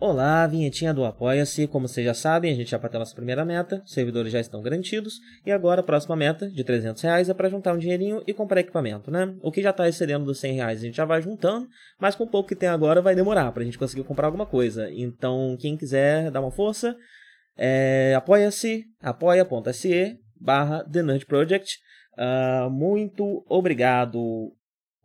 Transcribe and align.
Olá, 0.00 0.46
vinhetinha 0.46 0.94
do 0.94 1.04
Apoia-se. 1.04 1.66
Como 1.66 1.88
vocês 1.88 2.06
já 2.06 2.14
sabem, 2.14 2.52
a 2.52 2.54
gente 2.54 2.70
já 2.70 2.78
bateu 2.78 3.00
nossa 3.00 3.16
primeira 3.16 3.44
meta, 3.44 3.82
os 3.84 3.92
servidores 3.92 4.30
já 4.30 4.38
estão 4.38 4.62
garantidos, 4.62 5.18
e 5.44 5.50
agora 5.50 5.80
a 5.80 5.82
próxima 5.82 6.14
meta, 6.14 6.48
de 6.48 6.62
300 6.62 7.02
reais, 7.02 7.28
é 7.28 7.34
para 7.34 7.48
juntar 7.48 7.74
um 7.74 7.78
dinheirinho 7.78 8.22
e 8.24 8.32
comprar 8.32 8.60
equipamento, 8.60 9.10
né? 9.10 9.34
O 9.42 9.50
que 9.50 9.60
já 9.60 9.70
está 9.70 9.88
excedendo 9.88 10.24
dos 10.24 10.38
100 10.38 10.54
reais 10.54 10.78
a 10.78 10.86
gente 10.86 10.96
já 10.96 11.04
vai 11.04 11.20
juntando, 11.20 11.66
mas 11.98 12.14
com 12.14 12.22
o 12.22 12.28
pouco 12.28 12.48
que 12.48 12.54
tem 12.54 12.68
agora 12.68 13.02
vai 13.02 13.16
demorar 13.16 13.50
para 13.50 13.62
a 13.62 13.64
gente 13.64 13.76
conseguir 13.76 14.04
comprar 14.04 14.26
alguma 14.26 14.46
coisa. 14.46 14.88
Então, 14.92 15.56
quem 15.58 15.76
quiser 15.76 16.30
dar 16.30 16.42
uma 16.42 16.52
força, 16.52 16.94
é, 17.56 18.14
apoia-se, 18.16 18.84
apoia.se 19.02 20.16
barra 20.40 20.84
The 20.84 21.02
Nerd 21.02 21.26
Project. 21.26 21.76
Uh, 22.16 22.70
muito 22.70 23.44
obrigado 23.48 24.52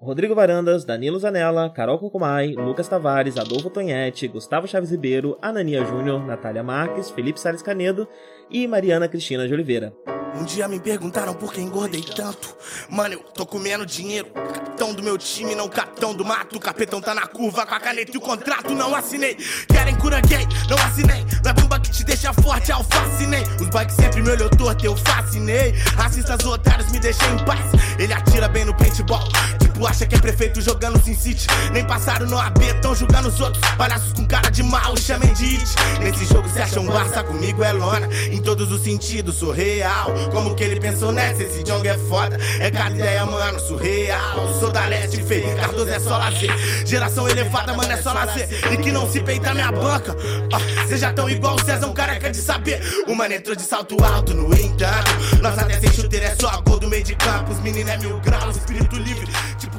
Rodrigo 0.04 0.36
Varandas, 0.36 0.84
Danilo 0.84 1.18
Zanella, 1.18 1.70
Carol 1.70 1.98
Cocumai, 1.98 2.56
Lucas 2.56 2.90
Tavares, 2.90 3.38
Adolfo 3.38 3.70
Tonhete, 3.70 4.28
Gustavo 4.28 4.68
Chaves 4.68 4.92
Ribeiro, 4.92 5.38
Anania 5.42 5.86
Júnior, 5.86 6.22
Natália 6.26 6.62
Marques, 6.62 7.10
Felipe 7.10 7.40
Salles 7.40 7.62
Canedo 7.62 8.06
e 8.52 8.68
Mariana 8.68 9.08
Cristina 9.08 9.48
de 9.48 9.54
Oliveira. 9.54 9.94
Um 10.36 10.44
dia 10.44 10.68
me 10.68 10.78
perguntaram 10.78 11.34
por 11.34 11.54
que 11.54 11.62
engordei 11.62 12.02
tanto. 12.02 12.54
Mano, 12.90 13.14
eu 13.14 13.20
tô 13.20 13.46
comendo 13.46 13.86
dinheiro. 13.86 14.30
Capitão 14.32 14.94
do 14.94 15.02
meu 15.02 15.18
time, 15.18 15.56
não 15.56 15.70
capitão 15.70 16.14
do 16.14 16.26
mato. 16.26 16.58
O 16.58 16.60
capitão 16.60 17.00
tá 17.00 17.14
na 17.14 17.26
curva 17.28 17.66
com 17.66 17.76
a 17.76 17.80
caneta 17.80 18.12
e 18.14 18.18
o 18.18 18.22
contrato 18.22 18.74
não 18.74 18.94
assinei. 18.94 19.38
Querem 19.70 19.96
cura 19.96 20.20
gay, 20.22 20.46
não 20.70 20.78
assinei. 20.78 21.24
É 21.48 21.54
bomba 21.54 21.80
que 21.80 21.92
te 21.92 22.04
deixa 22.04 22.34
forte, 22.34 22.72
eu 22.72 22.84
fascinei. 22.84 23.44
Os 23.62 23.70
bikes 23.70 23.96
sempre 23.96 24.22
me 24.22 24.32
olhou 24.32 24.50
torto, 24.50 24.86
eu 24.86 24.98
fascinei. 24.98 25.72
Racistas 25.96 26.44
otários 26.46 26.92
me 26.92 27.00
deixam 27.00 27.36
em 27.36 27.46
paz. 27.46 27.60
Ele 28.00 28.12
atira 28.12 28.50
bem 28.50 28.66
no 28.66 28.76
paintball. 28.76 29.30
Tipo, 29.74 29.88
acha 29.88 30.06
que 30.06 30.16
é 30.16 30.20
prefeito 30.20 30.62
jogando 30.62 31.04
Sin 31.04 31.16
City. 31.16 31.48
Nem 31.72 31.84
passaram 31.84 32.28
no 32.28 32.38
AB, 32.38 32.74
tão 32.76 32.94
julgando 32.94 33.30
os 33.30 33.40
outros. 33.42 33.64
Palhaços 33.76 34.14
com 34.14 34.26
cara 34.26 34.52
de 34.52 34.62
mal, 34.62 34.96
chamem 34.96 35.34
de 35.34 35.46
it. 35.46 35.66
Nesse 36.00 36.26
jogo 36.26 36.48
se 36.48 36.62
acham 36.62 36.86
Barça, 36.86 37.24
comigo 37.24 37.64
é 37.64 37.72
lona. 37.72 38.08
Em 38.32 38.40
todos 38.40 38.72
os 38.72 38.84
sentidos, 38.84 39.36
sou 39.36 39.52
real. 39.52 40.14
Como 40.32 40.54
que 40.54 40.64
ele 40.64 40.80
pensou 40.80 41.12
nessa? 41.12 41.42
Esse 41.42 41.64
Jong 41.64 41.88
é 41.88 41.98
foda. 41.98 42.38
É 42.60 42.70
cada 42.70 42.96
ideia, 42.96 43.26
mano, 43.26 43.60
surreal. 43.60 44.54
Sou 44.60 44.72
da 44.72 44.86
leste, 44.86 45.24
feio. 45.24 45.56
Cardoso 45.56 45.90
é 45.90 46.00
só 46.00 46.18
lazer. 46.20 46.86
Geração 46.86 47.28
elevada, 47.28 47.74
mano, 47.74 47.92
é 47.92 47.98
só 47.98 48.14
lazer. 48.14 48.48
E 48.72 48.78
que 48.78 48.92
não 48.92 49.10
se 49.10 49.22
peita 49.22 49.56
minha 49.56 49.72
banca. 49.72 50.16
Ah, 50.54 50.88
Cês 50.88 51.02
já 51.02 51.12
tão 51.12 51.28
igual 51.28 51.56
o 51.56 51.66
César, 51.66 51.88
um 51.88 51.94
careca 51.94 52.30
de 52.30 52.38
saber. 52.38 52.80
O 53.08 53.16
mano 53.16 53.34
entrou 53.34 53.56
de 53.56 53.64
salto 53.64 54.02
alto, 54.04 54.36
no 54.36 54.54
entanto. 54.54 55.12
Nós 55.42 55.58
até 55.58 55.80
sem 55.80 55.92
chuteira 55.92 56.28
é 56.28 56.36
só 56.40 56.62
gol 56.62 56.78
do 56.78 56.88
meio 56.88 57.04
de 57.04 57.16
campo. 57.16 57.52
Os 57.52 57.60
meninos 57.60 57.92
é 57.92 57.98
mil 57.98 58.20
graus, 58.20 58.58
espírito 58.58 58.96
livre. 58.98 59.28
Tipo 59.64 59.73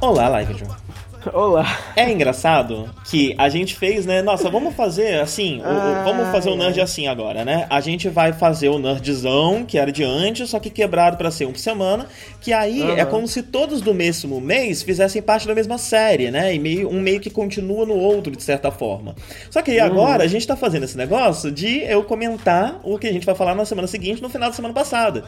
Olá, 0.00 0.28
Live 0.28 0.54
John. 0.54 0.90
Olá. 1.34 1.78
É 1.94 2.10
engraçado 2.10 2.88
que 3.04 3.34
a 3.36 3.50
gente 3.50 3.74
fez, 3.74 4.06
né? 4.06 4.22
Nossa, 4.22 4.48
vamos 4.48 4.74
fazer 4.74 5.20
assim, 5.20 5.60
o, 5.60 6.04
vamos 6.04 6.28
fazer 6.28 6.48
o 6.48 6.56
nerd 6.56 6.80
assim 6.80 7.08
agora, 7.08 7.44
né? 7.44 7.66
A 7.68 7.78
gente 7.80 8.08
vai 8.08 8.32
fazer 8.32 8.70
o 8.70 8.78
nerdzão, 8.78 9.64
que 9.66 9.76
era 9.76 9.92
de 9.92 10.02
antes, 10.02 10.48
só 10.48 10.58
que 10.58 10.70
quebrado 10.70 11.18
para 11.18 11.30
ser 11.30 11.44
um 11.44 11.52
por 11.52 11.58
semana, 11.58 12.06
que 12.40 12.54
aí 12.54 12.80
uhum. 12.80 12.96
é 12.96 13.04
como 13.04 13.28
se 13.28 13.42
todos 13.42 13.82
do 13.82 13.92
mesmo 13.92 14.40
mês 14.40 14.82
fizessem 14.82 15.20
parte 15.20 15.46
da 15.46 15.54
mesma 15.54 15.76
série, 15.76 16.30
né? 16.30 16.54
E 16.54 16.58
meio, 16.58 16.88
um 16.88 16.98
meio 16.98 17.20
que 17.20 17.28
continua 17.28 17.84
no 17.84 17.94
outro, 17.94 18.34
de 18.34 18.42
certa 18.42 18.70
forma. 18.70 19.14
Só 19.50 19.60
que 19.60 19.72
aí 19.72 19.80
agora 19.80 20.20
uhum. 20.20 20.24
a 20.24 20.28
gente 20.28 20.46
tá 20.46 20.56
fazendo 20.56 20.84
esse 20.84 20.96
negócio 20.96 21.50
de 21.50 21.82
eu 21.84 22.02
comentar 22.02 22.80
o 22.82 22.98
que 22.98 23.06
a 23.06 23.12
gente 23.12 23.26
vai 23.26 23.34
falar 23.34 23.54
na 23.54 23.66
semana 23.66 23.86
seguinte, 23.86 24.22
no 24.22 24.30
final 24.30 24.48
da 24.48 24.56
semana 24.56 24.72
passada. 24.72 25.24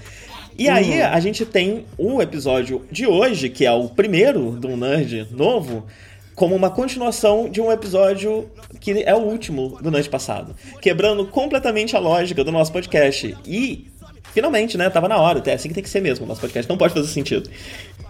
E 0.58 0.68
uhum. 0.68 0.74
aí 0.74 1.02
a 1.02 1.18
gente 1.20 1.44
tem 1.44 1.84
o 1.96 2.20
episódio 2.20 2.82
de 2.90 3.06
hoje, 3.06 3.48
que 3.48 3.64
é 3.64 3.72
o 3.72 3.88
primeiro 3.88 4.52
do 4.52 4.76
Nerd 4.76 5.28
novo, 5.30 5.86
como 6.34 6.54
uma 6.54 6.70
continuação 6.70 7.48
de 7.48 7.60
um 7.60 7.70
episódio 7.70 8.50
que 8.80 9.02
é 9.04 9.14
o 9.14 9.18
último 9.20 9.78
do 9.80 9.90
Nerd 9.90 10.08
passado, 10.08 10.54
quebrando 10.80 11.26
completamente 11.26 11.96
a 11.96 11.98
lógica 11.98 12.42
do 12.42 12.50
nosso 12.50 12.72
podcast. 12.72 13.36
E 13.46 13.86
finalmente, 14.32 14.76
né? 14.76 14.88
Tava 14.90 15.08
na 15.08 15.18
hora, 15.18 15.42
é 15.46 15.54
assim 15.54 15.68
que 15.68 15.74
tem 15.74 15.82
que 15.82 15.90
ser 15.90 16.00
mesmo. 16.00 16.24
O 16.24 16.28
nosso 16.28 16.40
podcast 16.40 16.68
não 16.68 16.76
pode 16.76 16.94
fazer 16.94 17.08
sentido. 17.08 17.48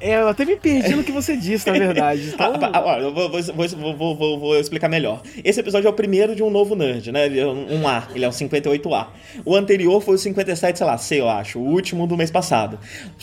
É, 0.02 0.16
eu 0.16 0.26
até 0.26 0.44
me 0.44 0.56
perdi 0.56 0.96
no 0.96 1.04
que 1.04 1.12
você 1.12 1.36
disse, 1.36 1.70
na 1.70 1.78
verdade. 1.78 2.32
Então... 2.32 2.54
Ah, 2.72 2.94
ah, 2.94 2.98
eu 2.98 3.12
vou, 3.12 3.30
vou, 3.30 4.16
vou, 4.16 4.38
vou, 4.40 4.58
explicar 4.58 4.88
melhor. 4.88 5.22
Esse 5.44 5.60
episódio 5.60 5.86
é 5.86 5.90
o 5.90 5.92
primeiro 5.92 6.34
de 6.34 6.42
um 6.42 6.50
novo 6.50 6.74
Nerd, 6.74 7.12
né? 7.12 7.26
Ele 7.26 7.38
é 7.38 7.46
um 7.46 7.86
A, 7.86 8.08
ele 8.14 8.24
é 8.24 8.28
um 8.28 8.32
58A. 8.32 9.06
O 9.44 9.54
anterior 9.54 10.00
foi 10.02 10.16
o 10.16 10.18
57, 10.18 10.78
sei 10.78 10.86
lá, 10.86 10.98
C, 10.98 11.20
eu 11.20 11.28
acho, 11.28 11.58
o 11.58 11.62
último 11.62 12.06
do 12.06 12.16
mês 12.16 12.30
passado. 12.30 12.78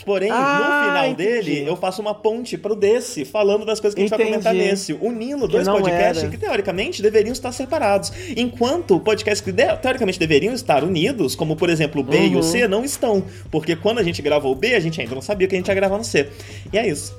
Porém, 0.05 0.29
ah, 0.31 0.81
no 0.83 0.89
final 0.89 1.07
entendi. 1.07 1.43
dele, 1.43 1.69
eu 1.69 1.75
faço 1.75 2.01
uma 2.01 2.13
ponte 2.13 2.57
pro 2.57 2.75
desse, 2.75 3.25
falando 3.25 3.65
das 3.65 3.79
coisas 3.79 3.95
que 3.95 4.01
a 4.01 4.03
gente 4.07 4.15
vai 4.15 4.25
comentar 4.25 4.53
nesse, 4.53 4.93
unindo 4.93 5.47
dois 5.47 5.67
podcasts 5.67 6.23
era. 6.23 6.31
que 6.31 6.37
teoricamente 6.37 7.01
deveriam 7.01 7.33
estar 7.33 7.51
separados. 7.51 8.13
Enquanto 8.37 8.99
podcasts 8.99 9.41
que 9.41 9.51
teoricamente 9.51 10.19
deveriam 10.19 10.53
estar 10.53 10.83
unidos, 10.83 11.35
como 11.35 11.55
por 11.55 11.69
exemplo 11.69 12.01
o 12.01 12.03
B 12.03 12.17
uhum. 12.17 12.25
e 12.25 12.35
o 12.35 12.37
uhum. 12.37 12.43
C, 12.43 12.67
não 12.67 12.85
estão. 12.85 13.23
Porque 13.51 13.75
quando 13.75 13.99
a 13.99 14.03
gente 14.03 14.21
gravou 14.21 14.51
o 14.53 14.55
B, 14.55 14.75
a 14.75 14.79
gente 14.79 15.01
ainda 15.01 15.15
não 15.15 15.21
sabia 15.21 15.47
que 15.47 15.55
a 15.55 15.57
gente 15.57 15.67
ia 15.67 15.73
gravar 15.73 15.97
no 15.97 16.03
C. 16.03 16.29
E 16.71 16.77
é 16.77 16.87
isso. 16.87 17.15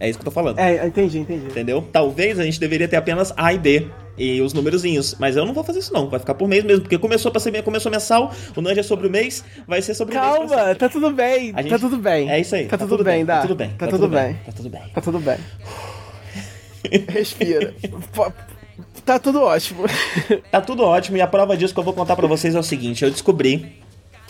É 0.00 0.08
isso 0.08 0.18
que 0.18 0.22
eu 0.22 0.26
tô 0.26 0.30
falando. 0.30 0.58
É, 0.58 0.86
entendi, 0.86 1.18
entendi. 1.18 1.46
Entendeu? 1.46 1.86
Talvez 1.92 2.38
a 2.38 2.44
gente 2.44 2.58
deveria 2.58 2.88
ter 2.88 2.96
apenas 2.96 3.32
A 3.36 3.52
e 3.54 3.58
B 3.58 3.86
e 4.18 4.40
os 4.40 4.52
númerozinhos. 4.52 5.16
Mas 5.18 5.36
eu 5.36 5.46
não 5.46 5.54
vou 5.54 5.64
fazer 5.64 5.78
isso 5.78 5.92
não, 5.92 6.08
vai 6.08 6.20
ficar 6.20 6.34
por 6.34 6.48
mês 6.48 6.64
mesmo, 6.64 6.82
porque 6.82 6.98
começou 6.98 7.30
para 7.30 7.40
ser 7.40 7.62
começou 7.62 7.90
mensal, 7.90 8.32
o 8.56 8.60
Nanja 8.60 8.80
é 8.80 8.82
sobre 8.82 9.06
o 9.06 9.10
mês, 9.10 9.44
vai 9.66 9.80
ser 9.80 9.94
sobre 9.94 10.14
Calma, 10.14 10.36
o 10.36 10.40
mês. 10.40 10.50
Calma, 10.50 10.74
tá 10.74 10.88
tudo 10.88 11.10
bem. 11.10 11.54
Gente... 11.56 11.68
Tá 11.68 11.78
tudo 11.78 11.96
bem. 11.98 12.30
É 12.30 12.40
isso 12.40 12.54
aí. 12.54 12.64
Tá, 12.64 12.76
tá 12.76 12.84
tudo, 12.84 12.98
tudo, 12.98 13.04
bem, 13.04 13.24
dá. 13.24 13.36
Tá 13.36 13.42
tudo 13.42 13.54
bem. 13.54 13.70
Tá, 13.70 13.86
tá 13.86 13.92
tudo 13.92 14.08
bem. 14.08 14.24
bem. 14.24 14.34
Tá 14.44 14.52
tudo 14.52 14.68
bem. 14.68 14.82
Tá 14.92 15.00
tudo 15.00 15.20
bem. 15.20 15.38
Respira. 17.08 17.74
tá 19.04 19.18
tudo 19.18 19.42
ótimo. 19.42 19.84
tá 20.50 20.60
tudo 20.60 20.82
ótimo 20.82 21.16
e 21.16 21.20
a 21.20 21.26
prova 21.26 21.56
disso 21.56 21.72
que 21.72 21.80
eu 21.80 21.84
vou 21.84 21.94
contar 21.94 22.16
para 22.16 22.26
vocês 22.26 22.54
é 22.54 22.58
o 22.58 22.62
seguinte, 22.62 23.04
eu 23.04 23.10
descobri 23.10 23.80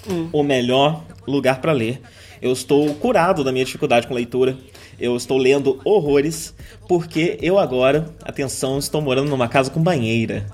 hum. 0.09 0.29
o 0.33 0.43
melhor 0.43 1.03
lugar 1.27 1.61
para 1.61 1.73
ler 1.73 2.01
eu 2.41 2.53
estou 2.53 2.95
curado 2.95 3.43
da 3.43 3.53
minha 3.53 3.65
dificuldade 3.65 4.07
com 4.07 4.15
leitura. 4.15 4.57
Eu 4.99 5.17
estou 5.17 5.37
lendo 5.37 5.81
horrores, 5.85 6.55
porque 6.89 7.39
eu 7.43 7.59
agora, 7.59 8.07
atenção, 8.23 8.79
estou 8.79 9.01
morando 9.01 9.29
numa 9.29 9.49
casa 9.49 9.71
com 9.71 9.83
banheira. 9.83 10.47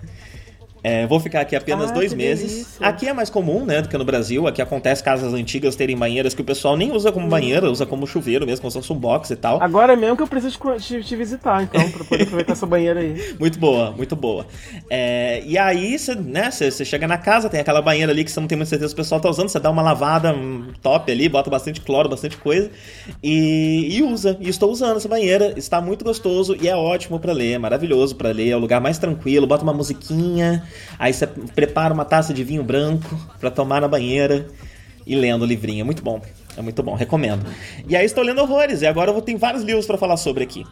É, 0.82 1.06
vou 1.06 1.20
ficar 1.20 1.40
aqui 1.40 1.54
apenas 1.54 1.90
ah, 1.90 1.94
dois 1.94 2.14
meses. 2.14 2.52
Delícia. 2.52 2.86
Aqui 2.86 3.08
é 3.08 3.12
mais 3.12 3.28
comum, 3.28 3.64
né, 3.64 3.82
do 3.82 3.88
que 3.88 3.98
no 3.98 4.04
Brasil. 4.04 4.46
Aqui 4.46 4.62
acontece 4.62 5.02
casas 5.02 5.34
antigas 5.34 5.76
terem 5.76 5.96
banheiras 5.96 6.34
que 6.34 6.40
o 6.40 6.44
pessoal 6.44 6.76
nem 6.76 6.92
usa 6.92 7.12
como 7.12 7.28
banheira, 7.28 7.70
usa 7.70 7.84
como 7.84 8.06
chuveiro 8.06 8.46
mesmo, 8.46 8.62
como 8.62 8.70
se 8.70 8.78
fosse 8.78 8.92
um 8.92 8.96
box 8.96 9.30
e 9.30 9.36
tal. 9.36 9.62
Agora 9.62 9.94
mesmo 9.96 10.16
que 10.16 10.22
eu 10.22 10.26
preciso 10.26 10.58
te, 10.78 11.02
te 11.02 11.16
visitar, 11.16 11.62
então, 11.62 11.88
pra 11.90 12.04
poder 12.04 12.24
aproveitar 12.24 12.52
essa 12.52 12.66
banheira 12.66 13.00
aí. 13.00 13.10
Muito 13.38 13.58
boa, 13.58 13.92
muito 13.92 14.14
boa. 14.16 14.46
É, 14.88 15.42
e 15.46 15.56
aí, 15.56 15.98
você 15.98 16.14
né, 16.14 16.50
chega 16.50 17.06
na 17.06 17.18
casa, 17.18 17.48
tem 17.48 17.60
aquela 17.60 17.80
banheira 17.80 18.12
ali 18.12 18.24
que 18.24 18.30
você 18.30 18.40
não 18.40 18.46
tem 18.46 18.56
muita 18.56 18.70
certeza 18.70 18.94
que 18.94 19.00
o 19.00 19.02
pessoal 19.02 19.20
tá 19.20 19.28
usando, 19.28 19.48
você 19.48 19.58
dá 19.58 19.70
uma 19.70 19.82
lavada 19.82 20.34
top 20.82 21.10
ali, 21.10 21.28
bota 21.28 21.50
bastante 21.50 21.80
cloro, 21.80 22.08
bastante 22.08 22.36
coisa 22.36 22.70
e, 23.22 23.96
e 23.96 24.02
usa. 24.02 24.36
E 24.40 24.48
estou 24.48 24.70
usando 24.70 24.96
essa 24.96 25.08
banheira, 25.08 25.54
está 25.56 25.80
muito 25.80 26.04
gostoso 26.04 26.56
e 26.60 26.68
é 26.68 26.76
ótimo 26.76 27.18
para 27.18 27.32
ler, 27.32 27.52
é 27.52 27.58
maravilhoso 27.58 28.16
para 28.16 28.30
ler, 28.30 28.50
é 28.50 28.56
o 28.56 28.58
lugar 28.58 28.80
mais 28.80 28.98
tranquilo, 28.98 29.46
bota 29.46 29.62
uma 29.62 29.72
musiquinha. 29.72 30.62
Aí 30.98 31.12
você 31.12 31.26
prepara 31.26 31.92
uma 31.92 32.04
taça 32.04 32.32
de 32.32 32.44
vinho 32.44 32.62
branco 32.62 33.18
para 33.38 33.50
tomar 33.50 33.80
na 33.80 33.88
banheira 33.88 34.48
e 35.06 35.14
lendo 35.14 35.42
o 35.42 35.46
livrinho. 35.46 35.80
É 35.80 35.84
muito 35.84 36.02
bom. 36.02 36.20
É 36.56 36.62
muito 36.62 36.82
bom, 36.82 36.94
recomendo. 36.94 37.46
E 37.88 37.96
aí 37.96 38.04
estou 38.04 38.24
lendo 38.24 38.40
horrores 38.40 38.82
e 38.82 38.86
agora 38.86 39.10
eu 39.10 39.14
vou 39.14 39.22
ter 39.22 39.36
vários 39.36 39.62
livros 39.62 39.86
para 39.86 39.96
falar 39.96 40.16
sobre 40.16 40.44
aqui. 40.44 40.64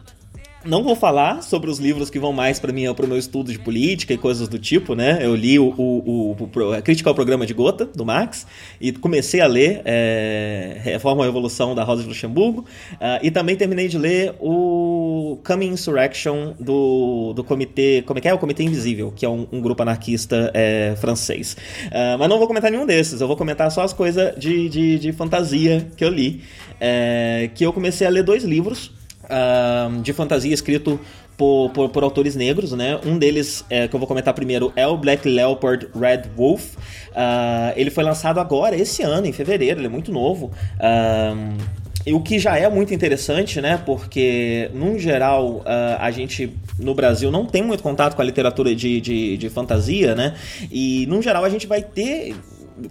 Não 0.65 0.83
vou 0.83 0.93
falar 0.93 1.41
sobre 1.41 1.69
os 1.69 1.79
livros 1.79 2.09
que 2.09 2.19
vão 2.19 2.33
mais 2.33 2.59
para 2.59 2.73
mim 2.73 2.93
para 2.93 3.05
o 3.05 3.07
meu 3.07 3.17
estudo 3.17 3.49
de 3.49 3.57
política 3.57 4.13
e 4.13 4.17
coisas 4.17 4.49
do 4.49 4.59
tipo, 4.59 4.93
né? 4.93 5.19
Eu 5.21 5.33
li 5.33 5.57
o, 5.57 5.73
o, 5.77 6.35
o, 6.37 6.73
a 6.73 6.81
Crítica 6.81 7.09
ao 7.09 7.15
Programa 7.15 7.45
de 7.45 7.53
Gota, 7.53 7.85
do 7.85 8.05
Marx, 8.05 8.45
e 8.79 8.91
comecei 8.91 9.39
a 9.39 9.47
ler 9.47 9.81
é, 9.85 10.77
Reforma 10.83 11.23
e 11.23 11.27
Revolução 11.27 11.73
da 11.73 11.85
Rosa 11.85 12.01
de 12.01 12.09
Luxemburgo, 12.09 12.65
uh, 12.95 13.23
e 13.23 13.31
também 13.31 13.55
terminei 13.55 13.87
de 13.87 13.97
ler 13.97 14.35
o 14.37 15.39
Coming 15.45 15.67
Insurrection 15.67 16.53
do, 16.59 17.31
do 17.33 17.41
Comitê. 17.41 18.03
Como 18.05 18.19
é 18.19 18.21
que 18.21 18.27
é? 18.27 18.33
O 18.33 18.37
Comitê 18.37 18.63
Invisível, 18.63 19.13
que 19.15 19.25
é 19.25 19.29
um, 19.29 19.47
um 19.53 19.61
grupo 19.61 19.81
anarquista 19.81 20.51
é, 20.53 20.93
francês. 20.97 21.53
Uh, 21.85 22.19
mas 22.19 22.27
não 22.27 22.37
vou 22.37 22.47
comentar 22.47 22.69
nenhum 22.69 22.85
desses, 22.85 23.21
eu 23.21 23.27
vou 23.27 23.37
comentar 23.37 23.71
só 23.71 23.81
as 23.81 23.93
coisas 23.93 24.37
de, 24.37 24.67
de, 24.67 24.99
de 24.99 25.13
fantasia 25.13 25.87
que 25.95 26.03
eu 26.03 26.09
li. 26.09 26.41
É, 26.81 27.49
que 27.55 27.65
eu 27.65 27.73
comecei 27.73 28.07
a 28.07 28.09
ler 28.09 28.23
dois 28.23 28.43
livros 28.43 28.98
uh, 29.29 30.01
de 30.01 30.13
fantasia 30.13 30.53
escrito 30.53 30.99
por, 31.37 31.69
por, 31.69 31.89
por, 31.89 32.03
autores 32.03 32.35
negros, 32.35 32.73
né? 32.73 32.99
Um 33.05 33.17
deles, 33.17 33.63
é, 33.69 33.87
que 33.87 33.95
eu 33.95 33.99
vou 33.99 34.07
comentar 34.07 34.33
primeiro, 34.33 34.73
é 34.75 34.85
o 34.85 34.97
Black 34.97 35.27
Leopard 35.27 35.87
Red 35.97 36.23
Wolf. 36.35 36.75
Uh, 36.75 37.73
ele 37.77 37.89
foi 37.89 38.03
lançado 38.03 38.39
agora, 38.39 38.75
esse 38.75 39.03
ano, 39.03 39.25
em 39.25 39.31
fevereiro, 39.31 39.79
ele 39.79 39.87
é 39.87 39.89
muito 39.89 40.11
novo. 40.11 40.51
Uh, 40.77 41.79
o 42.13 42.21
que 42.21 42.39
já 42.39 42.57
é 42.57 42.67
muito 42.69 42.93
interessante, 42.93 43.61
né? 43.61 43.81
Porque, 43.85 44.69
num 44.73 44.97
geral, 44.97 45.57
uh, 45.57 45.63
a 45.99 46.11
gente 46.11 46.53
no 46.77 46.93
Brasil 46.93 47.31
não 47.31 47.45
tem 47.45 47.63
muito 47.63 47.83
contato 47.83 48.15
com 48.15 48.21
a 48.21 48.25
literatura 48.25 48.73
de, 48.75 48.99
de, 48.99 49.37
de 49.37 49.49
fantasia, 49.49 50.15
né? 50.15 50.35
E, 50.71 51.05
num 51.07 51.21
geral, 51.21 51.43
a 51.43 51.49
gente 51.49 51.67
vai 51.67 51.81
ter 51.81 52.35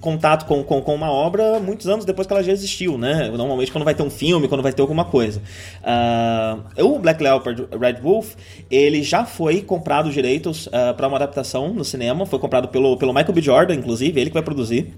contato 0.00 0.46
com, 0.46 0.62
com, 0.62 0.81
com, 0.81 0.94
uma 0.94 1.11
obra 1.11 1.58
muitos 1.61 1.87
anos 1.88 2.05
depois 2.05 2.26
que 2.26 2.32
ela 2.32 2.43
já 2.43 2.52
existiu, 2.52 2.99
né? 2.99 3.31
Normalmente 3.31 3.73
quando 3.73 3.85
vai 3.85 3.94
ter 3.94 4.02
um 4.02 4.11
filme, 4.11 4.49
quando 4.49 4.62
vai 4.62 4.73
ter 4.73 4.82
alguma 4.82 5.05
coisa. 5.05 5.40
Uh, 5.82 6.85
o 6.85 6.99
Black 6.99 7.23
Leopard 7.23 7.67
Red 7.79 8.00
Wolf, 8.02 8.35
ele 8.70 9.02
já 9.02 9.25
foi 9.25 9.62
comprado 9.62 10.11
direitos 10.11 10.67
uh, 10.67 10.94
para 10.96 11.08
uma 11.08 11.17
adaptação 11.17 11.73
no 11.73 11.85
cinema, 11.85 12.26
foi 12.26 12.38
comprado 12.38 12.69
pelo, 12.69 12.96
pelo 12.96 13.12
Michael 13.12 13.32
B. 13.32 13.40
Jordan, 13.40 13.75
inclusive, 13.75 14.20
ele 14.20 14.31
que 14.31 14.35
vai 14.35 14.43
produzir. 14.43 14.94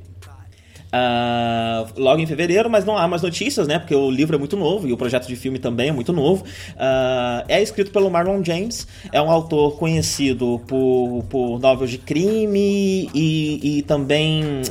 Uh, 0.92 1.86
logo 1.96 2.20
em 2.20 2.26
fevereiro, 2.26 2.68
mas 2.68 2.84
não 2.84 2.98
há 2.98 3.06
mais 3.06 3.22
notícias, 3.22 3.68
né? 3.68 3.78
Porque 3.78 3.94
o 3.94 4.10
livro 4.10 4.34
é 4.34 4.38
muito 4.38 4.56
novo 4.56 4.88
e 4.88 4.92
o 4.92 4.96
projeto 4.96 5.28
de 5.28 5.36
filme 5.36 5.58
também 5.58 5.88
é 5.88 5.92
muito 5.92 6.12
novo. 6.12 6.44
Uh, 6.72 7.44
é 7.48 7.62
escrito 7.62 7.92
pelo 7.92 8.10
Marlon 8.10 8.42
James, 8.44 8.88
é 9.12 9.22
um 9.22 9.30
autor 9.30 9.76
conhecido 9.78 10.60
por, 10.66 11.24
por 11.28 11.60
novelas 11.60 11.90
de 11.90 11.98
crime 11.98 13.08
e, 13.14 13.78
e 13.78 13.82
também. 13.82 14.62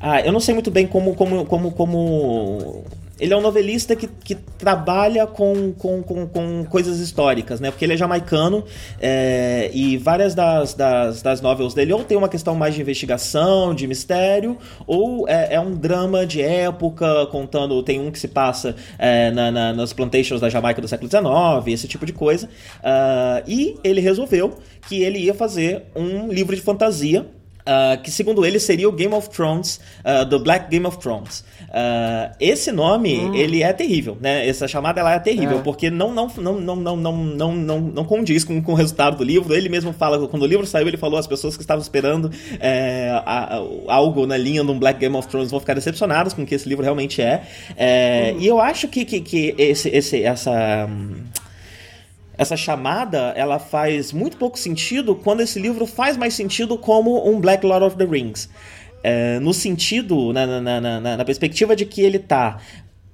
Ah, 0.00 0.22
eu 0.22 0.32
não 0.32 0.40
sei 0.40 0.54
muito 0.54 0.70
bem 0.70 0.86
como, 0.86 1.14
como, 1.14 1.44
como, 1.44 1.72
como 1.72 2.84
ele 3.20 3.34
é 3.34 3.36
um 3.36 3.40
novelista 3.40 3.94
que, 3.94 4.06
que 4.06 4.34
trabalha 4.34 5.26
com, 5.26 5.72
com, 5.72 6.02
com, 6.02 6.26
com 6.26 6.64
coisas 6.64 6.98
históricas, 6.98 7.60
né? 7.60 7.70
Porque 7.70 7.84
ele 7.84 7.92
é 7.92 7.96
jamaicano 7.96 8.64
é, 9.00 9.70
e 9.72 9.96
várias 9.96 10.34
das, 10.34 10.74
das, 10.74 11.22
das 11.22 11.40
novels 11.40 11.74
dele 11.74 11.92
ou 11.92 12.02
tem 12.02 12.16
uma 12.16 12.28
questão 12.28 12.54
mais 12.54 12.74
de 12.74 12.80
investigação, 12.80 13.74
de 13.74 13.86
mistério, 13.86 14.56
ou 14.86 15.28
é, 15.28 15.54
é 15.54 15.60
um 15.60 15.74
drama 15.74 16.26
de 16.26 16.40
época, 16.42 17.26
contando. 17.26 17.82
Tem 17.82 18.00
um 18.00 18.10
que 18.10 18.18
se 18.18 18.28
passa 18.28 18.74
é, 18.98 19.30
na, 19.30 19.50
na, 19.50 19.72
nas 19.72 19.92
plantations 19.92 20.40
da 20.40 20.48
Jamaica 20.48 20.80
do 20.80 20.88
século 20.88 21.10
XIX, 21.10 21.74
esse 21.74 21.86
tipo 21.86 22.06
de 22.06 22.12
coisa. 22.12 22.46
Uh, 22.46 23.42
e 23.46 23.76
ele 23.84 24.00
resolveu 24.00 24.58
que 24.88 25.02
ele 25.02 25.18
ia 25.18 25.34
fazer 25.34 25.84
um 25.94 26.28
livro 26.28 26.54
de 26.54 26.62
fantasia 26.62 27.26
Uh, 27.70 28.02
que 28.02 28.10
segundo 28.10 28.44
ele 28.44 28.58
seria 28.58 28.88
o 28.88 28.92
Game 28.92 29.14
of 29.14 29.30
Thrones, 29.30 29.78
uh, 30.00 30.24
do 30.24 30.40
Black 30.40 30.68
Game 30.68 30.84
of 30.84 30.98
Thrones. 30.98 31.44
Uh, 31.68 32.34
esse 32.40 32.72
nome, 32.72 33.20
hum. 33.20 33.34
ele 33.34 33.62
é 33.62 33.72
terrível, 33.72 34.18
né? 34.20 34.48
Essa 34.48 34.66
chamada 34.66 35.00
ela 35.00 35.14
é 35.14 35.20
terrível, 35.20 35.58
é. 35.58 35.62
porque 35.62 35.88
não, 35.88 36.12
não, 36.12 36.26
não, 36.36 36.60
não, 36.60 36.74
não, 36.74 36.96
não, 36.96 37.16
não, 37.16 37.54
não, 37.54 37.80
não 37.80 38.04
condiz 38.04 38.42
com, 38.42 38.60
com 38.60 38.72
o 38.72 38.74
resultado 38.74 39.18
do 39.18 39.22
livro. 39.22 39.54
Ele 39.54 39.68
mesmo 39.68 39.92
fala, 39.92 40.26
quando 40.26 40.42
o 40.42 40.46
livro 40.46 40.66
saiu, 40.66 40.88
ele 40.88 40.96
falou 40.96 41.16
as 41.16 41.28
pessoas 41.28 41.56
que 41.56 41.62
estavam 41.62 41.80
esperando 41.80 42.28
é, 42.58 43.10
a, 43.24 43.56
a, 43.56 43.94
algo 43.94 44.26
na 44.26 44.36
linha 44.36 44.64
de 44.64 44.70
um 44.70 44.78
Black 44.78 44.98
Game 44.98 45.14
of 45.14 45.28
Thrones 45.28 45.52
vão 45.52 45.60
ficar 45.60 45.74
decepcionadas 45.74 46.32
com 46.32 46.42
o 46.42 46.46
que 46.46 46.56
esse 46.56 46.68
livro 46.68 46.82
realmente 46.82 47.22
é. 47.22 47.44
é 47.76 48.34
hum. 48.34 48.40
E 48.40 48.46
eu 48.48 48.60
acho 48.60 48.88
que, 48.88 49.04
que, 49.04 49.20
que 49.20 49.54
esse, 49.56 49.88
esse, 49.90 50.24
essa... 50.24 50.86
Hum, 50.90 51.22
essa 52.40 52.56
chamada 52.56 53.34
ela 53.36 53.58
faz 53.58 54.14
muito 54.14 54.38
pouco 54.38 54.58
sentido 54.58 55.14
quando 55.14 55.42
esse 55.42 55.60
livro 55.60 55.84
faz 55.84 56.16
mais 56.16 56.32
sentido 56.32 56.78
como 56.78 57.28
um 57.28 57.38
Black 57.38 57.66
Lord 57.66 57.84
of 57.84 57.96
the 57.98 58.06
Rings. 58.06 58.48
É, 59.02 59.38
no 59.40 59.52
sentido, 59.52 60.32
na, 60.32 60.46
na, 60.46 60.80
na, 60.80 61.16
na 61.18 61.24
perspectiva 61.26 61.76
de 61.76 61.84
que 61.84 62.00
ele 62.00 62.16
está 62.16 62.58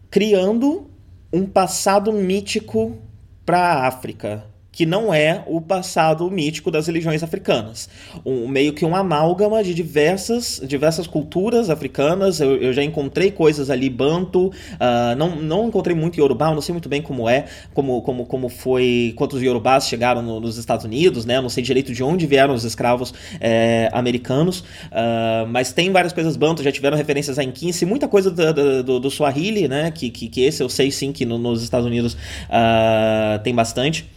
criando 0.09 0.89
um 1.33 1.45
passado 1.45 2.13
mítico 2.13 2.97
para 3.45 3.59
a 3.59 3.89
África 3.89 4.45
que 4.77 4.85
não 4.85 5.13
é 5.13 5.43
o 5.47 5.59
passado 5.59 6.31
mítico 6.31 6.71
das 6.71 6.87
religiões 6.87 7.23
africanas. 7.23 7.89
Um, 8.27 8.47
meio 8.47 8.75
que 8.75 8.85
um 8.85 8.95
amálgama 8.95 9.65
de 9.65 9.73
diversas, 9.73 10.61
diversas 10.63 11.07
culturas 11.07 11.71
africanas. 11.71 12.41
Eu, 12.41 12.59
eu 12.59 12.75
já 12.75 12.83
encontrei 12.83 13.31
coisas 13.31 13.71
ali, 13.71 13.89
banto, 13.89 14.49
uh, 14.49 15.17
não, 15.17 15.35
não 15.37 15.69
encontrei 15.69 15.97
muito 15.97 16.21
Yorubá, 16.21 16.55
não 16.55 16.61
sei 16.61 16.75
muito 16.75 16.91
bem 16.91 17.01
como 17.01 17.27
é, 17.27 17.47
como, 17.73 18.03
como, 18.03 18.27
como 18.27 18.51
foi, 18.51 19.15
quantos 19.17 19.43
Yorubás 19.43 19.87
chegaram 19.89 20.21
no, 20.21 20.41
nos 20.41 20.59
Estados 20.59 20.85
Unidos, 20.85 21.25
né? 21.25 21.39
Eu 21.39 21.43
não 21.43 21.49
sei 21.49 21.65
direito 21.65 21.95
de 21.95 22.03
onde 22.03 22.27
vieram 22.27 22.53
os 22.53 22.65
escravos 22.65 23.15
é, 23.41 23.89
americanos, 23.95 24.61
uh, 24.61 25.47
mas 25.49 25.73
tem 25.73 25.91
várias 25.91 26.13
coisas 26.13 26.37
banto, 26.37 26.63
já 26.63 26.71
tiveram 26.71 26.99
referências 26.99 27.39
a 27.39 27.43
Inquince, 27.43 27.87
muita 27.87 28.07
coisa 28.09 28.31
do, 28.31 28.83
do, 28.83 29.01
do, 29.01 29.11
Swahili, 29.11 29.69
né? 29.69 29.91
Que, 29.91 30.11
que, 30.11 30.29
que, 30.29 30.43
esse 30.43 30.63
eu 30.63 30.69
sei 30.69 30.91
sim 30.91 31.13
que 31.13 31.25
no, 31.25 31.39
nos 31.39 31.63
Estados 31.63 31.87
Unidos 31.87 32.13
uh, 32.13 33.43
tem 33.43 33.55
bastante. 33.55 34.16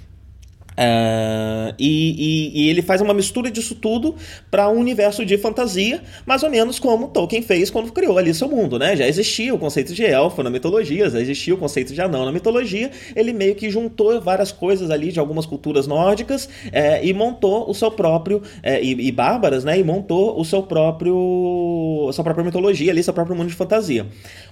Uh, 0.80 1.76
e, 1.78 2.54
e, 2.56 2.62
e, 2.62 2.70
ele 2.70 2.82
faz 2.82 3.02
uma 3.02 3.14
mistura 3.14 3.52
disso 3.52 3.76
tudo 3.76 4.16
para 4.50 4.70
um 4.70 4.80
universo 4.80 5.26
de 5.26 5.38
fantasia, 5.38 6.02
mais 6.26 6.42
ou 6.42 6.50
menos 6.50 6.80
como 6.80 7.10
Tolkien 7.10 7.42
fez 7.42 7.70
quando 7.70 7.92
criou 7.92 8.18
ali 8.18 8.34
seu 8.34 8.48
mundo, 8.48 8.80
né? 8.80 8.96
Já 8.96 9.06
existia 9.06 9.54
o 9.54 9.60
conceito 9.60 9.94
de 9.94 10.06
elfo 10.06 10.42
na 10.42 10.50
mitologia, 10.50 11.10
já 11.10 11.20
existia 11.20 11.54
o 11.54 11.58
conceito 11.58 11.94
de 11.94 12.00
anão 12.00 12.24
na 12.24 12.32
mitologia. 12.32 12.92
Ele 13.14 13.34
meio 13.34 13.56
que 13.56 13.70
juntou 13.70 14.22
várias 14.22 14.54
coisas 14.54 14.90
ali 14.90 15.12
de 15.12 15.20
algumas 15.20 15.46
culturas 15.46 15.86
nórdicas 15.86 16.48
é, 16.72 17.06
e 17.06 17.14
montou 17.14 17.70
o 17.70 17.74
seu 17.74 17.92
próprio 17.92 18.42
é, 18.64 18.82
e, 18.82 19.08
e, 19.08 19.12
bárbaras, 19.12 19.66
né? 19.66 19.78
E 19.78 19.84
montou 19.84 20.40
o 20.40 20.46
seu 20.46 20.64
próprio 20.64 22.10
sua 22.14 22.24
própria 22.24 22.46
mitologia 22.46 22.90
ali, 22.90 23.04
seu 23.04 23.14
próprio 23.14 23.36
mundo 23.36 23.50
de 23.50 23.54
fantasia. 23.54 24.06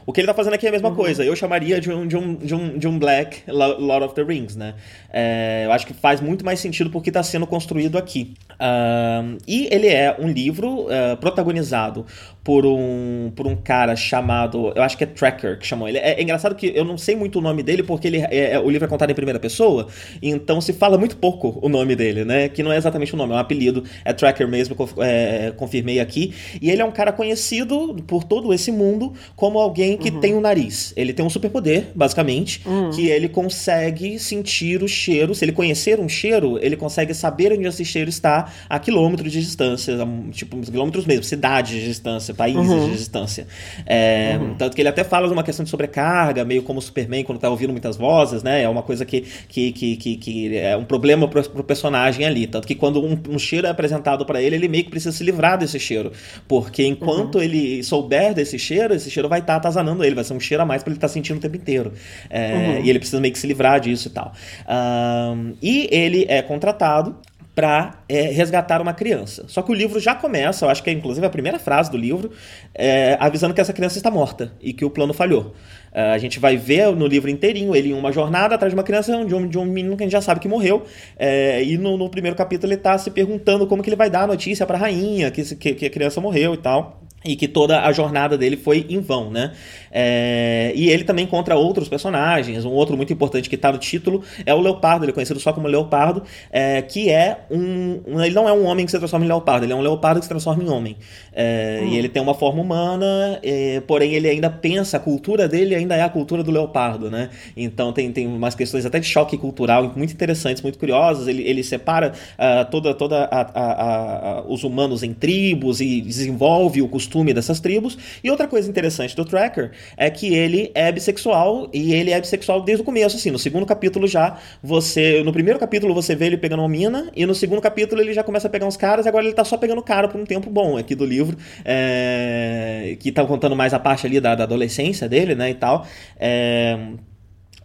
O 0.07 0.13
que 0.13 0.21
ele 0.21 0.27
tá 0.27 0.33
fazendo 0.33 0.54
aqui 0.54 0.65
é 0.65 0.69
a 0.69 0.71
mesma 0.71 0.89
uhum. 0.89 0.95
coisa. 0.95 1.24
Eu 1.24 1.36
chamaria 1.36 1.80
de 1.80 1.92
um, 1.92 2.07
de 2.07 2.18
um, 2.18 2.33
de 2.33 2.56
um, 2.56 2.77
de 2.80 2.88
um 2.88 2.98
Black 2.98 3.44
Lord 3.48 4.06
of 4.06 4.15
the 4.15 4.24
Rings, 4.24 4.56
né? 4.56 4.74
É, 5.12 5.63
eu 5.65 5.71
acho 5.71 5.86
que 5.86 5.94
faz 5.94 6.07
faz 6.18 6.21
muito 6.21 6.45
mais 6.45 6.62
sentido 6.62 6.89
porque 6.89 7.09
está 7.09 7.21
sendo 7.21 7.45
construído 7.45 7.98
aqui. 7.98 8.33
Uh, 8.59 9.38
e 9.48 9.68
ele 9.71 9.88
é 9.88 10.15
um 10.19 10.27
livro 10.27 10.86
uh, 10.86 11.15
protagonizado 11.19 12.06
por 12.48 12.65
um, 12.65 13.30
por 13.36 13.45
um 13.45 13.57
cara 13.57 13.94
chamado. 13.95 14.71
Eu 14.74 14.81
acho 14.81 14.98
que 14.98 15.04
é 15.04 15.07
Tracker 15.07 15.59
que 15.59 15.68
chamou 15.68 15.86
ele. 15.86 15.98
É, 15.98 16.13
é 16.13 16.24
engraçado 16.24 16.56
que 16.56 16.71
eu 16.74 16.86
não 16.86 16.98
sei 16.98 17.13
muito 17.13 17.39
o 17.39 17.42
nome 17.42 17.62
dele, 17.62 17.83
porque 17.83 18.07
ele, 18.07 18.19
é, 18.19 18.54
é, 18.54 18.59
o 18.59 18.69
livro 18.69 18.86
é 18.86 18.88
contado 18.88 19.12
em 19.12 19.13
primeira 19.13 19.38
pessoa, 19.38 19.88
então 20.21 20.62
se 20.62 20.71
fala 20.71 20.98
muito 20.98 21.18
pouco 21.18 21.59
o 21.62 21.68
nome 21.68 21.94
dele, 21.94 22.24
né? 22.24 22.48
Que 22.48 22.63
não 22.63 22.71
é 22.71 22.77
exatamente 22.77 23.13
o 23.13 23.18
nome, 23.18 23.33
é 23.33 23.36
um 23.36 23.39
apelido, 23.39 23.83
é 24.06 24.13
Tracker 24.13 24.48
mesmo, 24.48 24.77
é, 25.00 25.51
confirmei 25.57 26.00
aqui. 26.00 26.33
E 26.62 26.71
ele 26.71 26.81
é 26.81 26.86
um 26.86 26.92
cara 26.92 27.12
conhecido 27.12 28.01
por 28.07 28.24
todo 28.24 28.54
esse 28.54 28.71
mundo 28.71 29.13
como 29.36 29.59
alguém 29.59 29.98
que 29.98 30.09
uhum. 30.09 30.19
tem 30.21 30.33
um 30.33 30.39
nariz. 30.39 30.94
Ele 30.95 31.12
tem 31.12 31.25
um 31.25 31.30
superpoder, 31.30 31.88
basicamente, 31.94 32.62
uhum. 32.65 32.92
que 32.92 33.09
ele 33.09 33.27
consegue 33.27 34.18
sentir 34.18 34.81
o 34.81 34.88
cheiro. 34.88 35.36
Se 35.36 35.44
ele 35.44 35.51
conhecer 35.51 36.00
um 36.00 36.07
cheiro, 36.07 36.57
ele 36.62 36.77
consegue 36.77 37.13
saber 37.13 37.51
onde 37.51 37.68
esse 37.68 37.83
cheiro 37.83 38.09
está 38.09 38.46
a 38.69 38.79
quilômetros 38.79 39.31
de 39.31 39.41
distância, 39.41 39.97
tipo, 40.31 40.59
quilômetros 40.61 41.05
mesmo, 41.05 41.23
cidades 41.23 41.79
de 41.79 41.85
distância 41.85 42.33
países 42.33 42.69
uhum. 42.69 42.89
de 42.89 42.97
distância. 42.97 43.47
É, 43.85 44.38
uhum. 44.39 44.55
Tanto 44.55 44.75
que 44.75 44.81
ele 44.81 44.89
até 44.89 45.03
fala 45.03 45.27
de 45.27 45.33
uma 45.33 45.44
questão 45.44 45.63
de 45.63 45.69
sobrecarga, 45.69 46.45
meio 46.45 46.63
como 46.63 46.79
o 46.79 46.81
Superman 46.81 47.23
quando 47.23 47.39
tá 47.39 47.49
ouvindo 47.49 47.71
muitas 47.71 47.97
vozes, 47.97 48.44
né? 48.44 48.61
É 48.61 48.69
uma 48.69 48.83
coisa 48.83 49.05
que, 49.05 49.21
que, 49.49 49.71
que, 49.71 49.97
que, 49.97 50.17
que 50.17 50.57
é 50.57 50.77
um 50.77 50.85
problema 50.85 51.27
pro, 51.27 51.41
pro 51.49 51.63
personagem 51.63 52.25
ali. 52.25 52.47
Tanto 52.47 52.67
que 52.67 52.75
quando 52.75 53.03
um, 53.03 53.17
um 53.29 53.39
cheiro 53.39 53.67
é 53.67 53.69
apresentado 53.69 54.25
para 54.25 54.41
ele, 54.41 54.55
ele 54.55 54.67
meio 54.67 54.83
que 54.83 54.89
precisa 54.89 55.11
se 55.11 55.23
livrar 55.23 55.57
desse 55.57 55.79
cheiro. 55.79 56.11
Porque 56.47 56.85
enquanto 56.85 57.35
uhum. 57.35 57.41
ele 57.41 57.83
souber 57.83 58.33
desse 58.33 58.59
cheiro, 58.59 58.94
esse 58.94 59.09
cheiro 59.09 59.27
vai 59.27 59.39
estar 59.39 59.53
tá 59.53 59.57
atazanando 59.57 60.03
ele, 60.03 60.15
vai 60.15 60.23
ser 60.23 60.33
um 60.33 60.39
cheiro 60.39 60.63
a 60.63 60.65
mais 60.65 60.83
para 60.83 60.91
ele 60.91 60.97
estar 60.97 61.07
tá 61.07 61.13
sentindo 61.13 61.38
o 61.38 61.41
tempo 61.41 61.55
inteiro. 61.55 61.94
É, 62.29 62.53
uhum. 62.53 62.85
E 62.85 62.89
ele 62.89 62.99
precisa 62.99 63.19
meio 63.19 63.33
que 63.33 63.39
se 63.39 63.47
livrar 63.47 63.79
disso 63.79 64.07
e 64.07 64.11
tal. 64.11 64.33
Um, 64.69 65.53
e 65.61 65.89
ele 65.91 66.25
é 66.29 66.41
contratado 66.41 67.15
para 67.57 68.04
é, 68.07 68.21
resgatar 68.21 68.83
uma 68.83 68.94
criança. 68.94 69.45
Só 69.48 69.63
que 69.63 69.71
o 69.71 69.74
livro 69.74 70.00
já 70.00 70.13
começa, 70.13 70.63
eu 70.63 70.69
acho 70.69 70.83
que 70.83 70.92
é 70.92 70.94
inclusive 70.94 71.26
a 71.26 71.30
primeira 71.30 71.57
frase 71.57 71.90
do 71.90 71.97
livro, 71.97 72.30
é, 72.71 73.18
avisando 73.19 73.52
que 73.52 73.59
essa 73.59 73.73
criança 73.73 73.97
está 73.97 74.11
morta 74.11 74.54
e 74.61 74.73
que 74.73 74.85
o 74.85 74.92
plano 74.92 75.11
falhou. 75.11 75.56
É, 75.92 76.11
a 76.11 76.19
gente 76.19 76.40
vai 76.40 76.56
ver 76.56 76.95
no 76.95 77.07
livro 77.07 77.31
inteirinho 77.31 77.76
ele 77.76 77.90
em 77.90 77.94
uma 77.94 78.11
jornada 78.11 78.54
atrás 78.54 78.71
de 78.71 78.78
uma 78.78 78.83
criança, 78.83 79.26
de 79.26 79.33
um, 79.33 79.47
de 79.47 79.57
um 79.57 79.66
menino 79.66 79.97
que 79.97 80.04
a 80.04 80.06
gente 80.06 80.11
já 80.11 80.21
sabe 80.21 80.40
que 80.40 80.47
morreu. 80.47 80.83
É, 81.18 81.64
e 81.64 81.80
no, 81.80 81.97
no, 81.97 82.07
primeiro 82.11 82.37
capítulo 82.37 82.71
ele 82.71 82.80
está 82.80 82.95
se 82.95 83.09
perguntando 83.09 83.66
como 83.66 83.81
que 83.81 83.90
ele 83.90 83.95
vai 83.95 84.11
dar 84.11 84.26
a 84.26 84.28
notícia 84.28 84.64
para 84.64 84.78
a 84.78 84.81
rainha 84.81 85.31
que, 85.31 85.56
que, 85.56 85.73
que 85.73 85.85
a 85.87 85.90
criança 85.90 86.21
morreu 86.21 86.54
e 86.54 86.57
tal 86.57 87.02
e 87.26 87.35
que 87.35 87.47
toda 87.47 87.81
a 87.81 87.92
jornada 87.92 88.37
dele 88.37 88.56
foi 88.56 88.85
em 88.90 89.02
vão, 89.02 89.30
né? 89.30 89.54
É, 89.91 90.71
e 90.75 90.89
ele 90.89 91.03
também 91.03 91.25
encontra 91.25 91.56
outros 91.56 91.87
personagens. 91.87 92.65
Um 92.65 92.71
outro 92.71 92.95
muito 92.97 93.11
importante 93.11 93.49
que 93.49 93.56
está 93.56 93.71
no 93.71 93.77
título 93.77 94.23
é 94.45 94.53
o 94.53 94.59
Leopardo, 94.59 95.06
ele 95.06 95.11
é 95.11 95.13
conhecido 95.13 95.39
só 95.39 95.53
como 95.53 95.67
Leopardo, 95.67 96.23
é, 96.51 96.81
que 96.81 97.09
é 97.09 97.45
um, 97.49 98.01
um, 98.07 98.21
Ele 98.21 98.33
não 98.33 98.47
é 98.47 98.53
um 98.53 98.65
homem 98.65 98.85
que 98.85 98.91
se 98.91 98.97
transforma 98.97 99.25
em 99.25 99.27
leopardo, 99.27 99.65
ele 99.65 99.73
é 99.73 99.75
um 99.75 99.81
leopardo 99.81 100.19
que 100.19 100.25
se 100.25 100.29
transforma 100.29 100.63
em 100.63 100.69
homem. 100.69 100.97
É, 101.33 101.79
hum. 101.81 101.87
E 101.87 101.97
ele 101.97 102.09
tem 102.09 102.21
uma 102.21 102.33
forma 102.33 102.61
humana, 102.61 103.39
é, 103.44 103.81
porém 103.81 104.13
ele 104.13 104.27
ainda 104.27 104.49
pensa, 104.49 104.97
a 104.97 104.99
cultura 104.99 105.47
dele 105.47 105.75
ainda 105.75 105.95
é 105.95 106.01
a 106.01 106.09
cultura 106.09 106.44
do 106.44 106.51
leopardo, 106.51 107.09
né? 107.09 107.29
Então 107.56 107.94
tem, 107.94 108.11
tem 108.11 108.27
umas 108.27 108.56
questões 108.56 108.85
até 108.85 108.99
de 108.99 109.07
choque 109.07 109.37
cultural 109.37 109.91
muito 109.95 110.13
interessantes, 110.13 110.61
muito 110.61 110.77
curiosas. 110.77 111.27
Ele, 111.27 111.44
ele 111.44 111.63
separa 111.63 112.13
uh, 112.37 112.69
toda, 112.69 112.94
toda 112.94 113.25
a, 113.25 113.41
a, 113.41 114.39
a, 114.39 114.41
os 114.47 114.63
humanos 114.63 115.03
em 115.03 115.13
tribos 115.13 115.81
e 115.81 116.01
desenvolve 116.01 116.81
o 116.81 116.87
costume 116.87 117.33
dessas 117.33 117.59
tribos. 117.59 117.97
E 118.23 118.29
outra 118.29 118.47
coisa 118.47 118.69
interessante 118.69 119.15
do 119.15 119.25
Tracker 119.25 119.71
é 119.95 120.09
que 120.09 120.33
ele 120.33 120.71
é 120.73 120.91
bissexual 120.91 121.69
e 121.73 121.93
ele 121.93 122.11
é 122.11 122.19
bissexual 122.19 122.61
desde 122.61 122.81
o 122.81 122.85
começo, 122.85 123.17
assim. 123.17 123.31
No 123.31 123.39
segundo 123.39 123.65
capítulo 123.65 124.07
já, 124.07 124.37
você. 124.61 125.23
No 125.23 125.31
primeiro 125.33 125.59
capítulo 125.59 125.93
você 125.93 126.15
vê 126.15 126.27
ele 126.27 126.37
pegando 126.37 126.59
uma 126.61 126.69
mina, 126.69 127.11
e 127.15 127.25
no 127.25 127.35
segundo 127.35 127.61
capítulo 127.61 128.01
ele 128.01 128.13
já 128.13 128.23
começa 128.23 128.47
a 128.47 128.49
pegar 128.49 128.65
uns 128.65 128.77
caras, 128.77 129.05
e 129.05 129.09
agora 129.09 129.25
ele 129.25 129.33
tá 129.33 129.43
só 129.43 129.57
pegando 129.57 129.81
cara 129.81 130.07
por 130.07 130.19
um 130.19 130.25
tempo 130.25 130.49
bom 130.49 130.77
aqui 130.77 130.95
do 130.95 131.05
livro, 131.05 131.37
é, 131.63 132.97
que 132.99 133.11
tá 133.11 133.25
contando 133.25 133.55
mais 133.55 133.73
a 133.73 133.79
parte 133.79 134.05
ali 134.05 134.19
da, 134.19 134.35
da 134.35 134.43
adolescência 134.43 135.07
dele, 135.07 135.35
né, 135.35 135.49
e 135.49 135.55
tal. 135.55 135.85
É, 136.19 136.77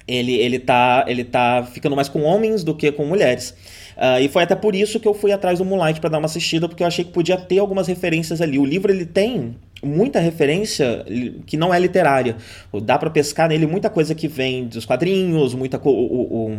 ele, 0.06 0.34
ele, 0.34 0.58
tá, 0.58 1.04
ele 1.06 1.24
tá 1.24 1.64
ficando 1.64 1.94
mais 1.94 2.08
com 2.08 2.22
homens 2.22 2.64
do 2.64 2.74
que 2.74 2.90
com 2.92 3.04
mulheres. 3.04 3.54
Uh, 3.96 4.20
e 4.20 4.28
foi 4.28 4.42
até 4.42 4.54
por 4.54 4.74
isso 4.74 4.98
que 4.98 5.06
eu 5.06 5.14
fui 5.14 5.32
atrás 5.32 5.58
do 5.58 5.64
Moonlight 5.64 6.00
para 6.00 6.10
dar 6.10 6.18
uma 6.18 6.26
assistida, 6.26 6.68
porque 6.68 6.82
eu 6.82 6.86
achei 6.86 7.04
que 7.04 7.12
podia 7.12 7.36
ter 7.36 7.58
algumas 7.58 7.86
referências 7.86 8.40
ali. 8.40 8.58
O 8.58 8.64
livro 8.64 8.90
ele 8.90 9.06
tem 9.06 9.56
muita 9.82 10.20
referência 10.20 11.04
que 11.46 11.56
não 11.56 11.72
é 11.74 11.78
literária. 11.78 12.36
Dá 12.82 12.98
para 12.98 13.10
pescar 13.10 13.48
nele 13.48 13.66
muita 13.66 13.90
coisa 13.90 14.14
que 14.14 14.28
vem 14.28 14.66
dos 14.66 14.84
quadrinhos, 14.84 15.54
muita 15.54 15.80
o, 15.82 15.90
o, 15.90 16.52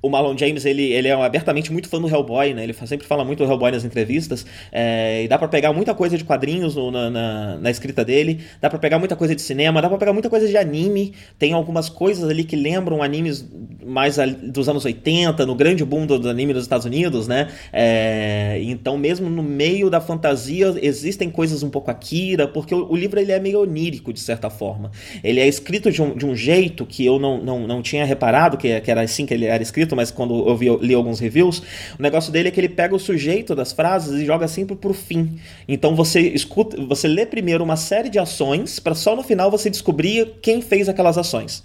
o 0.00 0.08
Marlon 0.08 0.36
James, 0.36 0.64
ele, 0.64 0.92
ele 0.92 1.08
é 1.08 1.12
abertamente 1.12 1.72
muito 1.72 1.88
fã 1.88 2.00
do 2.00 2.08
Hellboy, 2.08 2.54
né? 2.54 2.62
Ele 2.62 2.72
sempre 2.72 3.06
fala 3.06 3.24
muito 3.24 3.44
do 3.44 3.50
Hellboy 3.50 3.72
nas 3.72 3.84
entrevistas. 3.84 4.46
É, 4.70 5.24
e 5.24 5.28
dá 5.28 5.36
para 5.36 5.48
pegar 5.48 5.72
muita 5.72 5.92
coisa 5.92 6.16
de 6.16 6.22
quadrinhos 6.22 6.76
no, 6.76 6.90
na, 6.90 7.10
na, 7.10 7.56
na, 7.56 7.70
escrita 7.70 8.04
dele. 8.04 8.40
Dá 8.60 8.70
para 8.70 8.78
pegar 8.78 8.98
muita 9.00 9.16
coisa 9.16 9.34
de 9.34 9.42
cinema. 9.42 9.82
Dá 9.82 9.88
para 9.88 9.98
pegar 9.98 10.12
muita 10.12 10.30
coisa 10.30 10.46
de 10.46 10.56
anime. 10.56 11.14
Tem 11.36 11.52
algumas 11.52 11.88
coisas 11.88 12.28
ali 12.28 12.44
que 12.44 12.54
lembram 12.54 13.02
animes 13.02 13.44
mais 13.84 14.16
dos 14.42 14.68
anos 14.68 14.84
80, 14.84 15.44
no 15.46 15.54
grande 15.54 15.84
boom 15.84 16.06
do, 16.06 16.18
do 16.18 16.28
anime 16.28 16.52
dos 16.52 16.62
Estados 16.62 16.86
Unidos, 16.86 17.26
né? 17.26 17.48
É, 17.72 18.60
então, 18.62 18.96
mesmo 18.96 19.28
no 19.28 19.42
meio 19.42 19.90
da 19.90 20.00
fantasia, 20.00 20.74
existem 20.80 21.28
coisas 21.30 21.62
um 21.62 21.70
pouco 21.70 21.90
Akira, 21.90 22.46
porque 22.46 22.74
o, 22.74 22.92
o, 22.92 22.94
livro 22.94 23.18
ele 23.18 23.32
é 23.32 23.40
meio 23.40 23.60
onírico, 23.60 24.12
de 24.12 24.20
certa 24.20 24.50
forma. 24.50 24.92
Ele 25.24 25.40
é 25.40 25.48
escrito 25.48 25.90
de 25.90 26.02
um, 26.02 26.14
de 26.14 26.26
um 26.26 26.36
jeito 26.36 26.86
que 26.86 27.04
eu 27.04 27.18
não, 27.18 27.42
não, 27.42 27.66
não 27.66 27.82
tinha 27.82 28.04
reparado, 28.04 28.56
que, 28.56 28.80
que 28.80 28.90
era 28.90 29.00
assim 29.00 29.26
que 29.26 29.34
ele 29.34 29.46
era 29.46 29.62
escrito 29.62 29.87
mas 29.96 30.10
quando 30.10 30.48
eu 30.48 30.56
vi, 30.56 30.68
li 30.80 30.94
alguns 30.94 31.20
reviews, 31.20 31.62
o 31.98 32.02
negócio 32.02 32.32
dele 32.32 32.48
é 32.48 32.50
que 32.50 32.60
ele 32.60 32.68
pega 32.68 32.94
o 32.94 32.98
sujeito 32.98 33.54
das 33.54 33.72
frases 33.72 34.20
e 34.20 34.24
joga 34.24 34.48
sempre 34.48 34.76
pro 34.76 34.92
fim. 34.92 35.38
Então 35.66 35.94
você 35.94 36.20
escuta, 36.20 36.76
você 36.84 37.06
lê 37.08 37.26
primeiro 37.26 37.62
uma 37.64 37.76
série 37.76 38.08
de 38.08 38.18
ações 38.18 38.78
para 38.78 38.94
só 38.94 39.14
no 39.14 39.22
final 39.22 39.50
você 39.50 39.70
descobrir 39.70 40.34
quem 40.42 40.60
fez 40.60 40.88
aquelas 40.88 41.18
ações. 41.18 41.62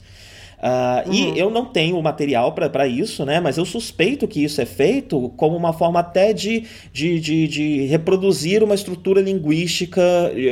Uh, 0.64 1.10
uhum. 1.10 1.14
E 1.14 1.38
eu 1.38 1.50
não 1.50 1.66
tenho 1.66 2.02
material 2.02 2.54
para 2.54 2.88
isso, 2.88 3.26
né? 3.26 3.42
Mas 3.42 3.58
eu 3.58 3.66
suspeito 3.66 4.26
que 4.26 4.42
isso 4.42 4.62
é 4.62 4.66
feito 4.66 5.28
como 5.36 5.58
uma 5.58 5.74
forma 5.74 6.00
até 6.00 6.32
de, 6.32 6.64
de, 6.94 7.20
de, 7.20 7.48
de 7.50 7.86
reproduzir 7.88 8.64
uma 8.64 8.74
estrutura 8.74 9.20
linguística 9.20 10.02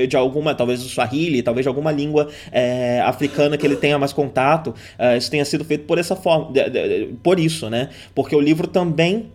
de 0.10 0.18
alguma, 0.18 0.54
talvez 0.54 0.84
do 0.84 0.90
Swahili, 0.90 1.42
talvez 1.42 1.64
de 1.64 1.70
alguma 1.70 1.94
língua 1.94 2.28
é, 2.52 3.00
africana 3.06 3.58
que 3.58 3.66
ele 3.66 3.78
tenha 3.78 3.98
mais 3.98 4.12
contato. 4.12 4.76
Uh, 5.00 5.18
isso 5.18 5.32
tenha 5.32 5.46
sido 5.46 5.64
feito 5.64 5.86
por 5.86 5.98
essa 5.98 6.16
forma, 6.16 6.52
de, 6.52 6.70
de, 6.70 7.14
por 7.24 7.40
isso, 7.40 7.70
né? 7.70 7.88
Porque 8.14 8.36
o 8.36 8.42
livro 8.42 8.68
também 8.68 9.32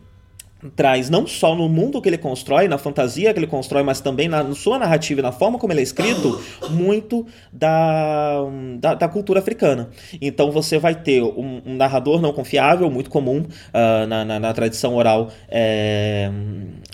traz 0.75 1.11
não 1.11 1.27
só 1.27 1.55
no 1.55 1.69
mundo 1.69 2.01
que 2.01 2.09
ele 2.09 2.19
constrói, 2.19 2.69
na 2.69 2.79
fantasia 2.79 3.33
que 3.33 3.39
ele 3.39 3.47
constrói, 3.47 3.83
mas 3.83 4.01
também 4.01 4.29
na, 4.29 4.43
na 4.43 4.55
sua 4.55 4.79
narrativa 4.79 5.21
e 5.21 5.23
na 5.23 5.33
forma 5.33 5.59
como 5.59 5.73
ele 5.73 5.81
é 5.81 5.83
escrito, 5.83 6.41
muito 6.71 7.27
da, 7.53 8.39
da, 8.79 8.95
da 8.95 9.09
cultura 9.09 9.41
africana. 9.41 9.89
Então 10.21 10.51
você 10.51 10.79
vai 10.79 10.95
ter 10.95 11.23
um, 11.23 11.63
um 11.67 11.77
narrador 11.77 12.21
não 12.21 12.33
confiável, 12.33 12.91
muito 12.91 13.11
comum 13.11 13.41
uh, 13.41 14.07
na, 14.09 14.25
na, 14.25 14.41
na, 14.41 14.53
tradição 14.53 14.95
oral 14.95 15.31
é, 15.49 16.31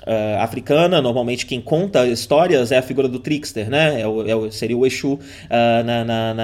uh, 0.07 0.43
africana. 0.43 1.00
Normalmente 1.00 1.47
quem 1.47 1.61
conta 1.61 2.07
histórias 2.07 2.73
é 2.73 2.79
a 2.79 2.83
figura 2.83 3.09
do 3.09 3.19
trickster, 3.19 3.69
né? 3.71 4.00
É 4.00 4.07
o, 4.07 4.29
é 4.29 4.35
o 4.35 4.50
seria 4.50 4.76
o 4.76 4.87
Exu 4.87 5.14
uh, 5.14 5.19
na, 5.85 6.05
na, 6.05 6.35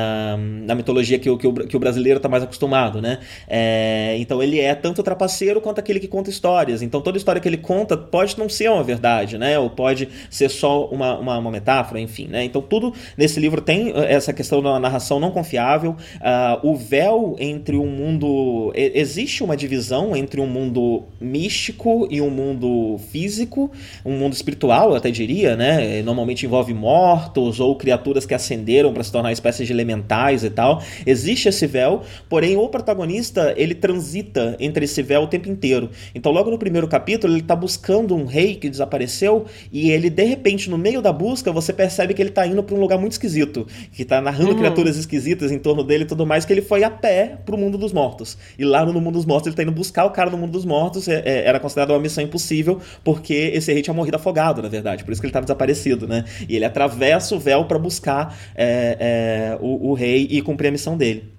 na, 0.67 0.75
mitologia 0.75 1.19
que 1.19 1.29
o, 1.29 1.37
que 1.37 1.47
o, 1.47 1.53
que 1.53 1.77
o 1.77 1.81
brasileiro 1.81 2.19
está 2.19 2.29
mais 2.29 2.43
acostumado, 2.43 3.01
né? 3.01 3.19
É, 3.47 4.17
então 4.19 4.43
ele 4.43 4.61
é 4.61 4.75
tanto 4.75 5.03
trapaceiro 5.03 5.61
quanto 5.61 5.79
aquele 5.79 6.01
que 6.01 6.09
conta 6.09 6.31
histórias. 6.31 6.83
Então 6.83 7.01
toda 7.19 7.39
história 7.39 7.41
que 7.41 7.49
ele 7.49 7.59
conta 7.59 7.97
pode 7.97 8.39
não 8.39 8.49
ser 8.49 8.71
uma 8.71 8.83
verdade, 8.83 9.39
né? 9.39 9.59
Ou 9.59 9.71
pode 9.71 10.09
ser 10.31 10.49
só 10.49 10.87
uma, 10.87 11.19
uma, 11.19 11.39
uma 11.39 11.51
metáfora, 11.51 12.01
enfim, 12.01 12.27
né? 12.29 12.45
Então 12.45 12.63
tudo 12.63 12.93
nesse 13.17 13.39
livro 13.39 13.61
tem 13.61 13.93
essa 13.95 14.33
questão 14.33 14.63
da 14.63 14.79
narração 14.79 15.21
não 15.21 15.31
confiável. 15.31 15.97
Uh, 16.17 16.69
o 16.69 16.77
véu 16.77 17.37
entre 17.39 17.77
um 17.77 17.87
mundo... 17.87 18.73
Existe 18.75 19.43
uma 19.43 19.57
divisão 19.57 20.17
entre 20.17 20.41
um 20.41 20.47
mundo 20.47 21.05
místico 21.21 22.07
e 22.11 22.21
um 22.21 22.31
mundo 22.31 22.99
físico 23.11 23.19
físico, 23.29 23.71
um 24.05 24.13
mundo 24.13 24.33
espiritual, 24.33 24.91
eu 24.91 24.97
até 24.97 25.11
diria, 25.11 25.57
né? 25.57 26.03
Normalmente 26.03 26.47
envolve 26.47 26.73
mortos 26.73 27.61
ou 27.61 27.77
criaturas 27.77 28.25
que 28.25 28.35
ascenderam 28.35 28.93
para 28.93 29.03
se 29.03 29.13
tornar 29.13 29.33
espécies 29.33 29.67
de 29.67 29.73
elementais 29.73 30.45
e 30.45 30.51
tal. 30.51 30.83
Existe 31.07 31.49
esse 31.49 31.67
véu, 31.67 32.03
porém 32.29 32.57
o 32.57 32.69
protagonista 32.69 33.55
ele 33.57 33.75
transita 33.75 34.57
entre 34.61 34.85
esse 34.85 35.03
véu 35.03 35.23
o 35.23 35.27
tempo 35.27 35.49
inteiro. 35.49 35.91
Então, 36.15 36.33
logo 36.33 36.51
no 36.51 36.59
primeiro 36.59 36.87
capítulo, 36.87 36.98
ele 37.07 37.41
está 37.41 37.57
buscando 37.57 38.15
um 38.15 38.25
rei 38.25 38.55
que 38.55 38.69
desapareceu 38.69 39.47
e 39.73 39.91
ele, 39.91 40.11
de 40.11 40.25
repente, 40.25 40.71
no 40.71 40.79
meio 40.79 41.01
da 41.01 41.13
busca, 41.13 41.53
você 41.53 41.73
percebe 41.73 42.15
que 42.15 42.23
ele 42.23 42.31
está 42.31 42.47
indo 42.47 42.63
para 42.63 42.75
um 42.75 42.81
lugar 42.81 42.99
muito 42.99 43.13
esquisito, 43.13 43.67
que 43.93 44.03
está 44.03 44.21
narrando 44.21 44.53
uhum. 44.53 44.59
criaturas 44.59 44.97
esquisitas 44.97 45.51
em 45.51 45.59
torno 45.59 45.83
dele 45.83 46.05
e 46.05 46.07
tudo 46.07 46.27
mais, 46.27 46.45
que 46.45 46.53
ele 46.53 46.63
foi 46.63 46.85
a 46.85 46.91
pé 46.91 47.39
para 47.45 47.55
o 47.55 47.59
mundo 47.59 47.79
dos 47.79 47.93
mortos. 47.93 48.37
E 48.59 48.65
lá 48.65 48.85
no 48.85 49.01
mundo 49.01 49.15
dos 49.15 49.27
mortos, 49.27 49.47
ele 49.47 49.55
está 49.55 49.63
indo 49.63 49.73
buscar 49.73 50.05
o 50.05 50.11
cara 50.11 50.31
no 50.31 50.39
mundo 50.39 50.53
dos 50.53 50.65
mortos, 50.65 51.09
é, 51.09 51.23
é, 51.25 51.47
era 51.47 51.61
considerado 51.61 51.91
uma 51.91 52.01
missão 52.01 52.23
impossível, 52.23 52.81
porque 53.05 53.35
esse 53.55 53.73
rei 53.73 53.83
tinha 53.83 53.95
morrido 53.95 54.17
afogado, 54.17 54.63
na 54.63 54.69
verdade, 54.69 55.05
por 55.05 55.13
isso 55.13 55.21
que 55.21 55.27
ele 55.27 55.31
estava 55.31 55.45
desaparecido, 55.45 56.07
né? 56.07 56.25
E 56.49 56.57
ele 56.57 56.65
atravessa 56.65 57.35
o 57.35 57.39
véu 57.39 57.65
para 57.65 57.79
buscar 57.79 58.37
é, 58.55 58.97
é, 59.01 59.59
o, 59.61 59.91
o 59.91 59.95
rei 59.95 60.27
e 60.31 60.43
cumprir 60.43 60.69
a 60.69 60.73
missão 60.73 60.97
dele. 60.97 61.38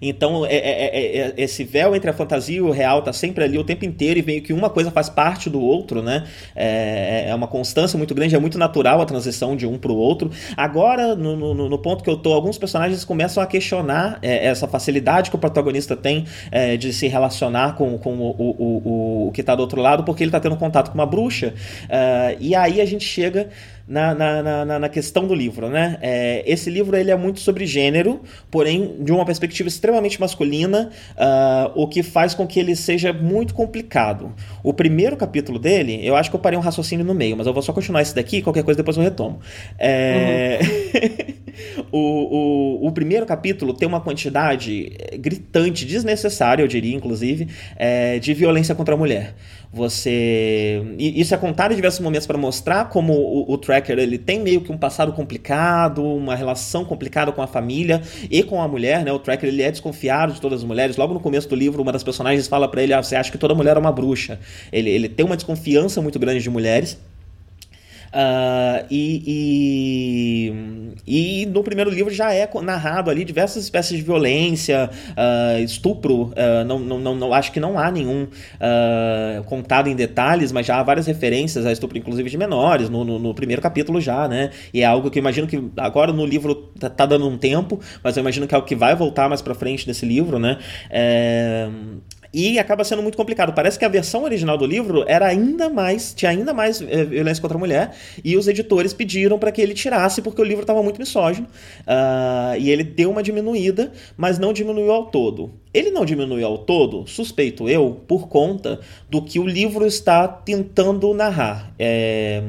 Então, 0.00 0.46
é, 0.46 0.54
é, 0.54 1.18
é, 1.18 1.34
esse 1.36 1.64
véu 1.64 1.94
entre 1.94 2.10
a 2.10 2.12
fantasia 2.12 2.58
e 2.58 2.60
o 2.60 2.70
real 2.70 3.02
tá 3.02 3.12
sempre 3.12 3.44
ali 3.44 3.58
o 3.58 3.64
tempo 3.64 3.84
inteiro 3.84 4.18
e 4.20 4.22
meio 4.22 4.42
que 4.42 4.52
uma 4.52 4.70
coisa 4.70 4.90
faz 4.90 5.08
parte 5.08 5.50
do 5.50 5.60
outro, 5.60 6.02
né? 6.02 6.24
É, 6.54 7.32
uma 7.34 7.46
constância 7.46 7.96
muito 7.96 8.14
grande, 8.14 8.34
é 8.34 8.38
muito 8.38 8.58
natural 8.58 9.00
a 9.00 9.06
transição 9.06 9.56
de 9.56 9.66
um 9.66 9.78
para 9.78 9.92
o 9.92 9.96
outro. 9.96 10.30
Agora, 10.56 11.14
no, 11.14 11.36
no, 11.36 11.68
no, 11.68 11.78
ponto 11.78 12.02
que 12.02 12.10
eu 12.10 12.16
tô, 12.16 12.32
alguns 12.32 12.58
personagens 12.58 13.04
começam 13.04 13.42
a 13.42 13.46
questionar 13.46 14.18
essa 14.22 14.66
facilidade 14.66 15.30
que 15.30 15.36
o 15.36 15.38
protagonista 15.38 15.96
tem 15.96 16.24
de 16.78 16.92
se 16.92 17.06
relacionar 17.06 17.76
com, 17.76 17.98
com 17.98 18.18
o, 18.18 18.30
o, 18.30 18.56
o, 18.58 19.28
o 19.28 19.32
que 19.32 19.40
está 19.40 19.54
do 19.54 19.60
outro 19.60 19.80
lado, 19.80 20.04
porque 20.04 20.22
ele 20.22 20.28
está 20.28 20.40
tendo 20.40 20.56
contato 20.56 20.90
com 20.90 20.94
uma 20.94 21.06
bruxa. 21.06 21.54
e 22.40 22.54
aí 22.54 22.80
a 22.80 22.84
gente 22.84 23.04
chega 23.04 23.48
na, 23.88 24.14
na, 24.14 24.64
na, 24.64 24.78
na 24.78 24.88
questão 24.88 25.26
do 25.26 25.34
livro, 25.34 25.70
né? 25.70 25.98
É, 26.02 26.42
esse 26.46 26.68
livro 26.68 26.94
ele 26.94 27.10
é 27.10 27.16
muito 27.16 27.40
sobre 27.40 27.66
gênero, 27.66 28.20
porém 28.50 28.96
de 29.00 29.10
uma 29.10 29.24
perspectiva 29.24 29.68
extremamente 29.68 30.20
masculina, 30.20 30.90
uh, 31.12 31.72
o 31.74 31.88
que 31.88 32.02
faz 32.02 32.34
com 32.34 32.46
que 32.46 32.60
ele 32.60 32.76
seja 32.76 33.12
muito 33.12 33.54
complicado. 33.54 34.34
O 34.62 34.74
primeiro 34.74 35.16
capítulo 35.16 35.58
dele, 35.58 36.00
eu 36.06 36.14
acho 36.14 36.28
que 36.28 36.36
eu 36.36 36.40
parei 36.40 36.58
um 36.58 36.62
raciocínio 36.62 37.04
no 37.04 37.14
meio, 37.14 37.36
mas 37.36 37.46
eu 37.46 37.54
vou 37.54 37.62
só 37.62 37.72
continuar 37.72 38.02
esse 38.02 38.14
daqui, 38.14 38.42
qualquer 38.42 38.62
coisa 38.62 38.76
depois 38.76 38.96
eu 38.96 39.02
retomo. 39.02 39.40
É... 39.78 40.58
Uhum. 40.62 41.38
o, 41.90 41.98
o, 42.82 42.86
o, 42.88 42.92
primeiro 42.92 43.26
capítulo 43.26 43.72
tem 43.72 43.86
uma 43.86 44.00
quantidade 44.00 44.92
gritante, 45.18 45.84
desnecessária, 45.84 46.62
eu 46.62 46.68
diria, 46.68 46.94
inclusive, 46.94 47.48
é, 47.76 48.18
de 48.18 48.34
violência 48.34 48.74
contra 48.74 48.94
a 48.94 48.96
mulher. 48.96 49.34
Você. 49.70 50.82
Isso 50.98 51.34
é 51.34 51.36
contado 51.36 51.72
em 51.72 51.76
diversos 51.76 52.00
momentos 52.00 52.26
para 52.26 52.38
mostrar 52.38 52.86
como 52.86 53.12
o, 53.12 53.52
o, 53.52 53.58
Tracker 53.58 53.98
ele 53.98 54.16
tem 54.16 54.40
meio 54.40 54.62
que 54.62 54.72
um 54.72 54.78
passado 54.78 55.12
complicado, 55.12 56.02
uma 56.02 56.34
relação 56.34 56.86
complicada 56.86 57.32
com 57.32 57.42
a 57.42 57.46
família 57.46 58.00
e 58.30 58.42
com 58.42 58.62
a 58.62 58.66
mulher, 58.66 59.04
né? 59.04 59.12
O 59.12 59.18
Tracker 59.18 59.50
ele 59.50 59.62
é 59.62 59.70
desconfiado 59.70 60.32
de 60.32 60.40
todas 60.40 60.60
as 60.60 60.64
mulheres. 60.64 60.96
Logo 60.96 61.12
no 61.12 61.20
começo 61.20 61.46
do 61.48 61.54
livro, 61.54 61.82
uma 61.82 61.92
das 61.92 62.02
personagens 62.02 62.48
fala 62.48 62.66
para 62.66 62.82
ele: 62.82 62.94
ah, 62.94 63.02
você 63.02 63.14
acha 63.14 63.30
que 63.30 63.36
toda 63.36 63.54
mulher 63.54 63.76
é 63.76 63.78
uma 63.78 63.92
bruxa. 63.92 64.40
Ele, 64.72 64.88
ele 64.88 65.08
tem 65.08 65.26
uma 65.26 65.36
desconfiança 65.36 66.00
muito 66.00 66.18
grande 66.18 66.42
de 66.42 66.48
mulheres. 66.48 66.98
Uh, 68.08 68.86
e, 68.90 70.52
e, 71.06 71.42
e, 71.42 71.46
no 71.46 71.62
primeiro 71.62 71.90
livro 71.90 72.12
já 72.12 72.32
é 72.32 72.48
narrado 72.62 73.10
ali 73.10 73.24
diversas 73.24 73.64
espécies 73.64 73.98
de 73.98 74.04
violência, 74.04 74.90
uh, 75.10 75.62
estupro. 75.62 76.28
Uh, 76.28 76.64
não, 76.66 76.78
não, 76.78 77.14
não, 77.14 77.34
acho 77.34 77.52
que 77.52 77.60
não 77.60 77.78
há 77.78 77.90
nenhum 77.90 78.26
contado 79.46 79.88
em 79.88 79.94
detalhes, 79.94 80.52
mas 80.52 80.66
já 80.66 80.78
há 80.78 80.82
várias 80.82 81.06
referências 81.06 81.66
a 81.66 81.72
estupro, 81.72 81.98
inclusive 81.98 82.28
de 82.28 82.36
menores, 82.36 82.88
no, 82.88 83.04
no, 83.04 83.18
no, 83.18 83.34
primeiro 83.34 83.62
capítulo 83.62 84.00
já, 84.00 84.26
né? 84.28 84.50
E 84.72 84.82
é 84.82 84.84
algo 84.84 85.10
que 85.10 85.18
eu 85.18 85.20
imagino 85.20 85.46
que 85.46 85.62
agora 85.76 86.12
no 86.12 86.24
livro 86.24 86.54
tá, 86.78 86.88
tá, 86.88 87.06
dando 87.06 87.28
um 87.28 87.36
tempo, 87.36 87.80
mas 88.02 88.16
eu 88.16 88.20
imagino 88.20 88.46
que 88.46 88.54
é 88.54 88.56
algo 88.56 88.66
que 88.66 88.74
vai 88.74 88.94
voltar 88.94 89.28
mais 89.28 89.42
pra 89.42 89.54
frente 89.54 89.86
nesse 89.86 90.04
livro, 90.04 90.38
né? 90.38 90.58
É, 90.90 91.68
e 92.32 92.58
acaba 92.58 92.84
sendo 92.84 93.02
muito 93.02 93.16
complicado. 93.16 93.52
Parece 93.52 93.78
que 93.78 93.84
a 93.84 93.88
versão 93.88 94.24
original 94.24 94.56
do 94.56 94.66
livro 94.66 95.04
era 95.06 95.26
ainda 95.26 95.68
mais, 95.68 96.12
tinha 96.14 96.30
ainda 96.30 96.52
mais 96.52 96.80
é, 96.80 97.04
violência 97.04 97.40
contra 97.40 97.56
a 97.56 97.60
mulher, 97.60 97.94
e 98.24 98.36
os 98.36 98.48
editores 98.48 98.92
pediram 98.92 99.38
para 99.38 99.50
que 99.52 99.60
ele 99.60 99.74
tirasse 99.74 100.22
porque 100.22 100.40
o 100.40 100.44
livro 100.44 100.62
estava 100.62 100.82
muito 100.82 100.98
misógino. 100.98 101.46
Uh, 101.80 102.58
e 102.58 102.70
ele 102.70 102.84
deu 102.84 103.10
uma 103.10 103.22
diminuída, 103.22 103.92
mas 104.16 104.38
não 104.38 104.52
diminuiu 104.52 104.92
ao 104.92 105.06
todo. 105.06 105.52
Ele 105.72 105.90
não 105.90 106.04
diminuiu 106.04 106.46
ao 106.46 106.58
todo, 106.58 107.06
suspeito 107.06 107.68
eu, 107.68 108.00
por 108.06 108.28
conta 108.28 108.80
do 109.08 109.22
que 109.22 109.38
o 109.38 109.46
livro 109.46 109.86
está 109.86 110.26
tentando 110.26 111.12
narrar. 111.14 111.72
É... 111.78 112.42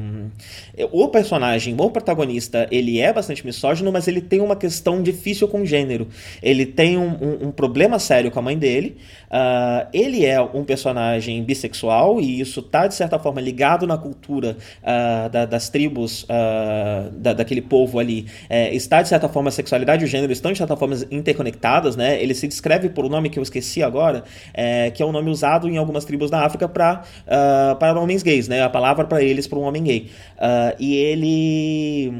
O 0.90 1.08
personagem, 1.08 1.74
o 1.78 1.90
protagonista, 1.90 2.66
ele 2.70 3.00
é 3.00 3.12
bastante 3.12 3.44
misógino, 3.44 3.92
mas 3.92 4.08
ele 4.08 4.20
tem 4.20 4.40
uma 4.40 4.56
questão 4.56 5.02
difícil 5.02 5.48
com 5.48 5.64
gênero. 5.64 6.08
Ele 6.42 6.64
tem 6.64 6.96
um, 6.96 7.08
um, 7.08 7.48
um 7.48 7.50
problema 7.50 7.98
sério 7.98 8.30
com 8.30 8.38
a 8.38 8.42
mãe 8.42 8.56
dele. 8.56 8.96
Uh, 9.30 9.86
ele 9.92 10.24
é 10.24 10.40
um 10.40 10.64
personagem 10.64 11.42
bissexual 11.42 12.20
e 12.20 12.40
isso 12.40 12.60
está, 12.60 12.86
de 12.86 12.94
certa 12.94 13.18
forma, 13.18 13.40
ligado 13.40 13.86
na 13.86 13.96
cultura 13.96 14.56
uh, 14.82 15.28
da, 15.28 15.44
das 15.44 15.68
tribos 15.68 16.24
uh, 16.24 17.10
da, 17.12 17.32
daquele 17.32 17.60
povo 17.60 17.98
ali. 17.98 18.26
É, 18.48 18.74
está, 18.74 19.02
de 19.02 19.08
certa 19.08 19.28
forma, 19.28 19.48
a 19.48 19.52
sexualidade 19.52 20.02
e 20.02 20.06
o 20.06 20.08
gênero 20.08 20.32
estão, 20.32 20.52
de 20.52 20.58
certa 20.58 20.76
forma, 20.76 20.96
interconectadas. 21.10 21.96
Né? 21.96 22.20
Ele 22.22 22.34
se 22.34 22.48
descreve 22.48 22.88
por 22.88 23.04
nome 23.10 23.28
que 23.28 23.38
eu 23.38 23.42
esqueci 23.42 23.82
agora, 23.82 24.24
é, 24.54 24.90
que 24.90 25.02
é 25.02 25.06
um 25.06 25.12
nome 25.12 25.30
usado 25.30 25.68
em 25.68 25.76
algumas 25.76 26.04
tribos 26.04 26.30
da 26.30 26.44
África 26.44 26.68
para 26.68 27.02
uh, 27.26 27.76
para 27.76 28.00
homens 28.00 28.22
gays, 28.22 28.48
né? 28.48 28.62
A 28.62 28.70
palavra 28.70 29.04
para 29.04 29.22
eles 29.22 29.46
para 29.46 29.58
um 29.58 29.62
homem 29.62 29.82
gay. 29.82 30.10
Uh, 30.36 30.76
e 30.78 30.96
ele 30.96 32.12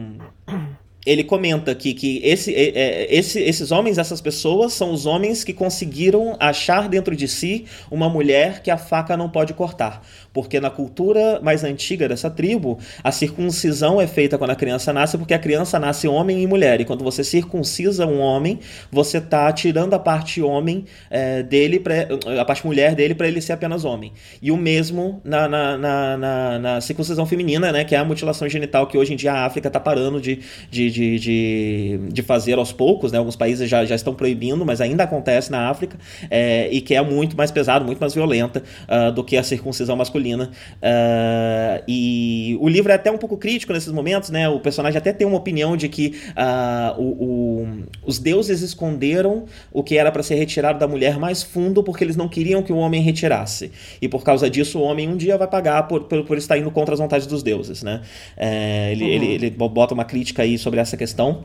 ele 1.06 1.24
comenta 1.24 1.70
aqui 1.70 1.94
que 1.94 2.20
esse, 2.22 2.54
é, 2.54 2.68
é, 2.68 3.14
esse, 3.14 3.40
esses 3.40 3.70
homens, 3.70 3.96
essas 3.96 4.20
pessoas, 4.20 4.72
são 4.72 4.92
os 4.92 5.06
homens 5.06 5.42
que 5.42 5.52
conseguiram 5.52 6.36
achar 6.38 6.88
dentro 6.88 7.16
de 7.16 7.26
si 7.26 7.64
uma 7.90 8.08
mulher 8.08 8.62
que 8.62 8.70
a 8.70 8.76
faca 8.76 9.16
não 9.16 9.28
pode 9.28 9.54
cortar. 9.54 10.02
Porque 10.32 10.60
na 10.60 10.70
cultura 10.70 11.40
mais 11.42 11.64
antiga 11.64 12.08
dessa 12.08 12.30
tribo, 12.30 12.78
a 13.02 13.10
circuncisão 13.10 14.00
é 14.00 14.06
feita 14.06 14.38
quando 14.38 14.50
a 14.50 14.54
criança 14.54 14.92
nasce, 14.92 15.18
porque 15.18 15.34
a 15.34 15.38
criança 15.38 15.78
nasce 15.78 16.06
homem 16.06 16.42
e 16.42 16.46
mulher. 16.46 16.80
E 16.80 16.84
quando 16.84 17.02
você 17.02 17.24
circuncisa 17.24 18.06
um 18.06 18.20
homem, 18.20 18.60
você 18.92 19.18
está 19.18 19.50
tirando 19.52 19.94
a 19.94 19.98
parte 19.98 20.40
homem 20.40 20.84
é, 21.10 21.42
dele, 21.42 21.80
pra, 21.80 21.94
a 22.40 22.44
parte 22.44 22.64
mulher 22.64 22.94
dele, 22.94 23.14
para 23.14 23.26
ele 23.26 23.40
ser 23.40 23.54
apenas 23.54 23.84
homem. 23.84 24.12
E 24.40 24.52
o 24.52 24.56
mesmo 24.56 25.20
na, 25.24 25.48
na, 25.48 25.78
na, 25.78 26.16
na, 26.16 26.58
na 26.58 26.80
circuncisão 26.80 27.26
feminina, 27.26 27.72
né, 27.72 27.84
que 27.84 27.94
é 27.94 27.98
a 27.98 28.04
mutilação 28.04 28.48
genital 28.48 28.86
que 28.86 28.98
hoje 28.98 29.14
em 29.14 29.16
dia 29.16 29.32
a 29.32 29.46
África 29.46 29.68
está 29.68 29.80
parando 29.80 30.20
de, 30.20 30.40
de, 30.70 30.89
de, 30.90 31.18
de, 31.18 32.00
de, 32.12 32.22
fazer 32.22 32.58
aos 32.58 32.72
poucos. 32.72 33.12
Né? 33.12 33.18
Alguns 33.18 33.36
países 33.36 33.68
já, 33.68 33.84
já 33.84 33.94
estão 33.94 34.14
proibindo, 34.14 34.64
mas 34.64 34.80
ainda 34.80 35.04
acontece 35.04 35.50
na 35.50 35.68
África, 35.68 35.96
é, 36.30 36.68
e 36.70 36.80
que 36.80 36.94
é 36.94 37.02
muito 37.02 37.36
mais 37.36 37.50
pesado, 37.50 37.84
muito 37.84 37.98
mais 37.98 38.14
violenta 38.14 38.62
uh, 38.88 39.12
do 39.12 39.24
que 39.24 39.36
a 39.36 39.42
circuncisão 39.42 39.96
masculina 39.96 40.10
masculina. 40.10 40.50
Uh, 40.76 41.82
e 41.88 42.56
o 42.60 42.68
livro 42.68 42.92
é 42.92 42.94
até 42.94 43.10
um 43.10 43.18
pouco 43.18 43.36
crítico 43.36 43.72
nesses 43.72 43.92
momentos, 43.92 44.30
né? 44.30 44.48
O 44.48 44.60
personagem 44.60 44.98
até 44.98 45.12
tem 45.12 45.26
uma 45.26 45.36
opinião 45.36 45.76
de 45.76 45.88
que 45.88 46.14
uh, 46.30 47.00
o, 47.00 47.24
o, 47.24 47.68
os 48.04 48.18
deuses 48.18 48.60
esconderam 48.60 49.44
o 49.72 49.82
que 49.82 49.96
era 49.96 50.12
para 50.12 50.22
ser 50.22 50.34
retirado 50.34 50.78
da 50.78 50.86
mulher 50.86 51.18
mais 51.18 51.42
fundo 51.42 51.82
porque 51.82 52.04
eles 52.04 52.16
não 52.16 52.28
queriam 52.28 52.62
que 52.62 52.72
o 52.72 52.76
homem 52.76 53.00
retirasse. 53.00 53.70
E 54.00 54.08
por 54.08 54.22
causa 54.22 54.50
disso, 54.50 54.78
o 54.78 54.82
homem 54.82 55.08
um 55.08 55.16
dia 55.16 55.36
vai 55.38 55.48
pagar 55.48 55.84
por, 55.84 56.04
por, 56.04 56.24
por 56.24 56.38
estar 56.38 56.58
indo 56.58 56.70
contra 56.70 56.94
as 56.94 57.00
vontades 57.00 57.26
dos 57.26 57.42
deuses, 57.42 57.82
né? 57.82 58.02
É, 58.36 58.92
ele, 58.92 59.04
uhum. 59.04 59.10
ele, 59.10 59.26
ele 59.34 59.50
bota 59.50 59.94
uma 59.94 60.04
crítica 60.04 60.42
aí 60.42 60.58
sobre 60.58 60.79
essa 60.80 60.96
questão. 60.96 61.44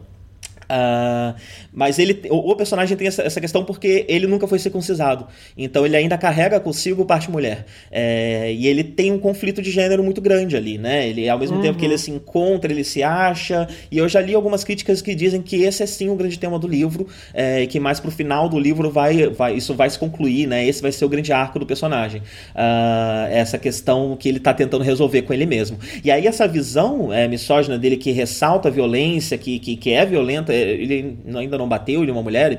Uh, 0.66 1.36
mas 1.72 2.00
ele, 2.00 2.22
o, 2.30 2.52
o, 2.52 2.56
personagem 2.56 2.98
tem 2.98 3.08
essa, 3.08 3.22
essa, 3.22 3.40
questão 3.40 3.64
porque 3.64 4.06
ele 4.08 4.26
nunca 4.26 4.48
foi 4.48 4.58
circuncisado. 4.58 5.28
Então 5.58 5.86
ele 5.86 5.96
ainda 5.96 6.18
carrega 6.18 6.60
consigo 6.60 7.06
parte 7.06 7.30
mulher. 7.30 7.66
É, 7.92 8.52
e 8.52 8.68
ele 8.68 8.84
tem 8.84 9.12
um 9.12 9.20
conflito 9.20 9.62
de 9.62 9.70
gênero 9.70 10.04
muito 10.04 10.22
grande 10.22 10.56
ali, 10.56 10.78
né? 10.78 11.08
Ele, 11.08 11.30
ao 11.30 11.38
mesmo 11.38 11.58
uhum. 11.58 11.62
tempo 11.62 11.78
que 11.78 11.86
ele 11.86 11.98
se 11.98 12.10
encontra, 12.10 12.72
ele 12.72 12.84
se 12.84 13.04
acha. 13.04 13.68
E 13.92 13.98
eu 13.98 14.10
já 14.10 14.22
li 14.22 14.34
algumas 14.34 14.64
críticas 14.64 15.02
que 15.02 15.14
dizem 15.14 15.42
que 15.42 15.64
esse 15.64 15.84
é 15.84 15.86
sim 15.86 16.10
o 16.10 16.16
grande 16.16 16.40
tema 16.40 16.58
do 16.58 16.68
livro. 16.68 17.08
É, 17.34 17.62
e 17.62 17.68
que 17.68 17.80
mais 17.80 18.00
pro 18.00 18.10
final 18.10 18.50
do 18.50 18.60
livro 18.60 18.90
vai, 18.90 19.28
vai, 19.30 19.56
isso 19.56 19.74
vai 19.74 19.90
se 19.90 20.00
concluir, 20.00 20.48
né? 20.48 20.66
Esse 20.66 20.82
vai 20.82 20.92
ser 20.92 21.06
o 21.06 21.10
grande 21.10 21.32
arco 21.32 21.60
do 21.60 21.66
personagem. 21.66 22.22
Uh, 22.56 23.28
essa 23.30 23.58
questão 23.58 24.16
que 24.18 24.30
ele 24.30 24.40
tá 24.40 24.54
tentando 24.54 24.84
resolver 24.84 25.22
com 25.24 25.34
ele 25.34 25.46
mesmo. 25.46 25.78
E 26.04 26.10
aí 26.10 26.26
essa 26.26 26.48
visão 26.48 27.14
é, 27.14 27.28
misógina 27.28 27.78
dele 27.78 27.98
que 27.98 28.12
ressalta 28.12 28.70
a 28.70 28.72
violência, 28.72 29.38
que, 29.38 29.60
que, 29.60 29.76
que 29.76 29.92
é 29.92 30.06
violenta 30.06 30.54
ele 30.56 31.18
ainda 31.36 31.58
não 31.58 31.68
bateu 31.68 32.04
em 32.04 32.12
uma 32.12 32.22
mulher, 32.22 32.58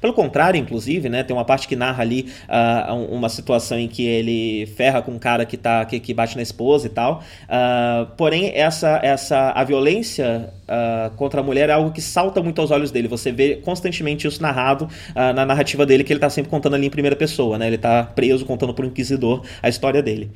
pelo 0.00 0.12
contrário, 0.12 0.58
inclusive, 0.58 1.08
né? 1.08 1.22
Tem 1.22 1.34
uma 1.34 1.44
parte 1.44 1.68
que 1.68 1.76
narra 1.76 2.02
ali 2.02 2.28
uh, 2.48 3.14
uma 3.14 3.28
situação 3.28 3.78
em 3.78 3.88
que 3.88 4.04
ele 4.04 4.66
ferra 4.76 5.02
com 5.02 5.12
um 5.12 5.18
cara 5.18 5.44
que, 5.44 5.56
tá, 5.56 5.84
que, 5.84 6.00
que 6.00 6.14
bate 6.14 6.36
na 6.36 6.42
esposa 6.42 6.86
e 6.86 6.90
tal. 6.90 7.22
Uh, 7.44 8.06
porém, 8.16 8.52
essa, 8.54 9.00
essa, 9.02 9.50
a 9.50 9.64
violência 9.64 10.50
uh, 10.62 11.14
contra 11.16 11.40
a 11.40 11.44
mulher 11.44 11.68
é 11.68 11.72
algo 11.72 11.90
que 11.90 12.00
salta 12.00 12.42
muito 12.42 12.60
aos 12.60 12.70
olhos 12.70 12.90
dele. 12.90 13.08
Você 13.08 13.32
vê 13.32 13.56
constantemente 13.56 14.26
isso 14.26 14.42
narrado 14.42 14.88
na 15.14 15.46
narrativa 15.46 15.86
dele, 15.86 16.04
que 16.04 16.12
ele 16.12 16.18
está 16.18 16.30
sempre 16.30 16.50
contando 16.50 16.74
ali 16.74 16.86
em 16.86 16.90
primeira 16.90 17.16
pessoa, 17.16 17.58
né? 17.58 17.66
Ele 17.66 17.76
está 17.76 18.02
preso 18.04 18.44
contando 18.44 18.74
um 18.78 18.84
inquisidor 18.84 19.42
a 19.62 19.68
história 19.68 20.02
dele. 20.02 20.30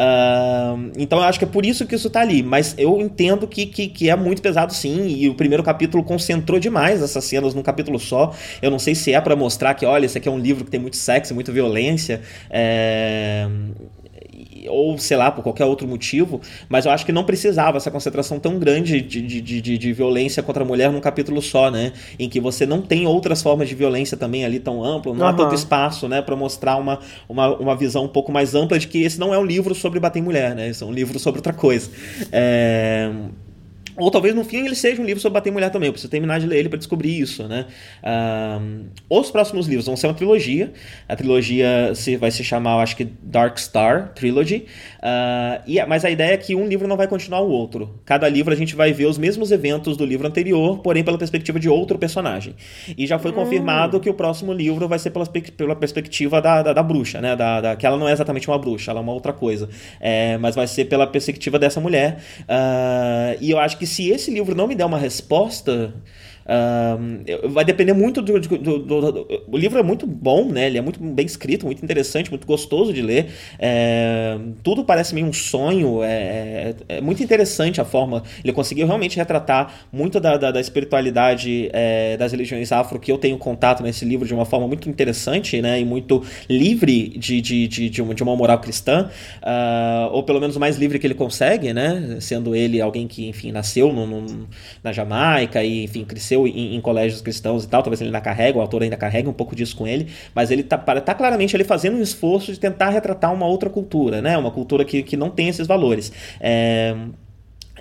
Uh, 0.00 0.90
então 0.96 1.18
eu 1.18 1.24
acho 1.24 1.38
que 1.38 1.44
é 1.44 1.48
por 1.48 1.66
isso 1.66 1.86
que 1.86 1.94
isso 1.94 2.08
tá 2.08 2.20
ali. 2.20 2.42
Mas 2.42 2.74
eu 2.78 2.98
entendo 3.00 3.46
que, 3.46 3.66
que, 3.66 3.88
que, 3.88 4.08
é 4.08 4.16
muito 4.16 4.40
pesado 4.40 4.72
sim. 4.72 5.06
E 5.08 5.28
o 5.28 5.34
primeiro 5.34 5.62
capítulo 5.62 6.02
concentrou 6.02 6.58
demais 6.58 7.02
essas 7.02 7.24
cenas 7.24 7.54
num 7.54 7.62
capítulo 7.62 7.98
só. 7.98 8.34
Eu 8.62 8.70
não 8.70 8.78
sei 8.78 8.94
se 8.94 9.12
é 9.12 9.20
para 9.20 9.36
mostrar 9.36 9.74
que, 9.74 9.84
olha, 9.84 10.06
esse 10.06 10.16
aqui 10.16 10.28
é 10.28 10.32
um 10.32 10.38
livro 10.38 10.64
que 10.64 10.70
tem 10.70 10.80
muito 10.80 10.96
sexo, 10.96 11.34
muita 11.34 11.52
violência. 11.52 12.22
É 12.48 13.46
ou 14.68 14.98
sei 14.98 15.16
lá, 15.16 15.30
por 15.30 15.42
qualquer 15.42 15.64
outro 15.64 15.86
motivo, 15.86 16.40
mas 16.68 16.86
eu 16.86 16.92
acho 16.92 17.04
que 17.06 17.12
não 17.12 17.24
precisava 17.24 17.76
essa 17.76 17.90
concentração 17.90 18.38
tão 18.38 18.58
grande 18.58 19.00
de, 19.00 19.22
de, 19.22 19.40
de, 19.40 19.78
de, 19.78 19.92
violência 19.92 20.42
contra 20.42 20.62
a 20.62 20.66
mulher 20.66 20.90
num 20.90 21.00
capítulo 21.00 21.40
só, 21.40 21.70
né? 21.70 21.92
Em 22.18 22.28
que 22.28 22.40
você 22.40 22.66
não 22.66 22.82
tem 22.82 23.06
outras 23.06 23.42
formas 23.42 23.68
de 23.68 23.74
violência 23.74 24.16
também 24.16 24.44
ali 24.44 24.58
tão 24.58 24.84
amplo, 24.84 25.14
não 25.14 25.26
uhum. 25.26 25.32
há 25.32 25.34
tanto 25.34 25.54
espaço, 25.54 26.08
né, 26.08 26.22
para 26.22 26.36
mostrar 26.36 26.76
uma, 26.76 27.00
uma, 27.28 27.56
uma 27.56 27.76
visão 27.76 28.04
um 28.04 28.08
pouco 28.08 28.32
mais 28.32 28.54
ampla 28.54 28.78
de 28.78 28.88
que 28.88 29.02
esse 29.02 29.18
não 29.18 29.34
é 29.34 29.38
um 29.38 29.44
livro 29.44 29.74
sobre 29.74 30.00
bater 30.00 30.18
em 30.18 30.22
mulher, 30.22 30.54
né? 30.54 30.68
Esse 30.68 30.82
é 30.82 30.86
um 30.86 30.92
livro 30.92 31.18
sobre 31.18 31.38
outra 31.38 31.52
coisa. 31.52 31.90
É 32.32 33.10
ou 33.96 34.10
talvez 34.10 34.34
no 34.34 34.44
fim 34.44 34.66
ele 34.66 34.74
seja 34.74 35.00
um 35.00 35.04
livro 35.04 35.20
sobre 35.20 35.34
bater 35.34 35.52
mulher 35.52 35.70
também. 35.70 35.88
Eu 35.88 35.92
preciso 35.92 36.10
terminar 36.10 36.40
de 36.40 36.46
ler 36.46 36.58
ele 36.58 36.68
para 36.68 36.78
descobrir 36.78 37.18
isso, 37.18 37.46
né? 37.46 37.66
Um, 38.04 38.86
os 39.08 39.30
próximos 39.30 39.66
livros 39.66 39.86
vão 39.86 39.96
ser 39.96 40.06
uma 40.06 40.14
trilogia. 40.14 40.72
A 41.08 41.16
trilogia 41.16 41.92
se, 41.94 42.16
vai 42.16 42.30
se 42.30 42.42
chamar, 42.44 42.74
eu 42.74 42.80
acho 42.80 42.96
que 42.96 43.04
Dark 43.22 43.58
Star 43.58 44.12
Trilogy. 44.14 44.66
Uh, 44.98 45.62
e, 45.66 45.84
mas 45.86 46.04
a 46.04 46.10
ideia 46.10 46.34
é 46.34 46.36
que 46.36 46.54
um 46.54 46.66
livro 46.66 46.86
não 46.86 46.96
vai 46.96 47.08
continuar 47.08 47.40
o 47.40 47.48
outro. 47.48 48.00
Cada 48.04 48.28
livro 48.28 48.52
a 48.52 48.56
gente 48.56 48.74
vai 48.74 48.92
ver 48.92 49.06
os 49.06 49.18
mesmos 49.18 49.50
eventos 49.50 49.96
do 49.96 50.04
livro 50.04 50.26
anterior, 50.26 50.78
porém 50.78 51.02
pela 51.02 51.18
perspectiva 51.18 51.58
de 51.58 51.68
outro 51.68 51.98
personagem. 51.98 52.54
E 52.96 53.06
já 53.06 53.18
foi 53.18 53.30
hum. 53.30 53.34
confirmado 53.34 54.00
que 54.00 54.08
o 54.08 54.14
próximo 54.14 54.52
livro 54.52 54.86
vai 54.88 54.98
ser 54.98 55.10
pela, 55.10 55.26
pela 55.26 55.76
perspectiva 55.76 56.40
da, 56.40 56.62
da, 56.62 56.72
da 56.72 56.82
bruxa, 56.82 57.20
né? 57.20 57.36
Da, 57.36 57.60
da, 57.60 57.76
que 57.76 57.86
ela 57.86 57.96
não 57.96 58.08
é 58.08 58.12
exatamente 58.12 58.48
uma 58.48 58.58
bruxa, 58.58 58.90
ela 58.90 59.00
é 59.00 59.02
uma 59.02 59.12
outra 59.12 59.32
coisa. 59.32 59.68
É, 60.00 60.36
mas 60.38 60.54
vai 60.54 60.66
ser 60.66 60.86
pela 60.86 61.06
perspectiva 61.06 61.58
dessa 61.58 61.80
mulher. 61.80 62.18
Uh, 62.42 63.38
e 63.40 63.50
eu 63.50 63.58
acho 63.58 63.78
que 63.78 63.79
se 63.86 64.08
esse 64.10 64.30
livro 64.30 64.54
não 64.54 64.66
me 64.66 64.74
der 64.74 64.84
uma 64.84 64.98
resposta, 64.98 65.94
vai 67.48 67.64
depender 67.64 67.92
muito 67.92 68.20
do, 68.20 68.40
do, 68.40 68.58
do, 68.58 69.12
do, 69.12 69.44
O 69.46 69.56
livro 69.56 69.78
é 69.78 69.82
muito 69.82 70.06
bom, 70.06 70.50
né? 70.50 70.66
Ele 70.66 70.78
é 70.78 70.80
muito 70.80 71.00
bem 71.00 71.24
escrito, 71.24 71.64
muito 71.66 71.84
interessante, 71.84 72.30
muito 72.30 72.46
gostoso 72.46 72.92
de 72.92 73.02
ler. 73.02 73.28
É, 73.58 74.38
tudo 74.62 74.84
parece 74.84 75.14
meio 75.14 75.26
um 75.26 75.32
sonho. 75.32 76.02
É, 76.02 76.74
é, 76.88 76.96
é, 76.96 77.00
muito 77.00 77.22
interessante 77.22 77.80
a 77.80 77.84
forma. 77.84 78.22
Ele 78.42 78.52
conseguiu 78.52 78.86
realmente 78.86 79.16
retratar 79.16 79.86
muito 79.92 80.18
da, 80.18 80.36
da, 80.36 80.50
da 80.50 80.60
espiritualidade 80.60 81.70
é, 81.72 82.16
das 82.16 82.32
religiões 82.32 82.72
afro 82.72 82.98
que 82.98 83.12
eu 83.12 83.18
tenho 83.18 83.38
contato 83.38 83.82
nesse 83.82 84.04
livro 84.04 84.26
de 84.26 84.34
uma 84.34 84.44
forma 84.44 84.66
muito 84.66 84.88
interessante, 84.88 85.62
né? 85.62 85.80
E 85.80 85.84
muito 85.84 86.24
livre 86.48 87.08
de, 87.10 87.40
de, 87.40 87.68
de, 87.68 87.90
de, 87.90 88.02
uma, 88.02 88.14
de 88.14 88.22
uma 88.22 88.34
moral 88.34 88.58
cristã. 88.58 89.08
Uh, 89.42 90.12
ou 90.12 90.22
pelo 90.22 90.40
menos 90.40 90.56
mais 90.56 90.76
livre 90.76 90.98
que 90.98 91.06
ele 91.06 91.14
consegue, 91.14 91.72
né? 91.72 92.18
Sendo 92.20 92.54
ele 92.54 92.80
alguém 92.80 93.06
que, 93.06 93.28
enfim, 93.28 93.52
nasceu 93.52 93.92
no, 93.92 94.06
no, 94.06 94.48
na 94.82 94.92
Jamaica 94.92 95.62
e, 95.62 95.84
enfim, 95.84 96.04
cresceu 96.04 96.39
cresceu 96.40 96.46
em, 96.46 96.76
em, 96.76 96.80
colégios 96.80 97.20
cristãos 97.20 97.64
e 97.64 97.68
tal, 97.68 97.82
talvez 97.82 98.00
ele 98.00 98.08
ainda 98.08 98.20
carregue, 98.20 98.58
o 98.58 98.60
autor 98.60 98.82
ainda 98.82 98.96
carregue 98.96 99.28
um 99.28 99.32
pouco 99.32 99.54
disso 99.54 99.76
com 99.76 99.86
ele, 99.86 100.08
mas 100.34 100.50
ele 100.50 100.62
tá, 100.62 100.78
tá 100.78 101.14
claramente 101.14 101.54
ali 101.56 101.64
fazendo 101.64 101.96
um 101.96 102.02
esforço 102.02 102.52
de 102.52 102.58
tentar 102.60 102.90
retratar 102.90 103.32
uma 103.32 103.46
outra 103.46 103.68
cultura, 103.68 104.22
né? 104.22 104.36
Uma 104.36 104.50
cultura 104.50 104.84
que, 104.84 105.02
que 105.02 105.16
não 105.16 105.30
tem 105.30 105.48
esses 105.48 105.66
valores. 105.66 106.12
É, 106.40 106.94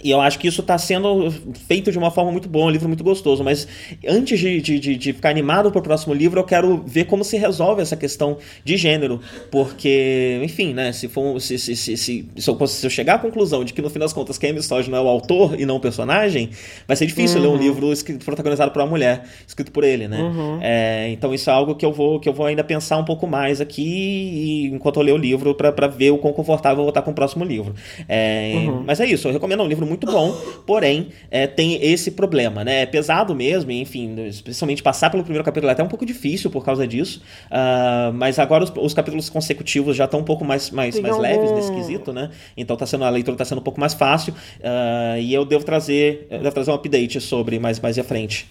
e 0.04 0.12
eu 0.12 0.22
acho 0.22 0.40
que 0.40 0.48
isso 0.48 0.62
está 0.62 0.78
sendo 0.78 1.32
feito 1.68 1.92
de 1.92 1.98
uma 1.98 2.12
forma 2.12 2.32
muito 2.32 2.48
boa, 2.48 2.66
um 2.66 2.70
livro 2.70 2.88
muito 2.88 3.04
gostoso. 3.04 3.44
Mas 3.44 3.68
antes 4.08 4.40
de, 4.40 4.62
de, 4.62 4.80
de 4.80 5.14
ficar 5.14 5.30
animado 5.30 5.72
para 5.72 5.80
o 5.80 5.82
próximo 5.82 6.14
livro, 6.14 6.40
eu 6.40 6.44
quero 6.44 6.84
ver 6.86 7.06
como 7.06 7.24
se 7.24 7.38
resolve 7.38 7.82
essa 7.82 7.96
questão 7.96 8.38
de 8.64 8.78
gênero. 8.78 9.20
Porque, 9.52 10.40
enfim, 10.44 10.74
né? 10.74 10.92
Se, 10.92 11.08
for, 11.08 11.40
se, 11.40 11.58
se, 11.58 11.76
se, 11.76 11.98
se, 11.98 12.26
se, 12.36 12.50
eu, 12.50 12.68
se 12.68 12.86
eu 12.86 12.90
chegar 12.90 13.16
à 13.16 13.20
conclusão 13.20 13.64
de 13.64 13.74
que 13.74 13.82
no 13.82 13.90
fim 13.90 14.00
das 14.00 14.14
contas 14.14 14.38
quem 14.38 14.52
é 14.52 14.54
misógino 14.54 14.96
é 14.96 15.02
o 15.02 15.08
autor 15.08 15.60
e 15.60 15.66
não 15.66 15.78
o 15.78 15.80
personagem, 15.80 16.50
vai 16.88 16.96
ser 16.96 17.06
difícil 17.06 17.38
uhum. 17.38 17.44
ler 17.44 17.48
um 17.50 17.52
uhum. 17.52 17.58
livro 17.58 17.94
escrito, 17.94 18.26
protagonizado 18.26 18.72
por 18.72 18.82
uma 18.82 18.88
mulher, 18.88 19.24
escrito 19.48 19.72
por 19.72 19.84
ele, 19.84 20.08
né? 20.08 20.22
Uhum. 20.22 20.60
É, 20.62 21.10
então 21.10 21.34
isso 21.34 21.50
é 21.50 21.54
algo 21.54 21.76
que 21.76 21.86
eu 21.86 21.92
vou 21.92 22.20
que 22.20 22.28
eu 22.28 22.34
vou 22.34 22.46
ainda 22.46 22.64
pensar 22.64 22.98
um 22.98 23.06
pouco 23.06 23.28
mais 23.28 23.62
aqui 23.62 24.70
enquanto 24.74 24.98
eu 24.98 25.04
ler 25.04 25.14
o 25.14 25.18
livro 25.18 25.56
para 25.56 25.88
ver 25.88 26.12
o 26.12 26.18
quão 26.18 26.34
confortável 26.34 26.80
eu 26.80 26.84
vou 26.84 26.90
estar 26.90 27.02
com 27.02 27.12
o 27.12 27.14
próximo 27.14 27.44
livro. 27.44 27.74
É, 28.08 28.54
uhum. 28.56 28.84
Mas 28.86 29.00
é 29.00 29.06
isso, 29.06 29.28
eu 29.28 29.34
recomendo 29.34 29.64
um 29.64 29.68
livro 29.68 29.86
muito 29.90 30.06
bom, 30.06 30.32
porém 30.66 31.10
é, 31.30 31.48
tem 31.48 31.84
esse 31.84 32.12
problema, 32.12 32.64
né? 32.64 32.84
É 32.84 32.86
pesado 32.86 33.36
mesmo, 33.36 33.72
enfim, 33.72 34.16
especialmente 34.28 34.82
passar 34.82 35.10
pelo 35.10 35.24
primeiro 35.24 35.44
capítulo 35.44 35.70
é 35.70 35.74
até 35.74 35.84
um 35.84 35.88
pouco 35.88 36.06
difícil 36.06 36.50
por 36.50 36.64
causa 36.64 36.88
disso, 36.88 37.22
uh, 37.48 38.14
mas 38.14 38.40
agora 38.40 38.64
os, 38.64 38.72
os, 38.76 38.94
capítulos 38.94 39.30
consecutivos 39.30 39.96
já 39.96 40.06
estão 40.06 40.20
um 40.20 40.24
pouco 40.24 40.46
mais, 40.46 40.70
mais, 40.70 41.00
mais 41.00 41.14
algum... 41.14 41.22
leves 41.22 41.52
nesse 41.52 41.74
quesito, 41.74 42.14
né? 42.14 42.30
Então 42.56 42.78
tá 42.78 42.86
sendo, 42.86 43.04
a 43.04 43.10
leitura 43.10 43.34
está 43.34 43.46
sendo 43.46 43.60
um 43.60 43.64
pouco 43.64 43.80
mais 43.80 43.94
fácil 43.94 44.34
uh, 44.34 45.20
e 45.20 45.34
eu 45.34 45.44
devo 45.44 45.64
trazer, 45.64 46.28
eu 46.30 46.40
devo 46.40 46.54
trazer 46.54 46.72
um 46.72 46.76
update 46.76 47.20
sobre 47.20 47.60
mais, 47.60 47.80
mais 47.80 47.98
à 47.98 48.04
frente. 48.04 48.48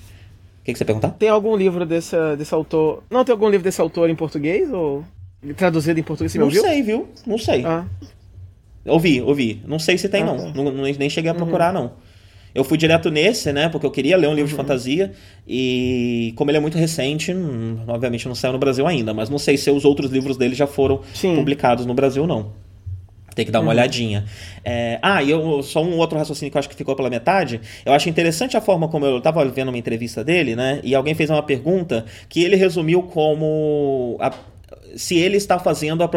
O 0.61 0.65
que, 0.65 0.73
que 0.73 0.79
você 0.79 0.85
perguntar? 0.85 1.11
Tem 1.13 1.29
algum 1.29 1.57
livro 1.57 1.87
desse, 1.87 2.17
desse 2.37 2.53
autor. 2.53 3.03
Não 3.11 3.25
tem 3.25 3.33
algum 3.33 3.49
livro 3.49 3.65
desse 3.65 3.81
autor 3.81 4.11
em 4.11 4.15
português? 4.15 4.71
Ou 4.71 5.03
traduzido 5.57 5.99
em 5.99 6.03
português? 6.03 6.33
Você 6.33 6.39
não 6.39 6.51
sei, 6.51 6.83
viu? 6.83 7.09
Não 7.27 7.39
sei. 7.39 7.65
Ah. 7.65 7.87
Ouvi, 8.87 9.21
ouvi. 9.21 9.63
Não 9.67 9.79
sei 9.79 9.99
se 9.99 10.09
tem, 10.09 10.23
ah, 10.23 10.27
não. 10.27 10.53
Tá. 10.53 10.63
não. 10.63 10.73
Nem 10.73 11.11
cheguei 11.11 11.31
a 11.31 11.35
procurar, 11.35 11.75
uhum. 11.75 11.83
não. 11.83 11.93
Eu 12.55 12.65
fui 12.65 12.79
direto 12.79 13.11
nesse, 13.11 13.53
né? 13.53 13.69
Porque 13.69 13.87
eu 13.87 13.91
queria 13.91 14.17
ler 14.17 14.27
um 14.27 14.35
livro 14.35 14.43
uhum. 14.43 14.49
de 14.49 14.55
fantasia. 14.55 15.13
E 15.47 16.33
como 16.37 16.51
ele 16.51 16.59
é 16.59 16.61
muito 16.61 16.79
recente, 16.79 17.33
hum, 17.33 17.79
obviamente 17.87 18.27
não 18.27 18.35
saiu 18.35 18.53
no 18.53 18.59
Brasil 18.59 18.87
ainda, 18.87 19.13
mas 19.13 19.29
não 19.29 19.39
sei 19.39 19.57
se 19.57 19.71
os 19.71 19.85
outros 19.85 20.11
livros 20.11 20.37
dele 20.37 20.55
já 20.55 20.67
foram 20.67 21.01
Sim. 21.15 21.37
publicados 21.37 21.87
no 21.87 21.95
Brasil, 21.95 22.27
não. 22.27 22.53
Tem 23.39 23.45
que 23.45 23.53
dar 23.53 23.61
uma 23.61 23.67
uhum. 23.67 23.71
olhadinha. 23.71 24.25
É, 24.65 24.99
ah, 25.01 25.23
e 25.23 25.31
eu, 25.31 25.63
só 25.63 25.81
um 25.81 25.97
outro 25.99 26.19
raciocínio 26.19 26.51
que 26.51 26.57
eu 26.57 26.59
acho 26.59 26.69
que 26.69 26.75
ficou 26.75 26.97
pela 26.97 27.09
metade. 27.09 27.61
Eu 27.87 27.93
acho 27.93 28.09
interessante 28.09 28.57
a 28.57 28.61
forma 28.61 28.89
como 28.89 29.07
eu 29.07 29.19
estava 29.19 29.45
vendo 29.45 29.69
uma 29.69 29.79
entrevista 29.79 30.25
dele, 30.25 30.57
né? 30.57 30.81
E 30.83 30.93
alguém 30.93 31.15
fez 31.15 31.31
uma 31.31 31.41
pergunta 31.41 32.05
que 32.29 32.43
ele 32.43 32.57
resumiu 32.57 33.05
como. 33.05 34.17
A, 34.19 34.33
se 34.99 35.17
ele 35.17 35.37
está 35.37 35.59
fazendo 35.59 36.03
a, 36.03 36.09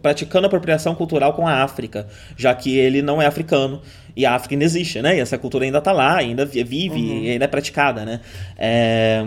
praticando 0.00 0.46
apropriação 0.46 0.94
cultural 0.94 1.34
com 1.34 1.46
a 1.46 1.62
África, 1.62 2.08
já 2.36 2.54
que 2.54 2.76
ele 2.76 3.02
não 3.02 3.20
é 3.20 3.26
africano 3.26 3.82
e 4.16 4.24
a 4.24 4.34
África 4.34 4.54
ainda 4.54 4.64
existe, 4.64 5.02
né? 5.02 5.16
E 5.16 5.20
essa 5.20 5.36
cultura 5.36 5.64
ainda 5.64 5.78
está 5.78 5.92
lá, 5.92 6.16
ainda 6.16 6.46
vive, 6.46 6.88
uhum. 6.88 7.30
ainda 7.30 7.44
é 7.44 7.48
praticada, 7.48 8.04
né? 8.04 8.20
É, 8.56 9.22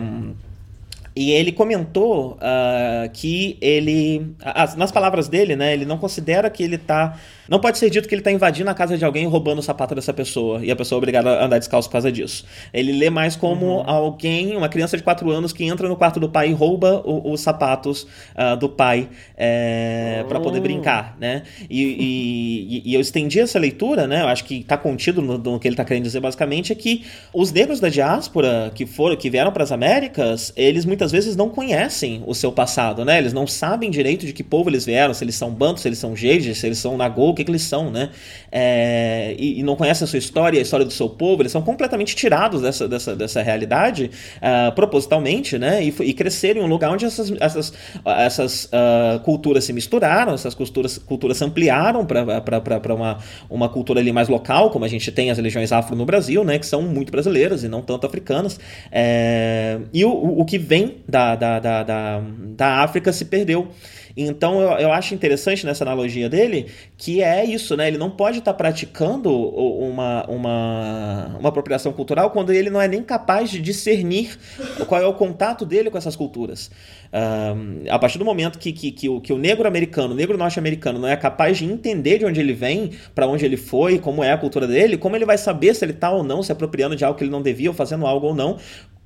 e 1.16 1.32
ele 1.32 1.54
comentou 1.54 2.34
uh, 2.34 3.10
que 3.14 3.58
ele, 3.62 4.36
nas 4.76 4.92
palavras 4.92 5.30
dele, 5.30 5.56
né, 5.56 5.72
ele 5.72 5.86
não 5.86 5.98
considera 5.98 6.50
que 6.50 6.62
ele 6.62 6.76
está 6.76 7.18
não 7.50 7.60
pode 7.60 7.78
ser 7.78 7.90
dito 7.90 8.08
que 8.08 8.16
ele 8.16 8.22
está 8.22 8.32
invadindo 8.32 8.70
a 8.70 8.74
casa 8.74 8.98
de 8.98 9.06
alguém 9.06 9.24
e 9.24 9.28
roubando 9.28 9.60
o 9.60 9.64
sapato 9.64 9.94
dessa 9.94 10.14
pessoa 10.14 10.64
e 10.64 10.72
a 10.72 10.76
pessoa 10.76 10.98
é 10.98 11.00
obrigada 11.00 11.30
a 11.30 11.46
andar 11.46 11.60
descalço 11.60 11.88
por 11.88 11.94
causa 11.94 12.12
disso. 12.12 12.46
Ele 12.74 12.92
lê 12.92 13.10
mais 13.10 13.36
como 13.36 13.66
uhum. 13.66 13.90
alguém, 13.90 14.56
uma 14.56 14.70
criança 14.70 14.98
de 14.98 15.04
4 15.04 15.30
anos 15.30 15.54
que 15.54 15.64
entra 15.64 15.88
no 15.88 15.96
quarto 15.96 16.20
do 16.20 16.30
pai 16.30 16.50
e 16.50 16.54
rouba 16.54 17.02
o, 17.06 17.32
os 17.32 17.42
sapatos 17.42 18.04
uh, 18.04 18.58
do 18.58 18.68
pai 18.70 19.10
é, 19.38 20.26
para 20.28 20.40
poder 20.40 20.60
oh. 20.60 20.62
brincar, 20.62 21.16
né? 21.20 21.44
E, 21.70 21.84
e, 21.84 22.82
e, 22.86 22.94
eu 22.94 23.02
estendi 23.02 23.40
essa 23.40 23.60
leitura, 23.60 24.08
né? 24.08 24.22
Eu 24.22 24.28
acho 24.28 24.44
que 24.44 24.60
está 24.60 24.78
contido 24.78 25.22
no, 25.22 25.38
no, 25.38 25.60
que 25.60 25.68
ele 25.68 25.74
está 25.74 25.86
querendo 25.86 26.04
dizer 26.04 26.20
basicamente 26.20 26.72
é 26.72 26.76
que 26.76 27.04
os 27.34 27.52
negros 27.52 27.80
da 27.80 27.90
diáspora 27.90 28.72
que 28.74 28.86
foram, 28.86 29.16
que 29.16 29.30
vieram 29.30 29.52
para 29.52 29.64
as 29.64 29.72
Américas, 29.72 30.52
eles 30.56 30.86
muitas 30.86 31.12
vezes 31.12 31.36
não 31.36 31.50
conhecem 31.50 32.24
o 32.26 32.34
seu 32.34 32.52
passado, 32.52 33.06
né? 33.06 33.18
Eles 33.18 33.34
não 33.34 33.46
sabem 33.46 33.90
direito 33.90 34.26
de 34.26 34.34
que 34.34 34.44
povo 34.44 34.70
eles 34.70 34.86
vieram, 34.86 35.14
se 35.14 35.24
eles 35.24 35.36
são 35.36 35.52
bantos, 35.52 35.84
se 35.84 35.88
eles 35.88 36.00
são 36.00 36.16
jejes, 36.16 36.58
se 36.58 36.66
eles 36.66 36.78
são 36.78 36.98
nagô, 36.98 37.34
que, 37.36 37.44
que 37.44 37.52
eles 37.52 37.62
são, 37.62 37.92
né? 37.92 38.10
É, 38.52 39.36
e, 39.38 39.60
e, 39.60 39.64
não 39.64 39.76
conhecem 39.76 40.06
a 40.06 40.08
sua 40.08 40.20
história, 40.20 40.60
a 40.60 40.62
história 40.62 40.86
do 40.86 40.92
seu 40.92 41.10
povo, 41.10 41.42
eles 41.42 41.52
são 41.52 41.62
completamente 41.62 42.16
tirados 42.16 42.62
dessa, 42.62 42.88
dessa, 42.88 43.16
dessa 43.16 43.42
realidade 43.42 44.10
uh, 44.38 44.74
propositalmente, 44.74 45.58
né? 45.58 45.84
E, 45.84 45.94
e 46.04 46.14
cresceram 46.14 46.62
em 46.62 46.64
um 46.64 46.68
lugar 46.68 46.92
onde 46.92 47.06
essas, 47.06 47.32
essas, 47.40 47.74
essas 48.06 48.66
uh, 48.66 49.20
culturas 49.22 49.64
se 49.64 49.74
misturaram, 49.74 50.34
essas 50.34 50.56
culturas, 50.56 50.98
culturas 50.98 51.38
se 51.38 51.44
ampliaram 51.44 52.06
para 52.06 52.94
uma, 52.96 53.20
uma 53.50 53.70
cultura 53.70 54.00
ali 54.00 54.12
mais 54.12 54.30
local, 54.30 54.70
como 54.72 54.86
a 54.86 54.88
gente 54.88 55.12
tem 55.12 55.30
as 55.30 55.38
religiões 55.38 55.72
afro 55.72 55.96
no 55.96 56.06
Brasil, 56.06 56.44
né? 56.44 56.58
Que 56.58 56.66
são 56.66 56.82
muito 56.82 57.12
brasileiras 57.12 57.64
e 57.64 57.68
não 57.68 57.82
tanto 57.82 58.08
africanas. 58.08 58.60
É, 58.92 59.80
e 59.94 60.06
o, 60.06 60.40
o 60.40 60.46
que 60.46 60.58
vem 60.58 60.98
da, 61.08 61.36
da, 61.36 61.60
da, 61.60 61.84
da, 61.84 62.22
da 62.56 62.84
África 62.84 63.12
se 63.12 63.26
perdeu. 63.26 63.68
Então 64.16 64.62
eu, 64.62 64.70
eu 64.80 64.92
acho 64.92 65.14
interessante 65.14 65.66
nessa 65.66 65.84
analogia 65.84 66.30
dele 66.30 66.68
que 66.98 67.22
é 67.22 67.44
isso, 67.44 67.76
né? 67.76 67.88
Ele 67.88 67.98
não 67.98 68.10
pode 68.10 68.40
estar 68.40 68.54
tá 68.54 68.58
praticando 68.58 69.32
uma, 69.32 70.26
uma, 70.30 71.38
uma 71.40 71.50
apropriação 71.50 71.92
cultural 71.92 72.32
quando 72.32 72.52
ele 72.52 72.70
não 72.70 72.80
é 72.80 72.88
nem 72.88 73.04
capaz 73.04 73.50
de 73.50 73.60
discernir 73.60 74.38
qual 74.88 75.02
é 75.02 75.06
o 75.06 75.14
contato 75.14 75.66
dele 75.66 75.90
com 75.90 75.98
essas 75.98 76.16
culturas. 76.16 76.72
Um, 77.14 77.90
a 77.90 77.98
partir 77.98 78.18
do 78.18 78.26
momento 78.26 78.60
que, 78.60 78.72
que, 78.74 78.92
que, 78.92 79.10
o, 79.10 79.22
que 79.22 79.32
o 79.32 79.38
negro 79.38 79.68
americano, 79.68 80.14
o 80.14 80.18
negro 80.18 80.38
norte-americano, 80.38 81.00
não 81.00 81.08
é 81.08 81.16
capaz 81.16 81.58
de 81.58 81.66
entender 81.66 82.20
de 82.20 82.26
onde 82.26 82.40
ele 82.40 82.54
vem, 82.54 82.92
para 83.14 83.28
onde 83.28 83.46
ele 83.46 83.58
foi, 83.58 84.00
como 84.00 84.24
é 84.24 84.32
a 84.32 84.38
cultura 84.38 84.68
dele, 84.68 84.98
como 84.98 85.16
ele 85.16 85.26
vai 85.26 85.38
saber 85.38 85.74
se 85.74 85.86
ele 85.86 85.94
está 85.94 86.12
ou 86.12 86.24
não 86.24 86.44
se 86.44 86.52
apropriando 86.52 86.96
de 86.96 87.06
algo 87.06 87.18
que 87.18 87.24
ele 87.24 87.32
não 87.32 87.42
devia, 87.42 87.70
ou 87.70 87.74
fazendo 87.74 88.06
algo 88.06 88.28
ou 88.28 88.36
não, 88.36 88.58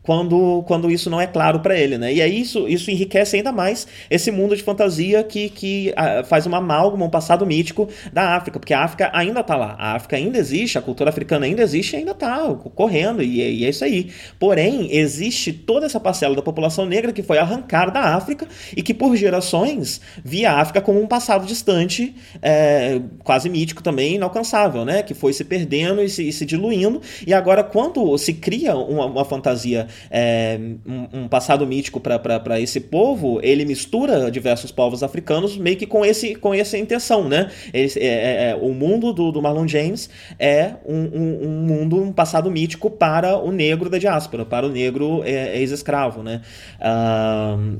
quando, 0.10 0.64
quando 0.66 0.90
isso 0.90 1.08
não 1.08 1.22
é 1.22 1.28
claro 1.28 1.60
para 1.60 1.78
ele, 1.78 1.96
né? 1.96 2.12
E 2.12 2.20
aí 2.20 2.42
isso, 2.42 2.68
isso 2.68 2.90
enriquece 2.90 3.36
ainda 3.36 3.52
mais 3.52 3.86
esse 4.10 4.32
mundo 4.32 4.56
de 4.56 4.64
fantasia 4.64 5.24
que, 5.24 5.50
que 5.50 5.94
uh, 5.94 6.26
faz 6.26 6.48
uma 6.48 6.58
amálgama, 6.58 7.06
um 7.06 7.10
passado 7.12 7.46
mítico 7.46 7.88
da 8.12 8.36
África, 8.36 8.60
porque 8.60 8.74
a 8.74 8.84
África 8.84 9.12
ainda 9.14 9.44
tá 9.44 9.56
lá, 9.56 9.76
a 9.78 9.94
África 9.94 10.16
ainda 10.16 10.40
existe, 10.40 10.80
a 10.80 10.82
cultura 10.82 11.12
africana 11.12 11.46
ainda 11.46 11.62
existe 11.62 11.96
ainda 11.96 12.16
tá 12.16 12.44
correndo, 12.74 13.22
e, 13.22 13.60
e, 13.60 13.64
é 13.64 13.70
isso 13.70 13.86
aí. 13.86 14.10
Porém, 14.40 14.90
existe 14.98 15.54
toda 15.54 15.86
essa 15.86 16.00
parcela 16.00 16.36
da 16.36 16.42
população 16.42 16.88
negra 16.88 17.14
que 17.14 17.22
foi 17.22 17.38
arrancada 17.38 17.92
da 17.92 18.16
África 18.16 18.48
e 18.76 18.82
que 18.82 18.96
por 18.96 19.16
gerações 19.16 20.02
via 20.26 20.54
a 20.54 20.60
África 20.60 20.82
como 20.82 21.00
um 21.00 21.06
passado 21.06 21.46
distante, 21.46 22.16
é, 22.42 23.00
quase 23.24 23.48
mítico 23.48 23.84
também, 23.84 24.16
inalcançável, 24.16 24.84
né? 24.84 25.04
Que 25.04 25.14
foi 25.14 25.34
se 25.34 25.44
perdendo 25.44 26.02
e 26.02 26.10
se, 26.10 26.28
e 26.28 26.34
se 26.34 26.48
diluindo, 26.48 27.00
e 27.28 27.32
agora 27.32 27.64
quando 27.64 28.18
se 28.18 28.34
cria 28.34 28.76
uma, 28.76 29.06
uma 29.06 29.24
fantasia 29.24 29.86
é, 30.10 30.60
um, 30.86 31.22
um, 31.22 31.28
passado 31.28 31.66
mítico 31.66 32.00
para 32.00 32.60
esse 32.60 32.80
povo, 32.80 33.40
ele 33.44 33.66
mistura 33.66 34.30
diversos 34.32 34.72
povos 34.72 35.04
africanos 35.04 35.58
meio 35.58 35.78
que 35.78 35.86
com, 35.86 36.06
esse, 36.06 36.36
com 36.36 36.54
essa 36.54 36.78
intenção, 36.78 37.28
né? 37.28 37.50
É, 37.74 37.84
é, 37.84 38.50
é, 38.52 38.60
o 38.60 38.74
mundo 38.74 39.14
do, 39.14 39.32
do, 39.32 39.42
Marlon 39.42 39.68
James 39.68 40.10
é 40.38 40.74
um, 40.86 40.96
um, 40.96 41.40
um, 41.44 41.62
mundo, 41.62 42.02
um 42.02 42.12
passado 42.12 42.50
mítico 42.50 42.90
para 42.90 43.38
o 43.38 43.52
negro 43.52 43.90
da 43.90 43.98
diáspora, 43.98 44.46
para 44.46 44.66
o 44.66 44.70
negro 44.70 45.22
é, 45.24 45.60
ex-escravo, 45.60 46.24
né? 46.24 46.42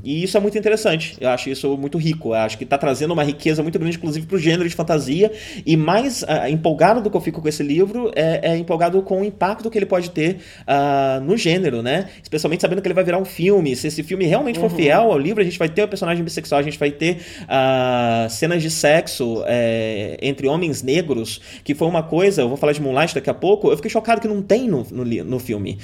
e 0.04 0.22
isso 0.22 0.36
é 0.36 0.40
muito 0.40 0.56
interessante, 0.56 1.16
eu 1.20 1.28
acho 1.28 1.48
isso 1.50 1.76
muito 1.76 1.98
rico, 1.98 2.28
eu 2.28 2.34
acho 2.34 2.56
que 2.58 2.64
está 2.64 2.76
trazendo 2.78 3.12
uma 3.12 3.24
riqueza 3.24 3.62
muito 3.62 3.78
grande, 3.78 3.96
inclusive, 3.96 4.26
para 4.26 4.36
o 4.36 4.38
gênero 4.38 4.68
de 4.68 4.74
fantasia, 4.74 5.32
e 5.64 5.76
mais 5.76 6.22
uh, 6.22 6.48
empolgado 6.48 7.00
do 7.00 7.10
que 7.10 7.16
eu 7.16 7.20
fico 7.20 7.40
com 7.40 7.48
esse 7.48 7.62
livro 7.62 8.10
é, 8.14 8.52
é 8.52 8.56
empolgado 8.56 9.00
com 9.02 9.20
o 9.20 9.24
impacto 9.24 9.70
que 9.70 9.78
ele 9.78 9.86
pode 9.86 10.10
ter 10.10 10.38
uh, 10.62 11.20
no 11.20 11.36
gênero, 11.36 11.82
né? 11.82 11.99
Especialmente 12.22 12.60
sabendo 12.60 12.82
que 12.82 12.88
ele 12.88 12.94
vai 12.94 13.04
virar 13.04 13.18
um 13.18 13.24
filme. 13.24 13.74
Se 13.76 13.88
esse 13.88 14.02
filme 14.02 14.26
realmente 14.26 14.58
for 14.58 14.70
uhum. 14.70 14.76
fiel 14.76 15.12
ao 15.12 15.18
livro, 15.18 15.40
a 15.40 15.44
gente 15.44 15.58
vai 15.58 15.68
ter 15.68 15.82
o 15.82 15.84
um 15.86 15.88
personagem 15.88 16.22
bissexual, 16.22 16.60
a 16.60 16.62
gente 16.62 16.78
vai 16.78 16.90
ter 16.90 17.18
uh, 17.42 18.30
cenas 18.30 18.62
de 18.62 18.70
sexo 18.70 19.42
é, 19.46 20.16
entre 20.20 20.46
homens 20.48 20.82
negros, 20.82 21.40
que 21.64 21.74
foi 21.74 21.88
uma 21.88 22.02
coisa, 22.02 22.42
eu 22.42 22.48
vou 22.48 22.56
falar 22.56 22.72
de 22.72 22.80
Moonlight 22.80 23.14
daqui 23.14 23.30
a 23.30 23.34
pouco, 23.34 23.70
eu 23.70 23.76
fiquei 23.76 23.90
chocado 23.90 24.20
que 24.20 24.28
não 24.28 24.42
tem 24.42 24.68
no, 24.68 24.86
no, 24.90 25.04
no 25.04 25.38
filme. 25.38 25.78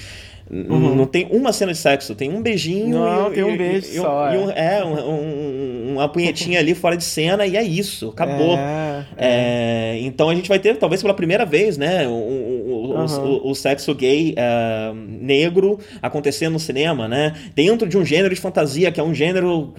Uhum. 0.48 0.94
Não 0.94 1.06
tem 1.06 1.26
uma 1.30 1.52
cena 1.52 1.72
de 1.72 1.78
sexo, 1.78 2.14
tem 2.14 2.30
um 2.30 2.40
beijinho. 2.40 2.98
Não, 2.98 3.32
e, 3.32 3.34
tem 3.34 3.44
um 3.44 3.56
beijo 3.56 3.86
e, 3.86 3.96
só. 3.96 4.32
E 4.32 4.38
um, 4.38 4.50
é, 4.50 4.84
um, 4.84 5.10
um, 5.10 5.92
uma 5.94 6.08
punhetinha 6.08 6.60
ali 6.60 6.74
fora 6.74 6.96
de 6.96 7.02
cena 7.02 7.46
e 7.46 7.56
é 7.56 7.62
isso, 7.62 8.10
acabou. 8.10 8.56
É, 8.56 9.04
é. 9.16 9.96
É, 9.96 9.98
então 10.00 10.28
a 10.30 10.34
gente 10.34 10.48
vai 10.48 10.58
ter, 10.58 10.76
talvez 10.76 11.02
pela 11.02 11.14
primeira 11.14 11.44
vez, 11.44 11.76
né, 11.76 12.06
o, 12.06 12.12
o, 12.12 12.94
uhum. 12.94 13.40
o, 13.44 13.50
o 13.50 13.54
sexo 13.54 13.94
gay 13.94 14.34
uh, 14.34 14.94
negro 14.94 15.78
acontecendo 16.00 16.52
no 16.52 16.60
cinema, 16.60 17.08
né? 17.08 17.34
Dentro 17.54 17.88
de 17.88 17.98
um 17.98 18.04
gênero 18.04 18.34
de 18.34 18.40
fantasia, 18.40 18.92
que 18.92 19.00
é 19.00 19.02
um 19.02 19.14
gênero 19.14 19.74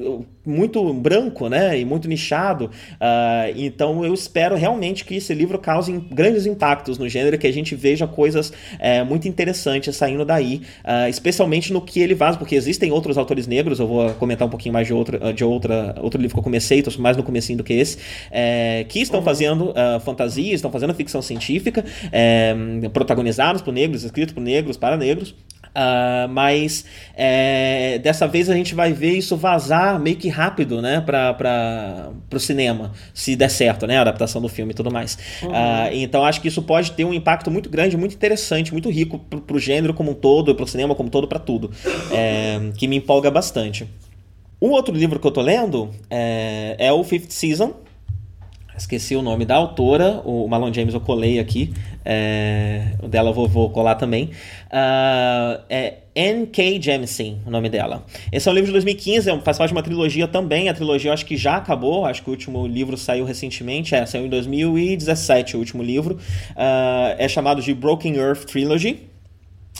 muito 0.45 0.93
branco, 0.93 1.47
né? 1.47 1.79
E 1.79 1.85
muito 1.85 2.07
nichado. 2.07 2.65
Uh, 2.65 3.53
então 3.55 4.03
eu 4.03 4.13
espero 4.13 4.55
realmente 4.55 5.05
que 5.05 5.15
esse 5.15 5.33
livro 5.33 5.57
cause 5.59 5.91
grandes 6.11 6.45
impactos 6.45 6.97
no 6.97 7.07
gênero, 7.07 7.37
que 7.37 7.47
a 7.47 7.53
gente 7.53 7.75
veja 7.75 8.05
coisas 8.05 8.51
é, 8.79 9.03
muito 9.03 9.27
interessantes 9.27 9.95
saindo 9.95 10.25
daí 10.25 10.56
uh, 10.57 11.09
especialmente 11.09 11.71
no 11.71 11.81
que 11.81 11.99
ele 11.99 12.15
vaza, 12.15 12.37
porque 12.37 12.55
existem 12.55 12.91
outros 12.91 13.17
autores 13.17 13.47
negros, 13.47 13.79
eu 13.79 13.87
vou 13.87 14.09
comentar 14.15 14.47
um 14.47 14.49
pouquinho 14.49 14.73
mais 14.73 14.87
de, 14.87 14.93
outra, 14.93 15.33
de 15.33 15.43
outra, 15.43 15.95
outro 16.01 16.21
livro 16.21 16.35
que 16.35 16.39
eu 16.39 16.43
comecei, 16.43 16.79
estou 16.79 16.93
mais 17.01 17.15
no 17.15 17.23
comecinho 17.23 17.57
do 17.57 17.63
que 17.63 17.73
esse, 17.73 17.97
é, 18.31 18.85
que 18.87 18.99
estão 18.99 19.19
uhum. 19.19 19.25
fazendo 19.25 19.69
uh, 19.71 19.99
fantasia, 20.03 20.53
estão 20.53 20.71
fazendo 20.71 20.93
ficção 20.93 21.21
científica, 21.21 21.83
é, 22.11 22.55
protagonizados 22.93 23.61
por 23.61 23.73
negros, 23.73 24.03
escritos 24.03 24.33
por 24.33 24.41
negros, 24.41 24.77
para 24.77 24.97
negros, 24.97 25.35
Uh, 25.77 26.27
mas 26.29 26.85
é, 27.15 27.99
dessa 27.99 28.27
vez 28.27 28.49
a 28.49 28.55
gente 28.55 28.73
vai 28.73 28.91
ver 28.93 29.11
isso 29.11 29.37
vazar 29.37 29.99
meio 29.99 30.15
que 30.15 30.27
rápido, 30.27 30.81
né, 30.81 31.01
para 31.01 32.11
o 32.33 32.39
cinema, 32.39 32.93
se 33.13 33.35
der 33.35 33.49
certo, 33.51 33.85
né, 33.85 33.99
a 33.99 34.01
adaptação 34.01 34.41
do 34.41 34.49
filme 34.49 34.71
e 34.71 34.73
tudo 34.73 34.89
mais. 34.89 35.19
Uhum. 35.43 35.49
Uh, 35.49 35.89
então 35.91 36.25
acho 36.25 36.41
que 36.41 36.47
isso 36.47 36.63
pode 36.63 36.93
ter 36.93 37.05
um 37.05 37.13
impacto 37.13 37.51
muito 37.51 37.69
grande, 37.69 37.95
muito 37.95 38.15
interessante, 38.15 38.71
muito 38.71 38.89
rico 38.89 39.19
para 39.19 39.55
o 39.55 39.59
gênero 39.59 39.93
como 39.93 40.11
um 40.11 40.15
todo, 40.15 40.55
para 40.55 40.63
o 40.63 40.67
cinema 40.67 40.95
como 40.95 41.09
um 41.09 41.11
todo, 41.11 41.27
para 41.27 41.37
tudo, 41.37 41.69
é, 42.11 42.71
que 42.75 42.87
me 42.87 42.95
empolga 42.95 43.29
bastante. 43.29 43.87
Um 44.59 44.71
outro 44.71 44.95
livro 44.95 45.19
que 45.19 45.27
eu 45.27 45.31
tô 45.31 45.41
lendo 45.41 45.91
é, 46.09 46.75
é 46.79 46.91
o 46.91 47.03
Fifth 47.03 47.29
Season, 47.29 47.75
Esqueci 48.77 49.15
o 49.15 49.23
nome 49.23 49.43
da 49.43 49.55
autora, 49.55 50.21
o 50.23 50.47
Malon 50.47 50.71
James 50.71 50.93
eu 50.93 51.01
colei 51.01 51.39
aqui, 51.39 51.73
é, 52.05 52.93
o 53.01 53.07
dela 53.07 53.31
eu 53.31 53.33
vou, 53.33 53.47
vou 53.47 53.69
colar 53.71 53.95
também. 53.95 54.25
Uh, 54.67 55.61
é 55.67 55.95
N.K. 56.15 56.81
Jemisin, 56.81 57.41
o 57.45 57.49
nome 57.49 57.69
dela. 57.69 58.05
Esse 58.31 58.47
é 58.47 58.51
um 58.51 58.55
livro 58.55 58.67
de 58.67 58.73
2015, 58.73 59.29
é 59.29 59.39
faz 59.41 59.57
parte 59.57 59.69
de 59.69 59.75
uma 59.75 59.83
trilogia 59.83 60.27
também. 60.27 60.69
A 60.69 60.73
trilogia 60.73 61.09
eu 61.09 61.13
acho 61.13 61.25
que 61.25 61.35
já 61.35 61.57
acabou, 61.57 62.05
acho 62.05 62.23
que 62.23 62.29
o 62.29 62.31
último 62.31 62.65
livro 62.67 62.95
saiu 62.97 63.25
recentemente, 63.25 63.95
é, 63.95 64.05
saiu 64.05 64.25
em 64.25 64.29
2017 64.29 65.55
o 65.55 65.59
último 65.59 65.81
livro. 65.81 66.15
Uh, 66.51 67.15
é 67.17 67.27
chamado 67.27 67.61
de 67.61 67.73
Broken 67.73 68.15
Earth 68.15 68.45
Trilogy. 68.45 69.07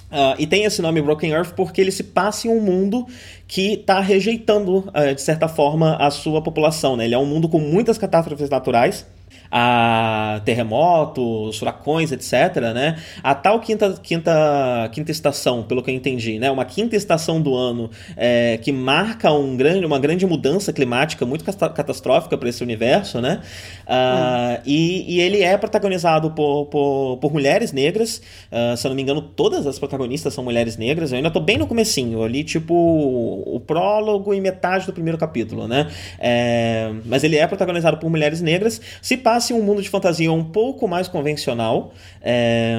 Uh, 0.10 0.39
e 0.39 0.48
tem 0.48 0.63
esse 0.63 0.82
nome 0.82 1.02
Broken 1.02 1.32
Earth 1.32 1.54
porque 1.54 1.82
ele 1.82 1.91
se 1.91 2.04
passa 2.04 2.48
em 2.48 2.52
um 2.52 2.62
mundo 2.62 3.06
que 3.46 3.74
está 3.74 4.00
rejeitando, 4.00 4.78
uh, 4.78 5.13
de 5.13 5.22
certa 5.22 5.48
forma, 5.48 5.98
a 5.98 6.10
sua 6.10 6.41
população. 6.41 6.96
Né? 6.96 7.06
Ele 7.06 7.15
é 7.15 7.17
um 7.17 7.26
mundo 7.26 7.50
com 7.50 7.60
muitas 7.60 7.98
catástrofes 7.98 8.50
naturais. 8.50 9.06
A 9.52 10.42
terremotos, 10.46 11.58
furacões, 11.58 12.12
etc., 12.12 12.74
né? 12.74 12.98
A 13.24 13.34
tal 13.34 13.60
quinta, 13.60 14.00
quinta, 14.02 14.90
quinta 14.92 15.12
estação, 15.12 15.64
pelo 15.64 15.82
que 15.82 15.90
eu 15.90 15.96
entendi, 15.96 16.38
né? 16.40 16.52
Uma 16.52 16.66
quinta 16.66 16.96
estação 16.96 17.42
do 17.42 17.56
ano 17.56 17.90
é, 18.16 18.58
que 18.62 18.72
marca 18.72 19.32
um 19.32 19.56
grande, 19.56 19.86
uma 19.86 20.00
grande 20.00 20.26
mudança 20.26 20.74
climática 20.74 21.26
muito 21.26 21.44
catastrófica 21.46 22.38
para 22.38 22.50
esse 22.50 22.62
universo, 22.64 23.22
né? 23.22 23.42
Uh, 23.86 24.62
e, 24.66 25.16
e, 25.16 25.22
ele 25.22 25.42
é 25.42 25.58
protagonizado 25.58 26.32
por, 26.32 26.66
por, 26.66 27.18
por 27.18 27.32
mulheres 27.32 27.72
negras, 27.72 28.22
uh, 28.52 28.76
se 28.76 28.86
eu 28.86 28.90
não 28.90 28.96
me 28.96 29.02
engano, 29.02 29.22
todas 29.22 29.66
as 29.66 29.80
protagonistas 29.80 30.34
são 30.34 30.44
mulheres 30.44 30.78
negras. 30.78 31.12
Eu 31.12 31.18
ainda 31.18 31.32
tô 31.32 31.40
bem 31.40 31.58
no 31.58 31.66
comecinho, 31.68 32.22
ali 32.24 32.44
tipo 32.44 32.74
o 32.74 33.60
prólogo 33.60 34.34
e 34.34 34.42
metade 34.42 34.86
do 34.86 34.94
primeiro 34.94 35.18
capítulo, 35.18 35.68
né? 35.68 35.88
É, 36.20 36.92
mas 37.06 37.24
ele 37.24 37.38
é 37.38 37.48
protagonizado 37.48 37.98
por 37.98 38.10
mulheres 38.10 38.42
negras. 38.42 38.82
Se 39.02 39.16
passa 39.18 39.37
em 39.39 39.54
um 39.54 39.62
mundo 39.62 39.82
de 39.82 39.89
fantasia 39.89 40.32
um 40.32 40.43
pouco 40.43 40.88
mais 40.88 41.08
convencional. 41.08 41.93
É, 42.21 42.76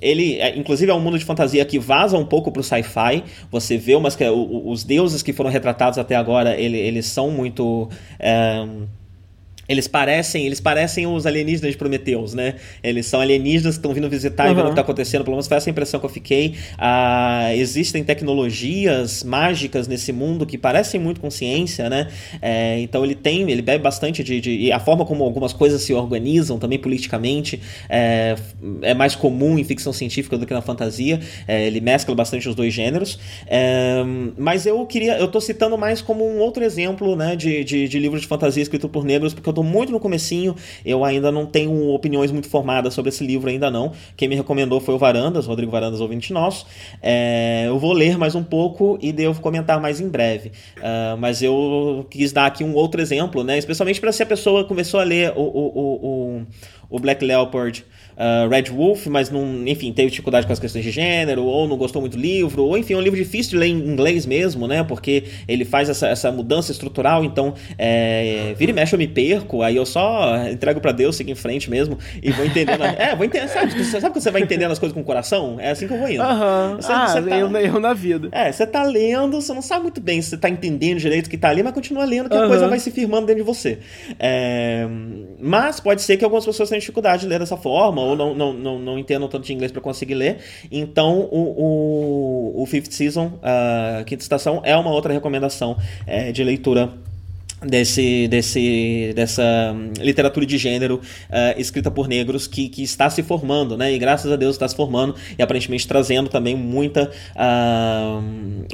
ele, 0.00 0.40
é, 0.40 0.56
inclusive, 0.56 0.90
é 0.90 0.94
um 0.94 1.00
mundo 1.00 1.18
de 1.18 1.24
fantasia 1.24 1.64
que 1.64 1.78
vaza 1.78 2.16
um 2.16 2.24
pouco 2.24 2.50
pro 2.50 2.62
sci-fi. 2.62 3.24
Você 3.50 3.76
vê 3.76 3.94
umas 3.94 4.16
os 4.32 4.84
deuses 4.84 5.22
que 5.22 5.32
foram 5.32 5.50
retratados 5.50 5.98
até 5.98 6.14
agora, 6.14 6.56
ele, 6.58 6.78
eles 6.78 7.06
são 7.06 7.30
muito 7.30 7.88
é, 8.18 8.64
eles 9.68 9.86
parecem, 9.86 10.44
eles 10.46 10.60
parecem 10.60 11.06
os 11.06 11.26
alienígenas 11.26 11.72
de 11.72 11.78
Prometheus, 11.78 12.34
né? 12.34 12.56
Eles 12.82 13.06
são 13.06 13.20
alienígenas 13.20 13.74
que 13.74 13.78
estão 13.78 13.94
vindo 13.94 14.08
visitar 14.08 14.46
uhum. 14.46 14.52
e 14.52 14.54
vendo 14.54 14.64
o 14.64 14.66
que 14.66 14.72
está 14.72 14.82
acontecendo. 14.82 15.24
Pelo 15.24 15.36
menos 15.36 15.46
foi 15.46 15.56
essa 15.56 15.70
a 15.70 15.72
impressão 15.72 16.00
que 16.00 16.06
eu 16.06 16.10
fiquei. 16.10 16.56
Ah, 16.76 17.54
existem 17.54 18.02
tecnologias 18.02 19.22
mágicas 19.22 19.86
nesse 19.86 20.12
mundo 20.12 20.44
que 20.44 20.58
parecem 20.58 21.00
muito 21.00 21.20
com 21.20 21.30
ciência, 21.30 21.88
né? 21.88 22.08
É, 22.40 22.80
então 22.80 23.04
ele 23.04 23.14
tem, 23.14 23.48
ele 23.50 23.62
bebe 23.62 23.82
bastante 23.82 24.24
de, 24.24 24.40
de, 24.40 24.50
E 24.50 24.72
a 24.72 24.80
forma 24.80 25.04
como 25.04 25.22
algumas 25.22 25.52
coisas 25.52 25.82
se 25.82 25.94
organizam 25.94 26.58
também 26.58 26.78
politicamente 26.78 27.60
é, 27.88 28.34
é 28.82 28.94
mais 28.94 29.14
comum 29.14 29.58
em 29.58 29.64
ficção 29.64 29.92
científica 29.92 30.36
do 30.36 30.44
que 30.44 30.52
na 30.52 30.62
fantasia. 30.62 31.20
É, 31.46 31.66
ele 31.66 31.80
mescla 31.80 32.14
bastante 32.14 32.48
os 32.48 32.54
dois 32.54 32.74
gêneros. 32.74 33.18
É, 33.46 34.02
mas 34.36 34.66
eu 34.66 34.84
queria. 34.86 35.18
Eu 35.18 35.28
tô 35.28 35.40
citando 35.40 35.78
mais 35.78 36.02
como 36.02 36.26
um 36.26 36.38
outro 36.40 36.64
exemplo, 36.64 37.14
né? 37.14 37.36
De, 37.36 37.62
de, 37.62 37.86
de 37.86 37.98
livro 37.98 38.18
de 38.18 38.26
fantasia 38.26 38.62
escrito 38.62 38.88
por 38.88 39.04
negros, 39.04 39.32
porque 39.32 39.51
eu 39.52 39.54
tô 39.54 39.62
muito 39.62 39.92
no 39.92 40.00
comecinho, 40.00 40.56
eu 40.84 41.04
ainda 41.04 41.30
não 41.30 41.46
tenho 41.46 41.90
opiniões 41.90 42.32
muito 42.32 42.48
formadas 42.48 42.94
sobre 42.94 43.10
esse 43.10 43.24
livro 43.24 43.48
ainda 43.48 43.70
não. 43.70 43.92
Quem 44.16 44.28
me 44.28 44.34
recomendou 44.34 44.80
foi 44.80 44.94
o 44.94 44.98
Varandas, 44.98 45.46
Rodrigo 45.46 45.70
Varandas, 45.70 46.00
ouvinte 46.00 46.32
nosso. 46.32 46.66
É, 47.02 47.64
eu 47.66 47.78
vou 47.78 47.92
ler 47.92 48.16
mais 48.18 48.34
um 48.34 48.42
pouco 48.42 48.98
e 49.00 49.12
devo 49.12 49.40
comentar 49.40 49.80
mais 49.80 50.00
em 50.00 50.08
breve. 50.08 50.52
Uh, 50.78 51.16
mas 51.18 51.42
eu 51.42 52.06
quis 52.10 52.32
dar 52.32 52.46
aqui 52.46 52.64
um 52.64 52.74
outro 52.74 53.00
exemplo, 53.00 53.44
né? 53.44 53.58
Especialmente 53.58 54.00
para 54.00 54.12
se 54.12 54.22
a 54.22 54.26
pessoa 54.26 54.64
começou 54.64 55.00
a 55.00 55.04
ler 55.04 55.32
o, 55.36 55.42
o, 55.42 55.98
o, 56.02 56.42
o 56.90 56.98
Black 56.98 57.24
Leopard 57.24 57.84
uh, 58.16 58.48
Red 58.48 58.64
Wolf, 58.64 59.06
mas 59.06 59.30
não, 59.30 59.66
enfim, 59.66 59.92
teve 59.92 60.10
dificuldade 60.10 60.46
com 60.46 60.52
as 60.52 60.58
questões 60.58 60.84
de 60.84 60.90
gênero, 60.90 61.44
ou 61.44 61.68
não 61.68 61.76
gostou 61.76 62.00
muito 62.00 62.16
do 62.16 62.22
livro, 62.22 62.64
ou 62.64 62.76
enfim, 62.76 62.94
é 62.94 62.96
um 62.96 63.00
livro 63.00 63.18
difícil 63.18 63.52
de 63.52 63.56
ler 63.58 63.66
em 63.66 63.78
inglês 63.78 64.26
mesmo, 64.26 64.66
né? 64.66 64.82
Porque 64.82 65.24
ele 65.46 65.64
faz 65.64 65.88
essa, 65.88 66.08
essa 66.08 66.30
mudança 66.30 66.72
estrutural, 66.72 67.24
então 67.24 67.54
é, 67.78 68.54
vira 68.56 68.70
e 68.70 68.74
mexe 68.74 68.94
eu 68.94 68.98
me 68.98 69.08
perco, 69.08 69.62
aí 69.62 69.76
eu 69.76 69.86
só 69.86 70.48
entrego 70.48 70.80
para 70.80 70.92
Deus, 70.92 71.16
sigo 71.16 71.30
em 71.30 71.34
frente 71.34 71.70
mesmo, 71.70 71.98
e 72.22 72.30
vou 72.30 72.44
entendendo. 72.44 72.82
é, 72.98 73.14
vou 73.14 73.24
entender, 73.24 73.48
sabe? 73.48 73.72
Você 73.72 74.00
sabe 74.00 74.12
quando 74.12 74.22
você 74.22 74.30
vai 74.30 74.42
entendendo 74.42 74.72
as 74.72 74.78
coisas 74.78 74.94
com 74.94 75.00
o 75.00 75.04
coração? 75.04 75.56
É 75.58 75.70
assim 75.70 75.86
que 75.86 75.94
eu 75.94 75.98
vou 75.98 76.08
indo. 76.08 76.22
Aham. 76.22 76.76
Você, 76.76 76.92
ah, 76.92 77.06
você 77.08 77.22
tá, 77.22 77.38
eu, 77.38 77.50
eu 77.56 77.80
na 77.80 77.92
vida. 77.92 78.28
É, 78.32 78.50
você 78.50 78.66
tá 78.66 78.82
lendo, 78.82 79.40
você 79.40 79.52
não 79.52 79.62
sabe 79.62 79.82
muito 79.82 80.00
bem 80.00 80.20
se 80.20 80.30
você 80.30 80.36
tá 80.36 80.48
entendendo 80.48 80.98
direito 80.98 81.26
o 81.26 81.30
que 81.30 81.38
tá 81.38 81.48
ali, 81.48 81.62
mas 81.62 81.72
continua 81.72 82.04
lendo 82.04 82.28
que 82.28 82.36
a 82.36 82.46
coisa 82.46 82.68
vai 82.68 82.78
se 82.78 82.90
firmando 82.90 83.26
dentro 83.26 83.42
de 83.42 83.46
você. 83.46 83.78
É, 84.18 84.86
mas 85.40 85.80
pode 85.80 86.02
ser 86.02 86.16
que 86.16 86.24
algumas 86.24 86.44
pessoas 86.44 86.68
tenham 86.68 86.80
dificuldade 86.80 87.22
de 87.22 87.28
ler 87.28 87.38
dessa 87.38 87.56
forma, 87.56 88.01
ou 88.02 88.16
não, 88.16 88.34
não, 88.34 88.52
não, 88.52 88.78
não 88.78 89.28
tanto 89.28 89.40
de 89.40 89.52
inglês 89.52 89.72
para 89.72 89.80
conseguir 89.80 90.14
ler. 90.14 90.38
Então, 90.70 91.20
o, 91.30 92.54
o, 92.56 92.62
o 92.62 92.66
Fifth 92.66 92.92
Season, 92.92 93.38
a 93.42 94.04
Quinta 94.04 94.22
Estação, 94.22 94.60
é 94.64 94.76
uma 94.76 94.90
outra 94.90 95.12
recomendação 95.12 95.76
é, 96.06 96.32
de 96.32 96.42
leitura 96.42 96.92
desse, 97.64 98.28
desse, 98.28 99.12
dessa 99.14 99.74
literatura 99.98 100.44
de 100.44 100.58
gênero 100.58 100.96
uh, 100.96 101.60
escrita 101.60 101.90
por 101.90 102.08
negros 102.08 102.46
que, 102.46 102.68
que 102.68 102.82
está 102.82 103.08
se 103.08 103.22
formando, 103.22 103.76
né? 103.76 103.92
E 103.92 103.98
graças 103.98 104.30
a 104.30 104.36
Deus 104.36 104.56
está 104.56 104.66
se 104.66 104.74
formando 104.74 105.14
e 105.38 105.42
aparentemente 105.42 105.86
trazendo 105.86 106.28
também 106.28 106.56
muita, 106.56 107.10
uh, 107.36 108.22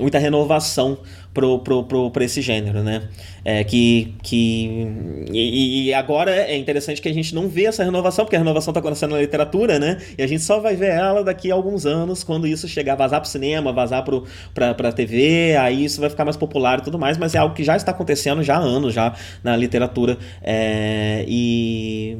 muita 0.00 0.18
renovação 0.18 0.98
pro, 1.38 1.85
pro, 1.85 2.11
pro, 2.11 2.24
esse 2.24 2.42
gênero, 2.42 2.83
né? 2.83 3.03
É, 3.44 3.62
que, 3.62 4.12
que 4.22 4.88
e, 5.33 5.87
e, 5.87 5.94
agora 5.94 6.35
é 6.35 6.57
interessante 6.57 7.01
que 7.01 7.09
a 7.09 7.14
gente 7.14 7.33
não 7.33 7.48
vê 7.48 7.66
essa 7.66 7.85
renovação, 7.85 8.24
porque 8.24 8.35
a 8.35 8.40
renovação 8.40 8.72
está 8.72 8.81
acontecendo 8.81 9.12
na 9.12 9.20
literatura, 9.20 9.79
né? 9.79 9.98
E 10.18 10.22
a 10.22 10.27
gente 10.27 10.42
só 10.42 10.59
vai 10.59 10.74
ver 10.74 10.90
ela 10.90 11.22
daqui 11.22 11.53
a 11.53 11.55
alguns 11.55 11.87
anos, 11.87 12.24
quando 12.24 12.44
isso 12.44 12.66
chegar, 12.66 12.96
vazar 12.96 13.20
pro 13.20 13.31
cinema, 13.31 13.72
vazar 13.72 14.05
pro, 14.05 14.24
pra, 14.53 14.74
pra 14.74 14.90
TV, 14.90 15.57
aí 15.57 15.85
isso 15.85 16.01
vai 16.01 16.11
ficar 16.11 16.24
mais 16.24 16.37
popular 16.37 16.81
e 16.81 16.83
tudo 16.83 16.98
mais, 16.98 17.16
mas 17.16 17.37
é 17.37 17.38
algo 17.38 17.55
que 17.55 17.62
já 17.62 17.77
está 17.77 17.92
acontecendo 17.92 18.42
já 18.42 18.57
há 18.57 18.61
anos, 18.61 18.92
já 18.92 19.14
na 19.44 19.57
literatura. 19.57 20.18
É, 20.42 21.24
e, 21.29 22.18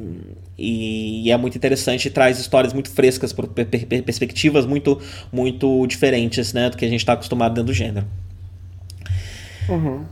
e, 0.57 1.31
é 1.31 1.37
muito 1.37 1.57
interessante 1.57 2.09
traz 2.09 2.39
histórias 2.39 2.73
muito 2.73 2.91
frescas, 2.91 3.33
perspectivas 3.33 4.65
muito, 4.65 5.01
muito 5.33 5.85
diferentes 5.89 6.53
né, 6.53 6.71
do 6.71 6.77
que 6.77 6.85
a 6.85 6.89
gente 6.89 7.01
está 7.01 7.15
acostumado 7.15 7.55
dentro 7.55 7.67
do 7.67 7.75
gênero. 7.75 8.07
Uhum. 9.69 10.05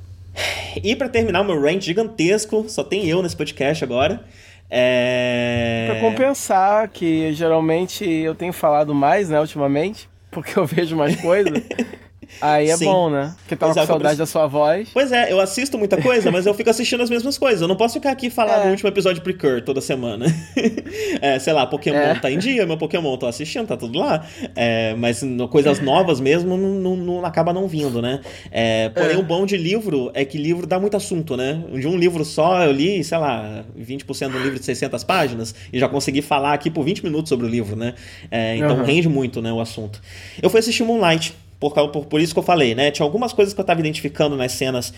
E 0.82 0.94
para 0.94 1.08
terminar 1.08 1.40
o 1.40 1.44
meu 1.44 1.60
rant 1.60 1.82
gigantesco, 1.82 2.66
só 2.68 2.84
tem 2.84 3.06
eu 3.06 3.22
nesse 3.22 3.36
podcast 3.36 3.82
agora. 3.82 4.22
É... 4.70 5.86
Pra 5.90 6.00
compensar, 6.00 6.88
que 6.88 7.32
geralmente 7.32 8.04
eu 8.04 8.34
tenho 8.34 8.52
falado 8.52 8.94
mais, 8.94 9.28
né, 9.28 9.40
ultimamente, 9.40 10.08
porque 10.30 10.58
eu 10.58 10.66
vejo 10.66 10.96
mais 10.96 11.20
coisas. 11.20 11.62
Aí 12.40 12.70
é 12.70 12.76
Sim. 12.76 12.86
bom, 12.86 13.10
né? 13.10 13.34
Porque 13.38 13.56
tava 13.56 13.72
Exato, 13.72 13.86
com 13.86 13.92
saudade 13.94 14.18
da 14.18 14.26
sua 14.26 14.46
voz. 14.46 14.88
Pois 14.92 15.12
é, 15.12 15.32
eu 15.32 15.40
assisto 15.40 15.78
muita 15.78 16.00
coisa, 16.00 16.30
mas 16.30 16.46
eu 16.46 16.54
fico 16.54 16.70
assistindo 16.70 17.02
as 17.02 17.10
mesmas 17.10 17.38
coisas. 17.38 17.60
Eu 17.60 17.68
não 17.68 17.76
posso 17.76 17.94
ficar 17.94 18.10
aqui 18.10 18.30
falando 18.30 18.62
é. 18.62 18.64
no 18.64 18.70
último 18.70 18.88
episódio 18.88 19.16
de 19.16 19.20
Precure 19.22 19.62
toda 19.62 19.80
semana. 19.80 20.26
é, 21.20 21.38
sei 21.38 21.52
lá, 21.52 21.66
Pokémon 21.66 21.96
é. 21.96 22.14
tá 22.14 22.30
em 22.30 22.38
dia, 22.38 22.66
meu 22.66 22.76
Pokémon 22.76 23.16
tô 23.16 23.26
assistindo, 23.26 23.66
tá 23.66 23.76
tudo 23.76 23.98
lá. 23.98 24.26
É, 24.54 24.94
mas 24.94 25.22
no, 25.22 25.48
coisas 25.48 25.80
novas 25.80 26.20
mesmo 26.20 26.56
não, 26.56 26.68
não, 26.68 26.96
não, 26.96 27.24
acaba 27.24 27.52
não 27.52 27.66
vindo, 27.66 28.02
né? 28.02 28.20
É, 28.50 28.88
porém, 28.90 29.16
é. 29.16 29.18
o 29.18 29.22
bom 29.22 29.46
de 29.46 29.56
livro 29.56 30.10
é 30.14 30.24
que 30.24 30.38
livro 30.38 30.66
dá 30.66 30.78
muito 30.78 30.96
assunto, 30.96 31.36
né? 31.36 31.62
De 31.72 31.86
um 31.86 31.96
livro 31.96 32.24
só, 32.24 32.62
eu 32.62 32.72
li, 32.72 33.02
sei 33.02 33.18
lá, 33.18 33.64
20% 33.78 34.30
de 34.30 34.36
um 34.36 34.42
livro 34.42 34.58
de 34.58 34.64
600 34.64 35.04
páginas 35.04 35.54
e 35.72 35.78
já 35.78 35.88
consegui 35.88 36.22
falar 36.22 36.52
aqui 36.52 36.70
por 36.70 36.84
20 36.84 37.04
minutos 37.04 37.28
sobre 37.28 37.46
o 37.46 37.48
livro, 37.48 37.76
né? 37.76 37.94
então 38.56 38.78
uhum. 38.78 38.84
rende 38.84 39.08
muito, 39.08 39.40
né, 39.40 39.52
o 39.52 39.60
assunto. 39.60 40.00
Eu 40.42 40.50
fui 40.50 40.60
assistir 40.60 40.84
Moonlight. 40.84 41.34
Por, 41.58 41.72
por, 41.72 42.04
por, 42.06 42.20
isso 42.20 42.34
que 42.34 42.38
eu 42.38 42.42
falei, 42.42 42.74
né? 42.74 42.90
Tinha 42.90 43.04
algumas 43.04 43.32
coisas 43.32 43.54
que 43.54 43.60
eu 43.60 43.64
tava 43.64 43.80
identificando 43.80 44.36
nas 44.36 44.52
cenas, 44.52 44.92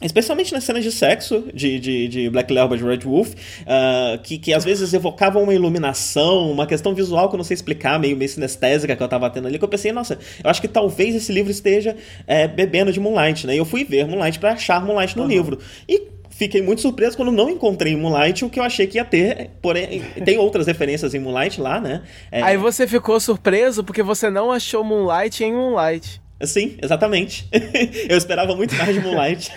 especialmente 0.00 0.52
nas 0.52 0.64
cenas 0.64 0.82
de 0.82 0.90
sexo 0.90 1.44
de, 1.52 1.78
de, 1.78 2.08
de 2.08 2.30
Black 2.30 2.52
Leopard 2.52 2.82
e 2.82 2.86
Red 2.86 3.00
Wolf, 3.04 3.32
uh, 3.32 4.18
que, 4.22 4.38
que 4.38 4.54
às 4.54 4.64
vezes 4.64 4.92
evocavam 4.92 5.42
uma 5.42 5.54
iluminação, 5.54 6.50
uma 6.50 6.66
questão 6.66 6.94
visual 6.94 7.28
que 7.28 7.34
eu 7.34 7.38
não 7.38 7.44
sei 7.44 7.54
explicar, 7.54 7.98
meio, 7.98 8.16
meio 8.16 8.30
sinestésica 8.30 8.96
que 8.96 9.02
eu 9.02 9.08
tava 9.08 9.28
tendo 9.30 9.46
ali, 9.46 9.58
que 9.58 9.64
eu 9.64 9.68
pensei, 9.68 9.92
nossa, 9.92 10.18
eu 10.42 10.50
acho 10.50 10.60
que 10.60 10.68
talvez 10.68 11.14
esse 11.14 11.32
livro 11.32 11.50
esteja 11.50 11.96
é, 12.26 12.48
bebendo 12.48 12.92
de 12.92 13.00
Moonlight, 13.00 13.46
né? 13.46 13.54
E 13.54 13.58
eu 13.58 13.64
fui 13.64 13.84
ver 13.84 14.06
Moonlight 14.06 14.38
para 14.38 14.52
achar 14.52 14.84
Moonlight 14.84 15.16
no 15.16 15.24
uhum. 15.24 15.28
livro. 15.28 15.58
E 15.88 16.19
fiquei 16.40 16.62
muito 16.62 16.80
surpreso 16.80 17.18
quando 17.18 17.30
não 17.30 17.50
encontrei 17.50 17.94
Moonlight 17.94 18.46
o 18.46 18.48
que 18.48 18.58
eu 18.58 18.64
achei 18.64 18.86
que 18.86 18.96
ia 18.96 19.04
ter. 19.04 19.50
Porém, 19.60 20.02
tem 20.24 20.38
outras 20.38 20.66
referências 20.66 21.12
em 21.12 21.18
Moonlight 21.18 21.60
lá, 21.60 21.78
né? 21.78 22.02
É... 22.32 22.42
Aí 22.42 22.56
você 22.56 22.86
ficou 22.86 23.20
surpreso 23.20 23.84
porque 23.84 24.02
você 24.02 24.30
não 24.30 24.50
achou 24.50 24.82
Moonlight 24.82 25.44
em 25.44 25.52
Moonlight. 25.52 26.20
Sim, 26.42 26.76
exatamente. 26.82 27.46
eu 28.08 28.16
esperava 28.16 28.54
muito 28.56 28.74
mais 28.74 28.94
de 28.94 29.00
Moonlight. 29.00 29.50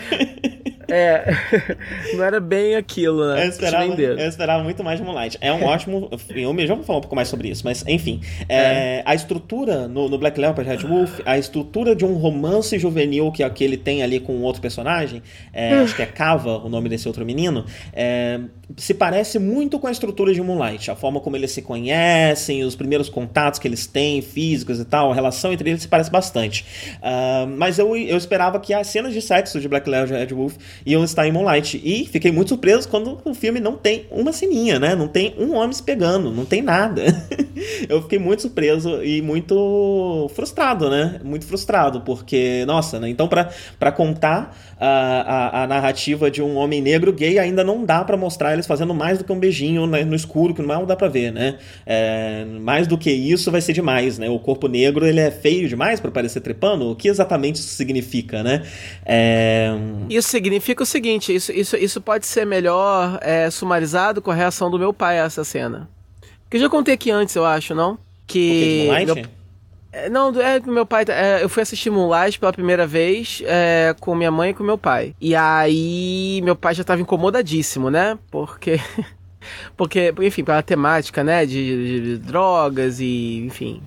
É, 0.87 1.23
não 2.13 2.23
era 2.23 2.39
bem 2.39 2.75
aquilo, 2.75 3.33
né? 3.33 3.45
Eu 3.45 3.49
esperava, 3.49 4.01
eu 4.01 4.27
esperava 4.27 4.63
muito 4.63 4.83
mais 4.83 4.99
de 4.99 5.05
Moonlight. 5.05 5.37
É 5.39 5.51
um 5.51 5.63
ótimo 5.65 6.09
filme, 6.17 6.67
já 6.67 6.75
vou 6.75 6.83
falar 6.83 6.99
um 6.99 7.01
pouco 7.01 7.15
mais 7.15 7.27
sobre 7.27 7.49
isso, 7.49 7.63
mas 7.63 7.83
enfim. 7.87 8.21
É, 8.49 8.57
é. 8.57 9.03
A 9.05 9.15
estrutura 9.15 9.87
no, 9.87 10.09
no, 10.09 10.17
Black 10.17 10.39
Leopard 10.39 10.69
Red 10.69 10.87
Wolf, 10.87 11.19
a 11.25 11.37
estrutura 11.37 11.95
de 11.95 12.05
um 12.05 12.13
romance 12.13 12.77
juvenil 12.77 13.31
que, 13.31 13.47
que 13.51 13.63
ele 13.63 13.77
tem 13.77 14.03
ali 14.03 14.19
com 14.19 14.41
outro 14.41 14.61
personagem, 14.61 15.21
é, 15.53 15.73
acho 15.73 15.95
que 15.95 16.01
é 16.01 16.05
Kava, 16.05 16.57
o 16.57 16.69
nome 16.69 16.89
desse 16.89 17.07
outro 17.07 17.25
menino, 17.25 17.65
é, 17.93 18.41
se 18.77 18.93
parece 18.93 19.39
muito 19.39 19.79
com 19.79 19.87
a 19.87 19.91
estrutura 19.91 20.33
de 20.33 20.41
Moonlight. 20.41 20.91
A 20.91 20.95
forma 20.95 21.19
como 21.19 21.35
eles 21.35 21.51
se 21.51 21.61
conhecem, 21.61 22.63
os 22.63 22.75
primeiros 22.75 23.09
contatos 23.09 23.59
que 23.59 23.67
eles 23.67 23.87
têm, 23.87 24.21
físicos 24.21 24.79
e 24.79 24.85
tal, 24.85 25.11
a 25.11 25.15
relação 25.15 25.53
entre 25.53 25.69
eles 25.69 25.81
se 25.81 25.87
parece 25.87 26.11
bastante. 26.11 26.65
Uh, 26.97 27.47
mas 27.57 27.79
eu, 27.79 27.95
eu 27.95 28.17
esperava 28.17 28.59
que 28.59 28.73
as 28.73 28.87
cenas 28.87 29.13
de 29.13 29.21
sexo 29.21 29.59
de 29.59 29.67
Black 29.67 29.89
Leopard 29.89 30.13
Red 30.13 30.35
Wolf 30.35 30.55
iam 30.85 31.03
estar 31.03 31.27
em 31.27 31.31
Moonlight. 31.31 31.81
E 31.83 32.05
fiquei 32.05 32.31
muito 32.31 32.49
surpreso 32.49 32.87
quando 32.89 33.19
o 33.23 33.33
filme 33.33 33.59
não 33.59 33.75
tem 33.75 34.05
uma 34.11 34.31
sininha, 34.31 34.79
né? 34.79 34.95
Não 34.95 35.07
tem 35.07 35.35
um 35.37 35.55
homem 35.55 35.73
se 35.73 35.83
pegando, 35.83 36.31
não 36.31 36.45
tem 36.45 36.61
nada. 36.61 37.03
eu 37.87 38.01
fiquei 38.01 38.19
muito 38.19 38.41
surpreso 38.41 39.03
e 39.03 39.21
muito 39.21 40.29
frustrado, 40.33 40.89
né? 40.89 41.19
Muito 41.23 41.45
frustrado, 41.45 42.01
porque, 42.01 42.63
nossa, 42.65 42.99
né? 42.99 43.09
Então, 43.09 43.27
para 43.27 43.91
contar 43.91 44.55
a, 44.79 44.87
a, 44.87 45.63
a, 45.63 45.67
narrativa 45.67 46.29
de 46.29 46.41
um 46.41 46.55
homem 46.55 46.81
negro 46.81 47.13
gay, 47.13 47.39
ainda 47.39 47.63
não 47.63 47.85
dá 47.85 48.03
para 48.03 48.17
mostrar 48.17 48.53
eles 48.53 48.67
fazendo 48.67 48.93
mais 48.93 49.17
do 49.17 49.23
que 49.23 49.31
um 49.31 49.39
beijinho 49.39 49.87
né, 49.87 50.03
no 50.03 50.15
escuro, 50.15 50.53
que 50.53 50.61
não 50.61 50.85
dá 50.85 50.95
pra 50.95 51.07
ver, 51.07 51.31
né? 51.31 51.57
É, 51.85 52.45
mais 52.61 52.87
do 52.87 52.97
que 52.97 53.11
isso 53.11 53.51
vai 53.51 53.61
ser 53.61 53.73
demais, 53.73 54.17
né? 54.17 54.29
O 54.29 54.39
corpo 54.39 54.67
negro, 54.67 55.05
ele 55.05 55.19
é 55.19 55.31
feio 55.31 55.67
demais 55.67 55.99
para 55.99 56.11
parecer 56.11 56.41
trepando? 56.63 56.89
O 56.89 56.95
que 56.95 57.07
exatamente 57.07 57.57
isso 57.57 57.75
significa, 57.75 58.41
né? 58.41 58.65
É... 59.05 59.71
Isso 60.09 60.29
significa 60.29 60.83
o 60.83 60.85
seguinte, 60.85 61.35
isso, 61.35 61.51
isso, 61.51 61.75
isso 61.75 61.99
pode 61.99 62.25
ser 62.25 62.45
melhor 62.45 63.19
é, 63.21 63.49
sumarizado 63.49 64.21
com 64.21 64.31
a 64.31 64.35
reação 64.35 64.71
do 64.71 64.79
meu 64.79 64.93
pai 64.93 65.19
a 65.19 65.25
essa 65.25 65.43
cena. 65.43 65.89
Que 66.49 66.57
eu 66.57 66.61
já 66.61 66.69
contei 66.69 66.93
aqui 66.93 67.11
antes, 67.11 67.35
eu 67.35 67.45
acho, 67.45 67.75
não? 67.75 67.97
Que. 68.25 68.87
É, 69.91 70.09
não, 70.09 70.29
é 70.41 70.59
que 70.59 70.69
meu 70.69 70.85
pai. 70.85 71.05
É, 71.07 71.43
eu 71.43 71.49
fui 71.49 71.61
assistir 71.61 71.91
Moonlight 71.91 72.39
pela 72.39 72.53
primeira 72.53 72.87
vez 72.87 73.43
é, 73.45 73.95
com 73.99 74.15
minha 74.15 74.31
mãe 74.31 74.51
e 74.51 74.53
com 74.53 74.63
meu 74.63 74.77
pai. 74.77 75.15
E 75.21 75.35
aí, 75.35 76.41
meu 76.43 76.55
pai 76.55 76.73
já 76.73 76.83
tava 76.83 77.01
incomodadíssimo, 77.01 77.91
né? 77.91 78.17
Porque. 78.31 78.79
porque, 79.77 80.13
enfim, 80.21 80.43
pela 80.43 80.63
temática, 80.63 81.23
né? 81.23 81.45
De, 81.45 81.53
de, 81.53 82.01
de 82.01 82.17
drogas 82.17 82.99
e, 82.99 83.43
enfim, 83.45 83.83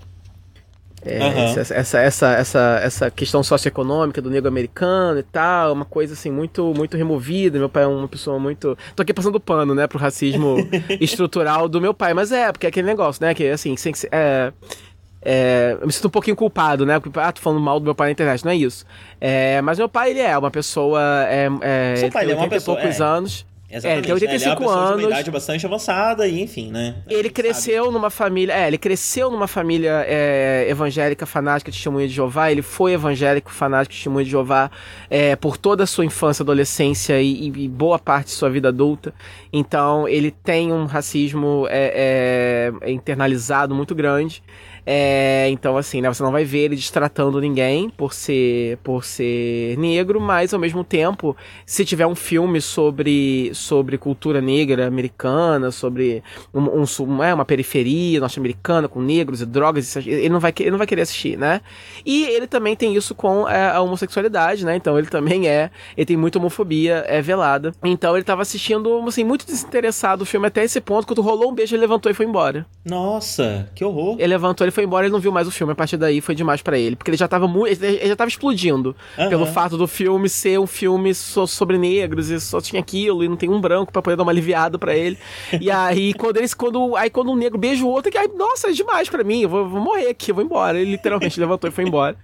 é, 1.07 1.19
uhum. 1.19 1.61
essa, 1.61 1.75
essa, 1.75 2.01
essa, 2.01 2.33
essa, 2.33 2.81
essa 2.83 3.11
questão 3.11 3.43
socioeconômica 3.43 4.21
do 4.21 4.29
negro 4.29 4.49
americano 4.49 5.21
e 5.21 5.23
tal, 5.23 5.73
uma 5.73 5.85
coisa 5.85 6.15
assim 6.15 6.31
muito 6.31 6.75
muito 6.75 6.97
removida. 6.97 7.59
Meu 7.59 7.69
pai 7.69 7.85
é 7.85 7.87
uma 7.87 8.09
pessoa 8.09 8.39
muito. 8.39 8.77
Tô 8.95 9.03
aqui 9.03 9.15
passando 9.15 9.39
pano, 9.39 9.75
né, 9.75 9.87
pro 9.87 9.99
racismo 9.99 10.57
estrutural 11.01 11.69
do 11.69 11.81
meu 11.81 11.95
pai, 11.95 12.13
mas 12.13 12.33
é, 12.33 12.51
porque 12.51 12.67
é 12.67 12.69
aquele 12.69 12.87
negócio, 12.87 13.25
né, 13.25 13.33
que 13.35 13.49
assim, 13.49 13.77
sem, 13.77 13.93
é, 14.11 14.53
é, 15.23 15.77
eu 15.81 15.87
me 15.87 15.93
sinto 15.93 16.09
um 16.09 16.11
pouquinho 16.11 16.37
culpado, 16.37 16.87
né? 16.87 17.01
Porque, 17.01 17.19
ah, 17.19 17.33
tô 17.33 17.41
falando 17.41 17.61
mal 17.61 17.81
do 17.81 17.85
meu 17.85 17.95
pai 17.95 18.09
na 18.09 18.13
internet, 18.13 18.45
não 18.45 18.53
é 18.53 18.57
isso. 18.57 18.85
É, 19.21 19.61
mas 19.61 19.79
meu 19.79 19.89
pai, 19.89 20.11
ele 20.11 20.21
é 20.21 20.37
uma 20.37 20.51
pessoa. 20.51 21.01
É, 21.29 21.49
é, 21.63 21.97
Seu 21.97 22.11
pai, 22.13 22.25
ele 22.25 22.33
é 22.33 22.37
uma 22.37 22.49
pessoa. 22.49 22.77
poucos 22.77 23.01
é. 23.01 23.05
anos. 23.05 23.47
Exatamente. 23.69 23.87
É, 23.87 23.99
ele 23.99 24.07
tem 24.07 24.15
85 24.15 24.63
ele 24.63 24.71
é 24.71 24.73
anos. 24.73 24.89
De 24.89 25.05
uma 25.05 25.11
idade 25.11 25.31
bastante 25.31 25.67
avançada 25.67 26.29
e, 26.29 26.41
enfim, 26.41 26.71
né? 26.71 26.97
Ele 27.09 27.29
cresceu 27.29 27.85
sabe. 27.85 27.95
numa 27.95 28.11
família. 28.11 28.53
É, 28.53 28.67
ele 28.69 28.79
cresceu 28.79 29.31
numa 29.31 29.49
família 29.49 30.05
é, 30.07 30.67
evangélica 30.69 31.27
fanática 31.27 31.71
de 31.71 31.77
testemunha 31.77 32.07
de 32.07 32.15
Jeová. 32.15 32.51
Ele 32.51 32.63
foi 32.63 32.93
evangélico 32.93 33.51
fanático 33.51 33.93
de 33.93 33.99
testemunha 33.99 34.25
de 34.25 34.31
Jeová 34.31 34.71
é, 35.11 35.35
por 35.35 35.57
toda 35.57 35.83
a 35.83 35.87
sua 35.87 36.05
infância, 36.05 36.43
adolescência 36.43 37.21
e, 37.21 37.49
e, 37.49 37.69
boa 37.69 37.99
parte 37.99 38.27
de 38.27 38.33
sua 38.33 38.49
vida 38.49 38.69
adulta. 38.69 39.13
Então, 39.53 40.07
ele 40.07 40.31
tem 40.31 40.73
um 40.73 40.85
racismo 40.85 41.67
é, 41.69 42.73
é, 42.83 42.91
internalizado 42.91 43.75
muito 43.75 43.95
grande. 43.95 44.43
É, 44.87 45.49
então, 45.51 45.77
assim, 45.77 46.01
né, 46.01 46.09
você 46.09 46.23
não 46.23 46.31
vai 46.31 46.45
ver 46.45 46.61
ele 46.61 46.77
destratando 46.77 47.41
ninguém 47.41 47.91
por 47.91 48.15
ser, 48.15 48.79
por 48.79 49.05
ser 49.05 49.77
negro, 49.77 50.21
mas 50.21 50.55
ao 50.55 50.61
mesmo 50.61 50.85
tempo, 50.85 51.37
se 51.67 51.85
tiver 51.85 52.07
um 52.07 52.15
filme 52.15 52.61
sobre, 52.61 53.51
sobre 53.53 53.99
cultura 53.99 54.41
negra 54.41 54.87
americana, 54.87 55.73
sobre 55.73 56.23
um, 56.55 56.83
um, 56.83 57.23
é, 57.25 57.35
uma 57.35 57.45
periferia 57.45 58.21
norte-americana 58.21 58.87
com 58.87 59.01
negros 59.01 59.41
e 59.41 59.47
drogas, 59.47 59.97
ele 59.97 60.29
não, 60.29 60.39
vai, 60.39 60.55
ele 60.61 60.71
não 60.71 60.79
vai 60.79 60.87
querer 60.87 61.03
assistir, 61.03 61.37
né? 61.37 61.61
E 62.05 62.25
ele 62.25 62.47
também 62.47 62.77
tem 62.77 62.95
isso 62.95 63.15
com 63.15 63.49
é, 63.49 63.71
a 63.71 63.81
homossexualidade, 63.81 64.65
né? 64.65 64.77
Então 64.77 64.97
ele 64.97 65.09
também 65.09 65.49
é, 65.49 65.71
ele 65.97 66.07
tem 66.07 66.17
muita 66.17 66.39
homofobia, 66.39 67.05
é 67.09 67.21
velada. 67.21 67.73
Então 67.83 68.15
ele 68.17 68.25
tava 68.25 68.43
assistindo, 68.43 69.03
assim, 69.07 69.25
muito 69.25 69.45
desinteressado 69.45 70.23
o 70.23 70.27
filme 70.27 70.47
até 70.47 70.63
esse 70.63 70.81
ponto, 70.81 71.07
quando 71.07 71.23
rolou 71.23 71.51
um 71.51 71.55
beijo, 71.55 71.75
ele 71.75 71.81
levantou 71.81 72.11
e 72.11 72.15
foi 72.15 72.27
embora. 72.27 72.67
Nossa, 72.85 73.69
que 73.75 73.85
horror. 73.85 74.17
Ele 74.19 74.29
levantou, 74.29 74.65
ele 74.65 74.71
foi 74.77 74.85
embora, 74.85 75.07
ele 75.07 75.13
não 75.13 75.19
viu 75.19 75.33
mais 75.33 75.49
o 75.49 75.51
filme. 75.51 75.73
A 75.73 75.77
partir 75.77 75.97
daí 75.97 76.21
foi 76.21 76.35
demais 76.35 76.61
para 76.61 76.79
ele. 76.79 76.97
Porque 76.97 77.11
ele 77.11 77.17
já 77.17 77.27
tava 77.27 77.49
muito. 77.49 77.83
Ele 77.83 78.07
já 78.07 78.15
tava 78.15 78.29
explodindo. 78.29 78.95
Uhum. 79.17 79.29
Pelo 79.31 79.47
fato 79.47 79.77
do 79.79 79.89
filme 79.89 80.29
ser 80.29 80.61
um 80.61 80.67
filme 80.67 81.15
so, 81.15 81.47
sobre 81.47 81.79
negros 81.79 82.29
e 82.29 82.39
só 82.39 82.61
tinha 82.61 82.81
aquilo 82.81 83.25
e 83.25 83.29
não 83.29 83.37
tem 83.37 83.49
um 83.49 83.61
branco 83.61 83.91
para 83.91 84.03
poder 84.03 84.17
dar 84.17 84.23
uma 84.23 84.33
aliviada 84.33 84.79
para 84.79 84.95
ele. 84.95 85.19
e 85.59 85.71
aí, 85.71 86.13
quando 86.15 86.37
eles. 86.37 86.53
Quando, 86.53 86.95
aí 86.95 87.09
quando 87.09 87.33
um 87.33 87.37
negro 87.37 87.59
beija 87.59 87.83
o 87.85 87.89
outro, 87.89 88.13
que 88.13 88.19
aí, 88.19 88.29
nossa, 88.37 88.69
é 88.69 88.73
demais 88.73 89.09
para 89.09 89.25
mim. 89.25 89.43
Eu 89.43 89.49
vou, 89.49 89.69
vou, 89.69 89.81
morrer 89.81 90.09
aqui, 90.09 90.31
eu 90.31 90.35
vou 90.35 90.45
embora. 90.45 90.79
Ele 90.79 90.91
literalmente 90.91 91.41
levantou 91.41 91.69
e 91.69 91.73
foi 91.73 91.85
embora. 91.85 92.17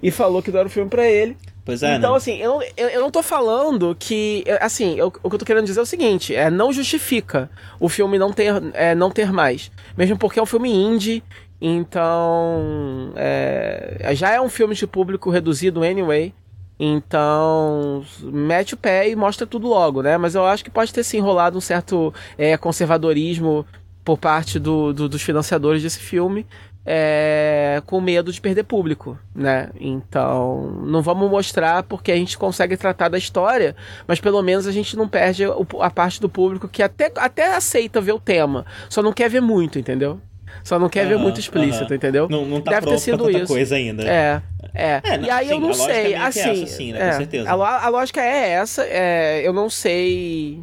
E 0.00 0.10
falou 0.10 0.40
que 0.40 0.52
não 0.52 0.60
era 0.60 0.68
o 0.68 0.70
filme 0.70 0.88
para 0.88 1.06
ele. 1.06 1.36
Pois 1.64 1.82
é, 1.82 1.96
então, 1.96 2.12
né? 2.12 2.16
assim, 2.16 2.36
eu, 2.38 2.60
eu, 2.76 2.88
eu, 2.88 3.00
não 3.00 3.10
tô 3.10 3.22
falando 3.22 3.94
que. 3.98 4.44
Assim, 4.60 4.96
eu, 4.96 5.08
o 5.22 5.28
que 5.28 5.34
eu 5.34 5.38
tô 5.38 5.44
querendo 5.44 5.66
dizer 5.66 5.80
é 5.80 5.82
o 5.82 5.86
seguinte: 5.86 6.34
é, 6.34 6.50
não 6.50 6.72
justifica 6.72 7.50
o 7.78 7.88
filme 7.88 8.18
não 8.18 8.32
ter, 8.32 8.54
é, 8.72 8.94
não 8.94 9.10
ter 9.10 9.32
mais. 9.32 9.70
Mesmo 9.96 10.16
porque 10.16 10.38
é 10.38 10.42
um 10.42 10.46
filme 10.46 10.72
indie 10.72 11.22
então, 11.60 13.12
é, 13.16 14.10
já 14.14 14.30
é 14.30 14.40
um 14.40 14.48
filme 14.48 14.74
de 14.74 14.86
público 14.86 15.30
reduzido 15.30 15.82
anyway. 15.82 16.32
Então, 16.82 18.02
mete 18.22 18.72
o 18.72 18.76
pé 18.76 19.10
e 19.10 19.14
mostra 19.14 19.46
tudo 19.46 19.68
logo, 19.68 20.00
né? 20.00 20.16
Mas 20.16 20.34
eu 20.34 20.46
acho 20.46 20.64
que 20.64 20.70
pode 20.70 20.94
ter 20.94 21.04
se 21.04 21.18
enrolado 21.18 21.58
um 21.58 21.60
certo 21.60 22.14
é, 22.38 22.56
conservadorismo 22.56 23.66
por 24.02 24.16
parte 24.16 24.58
do, 24.58 24.90
do, 24.94 25.06
dos 25.06 25.20
financiadores 25.20 25.82
desse 25.82 25.98
filme, 25.98 26.46
é, 26.86 27.82
com 27.84 28.00
medo 28.00 28.32
de 28.32 28.40
perder 28.40 28.64
público, 28.64 29.18
né? 29.34 29.68
Então, 29.78 30.82
não 30.86 31.02
vamos 31.02 31.30
mostrar 31.30 31.82
porque 31.82 32.10
a 32.10 32.16
gente 32.16 32.38
consegue 32.38 32.78
tratar 32.78 33.10
da 33.10 33.18
história, 33.18 33.76
mas 34.06 34.18
pelo 34.18 34.40
menos 34.42 34.66
a 34.66 34.72
gente 34.72 34.96
não 34.96 35.06
perde 35.06 35.44
a 35.80 35.90
parte 35.90 36.18
do 36.18 36.30
público 36.30 36.66
que 36.66 36.82
até, 36.82 37.12
até 37.16 37.54
aceita 37.54 38.00
ver 38.00 38.12
o 38.12 38.18
tema, 38.18 38.64
só 38.88 39.02
não 39.02 39.12
quer 39.12 39.28
ver 39.28 39.42
muito, 39.42 39.78
entendeu? 39.78 40.18
Só 40.62 40.78
não 40.78 40.88
quer 40.88 41.06
ver 41.06 41.18
muito 41.18 41.40
explícito, 41.40 41.92
entendeu? 41.92 42.28
Não, 42.28 42.44
não 42.44 42.60
tá 42.60 42.72
Deve 42.72 42.86
ter 42.86 42.98
sido 42.98 43.30
isso. 43.30 43.46
coisa 43.46 43.76
ainda. 43.76 44.02
É. 44.04 44.42
É. 44.74 45.00
é 45.02 45.20
e 45.20 45.30
aí 45.30 45.48
sim, 45.48 45.52
eu 45.54 45.60
não 45.60 45.74
sei, 45.74 46.14
assim, 46.14 46.40
é 46.40 46.52
essa, 46.52 46.66
sim, 46.66 46.92
né, 46.92 47.00
é, 47.00 47.10
com 47.10 47.16
certeza. 47.16 47.50
A, 47.50 47.86
a, 47.86 47.88
lógica 47.88 48.20
é 48.20 48.50
essa, 48.50 48.84
é, 48.84 49.40
eu 49.44 49.52
não 49.52 49.68
sei. 49.68 50.60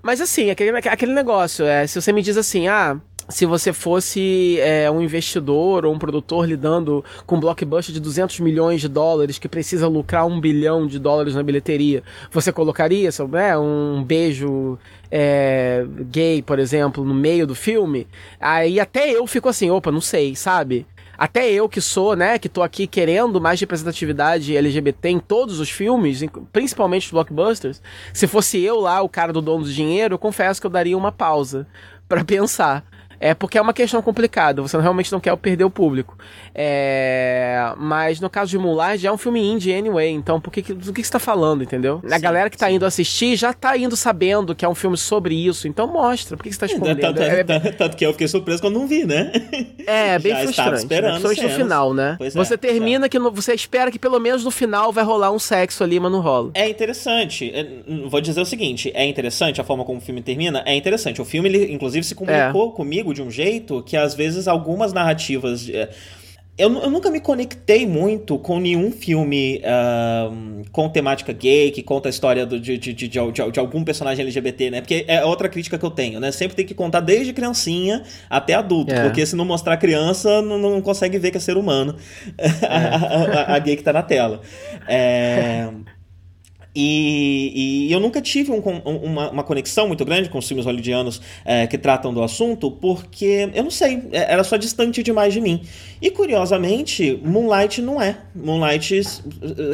Mas 0.00 0.20
assim, 0.20 0.50
aquele, 0.50 0.76
aquele 0.76 1.12
negócio, 1.12 1.66
é, 1.66 1.86
se 1.86 2.00
você 2.00 2.12
me 2.12 2.22
diz 2.22 2.36
assim, 2.36 2.68
ah, 2.68 2.98
se 3.28 3.46
você 3.46 3.72
fosse 3.72 4.58
é, 4.60 4.90
um 4.90 5.00
investidor 5.00 5.84
ou 5.84 5.94
um 5.94 5.98
produtor 5.98 6.46
lidando 6.46 7.04
com 7.26 7.36
um 7.36 7.40
blockbuster 7.40 7.94
de 7.94 8.00
200 8.00 8.40
milhões 8.40 8.80
de 8.80 8.88
dólares 8.88 9.38
que 9.38 9.48
precisa 9.48 9.86
lucrar 9.88 10.26
um 10.26 10.40
bilhão 10.40 10.86
de 10.86 10.98
dólares 10.98 11.34
na 11.34 11.42
bilheteria, 11.42 12.02
você 12.30 12.52
colocaria 12.52 13.10
né, 13.30 13.56
um 13.56 14.02
beijo 14.02 14.78
é, 15.10 15.84
gay, 16.10 16.42
por 16.42 16.58
exemplo, 16.58 17.04
no 17.04 17.14
meio 17.14 17.46
do 17.46 17.54
filme? 17.54 18.06
Aí 18.40 18.80
até 18.80 19.10
eu 19.10 19.26
fico 19.26 19.48
assim, 19.48 19.70
opa, 19.70 19.90
não 19.90 20.00
sei, 20.00 20.34
sabe? 20.34 20.86
Até 21.16 21.52
eu 21.52 21.68
que 21.68 21.80
sou, 21.80 22.16
né, 22.16 22.38
que 22.38 22.48
tô 22.48 22.62
aqui 22.62 22.86
querendo 22.86 23.40
mais 23.40 23.60
representatividade 23.60 24.56
LGBT 24.56 25.08
em 25.10 25.20
todos 25.20 25.60
os 25.60 25.70
filmes, 25.70 26.24
principalmente 26.52 27.06
os 27.06 27.12
blockbusters, 27.12 27.80
se 28.12 28.26
fosse 28.26 28.60
eu 28.60 28.80
lá, 28.80 29.00
o 29.02 29.08
cara 29.08 29.32
do 29.32 29.40
dono 29.40 29.64
do 29.64 29.72
dinheiro, 29.72 30.14
eu 30.14 30.18
confesso 30.18 30.60
que 30.60 30.66
eu 30.66 30.70
daria 30.70 30.98
uma 30.98 31.12
pausa 31.12 31.66
para 32.08 32.24
pensar. 32.24 32.84
É 33.22 33.34
porque 33.34 33.56
é 33.56 33.62
uma 33.62 33.72
questão 33.72 34.02
complicada, 34.02 34.60
você 34.60 34.76
realmente 34.80 35.12
não 35.12 35.20
quer 35.20 35.36
perder 35.36 35.62
o 35.62 35.70
público. 35.70 36.18
É... 36.52 37.72
Mas 37.78 38.18
no 38.18 38.28
caso 38.28 38.50
de 38.50 38.58
Mulan, 38.58 38.96
já 38.96 39.10
é 39.10 39.12
um 39.12 39.16
filme 39.16 39.40
indie 39.40 39.72
anyway, 39.72 40.10
então 40.10 40.40
por 40.40 40.50
que, 40.50 40.74
do 40.74 40.92
que 40.92 41.04
você 41.04 41.12
tá 41.12 41.20
falando, 41.20 41.62
entendeu? 41.62 42.02
Sim, 42.04 42.12
a 42.12 42.18
galera 42.18 42.50
que 42.50 42.58
tá 42.58 42.66
sim. 42.66 42.74
indo 42.74 42.84
assistir 42.84 43.36
já 43.36 43.52
tá 43.52 43.76
indo 43.78 43.96
sabendo 43.96 44.56
que 44.56 44.64
é 44.64 44.68
um 44.68 44.74
filme 44.74 44.96
sobre 44.96 45.36
isso, 45.36 45.68
então 45.68 45.86
mostra, 45.86 46.36
por 46.36 46.42
que, 46.42 46.52
você 46.52 46.58
tá 46.58 46.66
escondendo? 46.66 47.00
Tanto, 47.00 47.22
é, 47.22 47.44
tanto, 47.44 47.72
tanto, 47.76 47.96
que 47.96 48.04
eu 48.04 48.10
fiquei 48.10 48.26
surpreso 48.26 48.60
quando 48.60 48.74
não 48.74 48.88
vi, 48.88 49.04
né? 49.04 49.30
É, 49.86 50.18
bem 50.20 50.32
já 50.32 50.40
frustrante. 50.40 50.70
Né? 50.70 50.76
Esperando 50.78 51.14
né? 51.14 51.20
Principalmente 51.20 51.42
no 51.42 51.64
final, 51.64 51.94
né? 51.94 52.14
Pois 52.18 52.34
você 52.34 52.54
é, 52.54 52.56
termina 52.56 53.06
é. 53.06 53.08
que 53.08 53.20
no, 53.20 53.30
você 53.30 53.54
espera 53.54 53.88
que 53.92 54.00
pelo 54.00 54.18
menos 54.18 54.42
no 54.42 54.50
final 54.50 54.92
vai 54.92 55.04
rolar 55.04 55.30
um 55.30 55.38
sexo 55.38 55.84
ali, 55.84 56.00
mas 56.00 56.10
não 56.10 56.20
rola. 56.20 56.50
É 56.54 56.68
interessante. 56.68 57.52
É, 57.54 57.66
vou 58.08 58.20
dizer 58.20 58.40
o 58.40 58.44
seguinte, 58.44 58.90
é 58.96 59.06
interessante 59.06 59.60
a 59.60 59.64
forma 59.64 59.84
como 59.84 59.98
o 59.98 60.00
filme 60.00 60.20
termina? 60.22 60.64
É 60.66 60.74
interessante. 60.74 61.22
O 61.22 61.24
filme, 61.24 61.48
ele, 61.48 61.72
inclusive, 61.72 62.04
se 62.04 62.16
comunicou 62.16 62.70
é. 62.70 62.74
De 63.12 63.22
um 63.22 63.30
jeito 63.30 63.82
que 63.82 63.96
às 63.96 64.14
vezes 64.14 64.48
algumas 64.48 64.92
narrativas. 64.92 65.68
Eh, 65.68 65.88
eu, 66.56 66.70
eu 66.82 66.90
nunca 66.90 67.10
me 67.10 67.18
conectei 67.18 67.86
muito 67.86 68.38
com 68.38 68.60
nenhum 68.60 68.92
filme 68.92 69.62
uh, 69.64 70.62
com 70.70 70.86
temática 70.88 71.32
gay, 71.32 71.70
que 71.70 71.82
conta 71.82 72.08
a 72.08 72.10
história 72.10 72.44
do, 72.44 72.60
de, 72.60 72.76
de, 72.76 72.92
de, 72.92 73.08
de, 73.08 73.30
de 73.30 73.60
algum 73.60 73.82
personagem 73.82 74.22
LGBT, 74.22 74.70
né? 74.70 74.80
Porque 74.82 75.04
é 75.08 75.24
outra 75.24 75.48
crítica 75.48 75.78
que 75.78 75.84
eu 75.84 75.90
tenho, 75.90 76.20
né? 76.20 76.30
Sempre 76.30 76.54
tem 76.54 76.66
que 76.66 76.74
contar 76.74 77.00
desde 77.00 77.32
criancinha 77.32 78.02
até 78.28 78.52
adulto, 78.52 78.92
é. 78.92 79.02
porque 79.02 79.24
se 79.24 79.34
não 79.34 79.46
mostrar 79.46 79.78
criança, 79.78 80.42
não, 80.42 80.58
não 80.58 80.82
consegue 80.82 81.18
ver 81.18 81.30
que 81.30 81.38
é 81.38 81.40
ser 81.40 81.56
humano 81.56 81.96
é. 82.36 82.66
a, 82.66 83.52
a, 83.52 83.56
a, 83.56 83.58
gay 83.58 83.74
que 83.74 83.82
tá 83.82 83.92
na 83.92 84.02
tela. 84.02 84.42
É. 84.86 85.68
E, 86.74 87.88
e, 87.88 87.92
eu 87.92 88.00
nunca 88.00 88.20
tive 88.22 88.50
um, 88.50 88.60
uma, 88.60 89.30
uma, 89.30 89.44
conexão 89.44 89.86
muito 89.86 90.04
grande 90.06 90.30
com 90.30 90.38
os 90.38 90.48
filmes 90.48 90.64
hollywoodianos 90.64 91.20
é, 91.44 91.66
que 91.66 91.76
tratam 91.76 92.14
do 92.14 92.22
assunto, 92.22 92.70
porque 92.70 93.50
eu 93.54 93.62
não 93.62 93.70
sei, 93.70 94.04
é, 94.10 94.32
era 94.32 94.42
só 94.42 94.56
distante 94.56 95.02
demais 95.02 95.34
de 95.34 95.40
mim. 95.40 95.60
E 96.00 96.10
curiosamente, 96.10 97.20
Moonlight 97.22 97.82
não 97.82 98.00
é. 98.00 98.16
Moonlight 98.34 99.02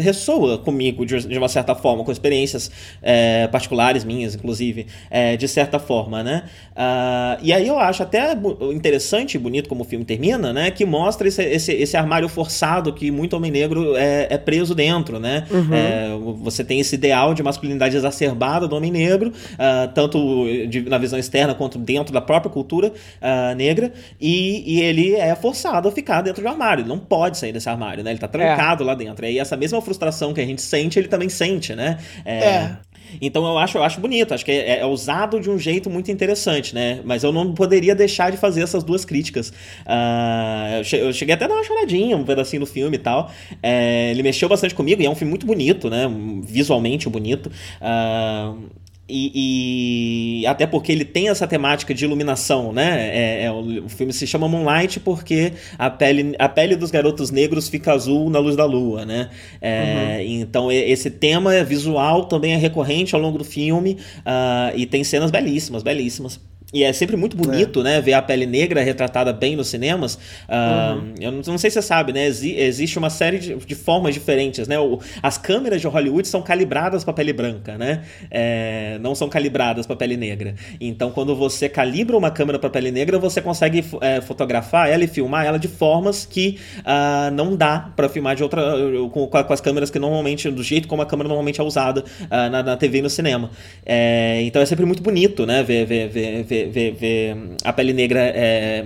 ressoa 0.01 0.59
comigo 0.59 1.07
de, 1.07 1.27
de 1.27 1.39
uma 1.39 1.49
certa 1.49 1.75
forma, 1.75 2.03
com 2.03 2.11
experiências 2.11 2.71
é, 3.01 3.47
particulares 3.47 4.05
minhas, 4.05 4.35
inclusive, 4.35 4.87
é, 5.09 5.37
de 5.37 5.47
certa 5.47 5.79
forma, 5.79 6.23
né? 6.23 6.45
Uh, 6.73 7.39
e 7.43 7.53
aí 7.53 7.67
eu 7.67 7.79
acho 7.79 8.03
até 8.03 8.37
interessante 8.73 9.37
e 9.37 9.39
bonito 9.39 9.69
como 9.69 9.83
o 9.83 9.85
filme 9.85 10.05
termina, 10.05 10.53
né? 10.53 10.71
Que 10.71 10.85
mostra 10.85 11.29
esse, 11.29 11.43
esse, 11.43 11.73
esse 11.73 11.97
armário 11.97 12.29
forçado 12.29 12.93
que 12.93 13.11
muito 13.11 13.35
homem 13.35 13.51
negro 13.51 13.97
é, 13.97 14.27
é 14.31 14.39
preso 14.39 14.75
dentro, 14.75 15.19
né? 15.19 15.47
Uhum. 15.51 15.75
É, 15.75 16.09
você 16.43 16.63
tem 16.63 16.81
esse 16.89 16.97
ideal 16.97 17.35
de 17.35 17.43
masculinidade 17.43 17.97
exacerbada 17.97 18.67
do 18.67 18.75
homem 18.75 18.91
negro, 18.91 19.31
uh, 19.31 19.93
tanto 19.95 20.47
de, 20.69 20.83
na 20.83 20.99
visão 20.99 21.19
externa 21.19 21.55
quanto 21.55 21.79
dentro 21.79 22.13
da 22.13 22.21
própria 22.21 22.51
cultura 22.51 22.89
uh, 22.89 23.55
negra, 23.55 23.93
e, 24.21 24.79
e, 24.79 24.81
ele 24.81 25.15
é 25.15 25.35
forçado 25.35 25.89
a 25.89 25.93
ficar 25.93 26.23
dentro 26.23 26.43
do 26.43 26.49
armário, 26.49 26.83
ele 26.83 26.89
não 26.89 26.99
pode 26.99 27.39
sair 27.39 27.53
desse 27.53 27.69
armário, 27.69 28.03
né? 28.03 28.11
Ele 28.11 28.19
tá 28.19 28.29
trancado 28.29 28.83
é. 28.83 28.87
lá 28.87 28.95
dentro. 28.95 29.27
E 29.27 29.39
essa 29.39 29.57
mesma 29.57 29.81
frustração 29.81 30.33
que 30.33 30.41
a 30.41 30.47
gente 30.47 30.63
sente, 30.63 30.99
ele 30.99 31.09
também 31.09 31.29
sente, 31.29 31.75
né? 31.75 31.99
É. 32.25 32.39
é. 32.39 32.77
Então 33.21 33.45
eu 33.47 33.59
acho, 33.59 33.79
eu 33.79 33.83
acho 33.83 34.01
bonito, 34.01 34.35
acho 34.35 34.45
que 34.45 34.51
é, 34.51 34.81
é, 34.81 34.87
usado 34.87 35.41
de 35.41 35.51
um 35.51 35.59
jeito 35.59 35.89
muito 35.89 36.11
interessante, 36.11 36.75
né? 36.75 37.01
Mas 37.05 37.25
eu 37.25 37.33
não 37.33 37.55
poderia 37.55 37.95
deixar 37.95 38.31
de 38.31 38.37
fazer 38.37 38.63
essas 38.63 38.83
duas 38.83 39.05
críticas. 39.05 39.51
Uh, 39.51 40.97
eu 40.97 41.13
cheguei 41.13 41.35
até 41.35 41.45
a 41.45 41.49
dar 41.49 41.55
uma 41.55 41.65
choradinha 41.65 42.17
um 42.17 42.25
pedacinho 42.25 42.61
do 42.61 42.67
filme 42.67 42.97
e 42.97 43.01
tal. 43.01 43.31
É, 43.63 44.11
ele 44.11 44.23
mexeu 44.23 44.49
bastante 44.49 44.75
comigo 44.75 45.03
e 45.03 45.07
é 45.07 45.11
um 45.11 45.15
filme 45.15 45.31
muito 45.31 45.47
bonito, 45.47 45.89
né? 45.91 46.07
Visualmente 46.43 47.09
bonito. 47.09 47.51
Uh, 47.81 48.69
e, 49.09 50.43
e, 50.43 50.47
até 50.47 50.67
porque 50.67 50.93
ele 50.93 51.05
tem 51.05 51.31
essa 51.31 51.47
temática 51.47 51.95
de 51.95 52.05
iluminação, 52.05 52.73
né? 52.73 53.09
É, 53.13 53.45
é, 53.45 53.51
o 53.51 53.89
filme 53.89 54.13
se 54.13 54.27
chama 54.27 54.47
Moonlight 54.47 55.01
porque 55.01 55.53
a 55.79 55.89
pele, 55.89 56.35
a 56.39 56.49
pele 56.49 56.77
dos 56.77 56.91
garotos 56.91 57.31
negros 57.31 57.69
fica 57.69 57.93
azul 57.93 58.29
na 58.29 58.39
luz 58.39 58.55
da 58.55 58.67
lua, 58.67 59.07
né? 59.07 59.31
É, 59.63 60.19
uhum. 60.21 60.41
Então 60.41 60.71
esse 60.71 61.11
tema 61.11 61.65
visual 61.65 62.27
também 62.27 62.53
é 62.53 62.57
recorrente 62.57 63.15
ao 63.15 63.21
longo 63.21 63.39
do 63.39 63.45
filme 63.45 63.97
uh, 64.19 64.77
e 64.77 64.85
tem 64.85 65.03
cenas 65.03 65.31
belíssimas, 65.31 65.83
belíssimas. 65.83 66.39
E 66.71 66.85
é 66.85 66.93
sempre 66.93 67.17
muito 67.17 67.35
bonito, 67.35 67.81
é. 67.81 67.83
né? 67.83 68.01
Ver 68.03 68.13
a 68.13 68.21
pele 68.21 68.45
negra 68.45 68.83
retratada 68.83 69.33
bem 69.33 69.57
nos 69.57 69.69
cinemas. 69.69 70.17
Uh, 70.47 70.99
uhum. 70.99 71.15
Eu 71.19 71.33
não, 71.33 71.41
não, 71.47 71.57
sei 71.57 71.71
se 71.71 71.81
você 71.81 71.83
sabe, 71.83 72.13
né? 72.13 72.27
Exi 72.27 72.55
existe 72.57 72.99
uma 72.99 73.09
série 73.09 73.39
de, 73.39 73.55
de, 73.55 73.75
formas 73.75 74.13
diferentes, 74.13 74.69
né? 74.69 74.79
O, 74.79 74.99
as 75.23 75.39
câmeras 75.39 75.81
de 75.81 75.87
Hollywood 75.87 76.29
são 76.29 76.43
calibradas 76.43 77.05
para 77.05 77.15
pele 77.15 77.33
branca, 77.33 77.79
né? 77.79 78.03
É, 78.31 78.99
não 79.01 79.15
são 79.15 79.31
calibradas 79.31 79.87
para 79.87 79.97
pele 79.97 80.15
negra. 80.15 80.55
Então, 80.79 81.11
quando 81.11 81.35
você 81.35 81.71
calibra 81.71 82.15
uma 82.15 82.31
câmera 82.31 82.59
para 82.59 82.69
pele 82.69 82.91
negra, 82.91 83.19
você 83.19 83.41
consegue 83.41 83.83
é, 84.03 84.21
fotografar 84.21 84.91
ela 84.91 85.03
e 85.03 85.09
filmar 85.09 85.47
ela 85.47 85.59
de 85.59 85.69
formas 85.69 86.27
que 86.27 86.59
uh, 86.81 87.31
não 87.33 87.57
dá 87.57 87.91
para 87.97 88.11
filmar 88.11 88.37
de 88.37 88.43
outra 88.43 88.63
com, 89.11 89.27
com, 89.27 89.53
as 89.55 89.61
câmeras 89.63 89.89
que 89.89 89.99
normalmente 89.99 90.51
do 90.51 90.63
jeito 90.63 90.87
como 90.87 91.01
a 91.01 91.07
câmera 91.07 91.29
normalmente 91.29 91.63
é 91.63 91.65
usada 91.65 92.03
uh, 92.03 92.51
na, 92.51 92.63
na, 92.63 92.77
TV 92.77 92.99
e 92.99 93.03
no 93.03 93.09
cinema. 93.09 93.51
É, 93.87 94.43
então 94.43 94.61
é 94.61 94.67
sempre 94.67 94.85
muito 94.85 95.03
bonito, 95.03 95.47
né? 95.47 95.63
ver, 95.63 95.87
ver, 95.87 96.09
ver, 96.11 96.45
ver 96.45 96.58
ver, 96.67 96.93
ver, 96.93 96.95
ver 96.95 97.37
a 97.65 97.73
pele 97.73 97.93
negra 97.93 98.21
é, 98.21 98.85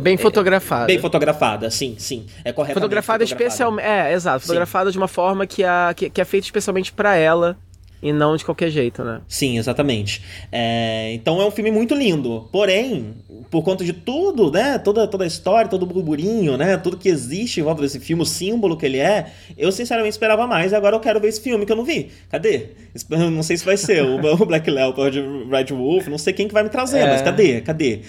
bem 0.00 0.16
fotografada. 0.16 0.86
bem 0.86 0.98
fotografada, 0.98 1.70
sim, 1.70 1.94
sim. 1.98 2.26
É 2.44 2.52
correto. 2.52 2.74
Fotografada, 2.74 3.24
fotografada. 3.24 3.44
especialmente. 3.44 3.86
É, 3.86 4.12
exato. 4.12 4.40
Fotografada 4.40 4.90
sim. 4.90 4.92
de 4.92 4.98
uma 4.98 5.08
forma 5.08 5.46
que, 5.46 5.64
a, 5.64 5.92
que, 5.94 6.10
que 6.10 6.20
é 6.20 6.24
feita 6.24 6.46
especialmente 6.46 6.92
para 6.92 7.16
ela 7.16 7.56
e 8.02 8.12
não 8.12 8.36
de 8.36 8.44
qualquer 8.44 8.70
jeito, 8.70 9.04
né? 9.04 9.20
Sim, 9.28 9.58
exatamente. 9.58 10.22
É, 10.50 11.12
então 11.14 11.40
é 11.40 11.46
um 11.46 11.50
filme 11.50 11.70
muito 11.70 11.94
lindo. 11.94 12.48
Porém, 12.50 13.14
por 13.50 13.62
conta 13.62 13.84
de 13.84 13.92
tudo, 13.92 14.50
né? 14.50 14.78
Toda, 14.78 15.06
toda 15.06 15.24
a 15.24 15.26
história, 15.26 15.68
todo 15.68 15.82
o 15.82 15.86
burburinho, 15.86 16.56
né? 16.56 16.76
Tudo 16.76 16.96
que 16.96 17.08
existe 17.08 17.60
em 17.60 17.62
volta 17.62 17.82
desse 17.82 18.00
filme, 18.00 18.22
o 18.22 18.26
símbolo 18.26 18.76
que 18.76 18.86
ele 18.86 18.98
é, 18.98 19.32
eu 19.56 19.70
sinceramente 19.70 20.12
esperava 20.12 20.46
mais. 20.46 20.72
E 20.72 20.74
agora 20.74 20.96
eu 20.96 21.00
quero 21.00 21.20
ver 21.20 21.28
esse 21.28 21.40
filme 21.40 21.66
que 21.66 21.72
eu 21.72 21.76
não 21.76 21.84
vi. 21.84 22.08
Cadê? 22.30 22.68
Não 23.10 23.42
sei 23.42 23.56
se 23.56 23.64
vai 23.64 23.76
ser 23.76 24.02
o 24.02 24.46
Black 24.46 24.68
Leopard, 24.70 25.18
Red 25.48 25.74
Wolf, 25.74 26.08
não 26.08 26.18
sei 26.18 26.32
quem 26.32 26.48
que 26.48 26.54
vai 26.54 26.62
me 26.62 26.68
trazer, 26.68 26.98
é. 26.98 27.06
mas 27.06 27.22
cadê? 27.22 27.60
Cadê? 27.60 28.00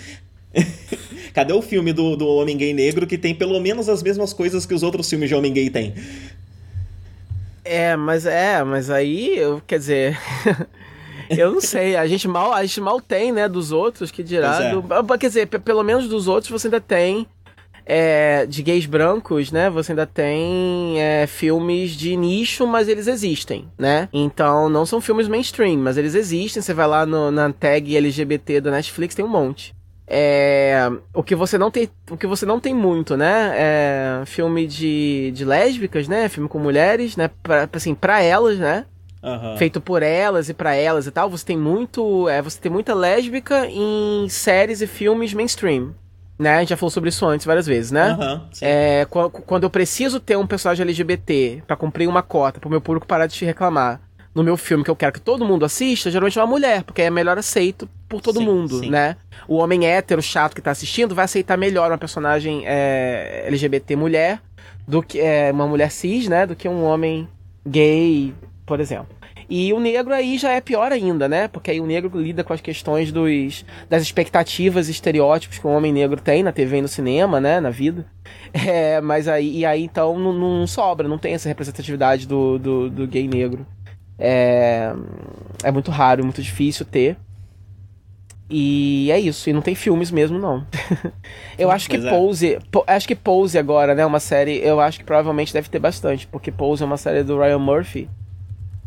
Cadê 1.34 1.54
o 1.54 1.62
filme 1.62 1.94
do, 1.94 2.16
do 2.16 2.28
Homem 2.28 2.58
Gay 2.58 2.74
Negro 2.74 3.08
que 3.08 3.18
tem 3.18 3.34
pelo 3.34 3.60
menos 3.60 3.88
as 3.88 4.04
mesmas 4.04 4.34
coisas 4.34 4.66
que 4.66 4.74
os 4.74 4.84
outros 4.84 5.10
filmes 5.10 5.30
de 5.30 5.36
Homem 5.36 5.54
Gay 5.54 5.70
têm? 5.70 5.94
É, 7.64 7.96
mas 7.96 8.26
é, 8.26 8.64
mas 8.64 8.90
aí, 8.90 9.38
eu, 9.38 9.62
quer 9.66 9.80
dizer. 9.80 10.20
eu 11.30 11.52
não 11.52 11.62
sei, 11.62 11.96
a 11.96 12.08
gente 12.08 12.28
mal, 12.28 12.54
a 12.54 12.64
gente 12.64 12.82
mal 12.82 13.00
tem, 13.00 13.32
né, 13.32 13.48
dos 13.48 13.72
outros, 13.72 14.12
que 14.12 14.24
dirá. 14.24 14.62
É. 14.62 14.72
Do, 14.72 15.18
quer 15.18 15.28
dizer, 15.28 15.48
pelo 15.48 15.84
menos 15.84 16.08
dos 16.08 16.28
outros 16.28 16.52
você 16.52 16.68
ainda 16.68 16.82
tem. 16.82 17.28
É, 17.84 18.46
de 18.46 18.62
gays 18.62 18.86
brancos, 18.86 19.52
né? 19.52 19.68
Você 19.72 19.92
ainda 19.92 20.06
tem 20.06 21.02
é, 21.02 21.26
filmes 21.26 21.92
de 21.92 22.16
nicho, 22.16 22.66
mas 22.68 22.88
eles 22.88 23.08
existem, 23.08 23.68
né? 23.78 24.08
Então 24.14 24.70
não 24.70 24.86
são 24.86 25.02
filmes 25.02 25.28
mainstream, 25.28 25.80
mas 25.80 25.98
eles 25.98 26.14
existem. 26.14 26.62
Você 26.62 26.76
vai 26.76 26.88
lá 26.88 27.08
no, 27.08 27.32
na 27.32 27.52
tag 27.52 27.98
LGBT 27.98 28.62
da 28.62 28.72
Netflix, 28.72 29.16
tem 29.16 29.26
um 29.26 29.28
monte. 29.28 29.74
É, 30.14 30.92
o 31.14 31.24
que 31.24 31.34
você 31.34 31.58
não 31.58 31.72
tem, 31.72 31.90
o 32.10 32.18
que 32.18 32.28
você 32.28 32.46
não 32.46 32.60
tem 32.60 32.74
muito, 32.76 33.16
né? 33.16 33.54
É 33.56 34.24
filme 34.26 34.68
de, 34.68 35.32
de 35.34 35.46
lésbicas, 35.46 36.06
né? 36.06 36.28
Filme 36.28 36.50
com 36.50 36.60
mulheres, 36.60 37.16
né? 37.16 37.30
Pra, 37.42 37.70
assim, 37.72 37.96
para 37.96 38.22
elas, 38.22 38.60
né? 38.60 38.86
Uhum. 39.24 39.56
Feito 39.56 39.80
por 39.80 40.04
elas 40.04 40.50
e 40.50 40.54
para 40.54 40.76
elas 40.76 41.08
e 41.08 41.12
tal. 41.12 41.30
Você 41.30 41.46
tem 41.46 41.58
muito, 41.58 42.28
é, 42.28 42.42
você 42.42 42.60
tem 42.60 42.70
muita 42.70 42.94
lésbica 42.94 43.66
em 43.68 44.28
séries 44.28 44.82
e 44.82 44.88
filmes 44.88 45.34
mainstream. 45.34 45.96
Né? 46.38 46.56
A 46.56 46.60
gente 46.60 46.70
já 46.72 46.78
falou 46.78 46.92
sobre 46.92 47.10
isso 47.10 47.26
antes 47.26 47.46
várias 47.46 47.66
vezes, 47.66 47.92
né? 47.92 48.18
Uhum, 48.20 48.42
é, 48.62 49.06
quando 49.46 49.64
eu 49.64 49.70
preciso 49.70 50.20
ter 50.20 50.36
um 50.36 50.48
personagem 50.48 50.84
LGBT 50.84 51.64
para 51.66 51.78
cumprir 51.78 52.10
uma 52.10 52.24
cota, 52.24 52.60
pro 52.60 52.70
meu 52.70 52.82
público 52.82 53.08
parar 53.08 53.28
de 53.28 53.36
te 53.36 53.46
reclamar, 53.46 54.02
no 54.34 54.44
meu 54.44 54.56
filme 54.56 54.84
que 54.84 54.90
eu 54.90 54.96
quero 54.96 55.14
que 55.14 55.20
todo 55.20 55.46
mundo 55.46 55.66
assista, 55.66 56.10
geralmente 56.10 56.40
é 56.40 56.42
uma 56.42 56.48
mulher, 56.48 56.84
porque 56.84 57.02
é 57.02 57.10
melhor 57.10 57.38
aceito 57.38 57.90
por 58.08 58.22
todo 58.22 58.40
sim, 58.40 58.46
mundo, 58.46 58.80
sim. 58.80 58.90
né? 58.90 59.18
O 59.48 59.58
homem 59.58 59.86
hétero 59.86 60.22
chato 60.22 60.56
que 60.56 60.62
tá 60.62 60.72
assistindo 60.72 61.14
vai 61.14 61.26
aceitar 61.26 61.58
melhor 61.58 61.92
uma 61.92 61.98
personagem 61.98 62.64
é, 62.66 63.44
LGBT 63.48 63.96
mulher 63.96 64.42
do 64.88 65.04
que 65.04 65.20
é, 65.20 65.52
uma 65.52 65.68
mulher 65.68 65.92
cis, 65.92 66.28
né? 66.28 66.46
Do 66.46 66.56
que 66.56 66.68
um 66.68 66.84
homem 66.84 67.28
gay, 67.66 68.34
por 68.66 68.80
exemplo. 68.80 69.22
E 69.50 69.74
o 69.74 69.82
negro 69.82 70.14
aí 70.14 70.38
já 70.38 70.54
é 70.54 70.62
pior 70.62 70.94
ainda, 70.94 71.28
né? 71.28 71.50
Porque 71.50 71.72
aí 71.72 71.82
o 71.82 71.86
negro 71.86 72.18
lida 72.18 72.42
com 72.42 72.54
as 72.54 72.62
questões 72.62 73.12
dos, 73.12 73.66
das 73.90 74.02
expectativas 74.02 74.88
e 74.88 74.92
estereótipos 74.92 75.58
que 75.58 75.68
o 75.68 75.70
homem 75.70 75.92
negro 75.92 76.22
tem 76.22 76.42
na 76.42 76.54
TV 76.54 76.78
e 76.78 76.82
no 76.82 76.88
cinema, 76.88 77.42
né? 77.42 77.60
Na 77.60 77.70
vida. 77.70 78.06
É, 78.54 79.00
mas 79.00 79.30
aí, 79.30 79.60
e 79.60 79.66
aí 79.66 79.84
então 79.84 80.20
não, 80.20 80.34
não 80.34 80.68
sobra, 80.68 81.08
não 81.08 81.18
tem 81.18 81.34
essa 81.34 81.48
representatividade 81.48 82.28
do, 82.28 82.60
do, 82.60 82.90
do 82.90 83.08
gay 83.08 83.28
negro. 83.28 83.66
É, 84.24 84.94
é 85.64 85.72
muito 85.72 85.90
raro, 85.90 86.24
muito 86.24 86.42
difícil 86.42 86.86
ter. 86.86 87.18
E 88.48 89.10
é 89.10 89.20
isso, 89.20 89.50
e 89.50 89.54
não 89.54 89.62
tem 89.62 89.74
filmes 89.74 90.12
mesmo, 90.12 90.38
não. 90.38 90.66
eu 91.58 91.72
acho 91.72 91.90
que 91.90 91.96
é. 91.96 92.10
Pose. 92.10 92.60
Po, 92.70 92.84
acho 92.86 93.08
que 93.08 93.16
Pose 93.16 93.58
agora, 93.58 93.96
né? 93.96 94.06
Uma 94.06 94.20
série. 94.20 94.58
Eu 94.58 94.80
acho 94.80 95.00
que 95.00 95.06
provavelmente 95.06 95.54
deve 95.54 95.70
ter 95.70 95.80
bastante, 95.80 96.28
porque 96.28 96.52
Pose 96.52 96.84
é 96.84 96.86
uma 96.86 96.98
série 96.98 97.24
do 97.24 97.40
Ryan 97.40 97.60
Murphy 97.60 98.10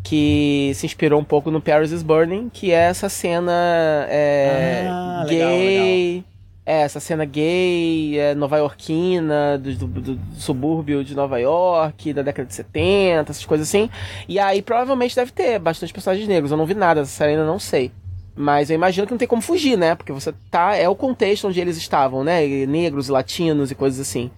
que 0.03 0.71
se 0.75 0.85
inspirou 0.85 1.19
um 1.19 1.23
pouco 1.23 1.49
no 1.49 1.59
Paris 1.59 1.91
is 1.91 2.03
Burning, 2.03 2.47
que 2.53 2.71
é 2.71 2.75
essa 2.75 3.09
cena 3.09 4.05
é, 4.07 4.85
ah, 4.87 5.25
gay. 5.27 5.37
Legal, 5.39 5.57
legal. 5.57 6.34
É, 6.65 6.81
essa 6.81 6.99
cena 6.99 7.25
gay, 7.25 8.17
é, 8.17 8.33
nova-iorquina, 8.33 9.57
do, 9.57 9.75
do, 9.75 10.01
do, 10.15 10.19
subúrbio 10.35 11.03
de 11.03 11.15
Nova 11.15 11.39
York, 11.39 12.11
da 12.11 12.23
década 12.23 12.47
de 12.47 12.55
70, 12.55 13.31
essas 13.31 13.45
coisas 13.45 13.67
assim. 13.67 13.87
E 14.27 14.39
aí 14.39 14.63
provavelmente 14.63 15.15
deve 15.15 15.31
ter 15.31 15.59
bastante 15.59 15.93
personagens 15.93 16.27
negros. 16.27 16.51
Eu 16.51 16.57
não 16.57 16.65
vi 16.65 16.73
nada 16.73 17.01
dessa 17.01 17.11
série, 17.11 17.33
ainda 17.33 17.45
não 17.45 17.59
sei. 17.59 17.91
Mas 18.35 18.69
eu 18.69 18.75
imagino 18.75 19.05
que 19.05 19.13
não 19.13 19.17
tem 19.17 19.27
como 19.27 19.41
fugir, 19.41 19.77
né? 19.77 19.95
Porque 19.95 20.11
você 20.11 20.33
tá. 20.51 20.75
É 20.75 20.89
o 20.89 20.95
contexto 20.95 21.47
onde 21.47 21.59
eles 21.59 21.77
estavam, 21.77 22.23
né? 22.23 22.45
Negros 22.65 23.07
e 23.07 23.11
latinos 23.11 23.71
e 23.71 23.75
coisas 23.75 23.99
assim. 23.99 24.29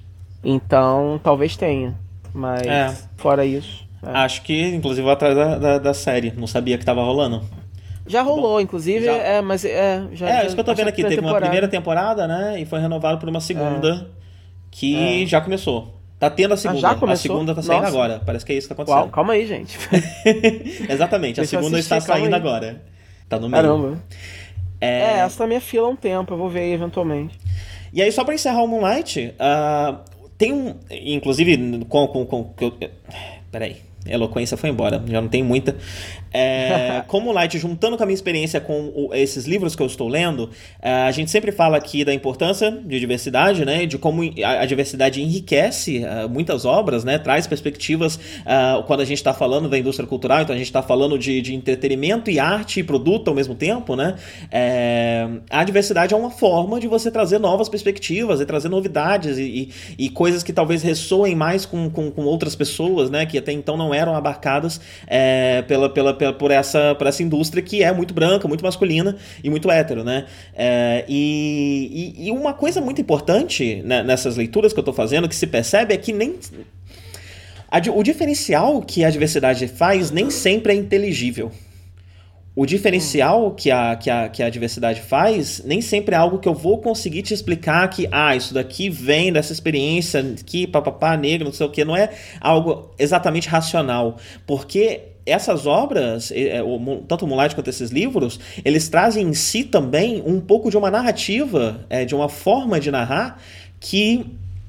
Então, 0.43 1.19
talvez 1.23 1.55
tenha. 1.55 1.95
Mas, 2.33 2.61
é. 2.61 2.95
fora 3.15 3.45
isso. 3.45 3.87
É. 4.03 4.11
Acho 4.11 4.43
que, 4.43 4.75
inclusive, 4.75 5.01
vou 5.01 5.11
atrás 5.11 5.35
da, 5.35 5.57
da, 5.57 5.79
da 5.79 5.93
série. 5.93 6.31
Não 6.37 6.45
sabia 6.45 6.77
que 6.77 6.85
tava 6.85 7.01
rolando. 7.01 7.41
Já 8.07 8.21
rolou, 8.21 8.53
Bom, 8.53 8.61
inclusive, 8.61 9.05
já... 9.05 9.13
é, 9.13 9.41
mas 9.41 9.63
é. 9.65 10.07
Já, 10.13 10.29
é, 10.29 10.31
já, 10.33 10.45
isso 10.45 10.55
que 10.55 10.61
eu 10.61 10.65
tô 10.65 10.73
vendo 10.73 10.87
aqui. 10.87 11.03
Teve 11.03 11.19
uma 11.19 11.39
primeira 11.39 11.67
temporada, 11.67 12.27
né? 12.27 12.59
E 12.59 12.65
foi 12.65 12.79
renovado 12.79 13.17
por 13.19 13.29
uma 13.29 13.41
segunda 13.41 14.07
é. 14.09 14.17
que 14.71 15.23
é. 15.23 15.25
já 15.25 15.41
começou. 15.41 15.95
Tá 16.19 16.29
tendo 16.29 16.53
a 16.53 16.57
segunda. 16.57 16.79
Ah, 16.79 16.91
já 16.93 16.95
começou? 16.95 17.31
A 17.31 17.35
segunda 17.35 17.55
tá 17.55 17.61
saindo 17.61 17.83
Nossa. 17.83 17.95
agora. 17.95 18.21
Parece 18.25 18.45
que 18.45 18.53
é 18.53 18.55
isso 18.55 18.67
que 18.67 18.73
tá 18.73 18.81
acontecendo. 18.81 19.01
Uau, 19.01 19.09
calma 19.09 19.33
aí, 19.33 19.45
gente. 19.45 19.77
Exatamente, 20.89 21.39
a 21.41 21.45
segunda 21.45 21.77
está 21.77 21.99
saindo 21.99 22.35
agora. 22.35 22.81
Tá 23.29 23.39
no 23.39 23.49
meio. 23.49 23.61
Caramba. 23.61 24.03
É... 24.79 24.87
é, 24.87 25.19
essa 25.19 25.39
tá 25.39 25.47
minha 25.47 25.61
fila 25.61 25.87
há 25.87 25.89
um 25.89 25.95
tempo, 25.95 26.33
eu 26.33 26.37
vou 26.37 26.49
ver 26.49 26.61
aí 26.61 26.73
eventualmente. 26.73 27.37
E 27.93 28.01
aí, 28.01 28.11
só 28.11 28.23
pra 28.23 28.35
encerrar 28.35 28.61
o 28.63 28.67
Moonlight, 28.67 29.33
uh, 29.39 29.97
tem 30.37 30.53
um. 30.53 30.75
Inclusive, 30.89 31.85
com. 31.85 32.07
com, 32.07 32.25
com, 32.25 32.43
com 32.43 32.71
peraí. 33.51 33.77
eloquência 34.05 34.57
foi 34.57 34.69
embora, 34.69 35.03
já 35.07 35.21
não 35.21 35.29
tem 35.29 35.43
muita. 35.43 35.75
É, 36.33 37.03
como 37.07 37.31
Light, 37.31 37.57
juntando 37.57 37.97
com 37.97 38.03
a 38.03 38.05
minha 38.05 38.15
experiência 38.15 38.59
com 38.59 38.91
o, 38.95 39.13
esses 39.13 39.45
livros 39.45 39.75
que 39.75 39.81
eu 39.81 39.87
estou 39.87 40.07
lendo, 40.07 40.49
é, 40.81 40.91
a 40.91 41.11
gente 41.11 41.31
sempre 41.31 41.51
fala 41.51 41.77
aqui 41.77 42.03
da 42.03 42.13
importância 42.13 42.71
de 42.71 42.99
diversidade, 42.99 43.65
né? 43.65 43.85
De 43.85 43.97
como 43.97 44.21
a, 44.43 44.61
a 44.61 44.65
diversidade 44.65 45.21
enriquece 45.21 46.03
uh, 46.03 46.29
muitas 46.29 46.65
obras, 46.65 47.03
né? 47.03 47.17
Traz 47.17 47.47
perspectivas 47.47 48.15
uh, 48.15 48.83
quando 48.83 49.01
a 49.01 49.05
gente 49.05 49.17
está 49.17 49.33
falando 49.33 49.69
da 49.69 49.77
indústria 49.77 50.07
cultural, 50.07 50.41
então 50.41 50.53
a 50.53 50.57
gente 50.57 50.67
está 50.67 50.81
falando 50.81 51.17
de, 51.17 51.41
de, 51.41 51.55
entretenimento 51.55 52.29
e 52.29 52.39
arte 52.39 52.79
e 52.79 52.83
produto 52.83 53.29
ao 53.29 53.35
mesmo 53.35 53.55
tempo, 53.55 53.95
né? 53.95 54.15
É, 54.51 55.27
a 55.49 55.63
diversidade 55.63 56.13
é 56.13 56.17
uma 56.17 56.31
forma 56.31 56.79
de 56.79 56.87
você 56.87 57.11
trazer 57.11 57.39
novas 57.39 57.69
perspectivas 57.69 58.39
e 58.41 58.45
trazer 58.45 58.69
novidades 58.69 59.37
e, 59.37 59.71
e, 59.97 60.05
e 60.05 60.09
coisas 60.09 60.43
que 60.43 60.53
talvez 60.53 60.83
ressoem 60.83 61.35
mais 61.35 61.65
com, 61.65 61.89
com, 61.89 62.11
com, 62.11 62.23
outras 62.23 62.55
pessoas, 62.55 63.09
né? 63.09 63.25
Que 63.25 63.37
até 63.37 63.51
então 63.51 63.77
não 63.77 63.93
eram 63.93 64.15
abarcadas 64.15 64.79
é, 65.07 65.61
pela, 65.63 65.89
pela 65.89 66.13
pela, 66.17 66.33
por, 66.33 66.51
essa, 66.51 66.95
por 66.95 67.07
essa 67.07 67.23
indústria 67.23 67.63
que 67.63 67.83
é 67.83 67.91
muito 67.93 68.13
branca, 68.13 68.47
muito 68.47 68.63
masculina 68.63 69.15
e 69.43 69.49
muito 69.49 69.71
hétero, 69.71 70.03
né? 70.03 70.25
É, 70.55 71.05
e, 71.07 72.15
e, 72.17 72.27
e, 72.27 72.31
uma 72.31 72.53
coisa 72.53 72.81
muito 72.81 72.99
importante 72.99 73.81
né, 73.85 74.03
nessas 74.03 74.35
leituras 74.35 74.73
que 74.73 74.79
eu 74.79 74.81
estou 74.81 74.93
fazendo, 74.93 75.29
que 75.29 75.35
se 75.35 75.47
percebe, 75.47 75.93
é 75.93 75.97
que 75.97 76.11
nem. 76.11 76.35
A, 77.69 77.77
o 77.93 78.03
diferencial 78.03 78.81
que 78.81 79.03
a 79.03 79.09
diversidade 79.09 79.67
faz 79.67 80.11
nem 80.11 80.29
sempre 80.29 80.73
é 80.73 80.75
inteligível. 80.75 81.51
O 82.59 82.65
diferencial 82.65 83.51
que 83.51 83.69
a, 83.69 83.95
que, 83.95 84.09
a, 84.09 84.29
que 84.29 84.41
a 84.41 84.49
diversidade 84.49 84.99
faz 85.01 85.61
nem 85.63 85.79
sempre 85.79 86.15
é 86.15 86.17
algo 86.17 86.39
que 86.39 86.49
eu 86.49 86.55
vou 86.55 86.79
conseguir 86.79 87.21
te 87.21 87.31
explicar 87.31 87.87
que, 87.87 88.07
ah, 88.11 88.35
isso 88.35 88.51
daqui 88.51 88.89
vem 88.89 89.31
dessa 89.31 89.53
experiência 89.53 90.23
que 90.43 90.65
papapá, 90.65 91.15
negro, 91.15 91.45
não 91.45 91.53
sei 91.53 91.67
o 91.67 91.69
que, 91.69 91.85
não 91.85 91.95
é 91.95 92.09
algo 92.41 92.89
exatamente 92.97 93.47
racional. 93.47 94.17
Porque 94.47 95.01
essas 95.23 95.67
obras, 95.67 96.31
é, 96.31 96.59
tanto 97.07 97.25
o 97.25 97.27
Moonlight 97.27 97.53
quanto 97.53 97.69
esses 97.69 97.91
livros, 97.91 98.39
eles 98.65 98.89
trazem 98.89 99.27
em 99.27 99.35
si 99.35 99.63
também 99.63 100.23
um 100.25 100.41
pouco 100.41 100.71
de 100.71 100.77
uma 100.77 100.89
narrativa, 100.89 101.85
é, 101.91 102.05
de 102.05 102.15
uma 102.15 102.27
forma 102.27 102.79
de 102.79 102.89
narrar 102.89 103.39
que 103.79 104.25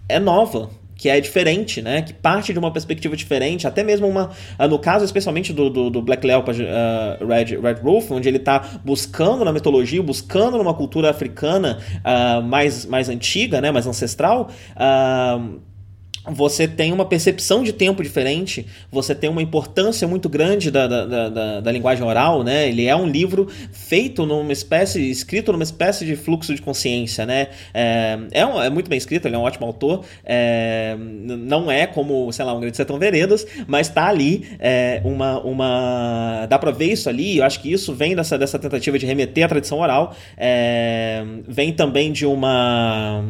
é 0.07 0.20
nova, 0.20 0.68
que 0.99 1.09
é 1.09 1.20
diferente, 1.20 1.80
né? 1.80 2.03
Que 2.03 2.12
parte 2.12 2.53
de 2.53 2.59
uma 2.59 2.72
perspectiva 2.72 3.16
diferente, 3.16 3.68
até 3.68 3.84
mesmo 3.84 4.09
uma. 4.09 4.30
Ah, 4.59 4.66
no 4.66 4.80
caso, 4.80 5.05
especialmente 5.05 5.53
do, 5.53 5.70
do, 5.70 5.88
do 5.88 6.03
Black 6.03 6.26
Leopard 6.26 6.61
uh, 6.61 7.24
Red, 7.24 7.57
Red 7.57 7.76
onde 8.11 8.28
ele 8.28 8.38
está 8.38 8.80
buscando 8.84 9.44
na 9.44 9.53
mitologia, 9.53 10.03
buscando 10.03 10.59
numa 10.59 10.74
cultura 10.74 11.09
africana 11.09 11.78
uh, 11.99 12.42
mais, 12.42 12.84
mais 12.84 13.09
antiga, 13.09 13.61
né? 13.61 13.70
Mais 13.70 13.86
ancestral. 13.86 14.51
Uh, 14.74 15.61
você 16.31 16.68
tem 16.68 16.93
uma 16.93 17.05
percepção 17.05 17.62
de 17.62 17.72
tempo 17.72 18.03
diferente, 18.03 18.66
você 18.91 19.14
tem 19.14 19.29
uma 19.29 19.43
importância 19.43 20.07
muito 20.07 20.29
grande 20.29 20.70
da, 20.70 20.87
da, 20.87 21.29
da, 21.29 21.61
da, 21.61 21.72
linguagem 21.72 22.05
oral, 22.05 22.43
né? 22.43 22.68
Ele 22.68 22.87
é 22.87 22.95
um 22.95 23.07
livro 23.07 23.49
feito 23.72 24.26
numa 24.26 24.53
espécie, 24.53 25.11
escrito 25.11 25.53
numa 25.53 25.64
espécie 25.64 26.05
de 26.05 26.16
fluxo 26.16 26.55
de 26.55 26.62
consciência, 26.62 27.24
né? 27.24 27.49
É, 27.72 28.18
é, 28.33 28.47
um, 28.47 28.62
é 28.62 28.70
muito 28.70 28.89
bem 28.89 28.99
escrito, 28.99 29.26
ele 29.26 29.37
é 29.37 29.39
um 29.39 29.43
ótimo 29.43 29.66
autor, 29.66 30.05
é, 30.24 30.97
não 30.99 31.70
é 31.70 31.87
como, 31.87 32.31
sei 32.33 32.45
lá, 32.45 32.53
um 32.55 32.61
Grande 32.61 32.76
Sertão 32.76 32.99
Veredas, 32.99 33.47
mas 33.66 33.89
tá 33.89 34.09
ali 34.09 34.47
é, 34.59 35.01
uma, 35.05 35.41
uma... 35.41 36.47
dá 36.49 36.59
pra 36.59 36.70
ver 36.70 36.93
isso 36.93 37.09
ali, 37.09 37.39
eu 37.39 37.45
acho 37.45 37.61
que 37.61 37.72
isso 37.72 37.95
vem 37.95 38.14
dessa, 38.14 38.37
dessa 38.37 38.59
tentativa 38.59 38.99
de 38.99 39.07
remeter 39.07 39.45
à 39.45 39.49
tradição 39.49 39.79
oral, 39.79 40.14
é, 40.37 41.24
vem 41.47 41.72
também 41.72 42.12
de 42.12 42.26
uma... 42.26 43.24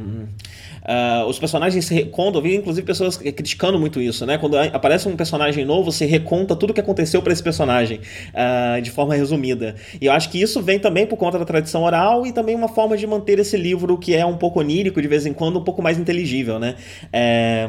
Uh, 0.89 1.26
os 1.26 1.39
personagens 1.39 1.84
se 1.84 1.93
recontam, 1.93 2.41
eu 2.41 2.43
vi 2.43 2.55
inclusive 2.55 2.86
pessoas 2.86 3.18
criticando 3.18 3.78
muito 3.78 4.01
isso, 4.01 4.24
né? 4.24 4.39
Quando 4.39 4.57
aparece 4.57 5.07
um 5.07 5.14
personagem 5.14 5.62
novo, 5.62 5.93
você 5.93 6.07
reconta 6.07 6.57
tudo 6.57 6.70
o 6.70 6.74
que 6.74 6.80
aconteceu 6.80 7.20
para 7.20 7.30
esse 7.30 7.43
personagem 7.43 8.01
uh, 8.30 8.80
de 8.80 8.91
forma 8.91 9.14
resumida. 9.14 9.74
E 10.01 10.07
eu 10.07 10.12
acho 10.12 10.30
que 10.30 10.41
isso 10.41 10.62
vem 10.62 10.78
também 10.78 11.07
por 11.07 11.18
conta 11.18 11.39
da 11.39 11.45
tradição 11.45 11.82
oral 11.82 12.26
e 12.26 12.32
também 12.32 12.55
uma 12.55 12.68
forma 12.68 12.97
de 12.97 13.07
manter 13.07 13.39
esse 13.39 13.57
livro 13.57 13.99
que 13.99 14.14
é 14.14 14.24
um 14.24 14.39
pouco 14.39 14.61
onírico, 14.61 15.03
de 15.03 15.09
vez 15.09 15.26
em 15.26 15.34
quando, 15.34 15.59
um 15.59 15.64
pouco 15.64 15.82
mais 15.82 15.99
inteligível, 15.99 16.59
né? 16.59 16.76
É, 17.12 17.68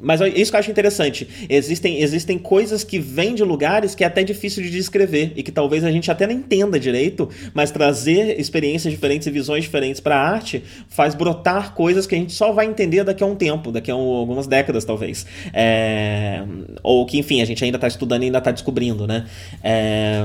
mas 0.00 0.20
isso 0.20 0.50
que 0.50 0.56
eu 0.56 0.60
acho 0.60 0.70
interessante. 0.70 1.28
Existem, 1.48 2.02
existem 2.02 2.38
coisas 2.38 2.84
que 2.84 2.98
vêm 2.98 3.34
de 3.34 3.42
lugares 3.42 3.94
que 3.94 4.04
é 4.04 4.06
até 4.06 4.22
difícil 4.22 4.62
de 4.62 4.70
descrever 4.70 5.32
e 5.36 5.42
que 5.42 5.50
talvez 5.50 5.84
a 5.84 5.90
gente 5.90 6.10
até 6.10 6.26
não 6.26 6.34
entenda 6.34 6.78
direito, 6.78 7.28
mas 7.54 7.70
trazer 7.70 8.38
experiências 8.38 8.92
diferentes 8.92 9.26
e 9.26 9.30
visões 9.30 9.64
diferentes 9.64 10.00
para 10.00 10.16
a 10.16 10.28
arte 10.28 10.62
faz 10.88 11.14
brotar 11.14 11.74
coisas 11.74 12.06
que 12.06 12.14
a 12.14 12.18
gente 12.18 12.32
só 12.32 12.52
vai 12.52 12.66
entender 12.66 13.04
daqui 13.04 13.22
a 13.22 13.26
um 13.26 13.34
tempo, 13.34 13.72
daqui 13.72 13.90
a 13.90 13.96
um, 13.96 14.16
algumas 14.16 14.46
décadas 14.46 14.84
talvez. 14.84 15.26
É, 15.52 16.42
ou 16.82 17.06
que, 17.06 17.18
enfim, 17.18 17.40
a 17.40 17.44
gente 17.44 17.64
ainda 17.64 17.76
está 17.76 17.88
estudando 17.88 18.22
e 18.22 18.26
ainda 18.26 18.38
está 18.38 18.50
descobrindo, 18.50 19.06
né? 19.06 19.26
É, 19.62 20.24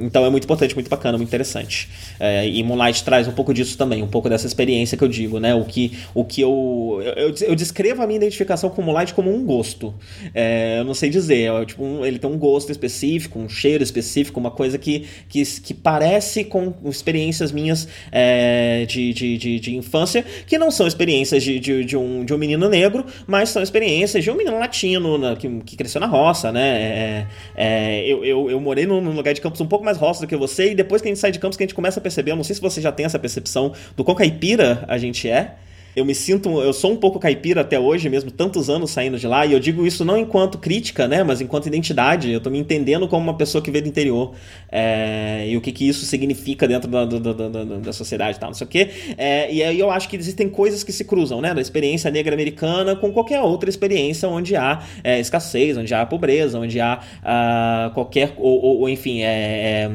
então 0.00 0.24
é 0.24 0.30
muito 0.30 0.44
importante, 0.44 0.74
muito 0.74 0.88
bacana, 0.88 1.18
muito 1.18 1.28
interessante. 1.28 1.88
É, 2.20 2.46
e 2.46 2.62
Moonlight 2.62 3.02
traz 3.02 3.26
um 3.26 3.32
pouco 3.32 3.52
disso 3.52 3.76
também, 3.76 4.02
um 4.02 4.08
pouco 4.08 4.28
dessa 4.28 4.46
experiência 4.46 4.96
que 4.96 5.02
eu 5.02 5.08
digo, 5.08 5.40
né? 5.40 5.54
O 5.54 5.64
que, 5.64 5.98
o 6.14 6.24
que 6.24 6.40
eu, 6.40 7.02
eu, 7.16 7.34
eu 7.40 7.56
descrevo 7.56 8.02
a 8.02 8.06
minha 8.06 8.16
identificação 8.16 8.70
com 8.70 8.80
Moonlight 8.80 9.07
como 9.14 9.34
um 9.34 9.44
gosto. 9.44 9.94
É, 10.34 10.78
eu 10.78 10.84
não 10.84 10.94
sei 10.94 11.10
dizer, 11.10 11.50
é, 11.50 11.64
tipo, 11.64 11.84
um, 11.84 12.04
ele 12.04 12.18
tem 12.18 12.30
um 12.30 12.38
gosto 12.38 12.70
específico, 12.70 13.38
um 13.38 13.48
cheiro 13.48 13.82
específico, 13.82 14.38
uma 14.38 14.50
coisa 14.50 14.78
que, 14.78 15.06
que, 15.28 15.44
que 15.60 15.74
parece 15.74 16.44
com 16.44 16.74
experiências 16.84 17.52
minhas 17.52 17.88
é, 18.10 18.84
de, 18.86 19.12
de, 19.12 19.38
de, 19.38 19.60
de, 19.60 19.76
infância, 19.76 20.24
que 20.46 20.58
não 20.58 20.70
são 20.70 20.86
experiências 20.86 21.42
de, 21.42 21.58
de, 21.58 21.84
de, 21.84 21.96
um, 21.96 22.24
de 22.24 22.34
um 22.34 22.38
menino 22.38 22.68
negro, 22.68 23.04
mas 23.26 23.50
são 23.50 23.62
experiências 23.62 24.22
de 24.22 24.30
um 24.30 24.34
menino 24.34 24.58
latino 24.58 25.18
na, 25.18 25.36
que, 25.36 25.48
que 25.60 25.76
cresceu 25.76 26.00
na 26.00 26.06
roça, 26.06 26.52
né? 26.52 26.68
É, 26.78 27.26
é, 27.56 28.06
eu, 28.06 28.24
eu, 28.24 28.50
eu 28.50 28.60
morei 28.60 28.86
num, 28.86 29.00
lugar 29.00 29.34
de 29.34 29.40
campus 29.40 29.60
um 29.60 29.66
pouco 29.66 29.84
mais 29.84 29.96
roça 29.96 30.20
do 30.20 30.26
que 30.26 30.36
você, 30.36 30.72
e 30.72 30.74
depois 30.74 31.02
que 31.02 31.08
a 31.08 31.10
gente 31.10 31.20
sai 31.20 31.32
de 31.32 31.38
campus 31.38 31.56
que 31.56 31.62
a 31.62 31.66
gente 31.66 31.74
começa 31.74 32.00
a 32.00 32.02
perceber, 32.02 32.32
eu 32.32 32.36
não 32.36 32.44
sei 32.44 32.54
se 32.54 32.60
você 32.60 32.80
já 32.80 32.92
tem 32.92 33.06
essa 33.06 33.18
percepção 33.18 33.72
do 33.96 34.04
quão 34.04 34.16
caipira 34.16 34.84
a 34.88 34.98
gente 34.98 35.28
é 35.28 35.54
eu 35.98 36.04
me 36.04 36.14
sinto, 36.14 36.60
eu 36.60 36.72
sou 36.72 36.92
um 36.92 36.96
pouco 36.96 37.18
caipira 37.18 37.62
até 37.62 37.78
hoje, 37.78 38.08
mesmo 38.08 38.30
tantos 38.30 38.70
anos 38.70 38.90
saindo 38.90 39.18
de 39.18 39.26
lá, 39.26 39.44
e 39.44 39.52
eu 39.52 39.58
digo 39.58 39.86
isso 39.86 40.04
não 40.04 40.16
enquanto 40.16 40.58
crítica, 40.58 41.08
né, 41.08 41.24
mas 41.24 41.40
enquanto 41.40 41.66
identidade. 41.66 42.30
Eu 42.30 42.40
tô 42.40 42.50
me 42.50 42.58
entendendo 42.58 43.08
como 43.08 43.22
uma 43.22 43.36
pessoa 43.36 43.62
que 43.62 43.70
veio 43.70 43.84
do 43.84 43.88
interior 43.88 44.34
é, 44.70 45.46
e 45.48 45.56
o 45.56 45.60
que, 45.60 45.72
que 45.72 45.88
isso 45.88 46.04
significa 46.06 46.68
dentro 46.68 46.88
da, 46.88 47.04
da, 47.04 47.18
da, 47.18 47.64
da 47.64 47.92
sociedade 47.92 48.36
e 48.36 48.40
tal, 48.40 48.50
não 48.50 48.54
sei 48.54 48.66
o 48.66 48.70
quê. 48.70 48.88
É, 49.16 49.52
e 49.52 49.62
aí 49.62 49.78
eu 49.78 49.90
acho 49.90 50.08
que 50.08 50.16
existem 50.16 50.48
coisas 50.48 50.84
que 50.84 50.92
se 50.92 51.04
cruzam, 51.04 51.40
né, 51.40 51.52
da 51.52 51.60
experiência 51.60 52.10
negra 52.10 52.34
americana 52.34 52.94
com 52.94 53.12
qualquer 53.12 53.40
outra 53.40 53.68
experiência 53.68 54.28
onde 54.28 54.54
há 54.54 54.82
é, 55.02 55.18
escassez, 55.18 55.76
onde 55.76 55.92
há 55.92 56.06
pobreza, 56.06 56.58
onde 56.58 56.80
há 56.80 57.00
uh, 57.00 57.94
qualquer, 57.94 58.34
ou, 58.36 58.62
ou, 58.62 58.80
ou 58.80 58.88
enfim, 58.88 59.20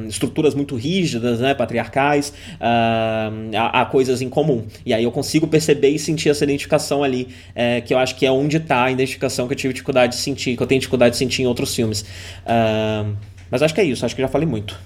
estruturas 0.07 0.53
muito 0.53 0.75
rígidas, 0.75 1.39
né, 1.39 1.53
patriarcais, 1.53 2.33
uh, 2.55 3.57
há, 3.57 3.81
há 3.81 3.85
coisas 3.85 4.21
em 4.21 4.29
comum. 4.29 4.63
E 4.85 4.93
aí 4.93 5.03
eu 5.03 5.11
consigo 5.11 5.47
perceber 5.47 5.92
e 5.93 5.99
sentir 5.99 6.29
essa 6.29 6.43
identificação 6.43 7.03
ali, 7.03 7.27
é, 7.55 7.81
que 7.81 7.93
eu 7.93 7.97
acho 7.97 8.15
que 8.15 8.25
é 8.25 8.31
onde 8.31 8.57
está 8.57 8.83
a 8.83 8.91
identificação 8.91 9.47
que 9.47 9.53
eu 9.53 9.57
tive 9.57 9.73
dificuldade 9.73 10.15
de 10.15 10.21
sentir, 10.21 10.55
que 10.57 10.63
eu 10.63 10.67
tenho 10.67 10.79
dificuldade 10.79 11.13
de 11.13 11.17
sentir 11.17 11.43
em 11.43 11.47
outros 11.47 11.75
filmes. 11.75 12.01
Uh, 12.01 13.15
mas 13.49 13.61
acho 13.61 13.73
que 13.73 13.81
é 13.81 13.83
isso, 13.83 14.05
acho 14.05 14.15
que 14.15 14.21
já 14.21 14.27
falei 14.27 14.47
muito. 14.47 14.79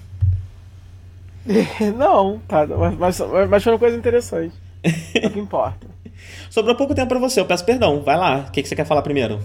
Não, 1.96 2.38
tá, 2.46 2.66
mas, 2.98 3.20
mas 3.48 3.64
foi 3.64 3.72
uma 3.72 3.78
coisa 3.78 3.96
interessante. 3.96 4.54
É 5.14 5.26
o 5.26 5.30
que 5.30 5.38
importa. 5.38 5.86
Sobrou 6.50 6.74
pouco 6.74 6.94
tempo 6.94 7.08
para 7.08 7.18
você, 7.18 7.40
eu 7.40 7.46
peço 7.46 7.64
perdão. 7.64 8.02
Vai 8.02 8.16
lá, 8.16 8.46
o 8.48 8.50
que, 8.50 8.62
que 8.62 8.68
você 8.68 8.76
quer 8.76 8.84
falar 8.84 9.02
primeiro? 9.02 9.40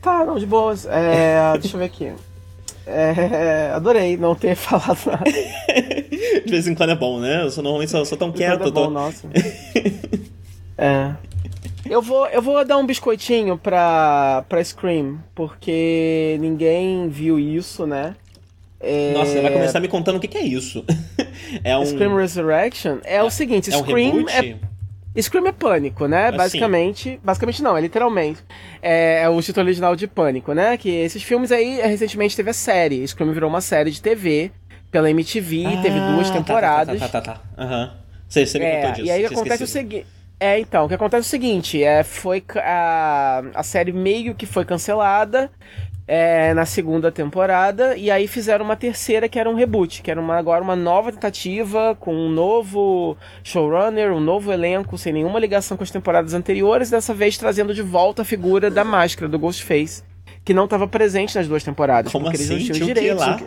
Tá, 0.00 0.24
não, 0.24 0.38
de 0.38 0.46
boas. 0.46 0.86
É, 0.86 1.52
deixa 1.60 1.76
eu 1.76 1.80
ver 1.80 1.86
aqui. 1.86 2.12
É, 2.86 3.70
adorei 3.74 4.16
não 4.16 4.34
ter 4.34 4.54
falado 4.54 4.98
nada. 5.06 5.24
de 5.24 6.50
vez 6.50 6.66
em 6.66 6.74
quando 6.74 6.90
é 6.90 6.96
bom, 6.96 7.20
né? 7.20 7.42
Eu 7.42 7.50
sou, 7.50 7.62
normalmente 7.62 7.90
sou, 7.90 8.04
sou 8.04 8.16
tão 8.16 8.32
quieto. 8.32 8.62
É 8.62 8.70
bom, 8.70 8.84
tô... 8.84 8.90
nossa. 8.90 9.28
É. 10.78 11.12
Eu 11.90 12.00
vou, 12.00 12.26
eu 12.28 12.40
vou 12.40 12.64
dar 12.64 12.78
um 12.78 12.86
biscoitinho 12.86 13.58
pra, 13.58 14.44
pra 14.48 14.62
Scream, 14.62 15.18
porque 15.34 16.36
ninguém 16.40 17.08
viu 17.08 17.38
isso, 17.38 17.86
né? 17.86 18.14
É... 18.80 19.12
Nossa, 19.12 19.32
você 19.32 19.40
vai 19.40 19.52
começar 19.52 19.80
me 19.80 19.88
contando 19.88 20.16
o 20.16 20.20
que, 20.20 20.28
que 20.28 20.38
é 20.38 20.42
isso. 20.42 20.84
é 21.64 21.76
um... 21.76 21.84
Scream 21.84 22.14
Resurrection 22.14 22.98
é, 23.02 23.16
é 23.16 23.22
o 23.22 23.30
seguinte, 23.30 23.70
é 23.70 23.76
Scream 23.76 24.14
um 24.14 24.28
é... 24.28 24.56
Scream 25.20 25.46
é 25.48 25.52
pânico, 25.52 26.06
né? 26.06 26.28
Assim. 26.28 26.36
Basicamente. 26.36 27.20
Basicamente 27.24 27.60
não, 27.60 27.76
é 27.76 27.80
literalmente. 27.80 28.40
É, 28.80 29.22
é, 29.22 29.28
o 29.28 29.42
título 29.42 29.66
original 29.66 29.96
de 29.96 30.06
Pânico, 30.06 30.52
né? 30.52 30.76
Que 30.76 30.90
esses 30.90 31.22
filmes 31.22 31.50
aí 31.50 31.80
recentemente 31.80 32.36
teve 32.36 32.50
a 32.50 32.52
série. 32.52 33.06
Scream 33.06 33.32
virou 33.32 33.50
uma 33.50 33.60
série 33.60 33.90
de 33.90 34.00
TV 34.00 34.52
pela 34.92 35.10
MTV, 35.10 35.64
ah, 35.66 35.82
teve 35.82 35.98
duas 35.98 36.30
temporadas. 36.30 37.00
Tá, 37.00 37.08
tá, 37.08 37.20
tá, 37.20 37.32
tá. 37.32 37.40
tá. 37.40 37.62
Aham. 37.62 37.82
Uhum. 37.82 38.08
Você, 38.28 38.46
você 38.46 38.58
me 38.58 38.64
é, 38.64 38.76
contou 38.76 38.92
disso. 38.92 39.06
E 39.06 39.10
aí 39.10 39.24
acontece 39.24 39.64
o 39.64 39.66
seguinte. 39.66 40.06
É, 40.40 40.60
então, 40.60 40.84
o 40.84 40.88
que 40.88 40.94
acontece 40.94 41.26
é 41.26 41.26
o 41.26 41.30
seguinte, 41.30 41.82
é, 41.82 42.04
foi 42.04 42.44
a, 42.56 43.42
a 43.54 43.62
série 43.64 43.92
meio 43.92 44.36
que 44.36 44.46
foi 44.46 44.64
cancelada 44.64 45.50
é, 46.06 46.54
na 46.54 46.64
segunda 46.64 47.10
temporada, 47.10 47.96
e 47.96 48.08
aí 48.08 48.28
fizeram 48.28 48.64
uma 48.64 48.76
terceira 48.76 49.28
que 49.28 49.38
era 49.38 49.50
um 49.50 49.54
reboot, 49.54 50.00
que 50.00 50.10
era 50.10 50.20
uma, 50.20 50.36
agora 50.36 50.62
uma 50.62 50.76
nova 50.76 51.10
tentativa, 51.10 51.96
com 51.98 52.14
um 52.14 52.30
novo 52.30 53.16
showrunner, 53.42 54.12
um 54.12 54.20
novo 54.20 54.52
elenco, 54.52 54.96
sem 54.96 55.12
nenhuma 55.12 55.40
ligação 55.40 55.76
com 55.76 55.82
as 55.82 55.90
temporadas 55.90 56.32
anteriores, 56.32 56.88
dessa 56.88 57.12
vez 57.12 57.36
trazendo 57.36 57.74
de 57.74 57.82
volta 57.82 58.22
a 58.22 58.24
figura 58.24 58.70
da 58.70 58.84
máscara, 58.84 59.28
do 59.28 59.40
Ghostface 59.40 60.04
que 60.48 60.54
não 60.54 60.64
estava 60.64 60.88
presente 60.88 61.36
nas 61.36 61.46
duas 61.46 61.62
temporadas. 61.62 62.10
Como 62.10 62.24
porque 62.24 62.42
assim? 62.42 62.54
eles 62.54 62.68
não 62.68 62.74
tinham 62.74 62.86
direito. 62.86 63.18
Lá? 63.18 63.38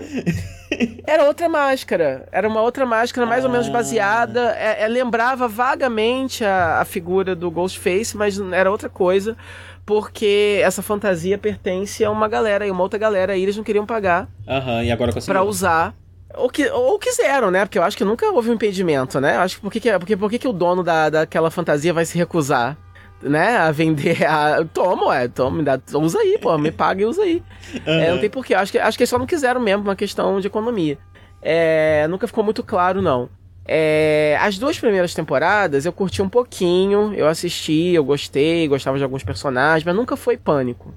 Era 1.08 1.24
outra 1.24 1.50
máscara. 1.50 2.28
Era 2.32 2.48
uma 2.48 2.62
outra 2.62 2.86
máscara 2.86 3.26
mais 3.26 3.44
ah. 3.44 3.48
ou 3.48 3.52
menos 3.52 3.68
ah. 3.70 3.72
baseada. 3.72 4.56
É, 4.56 4.84
é, 4.84 4.88
lembrava 4.88 5.48
vagamente 5.48 6.46
a, 6.46 6.80
a 6.80 6.86
figura 6.86 7.36
do 7.36 7.50
Ghostface, 7.50 8.16
mas 8.16 8.40
era 8.54 8.70
outra 8.70 8.88
coisa. 8.88 9.36
Porque 9.84 10.62
essa 10.64 10.84
fantasia 10.84 11.40
pertence 11.40 12.06
a 12.06 12.12
uma 12.12 12.28
galera 12.28 12.68
e 12.68 12.70
uma 12.70 12.84
outra 12.84 13.00
galera 13.00 13.36
e 13.36 13.42
eles 13.42 13.58
não 13.58 13.64
queriam 13.64 13.84
pagar. 13.84 14.30
Aham, 14.48 14.84
e 14.84 14.92
agora 14.92 15.12
conseguiram. 15.12 15.42
Pra 15.42 15.50
usar. 15.50 15.96
Ou, 16.36 16.52
que, 16.52 16.70
ou 16.70 17.00
quiseram, 17.00 17.50
né? 17.50 17.66
Porque 17.66 17.80
eu 17.80 17.84
acho 17.84 17.98
que 17.98 18.04
nunca 18.06 18.30
houve 18.30 18.52
um 18.52 18.54
impedimento, 18.54 19.20
né? 19.20 19.38
Eu 19.38 19.40
acho 19.40 19.56
que 19.56 19.62
por 19.64 19.72
que, 19.72 19.80
que, 19.80 19.98
porque, 19.98 20.16
por 20.16 20.30
que, 20.30 20.38
que 20.38 20.48
o 20.48 20.54
dono 20.54 20.84
da, 20.84 21.10
daquela 21.10 21.50
fantasia 21.50 21.92
vai 21.92 22.06
se 22.06 22.16
recusar? 22.16 22.78
Né, 23.22 23.58
a 23.58 23.72
vender 23.72 24.26
a. 24.26 24.64
Toma, 24.66 25.08
ué, 25.08 25.28
toma, 25.28 25.58
me 25.58 25.64
dá, 25.64 25.80
usa 25.94 26.20
aí, 26.20 26.38
pô, 26.40 26.58
me 26.58 26.72
paga 26.72 27.02
e 27.02 27.06
usa 27.06 27.24
aí. 27.24 27.44
Uhum. 27.74 27.82
É, 27.86 28.12
não 28.12 28.20
tem 28.20 28.30
porquê. 28.30 28.54
Acho 28.54 28.72
que, 28.72 28.80
acho 28.80 28.98
que 28.98 29.04
eles 29.04 29.10
só 29.10 29.18
não 29.18 29.26
quiseram 29.26 29.62
mesmo, 29.62 29.84
uma 29.84 29.96
questão 29.96 30.40
de 30.40 30.48
economia. 30.48 30.98
É, 31.42 32.08
nunca 32.08 32.28
ficou 32.28 32.44
muito 32.44 32.64
claro, 32.64 33.02
não. 33.02 33.30
É, 33.66 34.38
as 34.42 34.58
duas 34.58 34.80
primeiras 34.80 35.14
temporadas 35.14 35.86
eu 35.86 35.94
curti 35.94 36.22
um 36.22 36.30
pouquinho, 36.30 37.14
eu 37.14 37.28
assisti, 37.28 37.94
eu 37.94 38.04
gostei, 38.04 38.68
gostava 38.68 38.98
de 38.98 39.04
alguns 39.04 39.24
personagens, 39.24 39.84
mas 39.84 39.96
nunca 39.96 40.16
foi 40.18 40.36
pânico. 40.36 40.94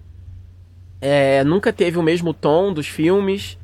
É, 1.01 1.45
nunca 1.45 1.73
teve 1.73 1.99
o 1.99 2.03
mesmo 2.03 2.33
tom 2.33 2.73
dos 2.73 2.87
filmes 2.87 3.59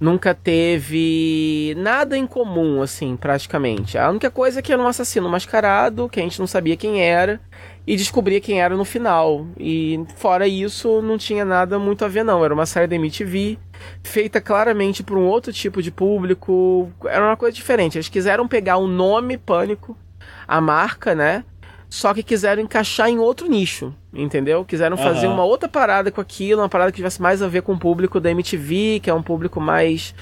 nunca 0.00 0.34
teve 0.34 1.74
nada 1.78 2.16
em 2.16 2.26
comum, 2.26 2.82
assim, 2.82 3.16
praticamente. 3.16 3.96
A 3.98 4.10
única 4.10 4.30
coisa 4.30 4.58
é 4.58 4.62
que 4.62 4.72
era 4.72 4.80
um 4.80 4.86
assassino 4.86 5.28
mascarado, 5.28 6.08
que 6.08 6.20
a 6.20 6.22
gente 6.22 6.38
não 6.38 6.46
sabia 6.46 6.76
quem 6.76 7.02
era, 7.02 7.40
e 7.86 7.96
descobria 7.96 8.40
quem 8.40 8.60
era 8.60 8.76
no 8.76 8.84
final. 8.84 9.46
E 9.58 10.04
fora 10.16 10.48
isso, 10.48 11.00
não 11.02 11.16
tinha 11.16 11.44
nada 11.44 11.78
muito 11.78 12.04
a 12.04 12.08
ver, 12.08 12.24
não. 12.24 12.44
Era 12.44 12.52
uma 12.52 12.66
série 12.66 12.86
da 12.86 12.96
MTV, 12.96 13.58
feita 14.02 14.40
claramente 14.40 15.02
para 15.02 15.14
um 15.14 15.26
outro 15.26 15.52
tipo 15.52 15.80
de 15.80 15.90
público. 15.90 16.90
Era 17.04 17.24
uma 17.24 17.36
coisa 17.36 17.54
diferente. 17.54 17.96
Eles 17.96 18.08
quiseram 18.08 18.48
pegar 18.48 18.78
o 18.78 18.86
nome 18.86 19.38
Pânico, 19.38 19.96
a 20.48 20.60
marca, 20.60 21.14
né? 21.14 21.44
só 21.88 22.12
que 22.12 22.22
quiseram 22.22 22.62
encaixar 22.62 23.08
em 23.08 23.18
outro 23.18 23.48
nicho, 23.48 23.94
entendeu? 24.12 24.64
Quiseram 24.64 24.96
fazer 24.96 25.26
uhum. 25.26 25.34
uma 25.34 25.44
outra 25.44 25.68
parada 25.68 26.10
com 26.10 26.20
aquilo, 26.20 26.60
uma 26.60 26.68
parada 26.68 26.90
que 26.90 26.96
tivesse 26.96 27.22
mais 27.22 27.40
a 27.40 27.48
ver 27.48 27.62
com 27.62 27.72
o 27.72 27.78
público 27.78 28.20
da 28.20 28.30
MTV, 28.30 29.00
que 29.02 29.08
é 29.08 29.14
um 29.14 29.22
público 29.22 29.60
mais. 29.60 30.14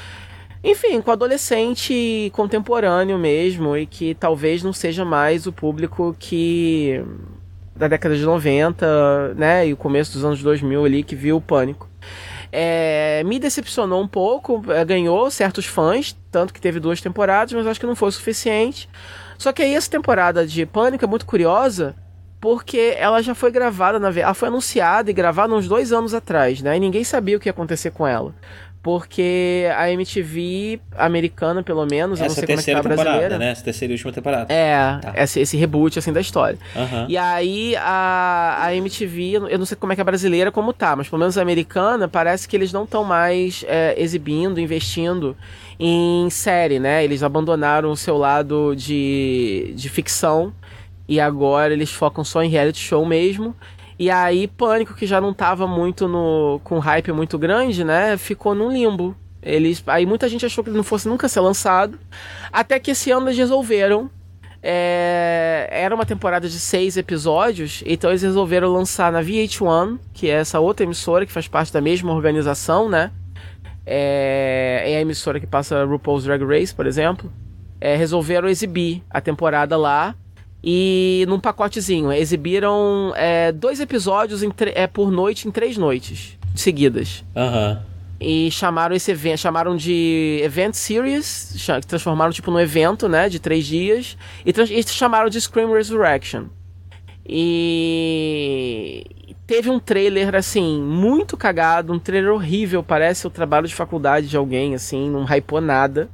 Enfim, 0.62 1.00
com 1.00 1.10
adolescente 1.10 2.30
contemporâneo 2.32 3.18
mesmo, 3.18 3.76
e 3.76 3.86
que 3.86 4.14
talvez 4.14 4.62
não 4.62 4.72
seja 4.72 5.04
mais 5.04 5.46
o 5.46 5.52
público 5.52 6.14
que. 6.18 7.02
Da 7.74 7.88
década 7.88 8.16
de 8.16 8.24
90, 8.24 9.34
né? 9.34 9.66
E 9.66 9.72
o 9.72 9.76
começo 9.76 10.12
dos 10.12 10.24
anos 10.24 10.42
2000 10.42 10.84
ali, 10.84 11.02
que 11.02 11.16
viu 11.16 11.36
o 11.36 11.40
pânico. 11.40 11.88
É, 12.52 13.22
me 13.24 13.38
decepcionou 13.38 14.00
um 14.00 14.06
pouco, 14.06 14.64
é, 14.68 14.84
ganhou 14.84 15.28
certos 15.30 15.66
fãs, 15.66 16.16
tanto 16.30 16.54
que 16.54 16.60
teve 16.60 16.78
duas 16.78 17.00
temporadas, 17.00 17.52
mas 17.52 17.66
acho 17.66 17.80
que 17.80 17.86
não 17.86 17.96
foi 17.96 18.10
o 18.10 18.12
suficiente. 18.12 18.88
Só 19.36 19.52
que 19.52 19.62
aí 19.62 19.74
essa 19.74 19.90
temporada 19.90 20.46
de 20.46 20.64
Pânico 20.64 21.04
é 21.04 21.08
muito 21.08 21.26
curiosa, 21.26 21.96
porque 22.40 22.94
ela 22.96 23.20
já 23.22 23.34
foi 23.34 23.50
gravada, 23.50 23.98
na 23.98 24.10
ela 24.10 24.34
foi 24.34 24.48
anunciada 24.48 25.10
e 25.10 25.14
gravada 25.14 25.52
uns 25.52 25.66
dois 25.66 25.92
anos 25.92 26.14
atrás, 26.14 26.62
né? 26.62 26.76
E 26.76 26.80
ninguém 26.80 27.02
sabia 27.02 27.36
o 27.36 27.40
que 27.40 27.48
ia 27.48 27.52
acontecer 27.52 27.90
com 27.90 28.06
ela. 28.06 28.34
Porque 28.84 29.66
a 29.78 29.90
MTV 29.90 30.78
americana, 30.94 31.62
pelo 31.62 31.86
menos, 31.86 32.20
essa 32.20 32.24
eu 32.24 32.54
não 32.54 32.62
sei 32.62 32.74
como 32.74 32.82
é 32.82 32.82
que 32.92 32.96
tá 32.98 33.02
brasileira. 33.02 33.38
Né? 33.38 33.50
Essa 33.50 33.64
terceira 33.64 33.92
e 33.92 33.96
última 33.96 34.12
temporada. 34.12 34.52
É, 34.52 34.76
tá. 35.00 35.14
esse, 35.16 35.40
esse 35.40 35.56
reboot, 35.56 35.98
assim, 35.98 36.12
da 36.12 36.20
história. 36.20 36.58
Uhum. 36.76 37.06
E 37.08 37.16
aí, 37.16 37.74
a, 37.76 38.58
a 38.60 38.74
MTV, 38.76 39.36
eu 39.48 39.58
não 39.58 39.64
sei 39.64 39.74
como 39.74 39.94
é 39.94 39.96
que 39.96 40.02
é 40.02 40.04
brasileira, 40.04 40.52
como 40.52 40.70
tá, 40.74 40.94
mas 40.94 41.08
pelo 41.08 41.18
menos 41.18 41.38
a 41.38 41.40
americana, 41.40 42.06
parece 42.08 42.46
que 42.46 42.54
eles 42.54 42.74
não 42.74 42.84
estão 42.84 43.02
mais 43.04 43.64
é, 43.66 43.94
exibindo, 43.96 44.60
investindo 44.60 45.34
em 45.80 46.28
série, 46.28 46.78
né? 46.78 47.02
Eles 47.02 47.22
abandonaram 47.22 47.90
o 47.90 47.96
seu 47.96 48.18
lado 48.18 48.74
de, 48.76 49.72
de 49.74 49.88
ficção 49.88 50.52
e 51.08 51.18
agora 51.18 51.72
eles 51.72 51.90
focam 51.90 52.22
só 52.22 52.42
em 52.42 52.50
reality 52.50 52.80
show 52.80 53.06
mesmo. 53.06 53.56
E 53.98 54.10
aí, 54.10 54.48
Pânico, 54.48 54.94
que 54.94 55.06
já 55.06 55.20
não 55.20 55.32
tava 55.32 55.66
muito 55.66 56.08
no 56.08 56.60
com 56.64 56.78
hype 56.78 57.12
muito 57.12 57.38
grande, 57.38 57.84
né? 57.84 58.16
Ficou 58.16 58.54
num 58.54 58.70
limbo. 58.70 59.16
Eles, 59.42 59.82
aí 59.86 60.06
muita 60.06 60.28
gente 60.28 60.46
achou 60.46 60.64
que 60.64 60.70
ele 60.70 60.76
não 60.76 60.84
fosse 60.84 61.08
nunca 61.08 61.28
ser 61.28 61.40
lançado. 61.40 61.98
Até 62.52 62.78
que 62.80 62.90
esse 62.90 63.10
ano 63.10 63.26
eles 63.26 63.38
resolveram. 63.38 64.10
É, 64.66 65.68
era 65.70 65.94
uma 65.94 66.06
temporada 66.06 66.48
de 66.48 66.58
seis 66.58 66.96
episódios, 66.96 67.82
então 67.84 68.08
eles 68.08 68.22
resolveram 68.22 68.72
lançar 68.72 69.12
na 69.12 69.22
VH1, 69.22 69.98
que 70.14 70.30
é 70.30 70.36
essa 70.36 70.58
outra 70.58 70.86
emissora 70.86 71.26
que 71.26 71.32
faz 71.32 71.46
parte 71.46 71.70
da 71.70 71.82
mesma 71.82 72.14
organização, 72.14 72.88
né? 72.88 73.10
é, 73.86 74.82
é 74.86 74.96
a 74.96 75.00
emissora 75.00 75.38
que 75.38 75.46
passa 75.46 75.84
RuPaul's 75.84 76.24
Drag 76.24 76.42
Race, 76.44 76.74
por 76.74 76.86
exemplo, 76.86 77.30
é, 77.80 77.96
resolveram 77.96 78.48
exibir 78.48 79.02
a 79.10 79.20
temporada 79.20 79.76
lá 79.76 80.14
e 80.66 81.26
num 81.28 81.38
pacotezinho. 81.38 82.10
Exibiram 82.10 83.12
é, 83.14 83.52
dois 83.52 83.80
episódios 83.80 84.40
é, 84.74 84.86
por 84.86 85.12
noite 85.12 85.46
em 85.46 85.50
três 85.50 85.76
noites 85.76 86.38
seguidas. 86.54 87.22
Aham. 87.36 87.82
Uhum. 87.84 87.94
E 88.20 88.50
chamaram 88.50 88.96
esse 88.96 89.10
evento, 89.10 89.40
chamaram 89.40 89.76
de 89.76 90.40
Event 90.42 90.72
Series, 90.72 91.68
transformaram 91.86 92.32
tipo 92.32 92.50
num 92.50 92.60
evento, 92.60 93.06
né, 93.06 93.28
de 93.28 93.38
três 93.38 93.66
dias, 93.66 94.16
e, 94.46 94.50
e 94.50 94.82
chamaram 94.84 95.28
de 95.28 95.38
Scream 95.38 95.70
Resurrection. 95.72 96.44
E 97.26 99.04
teve 99.46 99.68
um 99.68 99.78
trailer, 99.78 100.34
assim, 100.34 100.80
muito 100.80 101.36
cagado, 101.36 101.92
um 101.92 101.98
trailer 101.98 102.32
horrível, 102.32 102.82
parece 102.82 103.26
o 103.26 103.30
trabalho 103.30 103.68
de 103.68 103.74
faculdade 103.74 104.28
de 104.28 104.36
alguém, 104.38 104.74
assim, 104.74 105.10
não 105.10 105.24
hypou 105.24 105.60
nada. 105.60 106.08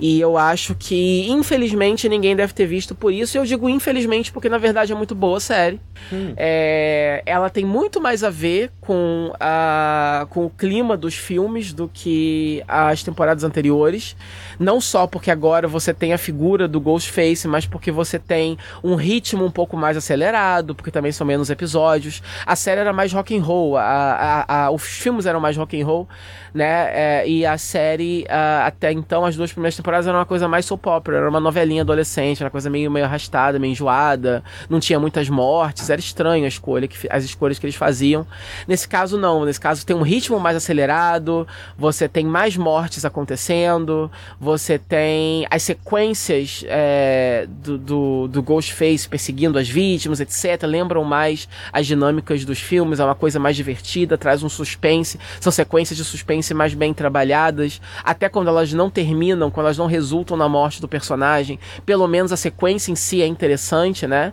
E 0.00 0.18
eu 0.18 0.38
acho 0.38 0.74
que, 0.74 1.28
infelizmente, 1.28 2.08
ninguém 2.08 2.34
deve 2.34 2.54
ter 2.54 2.64
visto 2.64 2.94
por 2.94 3.12
isso. 3.12 3.36
Eu 3.36 3.44
digo 3.44 3.68
infelizmente 3.68 4.32
porque, 4.32 4.48
na 4.48 4.56
verdade, 4.56 4.92
é 4.92 4.94
muito 4.94 5.14
boa 5.14 5.36
a 5.36 5.40
série. 5.40 5.78
Hum. 6.10 6.32
É, 6.38 7.22
ela 7.26 7.50
tem 7.50 7.66
muito 7.66 8.00
mais 8.00 8.24
a 8.24 8.30
ver 8.30 8.72
com, 8.80 9.30
a, 9.38 10.26
com 10.30 10.46
o 10.46 10.50
clima 10.50 10.96
dos 10.96 11.14
filmes 11.14 11.74
do 11.74 11.86
que 11.86 12.64
as 12.66 13.02
temporadas 13.02 13.44
anteriores. 13.44 14.16
Não 14.58 14.80
só 14.80 15.06
porque 15.06 15.30
agora 15.30 15.68
você 15.68 15.92
tem 15.92 16.14
a 16.14 16.18
figura 16.18 16.66
do 16.66 16.80
Ghostface, 16.80 17.46
mas 17.46 17.66
porque 17.66 17.92
você 17.92 18.18
tem 18.18 18.56
um 18.82 18.94
ritmo 18.94 19.44
um 19.44 19.50
pouco 19.50 19.76
mais 19.76 19.98
acelerado, 19.98 20.74
porque 20.74 20.90
também 20.90 21.12
são 21.12 21.26
menos 21.26 21.50
episódios. 21.50 22.22
A 22.46 22.56
série 22.56 22.80
era 22.80 22.92
mais 22.92 23.12
rock 23.12 23.36
and 23.36 23.42
roll, 23.42 23.76
a, 23.76 23.82
a, 23.82 24.64
a, 24.64 24.70
os 24.70 24.82
filmes 24.82 25.26
eram 25.26 25.40
mais 25.40 25.56
rock 25.58 25.80
and 25.80 25.84
roll, 25.84 26.08
né? 26.54 26.90
É, 26.92 27.28
e 27.28 27.44
a 27.44 27.58
série, 27.58 28.24
até 28.64 28.92
então, 28.92 29.24
as 29.24 29.36
duas 29.36 29.52
primeiras 29.52 29.76
temporadas 29.76 29.89
eram 29.96 30.18
uma 30.18 30.26
coisa 30.26 30.48
mais 30.48 30.66
soap 30.66 30.86
opera, 30.86 31.18
era 31.18 31.28
uma 31.28 31.40
novelinha 31.40 31.82
adolescente, 31.82 32.38
era 32.40 32.46
uma 32.46 32.50
coisa 32.50 32.68
meio, 32.68 32.90
meio 32.90 33.04
arrastada, 33.04 33.58
meio 33.58 33.72
enjoada, 33.72 34.42
não 34.68 34.80
tinha 34.80 34.98
muitas 34.98 35.28
mortes, 35.28 35.90
era 35.90 36.00
estranho 36.00 36.44
a 36.44 36.48
escolha, 36.48 36.88
que, 36.88 37.08
as 37.10 37.24
escolhas 37.24 37.58
que 37.58 37.66
eles 37.66 37.76
faziam. 37.76 38.26
Nesse 38.66 38.88
caso, 38.88 39.18
não. 39.18 39.44
Nesse 39.44 39.60
caso, 39.60 39.84
tem 39.84 39.96
um 39.96 40.02
ritmo 40.02 40.38
mais 40.38 40.56
acelerado, 40.56 41.46
você 41.76 42.08
tem 42.08 42.24
mais 42.24 42.56
mortes 42.56 43.04
acontecendo, 43.04 44.10
você 44.38 44.78
tem 44.78 45.46
as 45.50 45.62
sequências 45.62 46.64
é, 46.66 47.46
do, 47.48 47.78
do, 47.78 48.28
do, 48.28 48.42
Ghostface 48.42 49.08
perseguindo 49.08 49.58
as 49.58 49.68
vítimas, 49.68 50.20
etc. 50.20 50.62
Lembram 50.64 51.04
mais 51.04 51.48
as 51.72 51.86
dinâmicas 51.86 52.44
dos 52.44 52.60
filmes, 52.60 53.00
é 53.00 53.04
uma 53.04 53.14
coisa 53.14 53.38
mais 53.38 53.56
divertida, 53.56 54.18
traz 54.18 54.42
um 54.42 54.48
suspense. 54.48 55.18
São 55.40 55.52
sequências 55.52 55.96
de 55.96 56.04
suspense 56.04 56.52
mais 56.54 56.74
bem 56.74 56.92
trabalhadas, 56.92 57.80
até 58.04 58.28
quando 58.28 58.48
elas 58.48 58.72
não 58.72 58.90
terminam, 58.90 59.50
quando 59.50 59.66
elas 59.66 59.78
não 59.80 59.86
resultam 59.86 60.36
na 60.36 60.48
morte 60.48 60.80
do 60.80 60.86
personagem. 60.86 61.58
Pelo 61.84 62.06
menos 62.06 62.30
a 62.30 62.36
sequência 62.36 62.92
em 62.92 62.94
si 62.94 63.20
é 63.20 63.26
interessante, 63.26 64.06
né? 64.06 64.32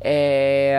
É 0.00 0.78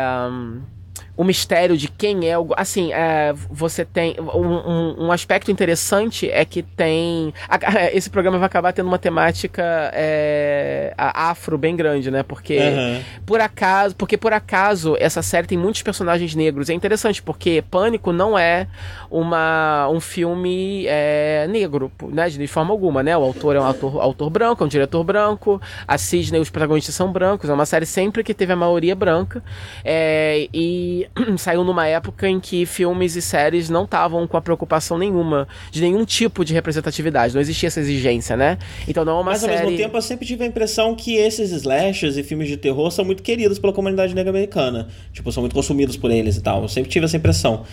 o 1.15 1.23
mistério 1.23 1.77
de 1.77 1.87
quem 1.87 2.27
é 2.27 2.37
o. 2.37 2.49
Assim, 2.57 2.91
é, 2.91 3.33
você 3.49 3.85
tem. 3.85 4.15
Um, 4.19 4.47
um, 4.47 5.05
um, 5.05 5.11
aspecto 5.11 5.51
interessante 5.51 6.29
é 6.29 6.43
que 6.43 6.63
tem. 6.63 7.33
A, 7.47 7.91
esse 7.93 8.09
programa 8.09 8.39
vai 8.39 8.47
acabar 8.47 8.73
tendo 8.73 8.87
uma 8.87 8.97
temática 8.97 9.91
é, 9.93 10.93
afro 10.97 11.57
bem 11.57 11.75
grande, 11.75 12.09
né? 12.09 12.23
Porque 12.23 12.57
uhum. 12.57 13.01
por 13.25 13.39
acaso. 13.39 13.95
Porque 13.95 14.17
por 14.17 14.33
acaso 14.33 14.95
essa 14.99 15.21
série 15.21 15.45
tem 15.45 15.57
muitos 15.57 15.83
personagens 15.83 16.33
negros. 16.33 16.69
É 16.69 16.73
interessante, 16.73 17.21
porque 17.21 17.63
Pânico 17.69 18.11
não 18.11 18.37
é 18.37 18.67
uma, 19.11 19.87
um 19.89 19.99
filme 19.99 20.85
é, 20.87 21.45
negro, 21.47 21.91
né? 22.09 22.27
De 22.27 22.47
forma 22.47 22.71
alguma, 22.71 23.03
né? 23.03 23.15
O 23.15 23.21
autor 23.21 23.55
é 23.55 23.59
um 23.59 23.65
autor, 23.65 24.01
autor 24.01 24.29
branco, 24.31 24.63
é 24.63 24.65
um 24.65 24.69
diretor 24.69 25.03
branco, 25.03 25.61
a 25.87 25.95
Sidney, 25.97 26.41
os 26.41 26.49
protagonistas 26.49 26.95
são 26.95 27.11
brancos. 27.11 27.51
É 27.51 27.53
uma 27.53 27.67
série 27.67 27.85
sempre 27.85 28.23
que 28.23 28.33
teve 28.33 28.51
a 28.51 28.55
maioria 28.55 28.95
branca. 28.95 29.43
É, 29.85 30.49
e 30.51 31.02
que 31.03 31.37
saiu 31.37 31.63
numa 31.63 31.87
época 31.87 32.27
em 32.27 32.39
que 32.39 32.65
filmes 32.65 33.15
e 33.15 33.21
séries 33.21 33.69
não 33.69 33.83
estavam 33.83 34.27
com 34.27 34.37
a 34.37 34.41
preocupação 34.41 34.97
nenhuma 34.97 35.47
de 35.71 35.81
nenhum 35.81 36.05
tipo 36.05 36.43
de 36.45 36.53
representatividade, 36.53 37.33
não 37.33 37.41
existia 37.41 37.67
essa 37.67 37.79
exigência, 37.79 38.35
né? 38.35 38.57
Então 38.87 39.03
não 39.03 39.13
é 39.17 39.21
uma 39.21 39.31
Mas, 39.31 39.41
série... 39.41 39.53
ao 39.53 39.63
mesmo 39.65 39.77
tempo 39.77 39.97
eu 39.97 40.01
sempre 40.01 40.25
tive 40.25 40.43
a 40.43 40.47
impressão 40.47 40.95
que 40.95 41.15
esses 41.15 41.51
slashers 41.51 42.17
e 42.17 42.23
filmes 42.23 42.47
de 42.47 42.57
terror 42.57 42.91
são 42.91 43.03
muito 43.03 43.23
queridos 43.23 43.59
pela 43.59 43.73
comunidade 43.73 44.13
negra 44.13 44.29
americana. 44.29 44.87
Tipo, 45.11 45.31
são 45.31 45.41
muito 45.41 45.53
consumidos 45.53 45.97
por 45.97 46.11
eles 46.11 46.37
e 46.37 46.41
tal. 46.41 46.61
Eu 46.61 46.69
sempre 46.69 46.89
tive 46.89 47.05
essa 47.05 47.17
impressão. 47.17 47.65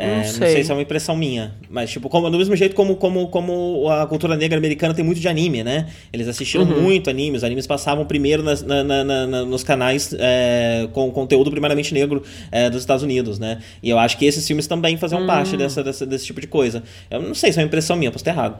É, 0.00 0.18
não, 0.18 0.24
sei. 0.24 0.40
não, 0.40 0.46
sei. 0.46 0.64
se 0.64 0.70
é 0.70 0.74
uma 0.74 0.82
impressão 0.82 1.16
minha, 1.16 1.52
mas 1.68 1.90
tipo, 1.90 2.08
como, 2.08 2.30
do 2.30 2.38
mesmo 2.38 2.54
jeito 2.54 2.72
como, 2.72 2.94
como, 2.94 3.26
como 3.26 3.90
a 3.90 4.06
cultura 4.06 4.36
negra 4.36 4.56
americana 4.56 4.94
tem 4.94 5.04
muito 5.04 5.20
de 5.20 5.26
anime, 5.26 5.64
né? 5.64 5.88
Eles 6.12 6.28
assistiram 6.28 6.64
uhum. 6.64 6.82
muito 6.82 7.10
anime, 7.10 7.36
os 7.36 7.42
animes 7.42 7.66
passavam 7.66 8.06
primeiro 8.06 8.44
nas, 8.44 8.62
na, 8.62 8.84
na, 8.84 9.02
na, 9.02 9.44
nos 9.44 9.64
canais 9.64 10.14
é, 10.16 10.88
com 10.92 11.10
conteúdo 11.10 11.50
primariamente 11.50 11.92
negro 11.92 12.22
é, 12.52 12.70
dos 12.70 12.77
Estados 12.82 13.02
Unidos, 13.02 13.38
né? 13.38 13.60
E 13.82 13.90
eu 13.90 13.98
acho 13.98 14.16
que 14.16 14.24
esses 14.24 14.46
filmes 14.46 14.66
também 14.66 14.96
faziam 14.96 15.20
uhum. 15.20 15.26
parte 15.26 15.56
dessa, 15.56 15.82
dessa, 15.82 16.06
desse 16.06 16.26
tipo 16.26 16.40
de 16.40 16.46
coisa. 16.46 16.82
Eu 17.10 17.22
não 17.22 17.34
sei 17.34 17.52
se 17.52 17.58
é 17.58 17.62
uma 17.62 17.66
impressão 17.66 17.96
minha, 17.96 18.10
posso 18.10 18.22
estar 18.22 18.32
errado. 18.32 18.58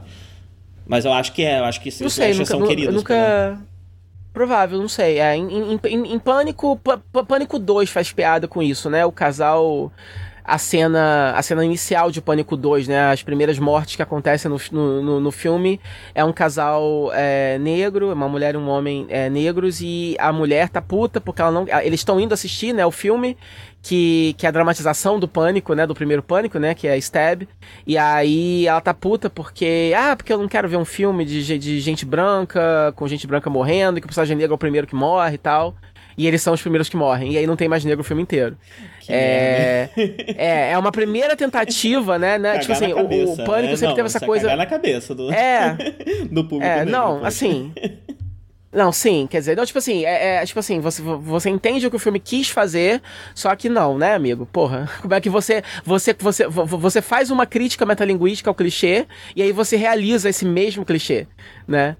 Mas 0.87 1.05
eu 1.05 1.13
acho 1.13 1.33
que 1.33 1.43
é, 1.43 1.61
eu 1.61 1.65
acho 1.65 1.81
que 1.81 1.91
não 2.01 2.09
sei, 2.09 2.33
nunca, 2.33 2.47
são 2.47 2.67
queridos. 2.67 2.95
Nunca... 2.95 3.61
Provável, 4.33 4.79
não 4.79 4.89
sei. 4.89 5.19
É, 5.19 5.37
em, 5.37 5.75
em, 5.75 5.81
em, 5.85 6.13
em 6.15 6.19
Pânico, 6.19 6.81
Pânico 7.27 7.59
2 7.59 7.91
faz 7.91 8.13
piada 8.13 8.47
com 8.49 8.63
isso, 8.63 8.89
né? 8.89 9.05
O 9.05 9.13
casal 9.13 9.93
a 10.49 10.57
cena, 10.57 11.35
a 11.37 11.43
cena 11.43 11.63
inicial 11.63 12.11
de 12.11 12.23
Pânico 12.23 12.57
2, 12.57 12.89
né? 12.89 13.11
As 13.11 13.23
primeiras 13.23 13.59
mortes 13.59 13.97
que 13.97 14.03
acontecem 14.03 14.51
no, 14.51 15.03
no, 15.03 15.21
no 15.21 15.31
filme 15.31 15.79
é 16.15 16.25
um 16.25 16.33
casal 16.33 17.11
é, 17.13 17.59
negro, 17.59 18.11
uma 18.15 18.29
mulher 18.31 18.55
e 18.55 18.57
um 18.57 18.67
homem 18.67 19.07
é, 19.11 19.29
negros, 19.29 19.83
e 19.83 20.17
a 20.19 20.33
mulher 20.33 20.71
tá 20.71 20.81
puta 20.81 21.21
porque 21.21 21.43
ela 21.43 21.51
não. 21.51 21.67
Eles 21.83 22.01
estão 22.01 22.19
indo 22.19 22.33
assistir, 22.33 22.73
né, 22.73 22.87
o 22.87 22.91
filme, 22.91 23.37
que, 23.83 24.35
que 24.39 24.47
é 24.47 24.49
a 24.49 24.53
dramatização 24.53 25.21
do 25.21 25.29
pânico, 25.29 25.75
né? 25.75 25.87
Do 25.87 25.95
primeiro 25.95 26.23
pânico, 26.23 26.59
né? 26.59 26.75
Que 26.75 26.89
é 26.89 26.97
Stab. 26.97 27.47
E 27.87 27.99
aí 27.99 28.67
ela 28.67 28.81
tá 28.81 28.95
puta 28.95 29.29
porque. 29.29 29.93
Ah, 29.95 30.17
porque 30.17 30.33
eu 30.33 30.39
não 30.39 30.49
quero 30.49 30.67
ver 30.67 30.79
um 30.79 30.85
filme 30.85 31.27
de, 31.27 31.59
de 31.59 31.79
gente 31.81 32.07
branca, 32.07 32.91
com 32.97 33.07
gente 33.07 33.27
branca 33.27 33.51
morrendo, 33.51 34.01
que 34.01 34.07
o 34.07 34.09
personagem 34.09 34.35
negro 34.35 34.55
é 34.55 34.57
o 34.57 34.59
primeiro 34.59 34.87
que 34.87 34.95
morre 34.95 35.35
e 35.35 35.39
tal 35.39 35.75
e 36.19 36.27
eles 36.27 36.43
são 36.43 36.53
os 36.53 36.61
primeiros 36.61 36.89
que 36.89 36.97
morrem. 36.97 37.33
E 37.33 37.39
aí 37.39 37.47
não 37.47 37.55
tem 37.55 37.69
mais 37.69 37.85
negro 37.85 38.01
o 38.01 38.05
filme 38.05 38.21
inteiro. 38.21 38.59
é, 39.09 39.89
é, 40.37 40.73
é 40.73 40.79
uma 40.79 40.91
primeira 40.91 41.37
tentativa, 41.37 42.19
né? 42.19 42.37
né? 42.37 42.59
Tipo 42.59 42.73
assim, 42.73 42.93
cabeça, 42.93 43.31
o, 43.31 43.35
o, 43.35 43.47
Pânico 43.47 43.71
né? 43.71 43.77
sempre 43.77 43.87
não, 43.87 43.95
teve 43.95 44.07
essa 44.07 44.21
coisa. 44.21 44.57
na 44.57 44.67
cabeça 44.67 45.15
do, 45.15 45.33
é, 45.33 45.77
do 46.29 46.43
público. 46.43 46.65
É, 46.65 46.79
mesmo, 46.85 46.91
não, 46.91 47.25
assim. 47.25 47.73
Não, 48.71 48.93
sim, 48.93 49.27
quer 49.31 49.39
dizer, 49.39 49.57
não, 49.57 49.65
tipo 49.65 49.79
assim, 49.79 50.05
é, 50.05 50.37
é, 50.37 50.45
tipo 50.45 50.61
assim, 50.61 50.79
você, 50.79 51.01
você 51.01 51.49
entende 51.49 51.87
o 51.87 51.91
que 51.91 51.97
o 51.97 51.99
filme 51.99 52.21
quis 52.21 52.51
fazer, 52.51 53.01
só 53.35 53.55
que 53.57 53.69
não, 53.69 53.97
né, 53.97 54.15
amigo? 54.15 54.45
Porra, 54.45 54.91
como 55.01 55.15
é 55.15 55.21
que 55.21 55.31
você, 55.31 55.63
você, 55.85 56.15
você, 56.19 56.47
você 56.47 57.01
faz 57.01 57.31
uma 57.31 57.47
crítica 57.47 57.87
metalinguística 57.87 58.51
ao 58.51 58.55
clichê 58.55 59.07
e 59.35 59.43
aí 59.43 59.53
você 59.53 59.77
realiza 59.77 60.29
esse 60.29 60.45
mesmo 60.45 60.85
clichê, 60.85 61.27
né? 61.67 61.97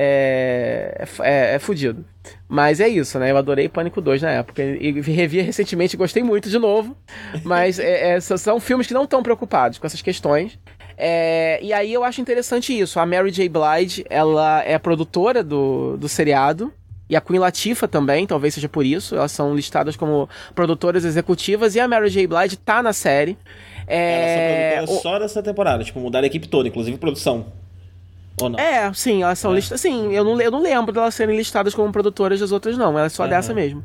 É, 0.00 1.04
é, 1.22 1.54
é 1.56 1.58
fudido. 1.58 2.04
Mas 2.48 2.78
é 2.78 2.86
isso, 2.86 3.18
né? 3.18 3.32
Eu 3.32 3.36
adorei 3.36 3.68
Pânico 3.68 4.00
2 4.00 4.22
na 4.22 4.30
época. 4.30 4.62
E 4.62 4.92
revi 5.00 5.40
recentemente 5.40 5.96
e 5.96 5.98
gostei 5.98 6.22
muito 6.22 6.48
de 6.48 6.56
novo. 6.56 6.96
Mas 7.42 7.80
é, 7.80 8.14
é, 8.14 8.20
são 8.20 8.60
filmes 8.60 8.86
que 8.86 8.94
não 8.94 9.02
estão 9.02 9.24
preocupados 9.24 9.76
com 9.76 9.86
essas 9.88 10.00
questões. 10.00 10.56
É, 10.96 11.58
e 11.60 11.72
aí 11.72 11.92
eu 11.92 12.04
acho 12.04 12.20
interessante 12.20 12.78
isso. 12.78 13.00
A 13.00 13.04
Mary 13.04 13.32
J. 13.32 13.48
Blige, 13.48 14.04
ela 14.08 14.62
é 14.62 14.78
produtora 14.78 15.42
do, 15.42 15.96
do 15.96 16.08
seriado. 16.08 16.72
E 17.10 17.16
a 17.16 17.20
Queen 17.20 17.40
Latifah 17.40 17.88
também, 17.88 18.24
talvez 18.24 18.54
seja 18.54 18.68
por 18.68 18.86
isso. 18.86 19.16
Elas 19.16 19.32
são 19.32 19.52
listadas 19.52 19.96
como 19.96 20.28
produtoras 20.54 21.04
executivas. 21.04 21.74
E 21.74 21.80
a 21.80 21.88
Mary 21.88 22.08
J. 22.08 22.24
Blige 22.28 22.56
tá 22.56 22.84
na 22.84 22.92
série. 22.92 23.36
É... 23.84 24.12
Ela 24.12 24.26
é 24.26 24.76
produtora 24.76 24.98
o... 24.98 25.02
só 25.02 25.18
dessa 25.18 25.42
temporada. 25.42 25.82
Tipo, 25.82 25.98
mudaram 25.98 26.22
a 26.22 26.28
equipe 26.28 26.46
toda, 26.46 26.68
inclusive 26.68 26.96
produção. 26.98 27.46
Ou 28.40 28.48
não? 28.48 28.58
É, 28.58 28.92
sim, 28.92 29.22
elas 29.22 29.38
são 29.38 29.52
é. 29.52 29.56
listadas. 29.56 29.80
Sim, 29.80 30.12
eu 30.12 30.24
não, 30.24 30.40
eu 30.40 30.50
não 30.50 30.62
lembro 30.62 30.92
delas 30.92 31.14
serem 31.14 31.36
listadas 31.36 31.74
como 31.74 31.92
produtoras 31.92 32.40
das 32.40 32.52
outras, 32.52 32.76
não. 32.76 32.98
Elas 32.98 33.12
é 33.12 33.16
só 33.16 33.24
uhum. 33.24 33.28
dessa 33.28 33.54
mesmo. 33.54 33.82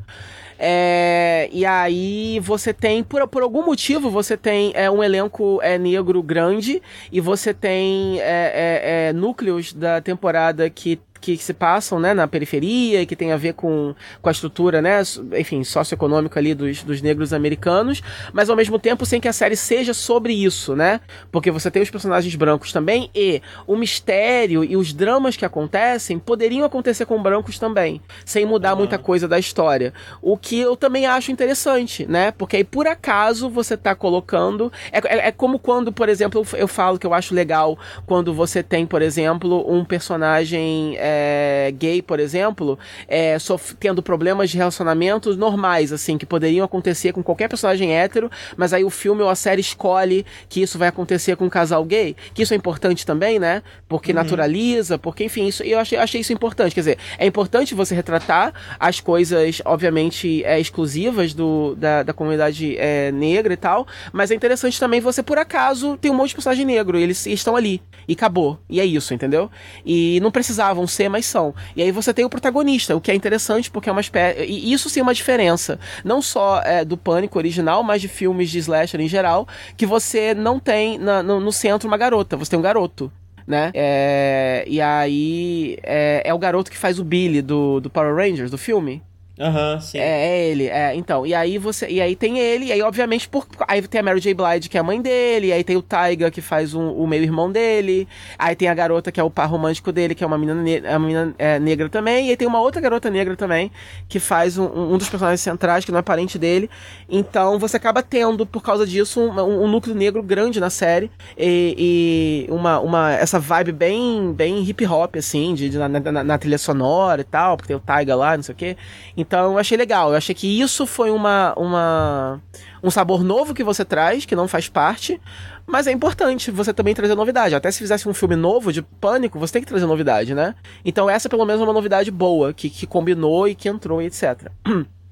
É, 0.57 1.49
e 1.51 1.65
aí 1.65 2.39
você 2.39 2.73
tem, 2.73 3.03
por, 3.03 3.27
por 3.27 3.41
algum 3.43 3.65
motivo, 3.65 4.09
você 4.09 4.37
tem 4.37 4.71
é, 4.75 4.89
um 4.89 5.03
elenco 5.03 5.59
é, 5.61 5.77
negro 5.77 6.21
grande 6.21 6.81
e 7.11 7.19
você 7.19 7.53
tem 7.53 8.19
é, 8.21 8.23
é, 8.23 9.07
é 9.09 9.13
núcleos 9.13 9.73
da 9.73 9.99
temporada 9.99 10.69
que 10.69 10.99
que, 11.23 11.37
se 11.37 11.53
passam 11.53 12.01
né, 12.01 12.13
na 12.13 12.27
periferia 12.27 13.01
e 13.01 13.05
que 13.05 13.15
tem 13.15 13.31
a 13.31 13.37
ver 13.37 13.53
com, 13.53 13.95
com 14.21 14.29
a 14.29 14.31
estrutura, 14.31 14.81
né, 14.81 15.01
enfim, 15.39 15.63
socioeconômica 15.63 16.37
ali 16.37 16.53
dos, 16.53 16.83
dos 16.83 17.01
negros 17.01 17.31
americanos, 17.31 18.03
mas 18.33 18.49
ao 18.49 18.57
mesmo 18.57 18.77
tempo 18.77 19.05
sem 19.05 19.21
que 19.21 19.27
a 19.29 19.33
série 19.33 19.55
seja 19.55 19.93
sobre 19.93 20.33
isso, 20.33 20.75
né? 20.75 20.99
Porque 21.31 21.49
você 21.49 21.71
tem 21.71 21.81
os 21.81 21.89
personagens 21.89 22.35
brancos 22.35 22.73
também 22.73 23.09
e 23.15 23.41
o 23.65 23.77
mistério 23.77 24.65
e 24.65 24.75
os 24.75 24.91
dramas 24.91 25.37
que 25.37 25.45
acontecem 25.45 26.19
poderiam 26.19 26.65
acontecer 26.65 27.05
com 27.05 27.21
brancos 27.23 27.57
também, 27.57 28.01
sem 28.25 28.45
mudar 28.45 28.73
uhum. 28.73 28.79
muita 28.79 28.97
coisa 28.97 29.25
da 29.25 29.39
história. 29.39 29.93
O 30.21 30.37
que 30.37 30.59
eu 30.59 30.75
também 30.75 31.05
acho 31.05 31.31
interessante, 31.31 32.05
né? 32.05 32.31
Porque 32.31 32.57
aí 32.57 32.63
por 32.65 32.85
acaso 32.85 33.49
você 33.49 33.77
tá 33.77 33.95
colocando. 33.95 34.71
É, 34.91 34.97
é, 34.97 35.27
é 35.27 35.31
como 35.31 35.57
quando, 35.57 35.93
por 35.93 36.09
exemplo, 36.09 36.45
eu, 36.53 36.67
falo 36.67 36.99
que 36.99 37.07
eu 37.07 37.13
acho 37.13 37.33
legal 37.33 37.77
quando 38.05 38.33
você 38.33 38.61
tem, 38.61 38.85
por 38.85 39.01
exemplo, 39.01 39.65
um 39.73 39.85
personagem. 39.85 40.97
É, 40.97 41.12
é, 41.13 41.71
gay, 41.71 42.01
por 42.01 42.19
exemplo, 42.19 42.77
é, 43.07 43.37
tendo 43.79 44.01
problemas 44.01 44.49
de 44.49 44.57
relacionamentos 44.57 45.37
normais, 45.37 45.93
assim, 45.93 46.17
que 46.17 46.25
poderiam 46.25 46.65
acontecer 46.65 47.13
com 47.13 47.21
qualquer 47.21 47.47
personagem 47.47 47.95
hétero, 47.95 48.29
mas 48.57 48.73
aí 48.73 48.83
o 48.83 48.89
filme 48.89 49.21
ou 49.21 49.29
a 49.29 49.35
série 49.35 49.61
escolhe 49.61 50.25
que 50.49 50.61
isso 50.61 50.77
vai 50.77 50.87
acontecer 50.87 51.35
com 51.35 51.45
um 51.45 51.49
casal 51.49 51.83
gay, 51.85 52.15
que 52.33 52.41
isso 52.41 52.53
é 52.53 52.57
importante 52.57 53.05
também, 53.05 53.39
né? 53.39 53.61
Porque 53.87 54.11
uhum. 54.11 54.15
naturaliza, 54.15 54.97
porque, 54.97 55.25
enfim, 55.25 55.47
isso, 55.47 55.63
eu 55.63 55.79
achei, 55.79 55.97
achei 55.97 56.21
isso 56.21 56.33
importante. 56.33 56.73
Quer 56.73 56.81
dizer, 56.81 56.97
é 57.17 57.25
importante 57.25 57.75
você 57.75 57.93
retratar 57.93 58.53
as 58.79 58.99
coisas, 58.99 59.61
obviamente, 59.65 60.43
é, 60.43 60.59
exclusivas 60.59 61.33
do, 61.33 61.75
da, 61.75 62.03
da 62.03 62.13
comunidade 62.13 62.75
é, 62.77 63.11
negra 63.11 63.53
e 63.53 63.57
tal, 63.57 63.87
mas 64.11 64.31
é 64.31 64.35
interessante 64.35 64.79
também 64.79 64.99
você, 64.99 65.21
por 65.21 65.37
acaso, 65.37 65.97
ter 65.97 66.09
um 66.09 66.13
monte 66.13 66.29
de 66.29 66.35
personagem 66.35 66.65
negro, 66.65 66.97
e 66.97 67.03
eles 67.03 67.25
estão 67.25 67.55
ali, 67.55 67.81
e 68.07 68.13
acabou. 68.13 68.59
E 68.69 68.79
é 68.79 68.85
isso, 68.85 69.13
entendeu? 69.13 69.49
E 69.85 70.19
não 70.21 70.31
precisavam 70.31 70.87
ser 70.87 71.02
ser, 71.03 71.09
mas 71.09 71.25
são. 71.25 71.53
E 71.75 71.81
aí 71.81 71.91
você 71.91 72.13
tem 72.13 72.25
o 72.25 72.29
protagonista, 72.29 72.95
o 72.95 73.01
que 73.01 73.11
é 73.11 73.15
interessante 73.15 73.69
porque 73.69 73.89
é 73.89 73.91
uma 73.91 74.01
espécie. 74.01 74.43
E 74.43 74.71
isso 74.71 74.89
sim 74.89 74.99
é 74.99 75.03
uma 75.03 75.13
diferença. 75.13 75.79
Não 76.03 76.21
só 76.21 76.61
é, 76.63 76.85
do 76.85 76.97
Pânico 76.97 77.37
original, 77.37 77.83
mas 77.83 78.01
de 78.01 78.07
filmes 78.07 78.49
de 78.49 78.59
slasher 78.59 78.99
em 78.99 79.07
geral, 79.07 79.47
que 79.77 79.85
você 79.85 80.33
não 80.33 80.59
tem 80.59 80.97
na, 80.97 81.21
no, 81.21 81.39
no 81.39 81.51
centro 81.51 81.87
uma 81.87 81.97
garota, 81.97 82.37
você 82.37 82.51
tem 82.51 82.59
um 82.59 82.63
garoto 82.63 83.11
né? 83.45 83.71
É, 83.73 84.63
e 84.67 84.79
aí 84.79 85.77
é, 85.83 86.21
é, 86.25 86.33
o 86.33 86.39
garoto 86.39 86.71
que 86.71 86.77
faz 86.77 86.97
o 86.97 87.03
Billy 87.03 87.41
do, 87.41 87.81
do 87.81 87.89
Power 87.89 88.15
Rangers, 88.15 88.49
do 88.49 88.57
filme. 88.57 89.03
Aham, 89.39 89.73
uhum, 89.73 89.81
sim. 89.81 89.97
É, 89.97 90.27
é, 90.27 90.47
ele, 90.49 90.67
é, 90.67 90.95
então. 90.95 91.25
E 91.25 91.33
aí 91.33 91.57
você. 91.57 91.87
E 91.87 91.99
aí 91.99 92.15
tem 92.15 92.37
ele, 92.37 92.65
e 92.65 92.71
aí, 92.71 92.83
obviamente, 92.83 93.27
por, 93.27 93.47
aí 93.67 93.81
tem 93.81 93.99
a 93.99 94.03
Mary 94.03 94.19
J. 94.19 94.31
Blige, 94.35 94.69
que 94.69 94.77
é 94.77 94.79
a 94.79 94.83
mãe 94.83 95.01
dele, 95.01 95.51
aí 95.51 95.63
tem 95.63 95.75
o 95.75 95.81
Taiga, 95.81 96.29
que 96.29 96.39
faz 96.39 96.75
um, 96.75 96.91
o 96.91 97.07
meio-irmão 97.07 97.51
dele, 97.51 98.07
aí 98.37 98.55
tem 98.55 98.67
a 98.67 98.75
garota 98.75 99.11
que 99.11 99.19
é 99.19 99.23
o 99.23 99.31
par 99.31 99.49
romântico 99.49 99.91
dele, 99.91 100.13
que 100.13 100.23
é 100.23 100.27
uma 100.27 100.37
menina, 100.37 100.61
ne 100.61 100.79
uma 100.81 100.99
menina 100.99 101.35
é, 101.39 101.57
negra 101.57 101.89
também, 101.89 102.27
e 102.27 102.29
aí 102.29 102.37
tem 102.37 102.47
uma 102.47 102.59
outra 102.61 102.79
garota 102.79 103.09
negra 103.09 103.35
também, 103.35 103.71
que 104.07 104.19
faz 104.19 104.59
um, 104.59 104.65
um, 104.65 104.97
dos 104.99 105.09
personagens 105.09 105.41
centrais, 105.41 105.83
que 105.83 105.91
não 105.91 105.97
é 105.97 106.03
parente 106.03 106.37
dele. 106.37 106.69
Então 107.09 107.57
você 107.57 107.77
acaba 107.77 108.03
tendo, 108.03 108.45
por 108.45 108.61
causa 108.61 108.85
disso, 108.85 109.19
um, 109.19 109.63
um 109.63 109.67
núcleo 109.67 109.95
negro 109.95 110.21
grande 110.21 110.59
na 110.59 110.69
série, 110.69 111.09
e, 111.35 112.45
e, 112.47 112.51
uma, 112.53 112.79
uma, 112.79 113.13
essa 113.13 113.39
vibe 113.39 113.71
bem, 113.71 114.31
bem 114.31 114.61
hip 114.61 114.85
hop, 114.85 115.15
assim, 115.15 115.55
de, 115.55 115.69
de 115.69 115.77
na, 115.79 115.89
na, 115.89 116.23
na, 116.23 116.37
trilha 116.37 116.59
sonora 116.59 117.21
e 117.21 117.23
tal, 117.23 117.57
porque 117.57 117.69
tem 117.69 117.75
o 117.75 117.79
Taiga 117.79 118.15
lá, 118.15 118.35
não 118.37 118.43
sei 118.43 118.53
o 118.53 118.55
quê. 118.55 118.77
Então 119.23 119.53
eu 119.53 119.57
achei 119.57 119.77
legal. 119.77 120.11
Eu 120.11 120.17
achei 120.17 120.35
que 120.35 120.61
isso 120.61 120.85
foi 120.85 121.09
uma, 121.09 121.53
uma 121.57 122.41
um 122.83 122.91
sabor 122.91 123.23
novo 123.23 123.53
que 123.53 123.63
você 123.63 123.85
traz, 123.85 124.25
que 124.25 124.35
não 124.35 124.47
faz 124.47 124.67
parte. 124.67 125.19
Mas 125.65 125.87
é 125.87 125.91
importante 125.91 126.51
você 126.51 126.73
também 126.73 126.93
trazer 126.93 127.15
novidade. 127.15 127.55
Até 127.55 127.71
se 127.71 127.79
fizesse 127.79 128.07
um 128.07 128.13
filme 128.13 128.35
novo 128.35 128.71
de 128.73 128.81
pânico, 128.81 129.39
você 129.39 129.53
tem 129.53 129.61
que 129.61 129.67
trazer 129.67 129.85
novidade, 129.85 130.35
né? 130.35 130.53
Então 130.83 131.09
essa 131.09 131.29
pelo 131.29 131.45
menos 131.45 131.61
é 131.61 131.63
uma 131.63 131.73
novidade 131.73 132.11
boa, 132.11 132.53
que, 132.53 132.69
que 132.69 132.85
combinou 132.85 133.47
e 133.47 133.55
que 133.55 133.69
entrou 133.69 134.01
e 134.01 134.05
etc. 134.07 134.51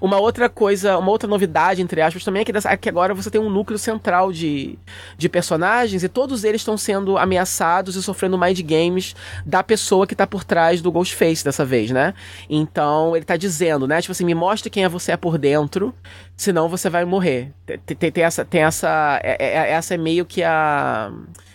Uma 0.00 0.18
outra 0.18 0.48
coisa, 0.48 0.98
uma 0.98 1.10
outra 1.10 1.28
novidade, 1.28 1.82
entre 1.82 2.00
aspas, 2.00 2.24
também 2.24 2.42
é 2.42 2.44
que, 2.44 2.52
é 2.52 2.76
que 2.76 2.88
agora 2.88 3.14
você 3.14 3.30
tem 3.30 3.40
um 3.40 3.50
núcleo 3.50 3.78
central 3.78 4.32
de, 4.32 4.78
de 5.16 5.28
personagens 5.28 6.02
e 6.02 6.08
todos 6.08 6.44
eles 6.44 6.60
estão 6.60 6.76
sendo 6.76 7.18
ameaçados 7.18 7.96
e 7.96 8.02
sofrendo 8.02 8.38
mind 8.38 8.60
games 8.60 9.14
da 9.44 9.62
pessoa 9.62 10.06
que 10.06 10.14
tá 10.14 10.26
por 10.26 10.44
trás 10.44 10.80
do 10.80 10.92
Ghostface 10.92 11.44
dessa 11.44 11.64
vez, 11.64 11.90
né? 11.90 12.14
Então 12.48 13.16
ele 13.16 13.24
tá 13.24 13.36
dizendo, 13.36 13.86
né? 13.86 14.00
Tipo 14.00 14.12
assim, 14.12 14.24
me 14.24 14.34
mostre 14.34 14.70
quem 14.70 14.84
é 14.84 14.88
você 14.88 15.12
é 15.12 15.16
por 15.16 15.38
dentro, 15.38 15.94
senão 16.36 16.68
você 16.68 16.88
vai 16.88 17.04
morrer. 17.04 17.52
Tem, 17.66 17.96
tem, 17.96 18.12
tem 18.12 18.24
essa. 18.24 18.44
Tem 18.44 18.62
essa. 18.62 19.20
É, 19.22 19.36
é, 19.38 19.58
é 19.58 19.70
essa 19.72 19.94
é 19.94 19.98
meio 19.98 20.24
que 20.24 20.42
a 20.42 21.12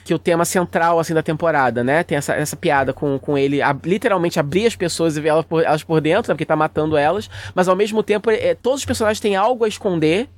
que 0.07 0.13
o 0.13 0.19
tema 0.19 0.45
central, 0.45 0.99
assim, 0.99 1.13
da 1.13 1.21
temporada, 1.21 1.83
né? 1.83 2.03
Tem 2.03 2.17
essa, 2.17 2.33
essa 2.33 2.55
piada 2.55 2.93
com, 2.93 3.19
com 3.19 3.37
ele, 3.37 3.61
a, 3.61 3.75
literalmente 3.83 4.39
abrir 4.39 4.65
as 4.65 4.75
pessoas 4.75 5.17
e 5.17 5.21
ver 5.21 5.29
elas 5.29 5.45
por, 5.45 5.63
elas 5.63 5.83
por 5.83 5.99
dentro, 5.99 6.31
né? 6.31 6.35
Porque 6.35 6.45
tá 6.45 6.55
matando 6.55 6.95
elas, 6.97 7.29
mas 7.53 7.67
ao 7.67 7.75
mesmo 7.75 8.01
tempo, 8.01 8.31
é, 8.31 8.55
todos 8.55 8.79
os 8.79 8.85
personagens 8.85 9.19
têm 9.19 9.35
algo 9.35 9.65
a 9.65 9.67
esconder 9.67 10.29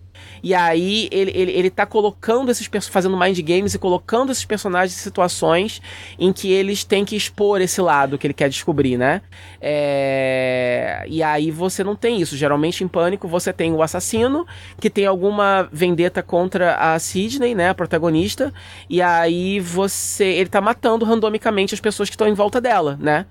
E 0.41 0.53
aí 0.53 1.09
ele, 1.11 1.32
ele, 1.34 1.51
ele 1.51 1.70
tá 1.70 1.86
colocando 1.86 2.49
esses 2.49 2.70
fazendo 2.88 3.17
mind 3.17 3.39
games 3.41 3.74
e 3.74 3.80
colocando 3.80 4.32
esses 4.32 4.45
personagens 4.45 4.97
em 4.97 5.01
situações 5.01 5.82
em 6.17 6.32
que 6.32 6.51
eles 6.51 6.84
têm 6.84 7.03
que 7.03 7.15
expor 7.15 7.61
esse 7.61 7.82
lado 7.82 8.17
que 8.17 8.28
ele 8.28 8.34
quer 8.34 8.49
descobrir, 8.49 8.97
né? 8.97 9.22
É... 9.61 11.03
E 11.07 11.22
aí 11.22 11.51
você 11.51 11.84
não 11.84 11.95
tem 11.95 12.22
isso. 12.22 12.38
Geralmente 12.38 12.84
em 12.84 12.88
Pânico 12.88 13.28
você 13.28 13.51
tem 13.51 13.74
o 13.74 13.82
assassino 13.82 14.45
que 14.80 14.89
tem 14.89 15.05
alguma 15.05 15.67
vendetta 15.72 16.24
contra 16.24 16.76
a 16.76 16.99
Sidney, 16.99 17.55
né, 17.55 17.70
a 17.70 17.74
protagonista, 17.74 18.53
e 18.89 19.01
aí 19.01 19.59
você 19.59 20.26
ele 20.26 20.49
tá 20.49 20.61
matando 20.61 21.05
randomicamente 21.05 21.74
as 21.74 21.80
pessoas 21.80 22.09
que 22.09 22.15
estão 22.15 22.28
em 22.28 22.34
volta 22.34 22.61
dela, 22.61 22.97
né? 22.99 23.26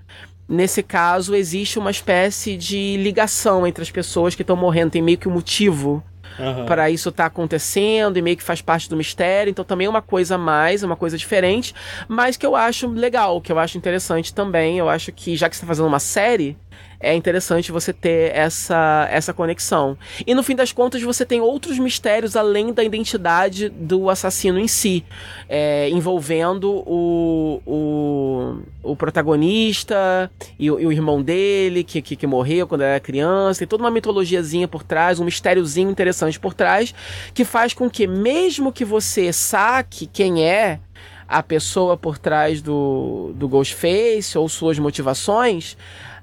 Nesse 0.49 0.83
caso, 0.83 1.35
existe 1.35 1.79
uma 1.79 1.91
espécie 1.91 2.57
de 2.57 2.97
ligação 2.97 3.67
entre 3.67 3.83
as 3.83 3.91
pessoas 3.91 4.35
que 4.35 4.41
estão 4.41 4.57
morrendo, 4.57 4.93
tem 4.93 5.03
meio 5.03 5.19
que 5.19 5.29
um 5.29 5.33
motivo 5.33 6.03
uhum. 6.39 6.67
para 6.67 6.91
isso 6.91 7.09
estar 7.09 7.25
tá 7.25 7.27
acontecendo 7.27 8.17
e 8.17 8.23
meio 8.23 8.37
que 8.37 8.43
faz 8.43 8.61
parte 8.61 8.89
do 8.89 8.97
mistério. 8.97 9.51
Então 9.51 9.65
também 9.65 9.87
é 9.87 9.91
uma 9.91 10.03
coisa 10.03 10.37
mais, 10.37 10.83
uma 10.83 10.97
coisa 10.97 11.17
diferente, 11.17 11.75
mas 12.07 12.37
que 12.37 12.47
eu 12.47 12.57
acho 12.57 12.89
legal, 12.89 13.41
que 13.41 13.53
eu 13.53 13.59
acho 13.59 13.79
interessante 13.79 14.33
também. 14.35 14.79
Eu 14.79 14.89
acho 14.89 15.13
que 15.13 15.37
já 15.37 15.49
que 15.49 15.57
você 15.57 15.61
está 15.61 15.67
fazendo 15.67 15.87
uma 15.87 16.01
série, 16.01 16.57
é 17.01 17.15
interessante 17.15 17.71
você 17.71 17.93
ter 17.93 18.35
essa, 18.35 19.09
essa 19.11 19.33
conexão. 19.33 19.97
E 20.27 20.35
no 20.35 20.43
fim 20.43 20.57
das 20.57 20.73
contas, 20.73 21.01
você 21.03 21.25
tem 21.25 21.41
outros 21.41 21.79
mistérios 21.79 22.35
além 22.35 22.73
da 22.73 22.83
identidade 22.83 23.69
do 23.69 24.11
assassino 24.11 24.59
em 24.59 24.67
si, 24.67 25.05
é, 25.49 25.89
envolvendo 25.91 26.71
o, 26.71 27.63
o, 27.65 28.57
o 28.83 28.97
protagonista 28.97 30.31
e 30.59 30.71
o, 30.71 30.81
e 30.81 30.87
o, 30.87 30.93
irmão 30.93 31.23
dele, 31.23 31.85
que, 31.85 32.03
que, 32.03 32.17
que 32.17 32.27
morreu 32.27 32.67
quando 32.67 32.83
era 32.83 32.99
criança. 32.99 33.61
Tem 33.61 33.69
toda 33.69 33.85
uma 33.85 33.91
mitologiazinha 33.91 34.67
por 34.67 34.83
trás, 34.83 35.21
um 35.21 35.25
mistériozinho 35.25 35.91
interessante 35.91 36.39
por 36.39 36.53
trás, 36.53 36.93
que 37.33 37.45
faz 37.45 37.73
com 37.73 37.89
que, 37.89 38.07
mesmo 38.09 38.73
que 38.73 38.85
você 38.85 39.33
saque 39.33 40.07
quem 40.07 40.45
é 40.45 40.81
a 41.29 41.43
pessoa 41.43 41.97
por 41.97 42.17
trás 42.17 42.63
do, 42.63 43.33
do 43.35 43.47
Ghostface 43.47 44.37
ou 44.37 44.49
suas 44.49 44.79
motivações, 44.79 45.77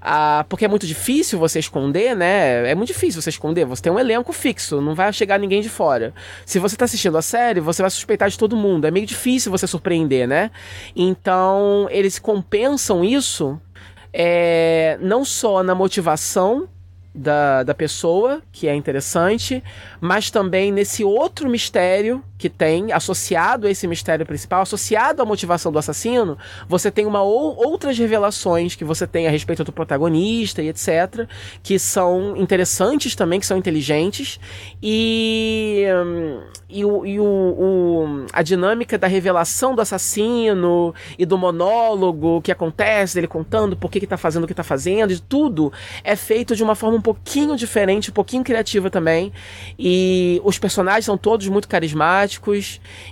ah, 0.08 0.46
porque 0.48 0.66
é 0.66 0.68
muito 0.68 0.86
difícil 0.86 1.40
você 1.40 1.58
esconder, 1.58 2.16
né? 2.16 2.70
É 2.70 2.76
muito 2.76 2.90
difícil 2.90 3.20
você 3.20 3.32
esconder. 3.32 3.66
Você 3.66 3.82
tem 3.82 3.92
um 3.92 3.98
elenco 3.98 4.32
fixo, 4.32 4.80
não 4.80 4.94
vai 4.94 5.12
chegar 5.12 5.40
ninguém 5.40 5.64
de 5.64 5.70
fora. 5.70 6.14
Se 6.46 6.60
você 6.60 6.78
tá 6.78 6.86
assistindo 6.86 7.18
a 7.18 7.24
série, 7.24 7.60
você 7.60 7.82
vai 7.82 7.90
suspeitar 7.90 8.30
de 8.30 8.38
todo 8.38 8.56
mundo. 8.56 8.86
É 8.86 8.92
meio 8.92 9.08
difícil 9.08 9.52
você 9.52 9.66
surpreender, 9.66 10.28
né? 10.28 10.52
Então, 10.96 11.88
eles 11.90 12.20
compensam 12.20 13.04
isso 13.04 13.60
é, 14.14 15.00
não 15.02 15.26
só 15.26 15.64
na 15.64 15.74
motivação 15.74 16.70
da, 17.16 17.64
da 17.64 17.74
pessoa, 17.74 18.44
que 18.52 18.68
é 18.68 18.76
interessante, 18.76 19.64
mas 20.00 20.30
também 20.30 20.72
nesse 20.72 21.04
outro 21.04 21.50
mistério 21.50 22.24
que 22.38 22.50
tem, 22.50 22.92
associado 22.92 23.66
a 23.66 23.72
esse 23.72 23.88
mistério 23.88 24.26
principal, 24.26 24.62
associado 24.62 25.22
à 25.22 25.26
motivação 25.26 25.72
do 25.72 25.80
assassino, 25.80 26.38
você 26.68 26.92
tem 26.92 27.06
uma 27.06 27.22
ou, 27.22 27.56
outras 27.56 27.98
revelações 27.98 28.76
que 28.76 28.84
você 28.84 29.08
tem 29.08 29.28
a 29.28 29.30
respeito 29.32 29.64
do 29.64 29.72
protagonista 29.72 30.62
e 30.62 30.68
etc, 30.68 31.28
que 31.64 31.80
são 31.80 32.36
interessantes 32.36 33.16
também, 33.16 33.40
que 33.40 33.46
são 33.46 33.58
inteligentes, 33.58 34.40
e, 34.84 35.86
e, 36.70 36.84
o, 36.84 37.06
e 37.06 37.20
o, 37.20 37.24
o, 37.24 38.26
a 38.34 38.42
dinâmica 38.42 38.98
da 38.98 39.08
revelação 39.08 39.74
do 39.74 39.82
assassino 39.82 40.94
e 41.18 41.26
do 41.26 41.38
monólogo 41.38 42.42
que 42.42 42.52
acontece, 42.52 43.16
dele 43.16 43.28
contando 43.28 43.78
por 43.78 43.90
que, 43.90 44.02
que 44.02 44.08
tá 44.08 44.18
fazendo 44.18 44.44
o 44.44 44.48
que 44.48 44.54
tá 44.54 44.64
fazendo, 44.64 45.14
e 45.14 45.20
tudo 45.20 45.72
é 46.04 46.18
feito 46.18 46.54
de 46.54 46.64
uma 46.64 46.76
forma 46.76 46.98
um 46.98 47.02
pouquinho 47.02 47.56
diferente, 47.56 48.10
um 48.10 48.14
pouquinho 48.14 48.44
criativa 48.44 48.90
também, 48.90 49.32
e 49.80 50.42
os 50.44 50.60
personagens 50.60 51.06
são 51.06 51.18
todos 51.18 51.48
muito 51.48 51.68
carismáticos, 51.70 52.25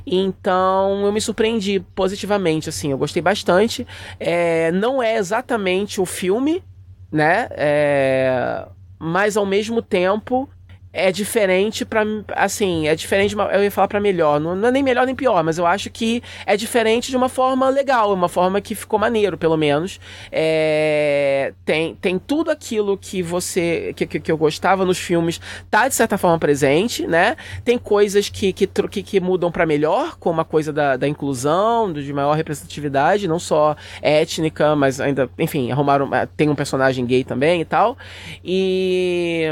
então 0.05 1.05
eu 1.05 1.11
me 1.11 1.21
surpreendi 1.21 1.79
positivamente, 1.95 2.69
assim, 2.69 2.91
eu 2.91 2.97
gostei 2.97 3.21
bastante. 3.21 3.85
É, 4.19 4.71
não 4.71 5.01
é 5.01 5.17
exatamente 5.17 5.99
o 6.01 6.05
filme, 6.05 6.63
né? 7.11 7.47
É, 7.51 8.67
mas 8.99 9.37
ao 9.37 9.45
mesmo 9.45 9.81
tempo 9.81 10.49
é 10.93 11.11
diferente 11.11 11.83
para 11.83 12.03
assim, 12.35 12.87
é 12.87 12.95
diferente, 12.95 13.35
eu 13.35 13.63
ia 13.63 13.71
falar 13.71 13.87
para 13.87 13.99
melhor, 13.99 14.39
não, 14.39 14.55
não, 14.55 14.67
é 14.67 14.71
nem 14.71 14.83
melhor 14.83 15.07
nem 15.07 15.15
pior, 15.15 15.43
mas 15.43 15.57
eu 15.57 15.65
acho 15.65 15.89
que 15.89 16.21
é 16.45 16.55
diferente 16.55 17.09
de 17.09 17.17
uma 17.17 17.27
forma 17.27 17.67
legal, 17.69 18.13
uma 18.13 18.29
forma 18.29 18.61
que 18.61 18.75
ficou 18.75 18.99
maneiro, 18.99 19.35
pelo 19.37 19.57
menos. 19.57 19.99
É, 20.31 21.53
tem, 21.65 21.95
tem 21.95 22.19
tudo 22.19 22.51
aquilo 22.51 22.95
que 22.95 23.23
você 23.23 23.93
que, 23.95 24.05
que, 24.05 24.19
que, 24.19 24.31
eu 24.31 24.37
gostava 24.37 24.85
nos 24.85 24.99
filmes, 24.99 25.41
tá 25.71 25.87
de 25.87 25.95
certa 25.95 26.17
forma 26.17 26.37
presente, 26.37 27.07
né? 27.07 27.35
Tem 27.65 27.77
coisas 27.77 28.29
que 28.29 28.53
que, 28.53 28.67
que, 28.67 29.03
que 29.03 29.19
mudam 29.19 29.51
para 29.51 29.65
melhor, 29.65 30.17
como 30.19 30.41
a 30.41 30.45
coisa 30.45 30.71
da, 30.71 30.95
da 30.95 31.07
inclusão, 31.07 31.91
de 31.91 32.13
maior 32.13 32.33
representatividade, 32.33 33.27
não 33.27 33.39
só 33.39 33.75
étnica, 34.01 34.75
mas 34.75 35.01
ainda, 35.01 35.27
enfim, 35.39 35.71
arrumaram 35.71 36.09
tem 36.37 36.49
um 36.49 36.55
personagem 36.55 37.05
gay 37.05 37.23
também 37.23 37.61
e 37.61 37.65
tal. 37.65 37.97
E 38.43 39.47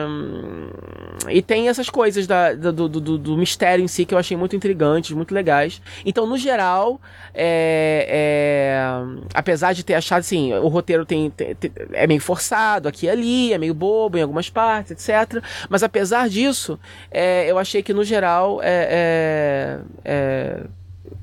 e 1.31 1.41
tem 1.41 1.69
essas 1.69 1.89
coisas 1.89 2.27
da, 2.27 2.53
do, 2.53 2.87
do, 2.87 3.17
do, 3.17 3.37
mistério 3.37 3.83
em 3.83 3.87
si 3.87 4.05
que 4.05 4.13
eu 4.13 4.17
achei 4.17 4.35
muito 4.37 4.55
intrigantes, 4.55 5.11
muito 5.11 5.33
legais. 5.33 5.81
Então, 6.05 6.25
no 6.25 6.37
geral, 6.37 6.99
é, 7.33 8.05
é, 8.09 9.27
apesar 9.33 9.73
de 9.73 9.83
ter 9.83 9.95
achado 9.95 10.19
assim, 10.19 10.53
o 10.53 10.67
roteiro 10.67 11.05
tem, 11.05 11.29
tem, 11.29 11.55
é 11.93 12.07
meio 12.07 12.21
forçado 12.21 12.87
aqui 12.87 13.05
e 13.05 13.09
ali, 13.09 13.53
é 13.53 13.57
meio 13.57 13.73
bobo 13.73 14.17
em 14.17 14.21
algumas 14.21 14.49
partes, 14.49 14.91
etc. 14.91 15.43
Mas 15.69 15.83
apesar 15.83 16.29
disso, 16.29 16.79
é, 17.09 17.49
eu 17.49 17.57
achei 17.57 17.81
que 17.81 17.93
no 17.93 18.03
geral 18.03 18.61
é, 18.61 19.79
é, 20.05 20.11
é 20.13 20.61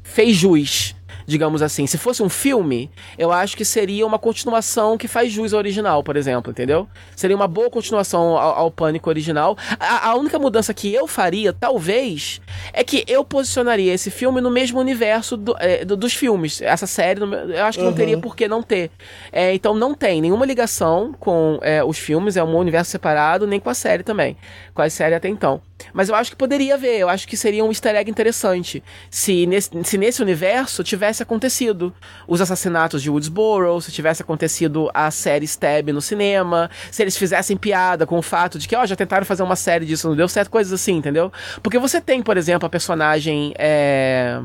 fez 0.03 0.37
jus 0.37 0.98
digamos 1.27 1.63
assim. 1.63 1.87
Se 1.87 1.99
fosse 1.99 2.23
um 2.23 2.29
filme, 2.29 2.91
eu 3.17 3.33
acho 3.33 3.57
que 3.57 3.65
seria 3.65 4.07
uma 4.07 4.19
continuação 4.19 4.97
que 4.97 5.09
faz 5.09 5.33
jus 5.33 5.53
ao 5.53 5.59
original, 5.59 6.03
por 6.03 6.17
exemplo, 6.17 6.51
entendeu? 6.51 6.89
Seria 7.17 7.37
uma 7.37 7.49
boa 7.49 7.71
continuação 7.71 8.37
ao, 8.37 8.57
ao 8.57 8.71
Pânico 8.71 9.09
original. 9.09 9.57
A, 9.79 10.11
a, 10.11 10.15
única 10.15 10.39
mudança 10.39 10.73
que 10.73 10.93
eu 10.93 11.07
faria, 11.07 11.53
talvez, 11.53 12.41
é 12.73 12.83
que 12.85 13.05
eu 13.07 13.25
posicionaria 13.25 13.93
esse 13.93 14.11
filme 14.11 14.41
no 14.41 14.51
mesmo 14.51 14.81
universo 14.81 15.37
do, 15.37 15.57
é, 15.59 15.85
do, 15.85 15.97
dos 15.97 16.15
filmes. 16.15 16.61
Essa 16.63 16.87
série, 16.87 17.21
eu 17.21 17.65
acho 17.65 17.79
que 17.79 17.85
uhum. 17.85 17.91
não 17.91 17.97
teria 17.97 18.19
por 18.19 18.37
que 18.37 18.49
não 18.49 18.63
ter. 18.63 18.91
É, 19.33 19.55
então 19.55 19.75
não 19.75 19.95
tem 19.95 20.21
nenhuma 20.21 20.47
ligação 20.47 21.15
com 21.19 21.59
é, 21.63 21.83
os 21.83 21.99
filmes, 21.99 22.37
é 22.37 22.45
um 22.45 22.57
universo 22.57 22.91
separado, 22.91 23.47
nem 23.47 23.61
com 23.61 23.71
a 23.71 23.75
série 23.75 24.03
também. 24.03 24.37
Com 24.75 24.83
a 24.83 24.91
série 24.91 25.15
até 25.15 25.29
então. 25.29 25.61
Mas 25.93 26.09
eu 26.09 26.15
acho 26.15 26.31
que 26.31 26.37
poderia 26.37 26.77
ver, 26.77 26.99
eu 26.99 27.09
acho 27.09 27.27
que 27.27 27.37
seria 27.37 27.65
um 27.65 27.69
easter 27.69 27.95
egg 27.95 28.11
interessante 28.11 28.83
se 29.11 29.47
nesse, 29.47 29.71
se 29.85 29.99
nesse 29.99 30.23
universo 30.23 30.83
tivesse 30.83 30.98
acontecido 31.23 31.93
os 32.27 32.41
assassinatos 32.41 33.03
de 33.03 33.11
Woodsboro, 33.11 33.81
se 33.81 33.93
tivesse 33.93 34.23
acontecido 34.23 34.91
a 34.93 35.11
série 35.11 35.45
Stab 35.45 35.89
no 35.93 36.01
cinema, 36.01 36.71
se 36.91 37.03
eles 37.03 37.17
fizessem 37.17 37.57
piada 37.57 38.07
com 38.07 38.19
o 38.19 38.23
fato 38.23 38.59
de 38.59 38.67
que, 38.67 38.77
ó, 38.77 38.85
já 38.87 38.97
tentaram 38.97 39.25
fazer 39.25 39.43
uma 39.43 39.57
série 39.57 39.85
disso, 39.85 40.09
não 40.09 40.17
deu 40.17 40.29
certo, 40.29 40.51
coisas 40.51 40.73
assim, 40.73 40.97
entendeu? 40.97 41.33
Porque 41.63 41.79
você 41.79 42.01
tem, 42.01 42.23
por 42.23 42.37
exemplo, 42.37 42.67
a 42.67 42.71
personagem. 42.71 43.53
É... 43.59 44.41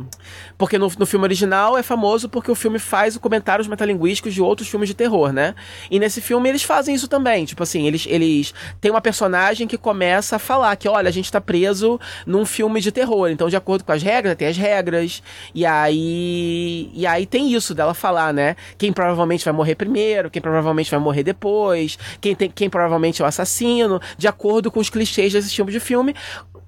Porque 0.57 0.77
no, 0.77 0.91
no 0.97 1.05
filme 1.05 1.25
original 1.25 1.77
é 1.77 1.83
famoso 1.83 2.29
porque 2.29 2.51
o 2.51 2.55
filme 2.55 2.79
faz 2.79 3.17
comentários 3.17 3.67
metalinguísticos 3.67 4.33
de 4.33 4.41
outros 4.41 4.67
filmes 4.67 4.87
de 4.87 4.95
terror, 4.95 5.33
né? 5.33 5.55
E 5.89 5.99
nesse 5.99 6.21
filme 6.21 6.49
eles 6.49 6.63
fazem 6.63 6.95
isso 6.95 7.07
também. 7.07 7.45
Tipo 7.45 7.63
assim, 7.63 7.87
eles, 7.87 8.05
eles 8.07 8.53
têm 8.79 8.91
uma 8.91 9.01
personagem 9.01 9.67
que 9.67 9.77
começa 9.77 10.35
a 10.35 10.39
falar 10.39 10.75
que, 10.75 10.87
olha, 10.87 11.09
a 11.09 11.11
gente 11.11 11.31
tá 11.31 11.41
preso 11.41 11.99
num 12.25 12.45
filme 12.45 12.79
de 12.81 12.91
terror. 12.91 13.29
Então, 13.29 13.49
de 13.49 13.55
acordo 13.55 13.83
com 13.83 13.91
as 13.91 14.03
regras, 14.03 14.35
tem 14.35 14.47
as 14.47 14.57
regras. 14.57 15.23
E 15.53 15.65
aí. 15.65 16.42
E 16.93 17.05
aí 17.07 17.25
tem 17.25 17.53
isso 17.53 17.73
dela 17.73 17.93
falar, 17.93 18.33
né? 18.33 18.55
Quem 18.77 18.91
provavelmente 18.91 19.45
vai 19.45 19.53
morrer 19.53 19.75
primeiro, 19.75 20.29
quem 20.29 20.41
provavelmente 20.41 20.91
vai 20.91 20.99
morrer 20.99 21.23
depois, 21.23 21.97
quem, 22.19 22.35
tem, 22.35 22.49
quem 22.49 22.69
provavelmente 22.69 23.21
é 23.21 23.25
o 23.25 23.27
assassino, 23.27 24.01
de 24.17 24.27
acordo 24.27 24.71
com 24.71 24.79
os 24.79 24.89
clichês 24.89 25.33
desse 25.33 25.49
tipo 25.49 25.71
de 25.71 25.79
filme. 25.79 26.15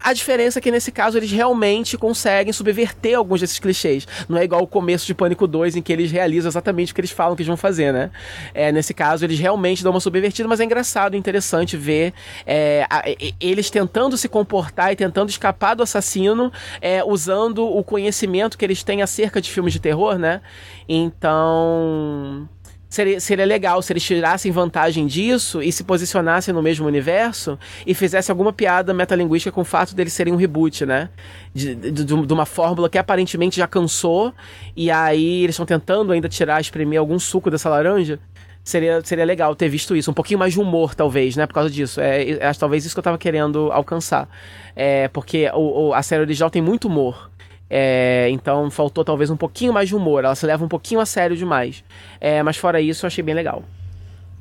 A 0.05 0.13
diferença 0.13 0.59
é 0.59 0.61
que 0.61 0.69
nesse 0.69 0.91
caso 0.91 1.17
eles 1.17 1.31
realmente 1.31 1.97
conseguem 1.97 2.53
subverter 2.53 3.17
alguns 3.17 3.41
desses 3.41 3.57
clichês. 3.57 4.07
Não 4.29 4.37
é 4.37 4.43
igual 4.43 4.61
o 4.61 4.67
começo 4.67 5.03
de 5.03 5.15
Pânico 5.15 5.47
2, 5.47 5.77
em 5.77 5.81
que 5.81 5.91
eles 5.91 6.11
realizam 6.11 6.47
exatamente 6.47 6.91
o 6.91 6.95
que 6.95 7.01
eles 7.01 7.09
falam 7.09 7.35
que 7.35 7.41
eles 7.41 7.47
vão 7.47 7.57
fazer, 7.57 7.91
né? 7.91 8.11
É, 8.53 8.71
nesse 8.71 8.93
caso, 8.93 9.25
eles 9.25 9.39
realmente 9.39 9.81
dão 9.81 9.91
uma 9.91 9.99
subvertida, 9.99 10.47
mas 10.47 10.59
é 10.59 10.63
engraçado 10.63 11.15
e 11.15 11.17
interessante 11.17 11.75
ver 11.75 12.13
é, 12.45 12.85
a, 12.87 13.03
eles 13.41 13.71
tentando 13.71 14.15
se 14.15 14.29
comportar 14.29 14.93
e 14.93 14.95
tentando 14.95 15.31
escapar 15.31 15.73
do 15.73 15.81
assassino, 15.81 16.53
é, 16.79 17.03
usando 17.03 17.65
o 17.65 17.83
conhecimento 17.83 18.59
que 18.59 18.63
eles 18.63 18.83
têm 18.83 19.01
acerca 19.01 19.41
de 19.41 19.49
filmes 19.49 19.73
de 19.73 19.79
terror, 19.79 20.19
né? 20.19 20.39
Então 20.87 22.47
seria, 22.89 23.19
seria 23.19 23.45
legal 23.45 23.81
se 23.81 23.91
eles 23.93 24.03
tirassem 24.03 24.51
vantagem 24.51 25.07
disso 25.07 25.61
e 25.61 25.71
se 25.71 25.83
posicionassem 25.83 26.53
no 26.53 26.61
mesmo 26.61 26.87
universo 26.87 27.57
e 27.85 27.93
fizessem 27.93 28.31
alguma 28.31 28.53
piada 28.53 28.93
metalinguística 28.93 29.51
com 29.51 29.61
o 29.61 29.65
fato 29.65 29.95
deles 29.95 30.13
serem 30.13 30.33
um 30.33 30.37
reboot, 30.37 30.85
né? 30.85 31.09
De, 31.53 31.75
de, 31.75 32.03
de 32.03 32.33
uma 32.33 32.45
fórmula 32.45 32.89
que 32.89 32.97
aparentemente 32.97 33.57
já 33.57 33.67
cansou 33.67 34.33
e 34.75 34.91
aí 34.91 35.43
eles 35.43 35.55
estão 35.55 35.65
tentando 35.65 36.11
ainda 36.11 36.29
tirar, 36.29 36.61
espremer 36.61 36.99
algum 36.99 37.19
suco 37.19 37.49
dessa 37.49 37.69
laranja 37.69 38.19
seria, 38.65 38.99
seria 39.03 39.23
legal 39.23 39.55
ter 39.55 39.69
visto 39.69 39.95
isso. 39.95 40.11
Um 40.11 40.13
pouquinho 40.13 40.39
mais 40.39 40.53
de 40.53 40.59
humor, 40.59 40.95
talvez, 40.95 41.37
né? 41.37 41.45
Por 41.45 41.53
causa 41.53 41.69
disso. 41.69 42.01
É, 42.01 42.31
é 42.31 42.53
talvez 42.53 42.83
isso 42.83 42.95
que 42.95 42.99
eu 42.99 43.03
tava 43.03 43.17
querendo 43.17 43.71
alcançar. 43.71 44.27
É, 44.75 45.07
porque 45.09 45.49
o, 45.53 45.87
o, 45.87 45.93
a 45.93 46.01
série 46.01 46.23
original 46.23 46.49
tem 46.49 46.61
muito 46.61 46.87
humor. 46.87 47.29
É, 47.69 48.27
então 48.29 48.69
faltou 48.69 49.03
talvez 49.03 49.29
um 49.29 49.37
pouquinho 49.37 49.73
mais 49.73 49.89
de 49.89 49.95
humor. 49.95 50.23
Ela 50.23 50.35
se 50.35 50.45
leva 50.45 50.63
um 50.63 50.67
pouquinho 50.67 50.99
a 50.99 51.05
sério 51.05 51.35
demais. 51.35 51.83
É, 52.19 52.41
mas 52.43 52.57
fora 52.57 52.79
isso, 52.79 53.05
eu 53.05 53.07
achei 53.07 53.23
bem 53.23 53.35
legal. 53.35 53.63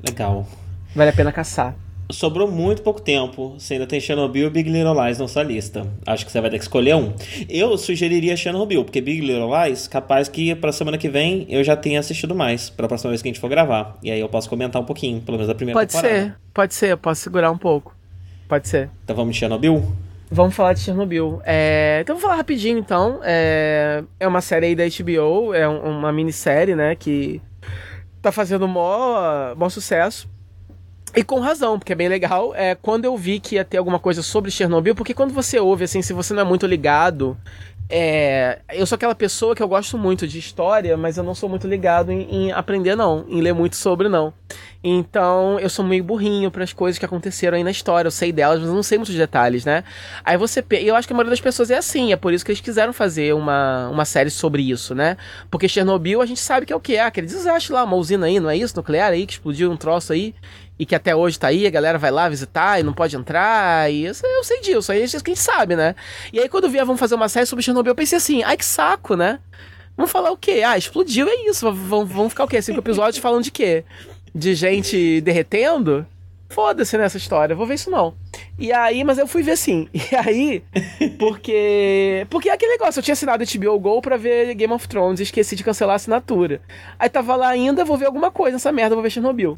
Legal. 0.05 0.47
Vale 0.95 1.09
a 1.09 1.13
pena 1.13 1.31
caçar. 1.31 1.75
Sobrou 2.11 2.49
muito 2.49 2.83
pouco 2.83 3.01
tempo. 3.01 3.55
Você 3.57 3.73
ainda 3.73 3.87
tem 3.87 3.99
Chernobyl 3.99 4.45
e 4.45 4.49
Big 4.49 4.69
Little 4.69 4.93
Lies 4.93 5.17
na 5.17 5.27
sua 5.27 5.41
lista. 5.41 5.87
Acho 6.05 6.23
que 6.23 6.31
você 6.31 6.39
vai 6.39 6.51
ter 6.51 6.57
que 6.57 6.63
escolher 6.63 6.95
um. 6.95 7.13
Eu 7.49 7.75
sugeriria 7.79 8.37
Chernobyl, 8.37 8.83
porque 8.83 9.01
Big 9.01 9.21
Little 9.21 9.49
Lies, 9.49 9.87
capaz 9.87 10.29
que 10.29 10.53
pra 10.53 10.71
semana 10.71 10.99
que 10.99 11.09
vem 11.09 11.47
eu 11.49 11.63
já 11.63 11.75
tenha 11.75 11.99
assistido 11.99 12.35
mais, 12.35 12.69
pra 12.69 12.87
próxima 12.87 13.09
vez 13.09 13.23
que 13.23 13.27
a 13.27 13.31
gente 13.31 13.41
for 13.41 13.49
gravar. 13.49 13.97
E 14.03 14.11
aí 14.11 14.19
eu 14.19 14.29
posso 14.29 14.47
comentar 14.47 14.79
um 14.79 14.85
pouquinho, 14.85 15.19
pelo 15.21 15.37
menos 15.37 15.49
a 15.49 15.55
primeira 15.55 15.79
pode 15.79 15.91
temporada. 15.91 16.15
Pode 16.15 16.29
ser, 16.29 16.37
pode 16.53 16.75
ser, 16.75 16.91
eu 16.91 16.97
posso 16.97 17.21
segurar 17.21 17.49
um 17.49 17.57
pouco. 17.57 17.95
Pode 18.47 18.67
ser. 18.67 18.91
Então 19.03 19.15
vamos 19.15 19.33
de 19.33 19.39
Chernobyl? 19.39 19.83
Vamos 20.29 20.55
falar 20.55 20.73
de 20.73 20.79
Chernobyl. 20.79 21.41
É... 21.45 21.99
Então 22.01 22.15
vou 22.15 22.21
falar 22.21 22.35
rapidinho 22.35 22.77
então. 22.77 23.19
É, 23.23 24.03
é 24.19 24.27
uma 24.27 24.41
série 24.41 24.67
aí 24.67 24.75
da 24.75 24.83
HBO, 24.83 25.53
é 25.53 25.67
uma 25.67 26.11
minissérie, 26.11 26.75
né, 26.75 26.95
que 26.95 27.41
tá 28.21 28.31
fazendo 28.31 28.67
maior 28.67 29.69
sucesso. 29.69 30.27
E 31.15 31.23
com 31.23 31.39
razão, 31.39 31.79
porque 31.79 31.93
é 31.93 31.95
bem 31.95 32.09
legal. 32.09 32.53
É, 32.53 32.75
quando 32.75 33.05
eu 33.05 33.15
vi 33.15 33.39
que 33.39 33.55
ia 33.55 33.63
ter 33.63 33.77
alguma 33.77 33.99
coisa 33.99 34.21
sobre 34.21 34.51
Chernobyl, 34.51 34.93
porque 34.93 35.13
quando 35.13 35.33
você 35.33 35.57
ouve, 35.57 35.85
assim, 35.85 36.01
se 36.01 36.11
você 36.11 36.33
não 36.33 36.41
é 36.41 36.45
muito 36.45 36.67
ligado. 36.67 37.37
É, 37.87 38.61
eu 38.73 38.85
sou 38.85 38.95
aquela 38.95 39.13
pessoa 39.13 39.55
que 39.55 39.61
eu 39.61 39.67
gosto 39.67 39.97
muito 39.97 40.27
de 40.27 40.39
história, 40.39 40.97
mas 40.97 41.17
eu 41.17 41.23
não 41.23 41.35
sou 41.35 41.47
muito 41.47 41.67
ligado 41.67 42.11
em, 42.11 42.47
em 42.47 42.51
aprender, 42.51 42.95
não, 42.95 43.25
em 43.29 43.41
ler 43.41 43.53
muito 43.53 43.75
sobre, 43.75 44.09
não. 44.09 44.33
Então, 44.83 45.59
eu 45.59 45.67
sou 45.67 45.83
meio 45.83 46.03
burrinho 46.03 46.51
para 46.51 46.63
as 46.63 46.71
coisas 46.71 46.99
que 46.99 47.05
aconteceram 47.05 47.57
aí 47.57 47.63
na 47.63 47.71
história. 47.71 48.07
Eu 48.07 48.11
sei 48.11 48.31
delas, 48.31 48.59
mas 48.59 48.69
eu 48.69 48.75
não 48.75 48.83
sei 48.83 48.99
muitos 48.99 49.15
detalhes, 49.15 49.65
né? 49.65 49.83
Aí 50.23 50.37
você. 50.37 50.63
Eu 50.69 50.95
acho 50.95 51.07
que 51.07 51.13
a 51.13 51.15
maioria 51.15 51.31
das 51.31 51.41
pessoas 51.41 51.71
é 51.71 51.77
assim. 51.77 52.11
É 52.13 52.15
por 52.15 52.31
isso 52.31 52.45
que 52.45 52.51
eles 52.51 52.61
quiseram 52.61 52.93
fazer 52.93 53.33
uma, 53.33 53.89
uma 53.89 54.05
série 54.05 54.29
sobre 54.29 54.61
isso, 54.61 54.93
né? 54.93 55.17
Porque 55.49 55.67
Chernobyl 55.67 56.21
a 56.21 56.25
gente 56.27 56.39
sabe 56.39 56.67
que 56.67 56.73
é 56.73 56.75
o 56.75 56.79
que? 56.79 56.97
É 56.97 57.01
aquele 57.01 57.25
desastre 57.25 57.73
lá, 57.73 57.83
uma 57.83 57.95
usina 57.95 58.27
aí, 58.27 58.39
não 58.39 58.49
é 58.49 58.55
isso? 58.55 58.75
Nuclear 58.75 59.11
aí, 59.11 59.25
que 59.25 59.33
explodiu 59.33 59.71
um 59.71 59.77
troço 59.77 60.13
aí 60.13 60.35
e 60.77 60.85
que 60.85 60.95
até 60.95 61.15
hoje 61.15 61.39
tá 61.39 61.47
aí, 61.47 61.65
a 61.65 61.69
galera 61.69 61.97
vai 61.97 62.11
lá 62.11 62.27
visitar 62.27 62.79
e 62.79 62.83
não 62.83 62.93
pode 62.93 63.15
entrar, 63.15 63.91
e 63.91 64.05
eu, 64.05 64.13
eu 64.23 64.43
sei 64.43 64.61
disso, 64.61 64.91
aí 64.91 65.03
é 65.03 65.07
quem 65.23 65.35
sabe, 65.35 65.75
né? 65.75 65.95
E 66.33 66.39
aí 66.39 66.49
quando 66.49 66.69
vieram 66.69 66.87
vamos 66.87 66.99
fazer 66.99 67.15
uma 67.15 67.29
série 67.29 67.45
sobre 67.45 67.63
Chernobyl, 67.63 67.91
eu 67.91 67.95
pensei 67.95 68.17
assim, 68.17 68.43
ai 68.43 68.57
que 68.57 68.65
saco, 68.65 69.15
né? 69.15 69.39
Vamos 69.95 70.11
falar 70.11 70.31
o 70.31 70.37
quê? 70.37 70.61
Ah, 70.65 70.77
explodiu, 70.77 71.27
é 71.27 71.49
isso, 71.49 71.71
vamos, 71.71 72.11
vamos 72.11 72.29
ficar 72.29 72.43
o 72.43 72.47
quê? 72.47 72.61
Cinco 72.61 72.79
episódios 72.79 73.17
falando 73.17 73.43
de 73.43 73.51
quê? 73.51 73.85
De 74.33 74.53
gente 74.53 75.21
derretendo? 75.21 76.05
Foda-se 76.49 76.97
nessa 76.97 77.17
história, 77.17 77.55
vou 77.55 77.65
ver 77.65 77.75
isso 77.75 77.89
não. 77.89 78.13
E 78.59 78.71
aí, 78.71 79.03
mas 79.03 79.17
eu 79.17 79.27
fui 79.27 79.41
ver 79.41 79.57
sim. 79.57 79.87
E 79.93 80.15
aí, 80.15 80.63
porque. 81.17 82.27
Porque 82.29 82.49
é 82.49 82.53
aquele 82.53 82.73
negócio, 82.73 82.99
eu 82.99 83.03
tinha 83.03 83.13
assinado 83.13 83.43
HBO 83.43 83.79
Go 83.79 84.01
pra 84.01 84.15
ver 84.15 84.53
Game 84.53 84.73
of 84.73 84.87
Thrones 84.87 85.19
e 85.19 85.23
esqueci 85.23 85.55
de 85.55 85.63
cancelar 85.63 85.93
a 85.93 85.95
assinatura. 85.95 86.61
Aí 86.99 87.09
tava 87.09 87.35
lá 87.35 87.47
ainda, 87.47 87.83
vou 87.83 87.97
ver 87.97 88.05
alguma 88.05 88.29
coisa 88.29 88.55
nessa 88.55 88.71
merda, 88.71 88.95
vou 88.95 89.03
ver 89.03 89.09
Chernobyl 89.09 89.57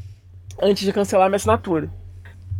antes 0.60 0.84
de 0.84 0.92
cancelar 0.92 1.28
minha 1.28 1.36
assinatura. 1.36 1.90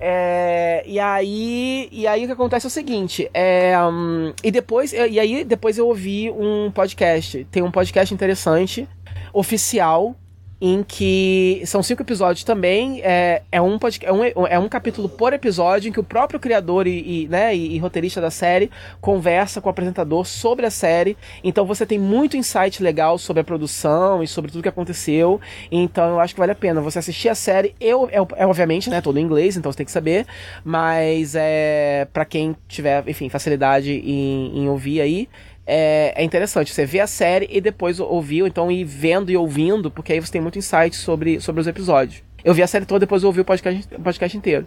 É, 0.00 0.84
e 0.86 1.00
aí 1.00 1.88
e 1.90 2.06
aí 2.06 2.22
o 2.22 2.26
que 2.26 2.32
acontece 2.32 2.66
é 2.66 2.68
o 2.68 2.70
seguinte 2.70 3.28
é, 3.34 3.76
um, 3.82 4.32
e 4.44 4.50
depois 4.52 4.92
e 4.92 5.18
aí 5.18 5.42
depois 5.42 5.76
eu 5.76 5.88
ouvi 5.88 6.30
um 6.30 6.70
podcast 6.70 7.44
tem 7.50 7.64
um 7.64 7.70
podcast 7.70 8.14
interessante 8.14 8.88
oficial 9.32 10.14
em 10.60 10.82
que 10.82 11.62
são 11.66 11.82
cinco 11.82 12.02
episódios 12.02 12.44
também. 12.44 13.00
É, 13.02 13.42
é, 13.50 13.62
um, 13.62 13.78
é, 14.02 14.12
um, 14.12 14.46
é 14.46 14.58
um 14.58 14.68
capítulo 14.68 15.08
por 15.08 15.32
episódio 15.32 15.88
em 15.88 15.92
que 15.92 16.00
o 16.00 16.04
próprio 16.04 16.40
criador 16.40 16.86
e, 16.86 17.24
e 17.24 17.28
né, 17.28 17.54
e, 17.54 17.76
e, 17.76 17.78
roteirista 17.78 18.20
da 18.20 18.30
série 18.30 18.70
conversa 19.00 19.60
com 19.60 19.68
o 19.68 19.70
apresentador 19.70 20.24
sobre 20.24 20.66
a 20.66 20.70
série. 20.70 21.16
Então 21.44 21.64
você 21.64 21.86
tem 21.86 21.98
muito 21.98 22.36
insight 22.36 22.82
legal 22.82 23.18
sobre 23.18 23.40
a 23.40 23.44
produção 23.44 24.22
e 24.22 24.26
sobre 24.26 24.50
tudo 24.50 24.62
que 24.62 24.68
aconteceu. 24.68 25.40
Então 25.70 26.10
eu 26.10 26.20
acho 26.20 26.34
que 26.34 26.40
vale 26.40 26.52
a 26.52 26.56
pena 26.56 26.80
você 26.80 26.98
assistir 26.98 27.28
a 27.28 27.34
série. 27.34 27.74
Eu, 27.80 28.08
é, 28.10 28.42
é 28.42 28.46
obviamente, 28.46 28.90
né, 28.90 29.00
todo 29.00 29.18
em 29.18 29.22
inglês, 29.22 29.56
então 29.56 29.70
você 29.70 29.78
tem 29.78 29.86
que 29.86 29.92
saber. 29.92 30.26
Mas 30.64 31.34
é 31.36 32.08
para 32.12 32.24
quem 32.24 32.56
tiver, 32.66 33.08
enfim, 33.08 33.28
facilidade 33.28 33.92
em, 33.92 34.58
em 34.58 34.68
ouvir 34.68 35.00
aí 35.00 35.28
é, 35.70 36.14
é, 36.16 36.24
interessante. 36.24 36.72
Você 36.72 36.86
vê 36.86 36.98
a 36.98 37.06
série 37.06 37.46
e 37.52 37.60
depois 37.60 38.00
ouvir, 38.00 38.46
então 38.46 38.72
ir 38.72 38.84
vendo 38.84 39.30
e 39.30 39.36
ouvindo, 39.36 39.90
porque 39.90 40.14
aí 40.14 40.20
você 40.20 40.32
tem 40.32 40.40
muito 40.40 40.58
insight 40.58 40.96
sobre, 40.96 41.40
sobre 41.40 41.60
os 41.60 41.66
episódios. 41.66 42.22
Eu 42.42 42.54
vi 42.54 42.62
a 42.62 42.66
série 42.66 42.86
toda, 42.86 43.00
depois 43.00 43.22
eu 43.22 43.26
ouvi 43.26 43.40
o 43.42 43.44
podcast, 43.44 43.86
podcast 44.02 44.34
inteiro. 44.34 44.66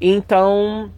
Então. 0.00 0.92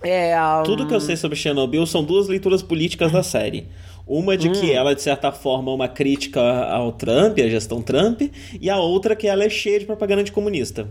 É, 0.00 0.40
um... 0.40 0.62
Tudo 0.62 0.86
que 0.86 0.94
eu 0.94 1.00
sei 1.00 1.16
sobre 1.16 1.36
Chernobyl 1.36 1.84
são 1.86 2.04
duas 2.04 2.28
leituras 2.28 2.62
políticas 2.62 3.10
da 3.10 3.24
série. 3.24 3.66
Uma 4.06 4.36
de 4.36 4.48
hum. 4.48 4.52
que 4.52 4.72
ela, 4.72 4.94
de 4.94 5.02
certa 5.02 5.32
forma, 5.32 5.72
é 5.72 5.74
uma 5.74 5.88
crítica 5.88 6.40
ao 6.40 6.92
Trump, 6.92 7.36
à 7.40 7.48
gestão 7.48 7.82
Trump, 7.82 8.22
e 8.60 8.70
a 8.70 8.78
outra 8.78 9.16
que 9.16 9.26
ela 9.26 9.42
é 9.42 9.50
cheia 9.50 9.80
de 9.80 9.86
propaganda 9.86 10.22
de 10.22 10.30
comunista. 10.30 10.88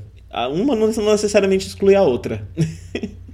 Uma 0.52 0.76
não 0.76 0.88
necessariamente 0.88 1.66
exclui 1.66 1.96
a 1.96 2.04
outra. 2.04 2.46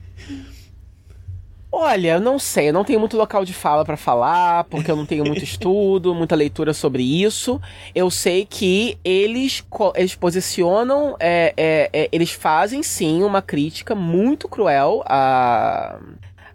Olha, 1.75 2.11
eu 2.11 2.19
não 2.19 2.37
sei, 2.37 2.69
eu 2.69 2.73
não 2.73 2.83
tenho 2.83 2.99
muito 2.99 3.17
local 3.17 3.43
de 3.43 3.51
fala 3.51 3.83
para 3.83 3.97
falar, 3.97 4.63
porque 4.65 4.91
eu 4.91 4.95
não 4.95 5.07
tenho 5.07 5.25
muito 5.25 5.41
estudo, 5.43 6.13
muita 6.13 6.35
leitura 6.35 6.71
sobre 6.71 7.01
isso. 7.01 7.59
Eu 7.95 8.11
sei 8.11 8.45
que 8.45 8.95
eles, 9.03 9.65
eles 9.95 10.13
posicionam, 10.13 11.15
é, 11.19 11.51
é, 11.57 11.89
é, 11.91 12.09
eles 12.11 12.29
fazem 12.29 12.83
sim 12.83 13.23
uma 13.23 13.41
crítica 13.41 13.95
muito 13.95 14.47
cruel 14.47 15.03
a 15.07 15.99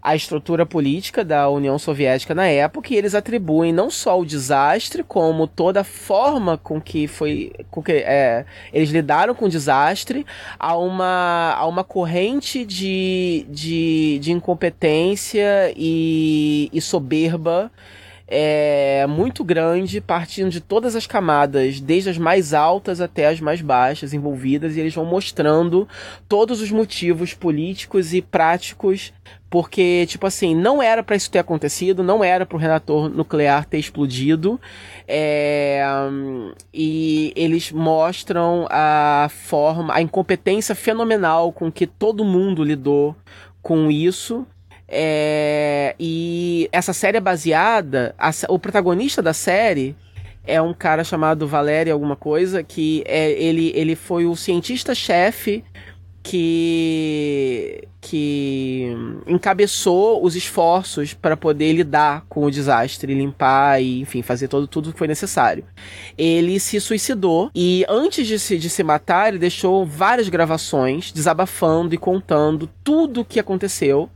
a 0.03 0.15
estrutura 0.15 0.65
política 0.65 1.25
da 1.25 1.49
União 1.49 1.79
Soviética 1.79 2.35
na 2.35 2.47
época 2.47 2.93
e 2.93 2.97
eles 2.97 3.15
atribuem 3.15 3.73
não 3.73 3.91
só 3.91 4.19
o 4.21 4.25
desastre, 4.25 5.03
como 5.03 5.47
toda 5.47 5.81
a 5.81 5.85
forma 5.85 6.57
com 6.57 6.81
que 6.81 7.07
foi. 7.07 7.53
Com 7.71 7.83
que, 7.83 7.93
é, 7.93 8.45
eles 8.73 8.91
lidaram 8.91 9.35
com 9.35 9.47
o 9.47 9.49
desastre 9.49 10.25
a 10.59 10.77
uma, 10.77 11.55
a 11.57 11.67
uma 11.67 11.85
corrente 11.85 12.65
de, 12.65 13.47
de, 13.49 14.19
de 14.21 14.33
incompetência 14.33 15.73
e, 15.77 16.71
e 16.73 16.81
soberba 16.81 17.71
é 18.29 19.07
muito 19.09 19.43
grande, 19.43 20.01
partindo 20.01 20.51
de 20.51 20.61
todas 20.61 20.95
as 20.95 21.07
camadas, 21.07 21.81
desde 21.81 22.11
as 22.11 22.19
mais 22.19 22.53
altas 22.53 23.01
até 23.01 23.27
as 23.27 23.41
mais 23.41 23.63
baixas 23.63 24.13
envolvidas, 24.13 24.77
e 24.77 24.81
eles 24.81 24.95
vão 24.95 25.07
mostrando 25.07 25.89
todos 26.29 26.61
os 26.61 26.71
motivos 26.71 27.33
políticos 27.33 28.13
e 28.13 28.21
práticos 28.21 29.13
porque, 29.51 30.05
tipo 30.07 30.27
assim, 30.27 30.55
não 30.55 30.83
era 30.83 31.03
para 31.03 31.17
isso 31.17 31.31
ter 31.31 31.39
acontecido, 31.39 32.03
não 32.03 32.23
era 32.23 32.45
para 32.45 32.57
o 32.57 32.61
reator 32.61 33.09
nuclear 33.09 33.65
ter 33.65 33.79
explodido. 33.79 34.61
É, 35.07 35.83
e 36.73 37.33
eles 37.35 37.73
mostram 37.73 38.67
a 38.71 39.29
forma, 39.31 39.95
a 39.95 40.03
incompetência 40.03 40.75
fenomenal 40.75 41.51
com 41.51 41.73
que 41.73 41.87
todo 41.87 42.25
mundo 42.25 42.63
lidou 42.63 43.17
com 43.63 43.91
isso. 43.91 44.47
É, 44.89 45.95
e 46.01 46.69
essa 46.73 46.93
série 46.93 47.19
é 47.19 47.21
baseada. 47.21 48.15
A, 48.19 48.31
o 48.49 48.59
protagonista 48.59 49.21
da 49.21 49.33
série 49.33 49.95
é 50.45 50.61
um 50.63 50.73
cara 50.73 51.05
chamado 51.05 51.47
Valério 51.47 51.93
alguma 51.93 52.17
coisa, 52.17 52.63
que 52.63 53.05
é, 53.07 53.31
ele, 53.33 53.71
ele 53.75 53.95
foi 53.95 54.25
o 54.25 54.35
cientista-chefe 54.35 55.63
que 56.23 57.89
que 58.01 58.95
encabeçou 59.27 60.25
os 60.25 60.37
esforços 60.37 61.13
para 61.13 61.37
poder 61.37 61.73
lidar 61.73 62.25
com 62.29 62.45
o 62.45 62.51
desastre, 62.51 63.13
limpar 63.13 63.83
e, 63.83 64.01
enfim, 64.01 64.23
fazer 64.23 64.47
todo 64.47 64.67
tudo 64.69 64.93
que 64.93 64.99
foi 64.99 65.09
necessário. 65.09 65.65
Ele 66.17 66.61
se 66.61 66.81
suicidou 66.81 67.51
e 67.55 67.85
antes 67.89 68.27
de 68.27 68.39
se, 68.39 68.57
de 68.57 68.71
se 68.71 68.83
matar, 68.85 69.29
ele 69.29 69.39
deixou 69.39 69.85
várias 69.85 70.29
gravações 70.29 71.11
desabafando 71.13 71.95
e 71.95 71.99
contando 71.99 72.71
tudo 72.85 73.23
o 73.23 73.25
que 73.25 73.41
aconteceu 73.41 74.09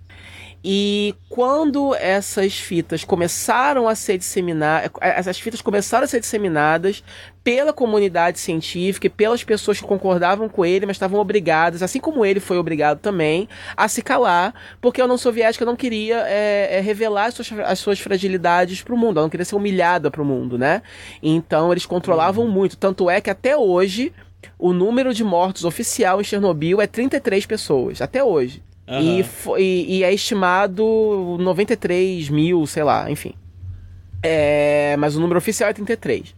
e 0.65 1.15
quando 1.29 1.95
essas 1.97 2.55
fitas 2.55 3.03
começaram 3.03 3.89
a 3.89 3.95
ser 3.97 4.17
disseminadas, 4.17 4.91
essas 5.01 5.41
fitas 5.41 5.61
começaram 5.61 6.05
a 6.05 6.07
ser 6.07 6.21
disseminadas 6.21 7.03
pela 7.43 7.73
comunidade 7.73 8.39
científica 8.39 9.09
e 9.09 9.11
pelas 9.11 9.43
pessoas 9.43 9.81
que 9.81 9.87
concordavam 9.87 10.49
com 10.49 10.65
ele, 10.65 10.87
mas 10.87 10.95
estavam 10.95 11.19
obrigadas, 11.19 11.83
assim 11.83 11.99
como 11.99 12.25
ele 12.25 12.39
foi 12.39 12.59
obrigado 12.59 13.01
também, 13.01 13.49
a 13.77 13.89
se 13.89 14.03
calar, 14.03 14.55
porque 14.81 15.01
a 15.01 15.05
União 15.05 15.19
Soviética 15.19 15.65
não 15.65 15.75
queria 15.75 16.23
é, 16.29 16.77
é, 16.77 16.81
revelar 16.81 17.27
as 17.27 17.35
suas, 17.35 17.53
as 17.65 17.79
suas 17.81 17.99
fragilidades 17.99 18.83
para 18.83 18.95
o 18.95 18.99
mundo, 18.99 19.19
ela 19.19 19.25
não 19.25 19.31
queria 19.31 19.45
ser 19.45 19.57
humilhada 19.57 20.13
para 20.13 20.23
o 20.23 20.25
mundo, 20.25 20.57
né? 20.57 20.83
Então 21.21 21.73
eles 21.73 21.85
controlavam 21.85 22.47
muito, 22.47 22.77
tanto 22.77 23.11
é 23.11 23.21
que 23.21 23.31
até 23.31 23.57
hoje 23.57 24.13
o 24.57 24.73
número 24.73 25.13
de 25.13 25.25
mortos 25.25 25.65
oficial 25.65 26.21
em 26.21 26.25
Chernobyl 26.25 26.81
é 26.81 26.87
33 26.87 27.47
pessoas, 27.47 28.01
até 28.01 28.23
hoje. 28.23 28.63
Uhum. 28.93 29.19
E, 29.19 29.23
foi, 29.23 29.63
e 29.63 30.05
é 30.05 30.13
estimado 30.13 31.37
93 31.41 32.29
mil, 32.29 32.67
sei 32.67 32.85
lá, 32.85 33.11
enfim. 33.11 33.35
É, 34.23 34.95
mas 34.99 35.17
o 35.17 35.21
número 35.21 35.39
oficial 35.39 35.71
é 35.71 35.73
33. 35.73 36.35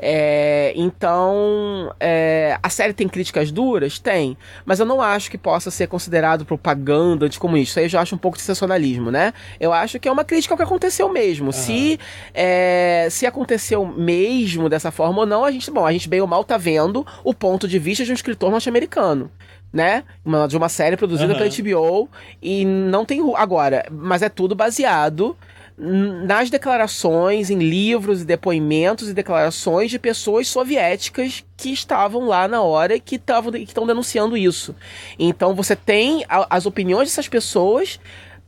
É, 0.00 0.72
então, 0.76 1.92
é, 1.98 2.56
a 2.62 2.70
série 2.70 2.92
tem 2.92 3.08
críticas 3.08 3.50
duras? 3.50 3.98
Tem. 3.98 4.38
Mas 4.64 4.78
eu 4.78 4.86
não 4.86 5.02
acho 5.02 5.30
que 5.30 5.36
possa 5.36 5.70
ser 5.70 5.88
considerado 5.88 6.44
propaganda 6.44 7.26
anticomunista. 7.26 7.72
Isso 7.72 7.78
aí 7.80 7.84
eu 7.84 7.90
já 7.90 8.00
acho 8.00 8.14
um 8.14 8.18
pouco 8.18 8.36
de 8.36 8.42
sensacionalismo, 8.42 9.10
né? 9.10 9.32
Eu 9.58 9.72
acho 9.72 9.98
que 9.98 10.08
é 10.08 10.12
uma 10.12 10.24
crítica 10.24 10.54
ao 10.54 10.56
que 10.56 10.62
aconteceu 10.62 11.08
mesmo. 11.08 11.46
Uhum. 11.46 11.52
Se, 11.52 11.98
é, 12.32 13.08
se 13.10 13.26
aconteceu 13.26 13.84
mesmo 13.84 14.68
dessa 14.68 14.90
forma 14.90 15.20
ou 15.20 15.26
não, 15.26 15.44
a 15.44 15.50
gente, 15.50 15.70
bom, 15.70 15.84
a 15.84 15.92
gente 15.92 16.08
bem 16.08 16.20
ou 16.20 16.26
mal 16.26 16.44
tá 16.44 16.56
vendo 16.56 17.04
o 17.24 17.34
ponto 17.34 17.66
de 17.66 17.78
vista 17.78 18.04
de 18.04 18.12
um 18.12 18.14
escritor 18.14 18.50
norte-americano 18.50 19.30
né? 19.72 20.04
Uma, 20.24 20.46
de 20.46 20.56
uma 20.56 20.68
série 20.68 20.96
produzida 20.96 21.32
uhum. 21.32 21.38
pela 21.38 21.50
HBO 21.50 22.08
e 22.40 22.64
não 22.64 23.04
tem 23.04 23.20
agora, 23.36 23.86
mas 23.90 24.22
é 24.22 24.28
tudo 24.28 24.54
baseado 24.54 25.36
nas 25.78 26.50
declarações, 26.50 27.50
em 27.50 27.58
livros 27.58 28.22
e 28.22 28.24
depoimentos 28.24 29.08
e 29.08 29.14
declarações 29.14 29.90
de 29.90 29.98
pessoas 29.98 30.48
soviéticas 30.48 31.44
que 31.56 31.70
estavam 31.70 32.26
lá 32.26 32.48
na 32.48 32.62
hora 32.62 32.96
e 32.96 33.00
que 33.00 33.14
estão 33.14 33.86
denunciando 33.86 34.36
isso. 34.36 34.74
Então 35.16 35.54
você 35.54 35.76
tem 35.76 36.24
a, 36.28 36.56
as 36.56 36.66
opiniões 36.66 37.08
dessas 37.08 37.28
pessoas 37.28 38.00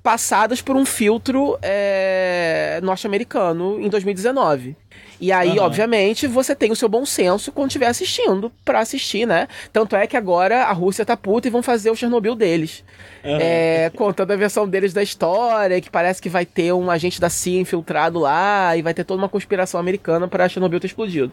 passadas 0.02 0.62
por 0.62 0.76
um 0.76 0.86
filtro 0.86 1.58
é, 1.62 2.80
norte-americano 2.82 3.80
em 3.80 3.88
2019. 3.88 4.76
E 5.20 5.30
aí, 5.30 5.58
uhum. 5.58 5.64
obviamente, 5.64 6.26
você 6.26 6.56
tem 6.56 6.72
o 6.72 6.76
seu 6.76 6.88
bom 6.88 7.04
senso 7.04 7.52
quando 7.52 7.68
estiver 7.68 7.88
assistindo, 7.88 8.50
para 8.64 8.78
assistir, 8.78 9.26
né? 9.26 9.48
Tanto 9.70 9.94
é 9.94 10.06
que 10.06 10.16
agora 10.16 10.64
a 10.64 10.72
Rússia 10.72 11.04
tá 11.04 11.14
puta 11.14 11.46
e 11.46 11.50
vão 11.50 11.62
fazer 11.62 11.90
o 11.90 11.96
Chernobyl 11.96 12.34
deles. 12.34 12.82
Uhum. 13.22 13.36
É, 13.38 13.90
contando 13.94 14.30
a 14.30 14.36
versão 14.36 14.66
deles 14.66 14.94
da 14.94 15.02
história, 15.02 15.78
que 15.78 15.90
parece 15.90 16.22
que 16.22 16.30
vai 16.30 16.46
ter 16.46 16.72
um 16.72 16.90
agente 16.90 17.20
da 17.20 17.28
CIA 17.28 17.60
infiltrado 17.60 18.18
lá 18.18 18.74
e 18.74 18.80
vai 18.80 18.94
ter 18.94 19.04
toda 19.04 19.20
uma 19.20 19.28
conspiração 19.28 19.78
americana 19.78 20.26
para 20.26 20.48
Chernobyl 20.48 20.80
ter 20.80 20.86
explodido. 20.86 21.30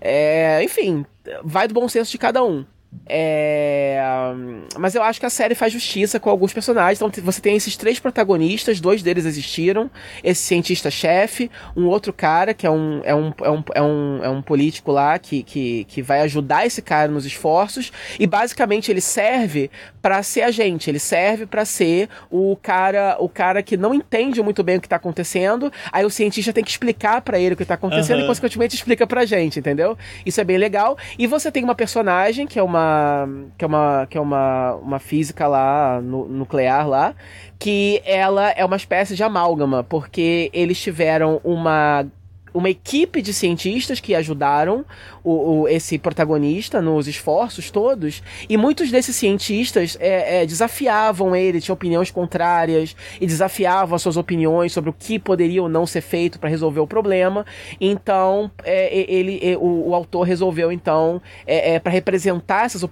É, 0.00 0.62
enfim, 0.62 1.04
vai 1.44 1.68
do 1.68 1.74
bom 1.74 1.86
senso 1.86 2.10
de 2.10 2.16
cada 2.16 2.42
um. 2.42 2.64
É... 3.06 4.00
Mas 4.78 4.94
eu 4.94 5.02
acho 5.02 5.20
que 5.20 5.26
a 5.26 5.30
série 5.30 5.54
faz 5.54 5.72
justiça 5.72 6.18
com 6.18 6.30
alguns 6.30 6.52
personagens. 6.52 7.00
Então 7.00 7.10
você 7.22 7.40
tem 7.40 7.56
esses 7.56 7.76
três 7.76 7.98
protagonistas, 7.98 8.80
dois 8.80 9.02
deles 9.02 9.24
existiram. 9.24 9.90
Esse 10.22 10.42
cientista-chefe, 10.42 11.50
um 11.76 11.86
outro 11.86 12.12
cara 12.12 12.54
que 12.54 12.66
é 12.66 12.70
um, 12.70 13.00
é 13.04 13.14
um, 13.14 13.32
é 13.42 13.50
um, 13.50 13.64
é 13.74 13.82
um, 13.82 14.20
é 14.24 14.28
um 14.28 14.42
político 14.42 14.90
lá 14.92 15.18
que, 15.18 15.42
que, 15.42 15.84
que 15.84 16.02
vai 16.02 16.20
ajudar 16.22 16.66
esse 16.66 16.80
cara 16.80 17.10
nos 17.10 17.26
esforços. 17.26 17.92
E 18.18 18.26
basicamente 18.26 18.90
ele 18.90 19.00
serve 19.00 19.70
para 20.00 20.22
ser 20.22 20.42
agente, 20.42 20.90
ele 20.90 20.98
serve 20.98 21.46
para 21.46 21.64
ser 21.64 22.08
o 22.30 22.56
cara, 22.56 23.16
o 23.20 23.28
cara 23.28 23.62
que 23.62 23.76
não 23.76 23.94
entende 23.94 24.42
muito 24.42 24.62
bem 24.62 24.76
o 24.76 24.80
que 24.80 24.86
está 24.86 24.96
acontecendo. 24.96 25.70
Aí 25.92 26.04
o 26.04 26.10
cientista 26.10 26.52
tem 26.52 26.64
que 26.64 26.70
explicar 26.70 27.20
para 27.20 27.38
ele 27.38 27.54
o 27.54 27.56
que 27.56 27.62
está 27.62 27.74
acontecendo 27.74 28.18
uhum. 28.18 28.24
e 28.24 28.28
consequentemente 28.28 28.74
explica 28.74 29.06
pra 29.06 29.26
gente, 29.26 29.58
entendeu? 29.58 29.96
Isso 30.24 30.40
é 30.40 30.44
bem 30.44 30.56
legal. 30.56 30.96
E 31.18 31.26
você 31.26 31.50
tem 31.50 31.64
uma 31.64 31.74
personagem 31.74 32.46
que 32.46 32.58
é 32.58 32.62
uma 32.62 32.77
uma 32.78 33.28
que 33.56 33.64
é 33.64 33.68
uma 33.68 34.06
que 34.08 34.18
é 34.18 34.20
uma, 34.20 34.74
uma 34.76 34.98
física 34.98 35.46
lá 35.46 36.00
nuclear 36.00 36.88
lá 36.88 37.14
que 37.58 38.00
ela 38.04 38.50
é 38.50 38.64
uma 38.64 38.76
espécie 38.76 39.14
de 39.14 39.22
amálgama 39.22 39.82
porque 39.82 40.50
eles 40.52 40.80
tiveram 40.80 41.40
uma 41.42 42.06
uma 42.54 42.70
equipe 42.70 43.20
de 43.20 43.32
cientistas 43.32 44.00
que 44.00 44.14
ajudaram 44.14 44.84
o, 45.28 45.60
o, 45.62 45.68
esse 45.68 45.98
protagonista 45.98 46.80
nos 46.80 47.06
esforços 47.06 47.70
todos, 47.70 48.22
e 48.48 48.56
muitos 48.56 48.90
desses 48.90 49.14
cientistas 49.14 49.96
é, 50.00 50.42
é, 50.42 50.46
desafiavam 50.46 51.36
ele, 51.36 51.60
tinham 51.60 51.74
opiniões 51.74 52.10
contrárias, 52.10 52.96
e 53.20 53.26
desafiavam 53.26 53.94
as 53.94 54.02
suas 54.02 54.16
opiniões 54.16 54.72
sobre 54.72 54.90
o 54.90 54.92
que 54.92 55.18
poderia 55.18 55.62
ou 55.62 55.68
não 55.68 55.86
ser 55.86 56.00
feito 56.00 56.38
para 56.38 56.48
resolver 56.48 56.80
o 56.80 56.86
problema. 56.86 57.44
Então, 57.80 58.50
é, 58.64 58.96
ele, 58.96 59.56
o, 59.56 59.90
o, 59.90 59.94
autor 59.94 60.22
resolveu, 60.22 60.72
então, 60.72 61.20
é, 61.46 61.74
é 61.74 61.78
para 61.78 61.92
representar 61.92 62.64
essas, 62.64 62.82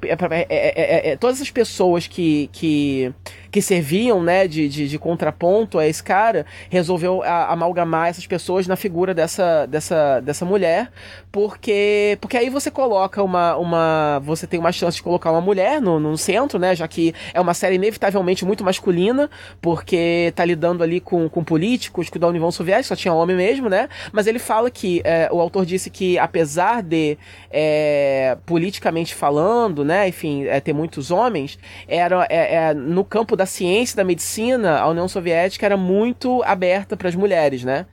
é, 0.49 1.16
todas 1.16 1.37
essas 1.37 1.51
pessoas 1.51 2.07
que, 2.07 2.51
que 2.53 3.14
que 3.57 3.62
serviam, 3.62 4.22
né, 4.22 4.47
de, 4.47 4.68
de, 4.68 4.87
de, 4.87 4.99
contraponto 4.99 5.78
a 5.78 5.87
esse 5.87 6.03
cara, 6.03 6.45
resolveu 6.68 7.22
a, 7.22 7.51
amalgamar 7.51 8.11
essas 8.11 8.26
pessoas 8.26 8.66
na 8.66 8.76
figura 8.76 9.14
dessa, 9.14 9.64
dessa, 9.64 10.20
dessa 10.20 10.45
mulher, 10.45 10.93
porque 11.32 12.18
porque 12.27 12.37
aí 12.37 12.51
você 12.51 12.72
coloca 12.72 13.22
uma, 13.22 13.57
uma 13.57 14.20
você 14.24 14.49
tem 14.49 14.59
uma 14.59 14.72
chance 14.72 14.97
de 14.97 15.03
colocar 15.05 15.31
uma 15.31 15.41
mulher 15.41 15.81
no, 15.81 16.01
no 16.01 16.18
centro, 16.18 16.59
né, 16.59 16.74
já 16.74 16.89
que 16.89 17.14
é 17.33 17.41
uma 17.41 17.55
série 17.55 17.77
inevitavelmente 17.77 18.45
muito 18.45 18.64
masculina, 18.64 19.31
porque 19.61 20.33
tá 20.35 20.45
lidando 20.45 20.83
ali 20.83 20.99
com, 20.99 21.29
com 21.29 21.45
políticos 21.45 22.11
da 22.11 22.27
União 22.27 22.51
Soviética, 22.51 22.89
só 22.89 22.97
tinha 22.97 23.14
homem 23.14 23.37
mesmo, 23.37 23.68
né, 23.68 23.89
mas 24.11 24.27
ele 24.27 24.41
fala 24.41 24.72
que, 24.72 25.01
é, 25.05 25.29
o 25.31 25.41
autor 25.41 25.64
disse 25.64 25.89
que 25.89 26.18
apesar 26.18 26.83
de 26.83 27.16
é, 27.49 28.37
politicamente 28.45 29.14
falando, 29.14 29.85
né, 29.85 30.09
enfim, 30.09 30.47
é, 30.47 30.59
ter 30.59 30.72
muitos 30.72 31.12
homens, 31.12 31.57
era 31.87 32.27
é, 32.29 32.55
é, 32.57 32.74
no 32.74 33.05
campo 33.05 33.37
da 33.37 33.47
ciência 33.47 33.97
da 33.97 34.03
medicina, 34.03 34.81
a 34.81 34.89
União 34.89 35.07
Soviética 35.07 35.64
era 35.64 35.77
muito 35.77 36.43
aberta 36.43 36.97
para 36.97 37.09
as 37.09 37.14
mulheres, 37.14 37.62
né? 37.62 37.87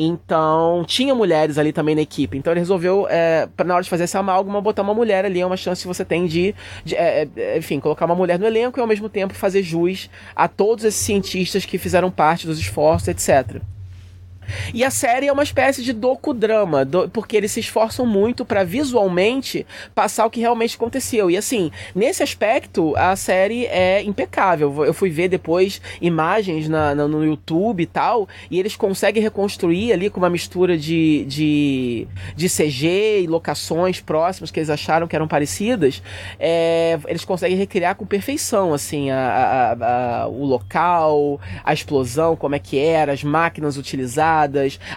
Então, 0.00 0.84
tinha 0.86 1.12
mulheres 1.12 1.58
ali 1.58 1.72
também 1.72 1.96
na 1.96 2.02
equipe. 2.02 2.38
Então, 2.38 2.52
ele 2.52 2.60
resolveu, 2.60 3.08
é, 3.10 3.48
na 3.66 3.74
hora 3.74 3.82
de 3.82 3.90
fazer 3.90 4.04
essa 4.04 4.20
amálgama, 4.20 4.60
botar 4.60 4.82
uma 4.82 4.94
mulher 4.94 5.24
ali. 5.24 5.40
É 5.40 5.46
uma 5.46 5.56
chance 5.56 5.82
que 5.82 5.88
você 5.88 6.04
tem 6.04 6.24
de, 6.24 6.54
de 6.84 6.94
é, 6.94 7.28
é, 7.36 7.58
enfim, 7.58 7.80
colocar 7.80 8.04
uma 8.04 8.14
mulher 8.14 8.38
no 8.38 8.46
elenco 8.46 8.78
e, 8.78 8.80
ao 8.80 8.86
mesmo 8.86 9.08
tempo, 9.08 9.34
fazer 9.34 9.60
jus 9.60 10.08
a 10.36 10.46
todos 10.46 10.84
esses 10.84 11.00
cientistas 11.00 11.64
que 11.64 11.78
fizeram 11.78 12.12
parte 12.12 12.46
dos 12.46 12.60
esforços, 12.60 13.08
etc. 13.08 13.60
E 14.72 14.84
a 14.84 14.90
série 14.90 15.26
é 15.26 15.32
uma 15.32 15.42
espécie 15.42 15.82
de 15.82 15.92
docudrama, 15.92 16.84
do, 16.84 17.08
porque 17.08 17.36
eles 17.36 17.52
se 17.52 17.60
esforçam 17.60 18.06
muito 18.06 18.44
para 18.44 18.64
visualmente 18.64 19.66
passar 19.94 20.26
o 20.26 20.30
que 20.30 20.40
realmente 20.40 20.76
aconteceu. 20.76 21.30
E 21.30 21.36
assim, 21.36 21.70
nesse 21.94 22.22
aspecto, 22.22 22.94
a 22.96 23.14
série 23.16 23.66
é 23.66 24.02
impecável. 24.02 24.84
Eu 24.84 24.94
fui 24.94 25.10
ver 25.10 25.28
depois 25.28 25.80
imagens 26.00 26.68
na, 26.68 26.94
na, 26.94 27.08
no 27.08 27.24
YouTube 27.24 27.82
e 27.82 27.86
tal, 27.86 28.28
e 28.50 28.58
eles 28.58 28.76
conseguem 28.76 29.22
reconstruir 29.22 29.92
ali 29.92 30.10
com 30.10 30.18
uma 30.18 30.30
mistura 30.30 30.76
de, 30.76 31.24
de, 31.26 32.08
de 32.36 32.48
CG 32.48 33.22
e 33.22 33.26
locações 33.26 34.00
próximas 34.00 34.50
que 34.50 34.58
eles 34.58 34.70
acharam 34.70 35.06
que 35.06 35.16
eram 35.16 35.28
parecidas. 35.28 36.02
É, 36.38 36.98
eles 37.06 37.24
conseguem 37.24 37.56
recriar 37.56 37.94
com 37.94 38.06
perfeição, 38.06 38.72
assim, 38.72 39.10
a, 39.10 39.18
a, 39.18 40.22
a, 40.22 40.28
o 40.28 40.44
local, 40.44 41.40
a 41.64 41.72
explosão, 41.72 42.36
como 42.36 42.54
é 42.54 42.58
que 42.58 42.78
era, 42.78 43.12
as 43.12 43.22
máquinas 43.22 43.76
utilizadas 43.76 44.37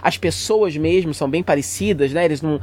as 0.02 0.16
pessoas 0.16 0.76
mesmo 0.76 1.14
são 1.14 1.28
bem 1.28 1.42
parecidas, 1.42 2.12
né? 2.12 2.24
Eles 2.24 2.42
não, 2.42 2.60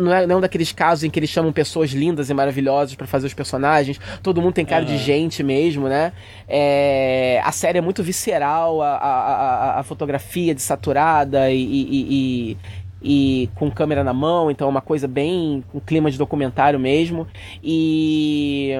não 0.00 0.12
é 0.12 0.26
não 0.26 0.38
é 0.38 0.40
daqueles 0.40 0.72
casos 0.72 1.04
em 1.04 1.10
que 1.10 1.18
eles 1.18 1.30
chamam 1.30 1.52
pessoas 1.52 1.90
lindas 1.90 2.30
e 2.30 2.34
maravilhosas 2.34 2.94
para 2.94 3.06
fazer 3.06 3.26
os 3.26 3.34
personagens. 3.34 4.00
Todo 4.22 4.40
mundo 4.40 4.54
tem 4.54 4.64
cara 4.64 4.84
uhum. 4.84 4.88
de 4.90 4.98
gente 4.98 5.42
mesmo, 5.42 5.88
né? 5.88 6.12
É, 6.48 7.40
a 7.44 7.52
série 7.52 7.78
é 7.78 7.80
muito 7.80 8.02
visceral, 8.02 8.80
a, 8.80 8.96
a, 8.96 9.76
a, 9.76 9.80
a 9.80 9.82
fotografia 9.82 10.54
desaturada 10.54 11.50
e, 11.50 11.62
e, 11.62 12.52
e 12.52 12.56
e 13.02 13.50
com 13.56 13.70
câmera 13.70 14.04
na 14.04 14.12
mão, 14.12 14.50
então 14.50 14.68
é 14.68 14.70
uma 14.70 14.80
coisa 14.80 15.08
bem 15.08 15.64
com 15.72 15.80
clima 15.80 16.10
de 16.10 16.16
documentário 16.16 16.78
mesmo. 16.78 17.26
E, 17.62 18.72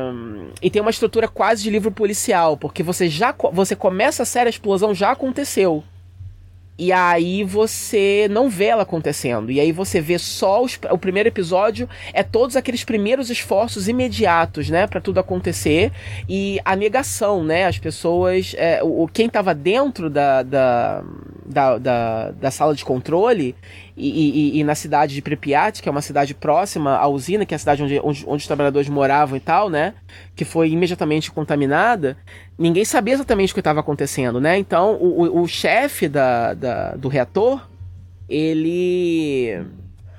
e 0.63 0.71
tem 0.71 0.81
uma 0.81 0.91
estrutura 0.91 1.27
quase 1.27 1.63
de 1.63 1.71
livro 1.71 1.91
policial, 1.91 2.57
porque 2.57 2.83
você 2.83 3.09
já 3.09 3.35
você 3.53 3.75
começa 3.75 4.23
a 4.23 4.27
série, 4.27 4.47
a 4.47 4.51
explosão 4.51 4.95
já 4.95 5.11
aconteceu. 5.11 5.83
E 6.83 6.91
aí 6.91 7.45
você 7.45 8.27
não 8.29 8.49
vê 8.49 8.65
ela 8.65 8.83
acontecendo. 8.83 9.53
E 9.53 9.61
aí 9.61 9.71
você 9.71 10.01
vê 10.01 10.19
só 10.19 10.61
os, 10.65 10.77
o 10.91 10.99
primeiro 10.99 11.29
episódio 11.29 11.89
é 12.13 12.25
todos 12.25 12.57
aqueles 12.57 12.83
primeiros 12.83 13.31
esforços 13.31 13.87
imediatos, 13.87 14.69
né, 14.69 14.89
para 14.89 15.01
tudo 15.01 15.21
acontecer 15.21 15.93
e 16.29 16.59
a 16.65 16.75
negação, 16.75 17.45
né, 17.45 17.67
as 17.67 17.79
pessoas, 17.79 18.57
é, 18.59 18.81
o, 18.83 19.07
quem 19.07 19.27
estava 19.27 19.55
dentro 19.55 20.11
da, 20.11 20.43
da, 20.43 21.05
da, 21.47 21.79
da, 21.79 22.31
da 22.33 22.51
sala 22.51 22.75
de 22.75 22.85
controle 22.85 23.55
e, 23.97 24.57
e, 24.57 24.61
e, 24.61 24.65
na 24.65 24.75
cidade 24.75 25.15
de 25.15 25.21
Pripyat, 25.21 25.83
que 25.83 25.89
é 25.89 25.93
uma 25.93 26.01
cidade 26.01 26.35
próxima 26.35 26.97
à 26.97 27.07
usina, 27.07 27.45
que 27.45 27.55
é 27.55 27.57
a 27.57 27.59
cidade 27.59 27.83
onde, 27.83 28.01
onde, 28.03 28.25
onde, 28.27 28.41
os 28.41 28.47
trabalhadores 28.47 28.89
moravam 28.89 29.37
e 29.37 29.41
tal, 29.41 29.69
né? 29.69 29.95
Que 30.35 30.45
foi 30.45 30.71
imediatamente 30.71 31.31
contaminada, 31.31 32.17
ninguém 32.59 32.85
sabia 32.85 33.15
exatamente 33.15 33.53
o 33.53 33.55
que 33.55 33.61
estava 33.61 33.81
acontecendo, 33.81 34.41
né? 34.41 34.57
Então, 34.57 34.95
o, 34.95 35.23
o, 35.23 35.43
o 35.43 35.49
chefe 35.49 36.09
da, 36.09 36.55
da, 36.55 36.97
do 36.97 37.09
reator, 37.09 37.69
ele 38.29 39.63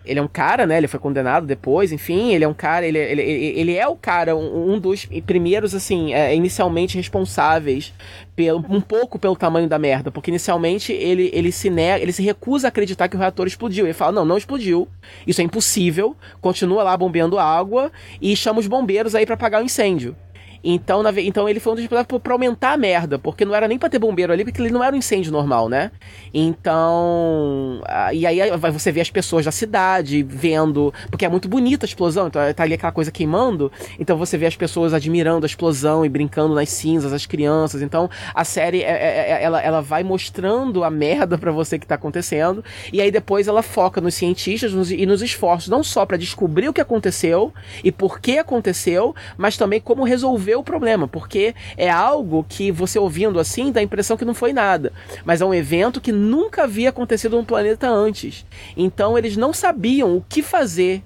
ele 0.05 0.19
é 0.19 0.21
um 0.21 0.27
cara, 0.27 0.65
né? 0.65 0.77
Ele 0.77 0.87
foi 0.87 0.99
condenado 0.99 1.45
depois, 1.45 1.91
enfim, 1.91 2.33
ele 2.33 2.43
é 2.43 2.47
um 2.47 2.53
cara, 2.53 2.85
ele, 2.85 2.97
ele, 2.97 3.21
ele 3.21 3.75
é 3.75 3.87
o 3.87 3.95
cara, 3.95 4.35
um, 4.35 4.73
um 4.73 4.79
dos 4.79 5.05
primeiros, 5.25 5.73
assim, 5.73 6.13
é, 6.13 6.35
inicialmente 6.35 6.97
responsáveis 6.97 7.93
pelo, 8.35 8.59
um 8.69 8.81
pouco 8.81 9.17
pelo 9.17 9.35
tamanho 9.35 9.67
da 9.67 9.79
merda, 9.79 10.11
porque 10.11 10.31
inicialmente 10.31 10.91
ele, 10.91 11.29
ele 11.33 11.51
se 11.51 11.69
nega, 11.69 12.01
ele 12.01 12.11
se 12.11 12.21
recusa 12.21 12.67
a 12.67 12.69
acreditar 12.69 13.07
que 13.07 13.15
o 13.15 13.19
reator 13.19 13.47
explodiu. 13.47 13.85
Ele 13.85 13.93
fala: 13.93 14.11
não, 14.11 14.25
não 14.25 14.37
explodiu, 14.37 14.87
isso 15.25 15.41
é 15.41 15.43
impossível, 15.43 16.15
continua 16.41 16.83
lá 16.83 16.95
bombeando 16.97 17.39
água 17.39 17.91
e 18.21 18.35
chama 18.35 18.59
os 18.59 18.67
bombeiros 18.67 19.15
aí 19.15 19.25
para 19.25 19.35
apagar 19.35 19.61
o 19.61 19.65
incêndio. 19.65 20.15
Então, 20.63 21.03
na, 21.03 21.11
então 21.21 21.49
ele 21.49 21.59
foi 21.59 21.73
um 21.73 21.75
dos 21.75 21.81
responsáveis 21.83 22.21
pra 22.21 22.33
aumentar 22.33 22.71
a 22.71 22.77
merda, 22.77 23.19
porque 23.19 23.43
não 23.43 23.53
era 23.53 23.67
nem 23.67 23.77
pra 23.77 23.89
ter 23.89 23.99
bombeiro 23.99 24.31
ali, 24.31 24.45
porque 24.45 24.61
ele 24.61 24.71
não 24.71 24.83
era 24.83 24.95
um 24.95 24.99
incêndio 24.99 25.31
normal, 25.31 25.67
né? 25.67 25.91
Então. 26.33 27.81
E 28.13 28.25
aí 28.25 28.39
você 28.71 28.91
vê 28.91 29.01
as 29.01 29.09
pessoas 29.09 29.45
da 29.45 29.51
cidade 29.51 30.23
vendo. 30.23 30.93
Porque 31.09 31.25
é 31.25 31.29
muito 31.29 31.49
bonita 31.49 31.85
a 31.85 31.87
explosão, 31.87 32.27
então 32.27 32.41
tá 32.53 32.63
ali 32.63 32.75
aquela 32.75 32.91
coisa 32.91 33.11
queimando. 33.11 33.71
Então 33.99 34.17
você 34.17 34.37
vê 34.37 34.45
as 34.45 34.55
pessoas 34.55 34.93
admirando 34.93 35.45
a 35.45 35.47
explosão 35.47 36.05
e 36.05 36.09
brincando 36.09 36.55
nas 36.55 36.69
cinzas, 36.69 37.11
as 37.11 37.25
crianças. 37.25 37.81
Então 37.81 38.09
a 38.33 38.45
série, 38.45 38.81
é, 38.81 38.91
é, 38.91 39.31
é 39.31 39.43
ela, 39.43 39.61
ela 39.61 39.81
vai 39.81 40.03
mostrando 40.03 40.83
a 40.83 40.89
merda 40.89 41.37
para 41.37 41.51
você 41.51 41.77
que 41.77 41.85
tá 41.85 41.95
acontecendo. 41.95 42.63
E 42.91 43.01
aí 43.01 43.11
depois 43.11 43.47
ela 43.47 43.61
foca 43.61 43.99
nos 43.99 44.15
cientistas 44.15 44.73
nos, 44.73 44.91
e 44.91 45.05
nos 45.05 45.21
esforços, 45.21 45.67
não 45.67 45.83
só 45.83 46.05
para 46.05 46.17
descobrir 46.17 46.69
o 46.69 46.73
que 46.73 46.81
aconteceu 46.81 47.53
e 47.83 47.91
por 47.91 48.19
que 48.19 48.37
aconteceu, 48.37 49.15
mas 49.37 49.57
também 49.57 49.81
como 49.81 50.03
resolver 50.03 50.52
o 50.55 50.63
problema, 50.63 51.07
porque 51.07 51.53
é 51.77 51.89
algo 51.89 52.45
que 52.47 52.71
você 52.71 52.99
ouvindo 52.99 53.39
assim 53.39 53.71
dá 53.71 53.79
a 53.79 53.83
impressão 53.83 54.17
que 54.17 54.25
não 54.25 54.33
foi 54.33 54.53
nada, 54.53 54.91
mas 55.25 55.41
é 55.41 55.45
um 55.45 55.53
evento 55.53 56.01
que 56.01 56.11
nunca 56.11 56.63
havia 56.63 56.89
acontecido 56.89 57.37
no 57.37 57.45
planeta 57.45 57.89
antes. 57.89 58.45
Então 58.75 59.17
eles 59.17 59.37
não 59.37 59.53
sabiam 59.53 60.15
o 60.15 60.25
que 60.27 60.41
fazer 60.41 61.03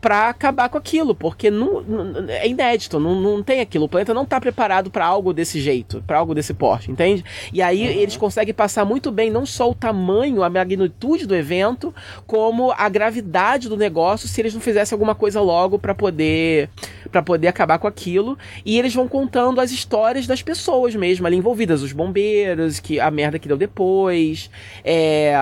para 0.00 0.28
acabar 0.28 0.68
com 0.68 0.78
aquilo, 0.78 1.14
porque 1.14 1.50
não, 1.50 1.80
não, 1.82 2.28
é 2.28 2.46
inédito, 2.46 3.00
não, 3.00 3.20
não 3.20 3.42
tem 3.42 3.60
aquilo. 3.60 3.86
O 3.86 3.88
planeta 3.88 4.14
não 4.14 4.22
está 4.22 4.40
preparado 4.40 4.90
para 4.90 5.04
algo 5.04 5.32
desse 5.32 5.60
jeito, 5.60 6.02
para 6.06 6.18
algo 6.18 6.34
desse 6.34 6.54
porte, 6.54 6.90
entende? 6.90 7.24
E 7.52 7.60
aí 7.60 7.82
uhum. 7.82 8.00
eles 8.02 8.16
conseguem 8.16 8.54
passar 8.54 8.84
muito 8.84 9.10
bem 9.10 9.30
não 9.30 9.44
só 9.44 9.68
o 9.68 9.74
tamanho, 9.74 10.42
a 10.42 10.50
magnitude 10.50 11.26
do 11.26 11.34
evento, 11.34 11.92
como 12.26 12.72
a 12.72 12.88
gravidade 12.88 13.68
do 13.68 13.76
negócio 13.76 14.28
se 14.28 14.40
eles 14.40 14.54
não 14.54 14.60
fizessem 14.60 14.94
alguma 14.94 15.14
coisa 15.14 15.40
logo 15.40 15.78
para 15.78 15.94
poder 15.94 16.70
para 17.10 17.22
poder 17.22 17.48
acabar 17.48 17.78
com 17.78 17.88
aquilo. 17.88 18.38
E 18.64 18.78
eles 18.78 18.94
vão 18.94 19.08
contando 19.08 19.60
as 19.60 19.72
histórias 19.72 20.26
das 20.26 20.42
pessoas 20.42 20.94
mesmo 20.94 21.26
ali 21.26 21.36
envolvidas, 21.36 21.82
os 21.82 21.92
bombeiros, 21.92 22.78
que 22.78 23.00
a 23.00 23.10
merda 23.10 23.38
que 23.38 23.48
deu 23.48 23.56
depois, 23.56 24.48
é 24.84 25.34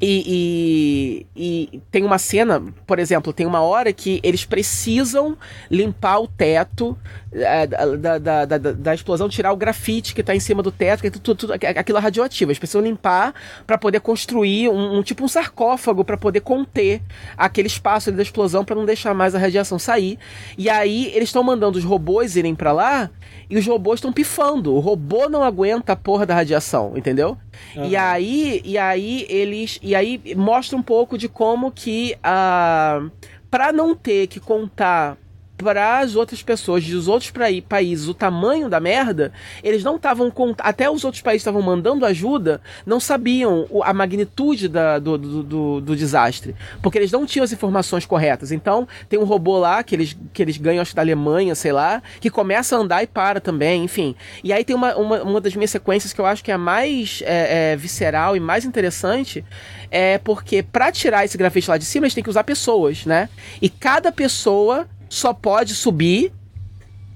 e, 0.00 0.24
e, 0.26 1.26
e, 1.42 1.82
tem 1.90 2.04
uma 2.04 2.18
cena, 2.18 2.62
por 2.86 2.98
exemplo, 2.98 3.32
tem 3.32 3.46
uma 3.46 3.62
hora 3.62 3.94
que 3.94 4.20
eles 4.22 4.44
precisam 4.44 5.38
limpar 5.70 6.20
o 6.20 6.28
teto 6.28 6.98
é, 7.32 7.66
da, 7.66 8.18
da, 8.18 8.44
da, 8.44 8.58
da, 8.58 8.94
explosão, 8.94 9.26
tirar 9.26 9.50
o 9.50 9.56
grafite 9.56 10.14
que 10.14 10.20
está 10.20 10.34
em 10.34 10.40
cima 10.40 10.62
do 10.62 10.70
teto, 10.70 11.00
que 11.00 11.06
é 11.06 11.10
tudo, 11.10 11.34
tudo, 11.34 11.52
aquilo 11.54 11.96
é 11.96 12.00
radioativo. 12.00 12.50
Eles 12.50 12.58
precisam 12.58 12.82
limpar 12.82 13.32
para 13.66 13.78
poder 13.78 14.00
construir 14.00 14.68
um, 14.68 14.98
um, 14.98 15.02
tipo 15.02 15.24
um 15.24 15.28
sarcófago 15.28 16.04
para 16.04 16.18
poder 16.18 16.40
conter 16.40 17.00
aquele 17.38 17.68
espaço 17.68 18.12
da 18.12 18.22
explosão 18.22 18.62
para 18.62 18.76
não 18.76 18.84
deixar 18.84 19.14
mais 19.14 19.34
a 19.34 19.38
radiação 19.38 19.78
sair. 19.78 20.18
E 20.58 20.68
aí 20.68 21.06
eles 21.14 21.30
estão 21.30 21.42
mandando 21.42 21.78
os 21.78 21.84
robôs 21.84 22.36
irem 22.36 22.54
para 22.54 22.72
lá 22.72 23.10
e 23.48 23.56
os 23.56 23.66
robôs 23.66 23.98
estão 23.98 24.12
pifando. 24.12 24.74
O 24.74 24.78
robô 24.78 25.28
não 25.28 25.42
aguenta 25.42 25.92
a 25.92 25.96
porra 25.96 26.26
da 26.26 26.34
radiação, 26.34 26.92
entendeu? 26.96 27.38
Uhum. 27.74 27.84
E 27.86 27.96
aí, 27.96 28.60
e 28.64 28.76
aí 28.76 29.26
eles, 29.28 29.78
e 29.82 29.94
aí 29.94 30.20
mostra 30.36 30.76
um 30.76 30.82
pouco 30.82 31.16
de 31.16 31.29
como 31.30 31.72
que 31.72 32.16
a 32.22 33.00
uh, 33.02 33.10
para 33.50 33.72
não 33.72 33.96
ter 33.96 34.28
que 34.28 34.38
contar 34.38 35.18
para 35.62 36.00
as 36.00 36.16
outras 36.16 36.42
pessoas 36.42 36.84
dos 36.86 37.08
outros 37.08 37.32
países 37.68 38.08
o 38.08 38.14
tamanho 38.14 38.68
da 38.68 38.80
merda, 38.80 39.32
eles 39.62 39.84
não 39.84 39.96
estavam. 39.96 40.32
Até 40.58 40.90
os 40.90 41.04
outros 41.04 41.22
países 41.22 41.42
estavam 41.42 41.62
mandando 41.62 42.04
ajuda, 42.06 42.60
não 42.84 43.00
sabiam 43.00 43.66
a 43.82 43.92
magnitude 43.92 44.68
da, 44.68 44.98
do, 44.98 45.18
do, 45.18 45.42
do, 45.42 45.80
do, 45.80 45.96
desastre. 45.96 46.54
Porque 46.82 46.98
eles 46.98 47.12
não 47.12 47.26
tinham 47.26 47.44
as 47.44 47.52
informações 47.52 48.06
corretas. 48.06 48.52
Então, 48.52 48.86
tem 49.08 49.18
um 49.18 49.24
robô 49.24 49.58
lá 49.58 49.82
que 49.82 49.94
eles, 49.94 50.16
que 50.32 50.42
eles 50.42 50.56
ganham, 50.56 50.82
acho 50.82 50.94
da 50.94 51.02
Alemanha, 51.02 51.54
sei 51.54 51.72
lá, 51.72 52.02
que 52.20 52.30
começa 52.30 52.76
a 52.76 52.78
andar 52.78 53.02
e 53.02 53.06
para 53.06 53.40
também, 53.40 53.84
enfim. 53.84 54.14
E 54.42 54.52
aí 54.52 54.64
tem 54.64 54.74
uma, 54.74 54.94
uma, 54.96 55.22
uma 55.22 55.40
das 55.40 55.54
minhas 55.54 55.70
sequências 55.70 56.12
que 56.12 56.20
eu 56.20 56.26
acho 56.26 56.42
que 56.42 56.50
é 56.50 56.54
a 56.54 56.58
mais 56.58 57.22
é, 57.24 57.72
é, 57.72 57.76
visceral 57.76 58.36
e 58.36 58.40
mais 58.40 58.64
interessante. 58.64 59.44
É 59.90 60.18
porque 60.18 60.62
para 60.62 60.92
tirar 60.92 61.24
esse 61.24 61.36
grafite 61.36 61.68
lá 61.68 61.76
de 61.76 61.84
cima, 61.84 62.06
eles 62.06 62.14
têm 62.14 62.22
que 62.22 62.30
usar 62.30 62.44
pessoas, 62.44 63.04
né? 63.04 63.28
E 63.60 63.68
cada 63.68 64.12
pessoa 64.12 64.86
só 65.10 65.34
pode 65.34 65.74
subir, 65.74 66.32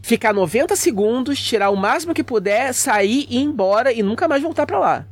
ficar 0.03 0.35
90 0.35 0.75
segundos, 0.75 1.41
tirar 1.41 1.71
o 1.71 1.77
máximo 1.77 2.13
que 2.13 2.25
puder, 2.25 2.75
sair 2.75 3.27
e 3.31 3.39
ir 3.39 3.43
embora 3.43 3.93
e 3.93 4.03
nunca 4.03 4.29
mais 4.29 4.43
voltar 4.43 4.67
para 4.67 4.79
lá. 4.79 5.07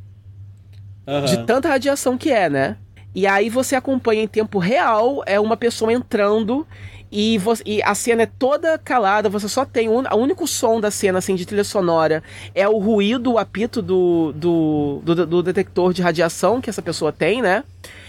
Uhum. 1.06 1.24
De 1.24 1.46
tanta 1.46 1.68
radiação 1.68 2.18
que 2.18 2.30
é, 2.30 2.50
né? 2.50 2.76
E 3.14 3.26
aí 3.26 3.48
você 3.48 3.76
acompanha 3.76 4.22
em 4.22 4.28
tempo 4.28 4.58
real, 4.58 5.22
é 5.26 5.38
uma 5.38 5.56
pessoa 5.56 5.92
entrando 5.92 6.66
e, 7.10 7.36
você, 7.38 7.62
e, 7.66 7.82
a 7.82 7.94
cena 7.94 8.22
é 8.22 8.26
toda 8.26 8.78
calada, 8.78 9.28
você 9.28 9.46
só 9.46 9.66
tem. 9.66 9.86
O 9.88 10.16
único 10.16 10.46
som 10.48 10.80
da 10.80 10.90
cena, 10.90 11.18
assim, 11.18 11.34
de 11.34 11.44
trilha 11.44 11.62
sonora 11.62 12.22
é 12.54 12.66
o 12.66 12.78
ruído, 12.78 13.32
o 13.32 13.38
apito 13.38 13.82
do, 13.82 14.32
do, 14.34 15.02
do, 15.04 15.26
do 15.26 15.42
detector 15.42 15.92
de 15.92 16.00
radiação 16.00 16.60
que 16.60 16.70
essa 16.70 16.80
pessoa 16.80 17.12
tem, 17.12 17.42
né? 17.42 17.64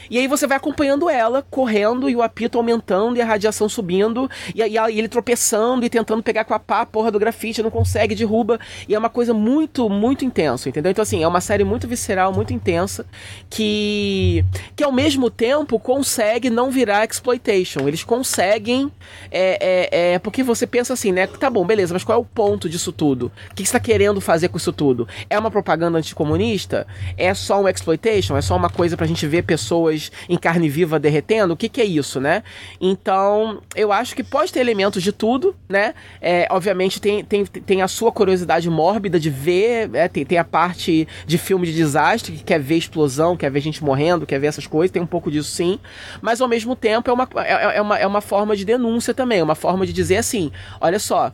E 0.09 0.17
aí 0.17 0.27
você 0.27 0.45
vai 0.47 0.57
acompanhando 0.57 1.09
ela, 1.09 1.45
correndo, 1.49 2.09
e 2.09 2.15
o 2.15 2.21
apito 2.21 2.57
aumentando, 2.57 3.17
e 3.17 3.21
a 3.21 3.25
radiação 3.25 3.67
subindo, 3.69 4.29
e, 4.53 4.61
ele 4.61 5.07
tropeçando 5.07 5.85
e 5.85 5.89
tentando 5.89 6.21
pegar 6.21 6.43
com 6.45 6.53
a 6.53 6.59
pá 6.59 6.81
a 6.81 6.85
porra 6.85 7.11
do 7.11 7.19
grafite, 7.19 7.63
não 7.63 7.71
consegue, 7.71 8.15
derruba. 8.15 8.59
E 8.87 8.95
é 8.95 8.99
uma 8.99 9.09
coisa 9.09 9.33
muito, 9.33 9.89
muito 9.89 10.25
intensa, 10.25 10.69
entendeu? 10.69 10.91
Então, 10.91 11.01
assim, 11.01 11.23
é 11.23 11.27
uma 11.27 11.41
série 11.41 11.63
muito 11.63 11.87
visceral, 11.87 12.33
muito 12.33 12.53
intensa, 12.53 13.05
que, 13.49 14.43
que 14.75 14.83
ao 14.83 14.91
mesmo 14.91 15.29
tempo 15.29 15.79
consegue 15.79 16.49
não 16.49 16.71
virar 16.71 17.05
exploitation. 17.05 17.87
Eles 17.87 18.03
conseguem. 18.03 18.91
É, 19.31 19.57
é, 19.91 20.13
é, 20.13 20.19
porque 20.19 20.43
você 20.43 20.65
pensa 20.67 20.93
assim, 20.93 21.11
né? 21.11 21.27
Tá 21.27 21.49
bom, 21.49 21.65
beleza, 21.65 21.93
mas 21.93 22.03
qual 22.03 22.17
é 22.17 22.21
o 22.21 22.25
ponto 22.25 22.69
disso 22.69 22.91
tudo? 22.91 23.31
O 23.51 23.55
que 23.55 23.63
você 23.63 23.69
está 23.69 23.79
querendo 23.79 24.19
fazer 24.21 24.49
com 24.49 24.57
isso 24.57 24.73
tudo? 24.73 25.07
É 25.29 25.37
uma 25.37 25.51
propaganda 25.51 25.97
anticomunista? 25.97 26.85
É 27.17 27.33
só 27.33 27.61
um 27.61 27.67
exploitation? 27.67 28.37
É 28.37 28.41
só 28.41 28.55
uma 28.55 28.69
coisa 28.69 28.97
pra 28.97 29.07
gente 29.07 29.25
ver 29.27 29.43
pessoas 29.43 29.92
em 30.29 30.37
carne 30.37 30.69
viva 30.69 30.99
derretendo, 30.99 31.53
o 31.53 31.57
que, 31.57 31.69
que 31.69 31.81
é 31.81 31.85
isso, 31.85 32.19
né? 32.19 32.43
Então, 32.79 33.61
eu 33.75 33.91
acho 33.91 34.15
que 34.15 34.23
pode 34.23 34.51
ter 34.51 34.59
elementos 34.59 35.01
de 35.01 35.11
tudo, 35.11 35.55
né? 35.67 35.93
É, 36.21 36.47
obviamente 36.49 37.01
tem, 37.01 37.23
tem, 37.23 37.45
tem 37.45 37.81
a 37.81 37.87
sua 37.87 38.11
curiosidade 38.11 38.69
mórbida 38.69 39.19
de 39.19 39.29
ver, 39.29 39.89
é, 39.93 40.07
tem, 40.07 40.25
tem 40.25 40.37
a 40.37 40.43
parte 40.43 41.07
de 41.25 41.37
filme 41.37 41.65
de 41.65 41.73
desastre, 41.73 42.33
que 42.33 42.43
quer 42.43 42.59
ver 42.59 42.77
explosão, 42.77 43.35
quer 43.37 43.51
ver 43.51 43.61
gente 43.61 43.83
morrendo, 43.83 44.25
quer 44.25 44.39
ver 44.39 44.47
essas 44.47 44.67
coisas, 44.67 44.91
tem 44.91 45.01
um 45.01 45.07
pouco 45.07 45.31
disso 45.31 45.51
sim, 45.51 45.79
mas 46.21 46.41
ao 46.41 46.47
mesmo 46.47 46.75
tempo 46.75 47.09
é 47.09 47.13
uma, 47.13 47.27
é, 47.37 47.77
é 47.77 47.81
uma, 47.81 47.97
é 47.99 48.07
uma 48.07 48.21
forma 48.21 48.55
de 48.55 48.65
denúncia 48.65 49.13
também, 49.13 49.41
uma 49.41 49.55
forma 49.55 49.85
de 49.85 49.93
dizer 49.93 50.17
assim, 50.17 50.51
olha 50.79 50.99
só, 50.99 51.31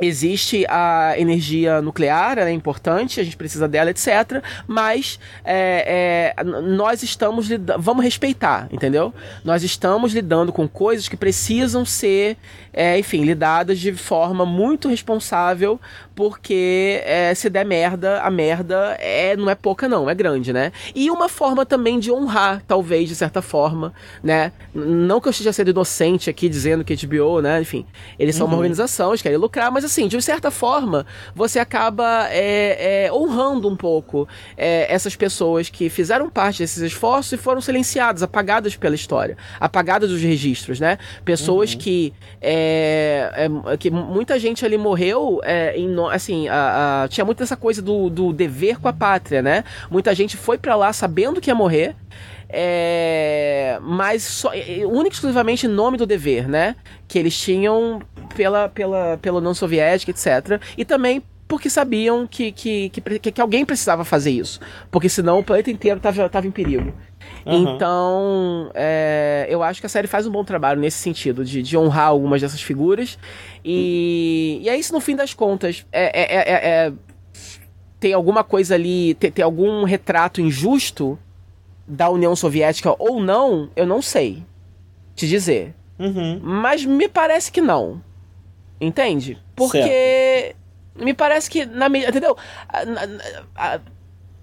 existe 0.00 0.64
a 0.68 1.14
energia 1.18 1.80
nuclear, 1.82 2.38
ela 2.38 2.48
é 2.48 2.52
importante, 2.52 3.20
a 3.20 3.24
gente 3.24 3.36
precisa 3.36 3.68
dela, 3.68 3.90
etc. 3.90 4.42
Mas 4.66 5.18
é, 5.44 6.34
é, 6.36 6.44
nós 6.44 7.02
estamos 7.02 7.48
vamos 7.78 8.04
respeitar, 8.04 8.68
entendeu? 8.70 9.12
Nós 9.44 9.62
estamos 9.62 10.12
lidando 10.12 10.52
com 10.52 10.68
coisas 10.68 11.08
que 11.08 11.16
precisam 11.16 11.84
ser, 11.84 12.36
é, 12.72 12.98
enfim, 12.98 13.24
lidadas 13.24 13.78
de 13.78 13.92
forma 13.92 14.46
muito 14.46 14.88
responsável, 14.88 15.80
porque 16.14 17.00
é, 17.04 17.34
se 17.34 17.48
der 17.48 17.64
merda, 17.64 18.20
a 18.20 18.30
merda 18.30 18.96
é 19.00 19.36
não 19.36 19.48
é 19.48 19.54
pouca 19.54 19.88
não, 19.88 20.08
é 20.08 20.14
grande, 20.14 20.52
né? 20.52 20.72
E 20.94 21.10
uma 21.10 21.28
forma 21.28 21.64
também 21.64 21.98
de 21.98 22.12
honrar, 22.12 22.62
talvez 22.66 23.08
de 23.08 23.14
certa 23.14 23.42
forma, 23.42 23.92
né? 24.22 24.52
Não 24.74 25.20
que 25.20 25.28
eu 25.28 25.30
esteja 25.30 25.52
sendo 25.52 25.70
inocente 25.70 26.28
aqui 26.28 26.48
dizendo 26.48 26.84
que 26.84 26.94
HBO, 27.06 27.40
né? 27.40 27.60
Enfim, 27.60 27.86
eles 28.18 28.36
são 28.36 28.46
uhum. 28.46 28.52
uma 28.52 28.58
organização, 28.58 29.10
eles 29.10 29.22
querem 29.22 29.38
lucrar, 29.38 29.70
mas 29.70 29.84
assim, 29.90 30.08
de 30.08 30.20
certa 30.22 30.50
forma, 30.50 31.04
você 31.34 31.58
acaba 31.58 32.28
é, 32.30 33.06
é, 33.06 33.12
honrando 33.12 33.68
um 33.68 33.76
pouco 33.76 34.28
é, 34.56 34.92
essas 34.92 35.16
pessoas 35.16 35.68
que 35.68 35.88
fizeram 35.90 36.30
parte 36.30 36.60
desses 36.60 36.82
esforços 36.82 37.32
e 37.32 37.36
foram 37.36 37.60
silenciadas, 37.60 38.22
apagadas 38.22 38.76
pela 38.76 38.94
história, 38.94 39.36
apagadas 39.58 40.10
dos 40.10 40.22
registros, 40.22 40.78
né? 40.80 40.98
Pessoas 41.24 41.72
uhum. 41.72 41.78
que, 41.78 42.14
é, 42.40 43.48
é, 43.66 43.76
que 43.76 43.90
muita 43.90 44.38
gente 44.38 44.64
ali 44.64 44.78
morreu 44.78 45.40
é, 45.42 45.76
em, 45.76 45.90
assim, 46.12 46.48
a, 46.48 47.02
a, 47.02 47.08
tinha 47.08 47.24
muito 47.24 47.42
essa 47.42 47.56
coisa 47.56 47.82
do, 47.82 48.08
do 48.08 48.32
dever 48.32 48.78
com 48.78 48.88
a 48.88 48.92
pátria, 48.92 49.42
né? 49.42 49.64
Muita 49.90 50.14
gente 50.14 50.36
foi 50.36 50.56
para 50.56 50.76
lá 50.76 50.92
sabendo 50.92 51.40
que 51.40 51.50
ia 51.50 51.54
morrer, 51.54 51.96
é, 52.52 53.78
mas 53.82 54.22
só, 54.22 54.50
único 54.88 55.14
exclusivamente 55.14 55.66
em 55.66 55.68
nome 55.68 55.96
do 55.96 56.06
dever, 56.06 56.48
né? 56.48 56.76
Que 57.06 57.18
eles 57.18 57.36
tinham 57.38 58.02
pela, 58.34 58.68
pela, 58.68 59.18
pela 59.18 59.38
União 59.38 59.54
Soviética, 59.54 60.10
etc. 60.10 60.60
E 60.76 60.84
também 60.84 61.22
porque 61.46 61.68
sabiam 61.68 62.28
que, 62.28 62.52
que, 62.52 62.90
que, 62.90 63.32
que, 63.32 63.40
alguém 63.40 63.64
precisava 63.64 64.04
fazer 64.04 64.30
isso. 64.30 64.60
Porque 64.88 65.08
senão 65.08 65.40
o 65.40 65.44
planeta 65.44 65.68
inteiro 65.68 65.96
estava 65.98 66.46
em 66.46 66.50
perigo. 66.50 66.94
Uhum. 67.44 67.74
Então, 67.74 68.70
é, 68.72 69.46
eu 69.48 69.60
acho 69.60 69.80
que 69.80 69.86
a 69.86 69.88
série 69.88 70.06
faz 70.06 70.28
um 70.28 70.30
bom 70.30 70.44
trabalho 70.44 70.80
nesse 70.80 70.98
sentido, 70.98 71.44
de, 71.44 71.60
de 71.60 71.76
honrar 71.76 72.06
algumas 72.06 72.40
dessas 72.40 72.62
figuras. 72.62 73.18
E, 73.64 74.60
e 74.62 74.68
é 74.68 74.78
isso 74.78 74.92
no 74.92 75.00
fim 75.00 75.16
das 75.16 75.34
contas. 75.34 75.84
É, 75.90 76.20
é, 76.20 76.36
é, 76.36 76.86
é 76.86 76.92
tem 77.98 78.12
alguma 78.12 78.44
coisa 78.44 78.76
ali, 78.76 79.14
tem, 79.14 79.32
tem 79.32 79.44
algum 79.44 79.82
retrato 79.84 80.40
injusto 80.40 81.18
da 81.90 82.08
União 82.08 82.36
Soviética 82.36 82.94
ou 82.98 83.20
não, 83.20 83.68
eu 83.74 83.84
não 83.84 84.00
sei 84.00 84.44
te 85.14 85.26
dizer. 85.28 85.74
Uhum. 85.98 86.40
Mas 86.42 86.84
me 86.84 87.08
parece 87.08 87.50
que 87.50 87.60
não. 87.60 88.00
Entende? 88.80 89.36
Porque 89.54 89.82
certo. 89.82 91.04
me 91.04 91.12
parece 91.12 91.50
que, 91.50 91.66
na 91.66 91.86
entendeu? 91.88 92.36
Na, 92.72 93.06
na, 93.06 93.80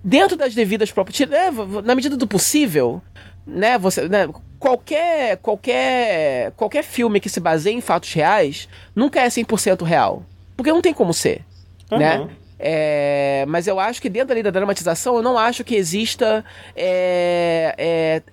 dentro 0.04 0.38
das 0.38 0.54
devidas 0.54 0.92
proporções, 0.92 1.30
né, 1.30 1.50
na 1.84 1.96
medida 1.96 2.16
do 2.16 2.28
possível, 2.28 3.02
né, 3.46 3.78
você, 3.78 4.08
né, 4.08 4.28
qualquer, 4.60 5.38
qualquer, 5.38 6.52
qualquer 6.52 6.84
filme 6.84 7.20
que 7.20 7.30
se 7.30 7.40
baseie 7.40 7.76
em 7.76 7.82
fatos 7.82 8.14
reais 8.14 8.70
nunca 8.96 9.22
é 9.22 9.28
100% 9.28 9.84
real. 9.84 10.24
Porque 10.56 10.72
não 10.72 10.82
tem 10.82 10.94
como 10.94 11.14
ser, 11.14 11.44
uhum. 11.92 11.98
né? 11.98 12.28
É, 12.60 13.46
mas 13.48 13.68
eu 13.68 13.80
acho 13.80 14.02
que 14.02 14.10
dentro 14.10 14.34
ali 14.34 14.42
da 14.42 14.50
dramatização, 14.50 15.16
eu 15.16 15.22
não 15.22 15.38
acho 15.38 15.64
que 15.64 15.76
exista 15.76 16.44
é, 16.76 17.76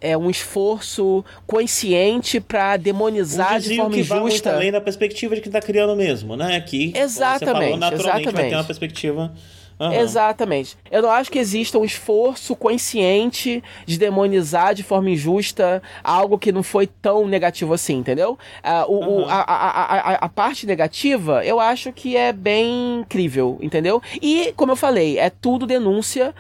é, 0.00 0.12
é 0.12 0.16
um 0.16 0.30
esforço 0.30 1.24
consciente 1.46 2.40
para 2.40 2.76
demonizar 2.76 3.56
um 3.56 3.60
de 3.60 3.76
forma 3.76 3.90
que 3.90 4.00
injusta. 4.00 4.14
Vai 4.14 4.30
muito 4.30 4.48
além 4.48 4.72
da 4.72 4.80
perspectiva 4.80 5.34
de 5.34 5.40
quem 5.40 5.50
está 5.50 5.60
criando 5.60 5.94
mesmo, 5.94 6.36
né? 6.36 6.60
Que 6.60 6.92
exatamente, 6.96 7.38
você 7.38 7.46
falou, 7.46 7.76
naturalmente 7.76 8.00
exatamente. 8.00 8.34
vai 8.34 8.48
ter 8.48 8.56
uma 8.56 8.64
perspectiva 8.64 9.32
Uhum. 9.78 9.92
Exatamente. 9.92 10.76
Eu 10.90 11.02
não 11.02 11.10
acho 11.10 11.30
que 11.30 11.38
exista 11.38 11.78
um 11.78 11.84
esforço 11.84 12.54
consciente 12.54 13.62
de 13.84 13.98
demonizar 13.98 14.74
de 14.74 14.82
forma 14.82 15.10
injusta 15.10 15.82
algo 16.02 16.38
que 16.38 16.52
não 16.52 16.62
foi 16.62 16.86
tão 16.86 17.26
negativo 17.26 17.74
assim, 17.74 17.96
entendeu? 17.96 18.38
Uh, 18.64 18.92
o, 18.92 18.98
uhum. 18.98 19.22
o, 19.22 19.28
a, 19.28 19.40
a, 19.40 20.12
a, 20.12 20.14
a, 20.14 20.28
parte 20.28 20.66
negativa, 20.66 21.44
eu 21.44 21.58
acho 21.58 21.92
que 21.92 22.16
é 22.16 22.32
bem 22.32 23.00
incrível, 23.00 23.58
entendeu? 23.60 24.02
E, 24.22 24.52
como 24.56 24.72
eu 24.72 24.76
falei, 24.76 25.18
é 25.18 25.28
tudo 25.30 25.66
denúncia 25.66 26.34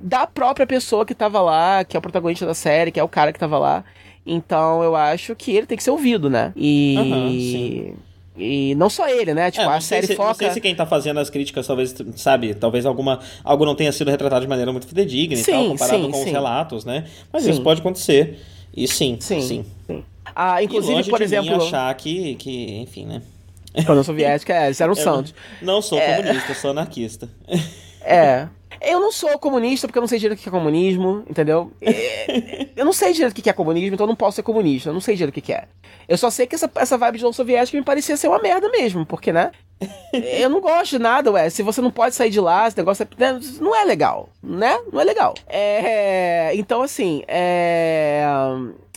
da 0.00 0.26
própria 0.26 0.66
pessoa 0.66 1.04
que 1.04 1.14
tava 1.14 1.40
lá, 1.40 1.84
que 1.84 1.96
é 1.96 1.98
o 1.98 2.02
protagonista 2.02 2.46
da 2.46 2.54
série, 2.54 2.92
que 2.92 3.00
é 3.00 3.04
o 3.04 3.08
cara 3.08 3.32
que 3.32 3.38
tava 3.38 3.58
lá. 3.58 3.84
Então 4.24 4.82
eu 4.82 4.94
acho 4.94 5.34
que 5.34 5.56
ele 5.56 5.66
tem 5.66 5.76
que 5.76 5.82
ser 5.82 5.90
ouvido, 5.90 6.28
né? 6.28 6.52
E. 6.54 6.96
Uhum, 6.98 7.96
e 8.38 8.74
não 8.76 8.88
só 8.88 9.08
ele, 9.08 9.34
né? 9.34 9.50
Tipo, 9.50 9.68
é, 9.68 9.76
a 9.76 9.80
série 9.80 10.06
se, 10.06 10.16
foca. 10.16 10.28
Não 10.28 10.34
sei 10.34 10.50
se 10.50 10.60
quem 10.60 10.74
tá 10.74 10.86
fazendo 10.86 11.18
as 11.18 11.28
críticas, 11.28 11.66
talvez, 11.66 11.94
sabe, 12.16 12.54
talvez 12.54 12.86
alguma, 12.86 13.20
algo 13.42 13.64
não 13.64 13.74
tenha 13.74 13.92
sido 13.92 14.10
retratado 14.10 14.42
de 14.42 14.48
maneira 14.48 14.72
muito 14.72 14.86
fidedigna 14.86 15.36
sim, 15.36 15.50
e 15.50 15.54
tal, 15.54 15.68
comparado 15.68 16.04
sim, 16.04 16.10
com 16.10 16.16
sim. 16.18 16.24
os 16.24 16.30
relatos, 16.30 16.84
né? 16.84 17.04
Mas 17.32 17.46
isso 17.46 17.62
pode 17.62 17.80
acontecer. 17.80 18.38
E 18.74 18.86
sim, 18.86 19.16
sim. 19.20 19.64
Ah, 20.34 20.62
inclusive, 20.62 21.10
por 21.10 21.20
exemplo. 21.20 21.56
achar 21.56 21.92
que, 21.94 22.34
que, 22.36 22.78
enfim, 22.80 23.06
né? 23.06 23.22
A 23.74 23.90
União 23.90 24.04
Soviética, 24.04 24.52
é, 24.52 24.66
eles 24.66 24.80
eram 24.80 24.94
santos. 24.94 25.34
Não 25.60 25.82
sou 25.82 25.98
é... 25.98 26.22
comunista, 26.22 26.54
sou 26.54 26.70
anarquista. 26.70 27.28
É. 28.00 28.48
Eu 28.88 29.00
não 29.00 29.12
sou 29.12 29.38
comunista 29.38 29.86
porque 29.86 29.98
eu 29.98 30.00
não 30.00 30.08
sei 30.08 30.18
direito 30.18 30.40
o 30.40 30.42
que 30.42 30.48
é 30.48 30.52
comunismo, 30.52 31.22
entendeu? 31.28 31.70
É, 31.80 32.68
eu 32.74 32.84
não 32.84 32.92
sei 32.92 33.12
direito 33.12 33.36
o 33.36 33.42
que 33.42 33.50
é 33.50 33.52
comunismo, 33.52 33.94
então 33.94 34.04
eu 34.04 34.08
não 34.08 34.16
posso 34.16 34.36
ser 34.36 34.42
comunista. 34.42 34.88
Eu 34.88 34.94
não 34.94 35.00
sei 35.00 35.14
direito 35.14 35.36
o 35.36 35.42
que 35.42 35.52
é. 35.52 35.64
Eu 36.08 36.16
só 36.16 36.30
sei 36.30 36.46
que 36.46 36.54
essa, 36.54 36.70
essa 36.76 36.96
vibe 36.96 37.18
de 37.18 37.24
União 37.24 37.32
Soviética 37.32 37.76
me 37.76 37.84
parecia 37.84 38.16
ser 38.16 38.28
uma 38.28 38.38
merda 38.38 38.68
mesmo, 38.70 39.04
porque, 39.04 39.32
né? 39.32 39.50
Eu 40.12 40.48
não 40.48 40.60
gosto 40.60 40.92
de 40.92 40.98
nada, 40.98 41.30
ué. 41.30 41.50
Se 41.50 41.62
você 41.62 41.80
não 41.80 41.90
pode 41.90 42.14
sair 42.14 42.30
de 42.30 42.40
lá, 42.40 42.66
esse 42.66 42.76
negócio 42.76 43.04
é, 43.04 43.20
né, 43.20 43.40
não 43.60 43.76
é 43.76 43.84
legal, 43.84 44.30
né? 44.42 44.78
Não 44.90 45.00
é 45.00 45.04
legal. 45.04 45.34
É, 45.46 46.52
então, 46.54 46.82
assim, 46.82 47.22
é 47.28 48.24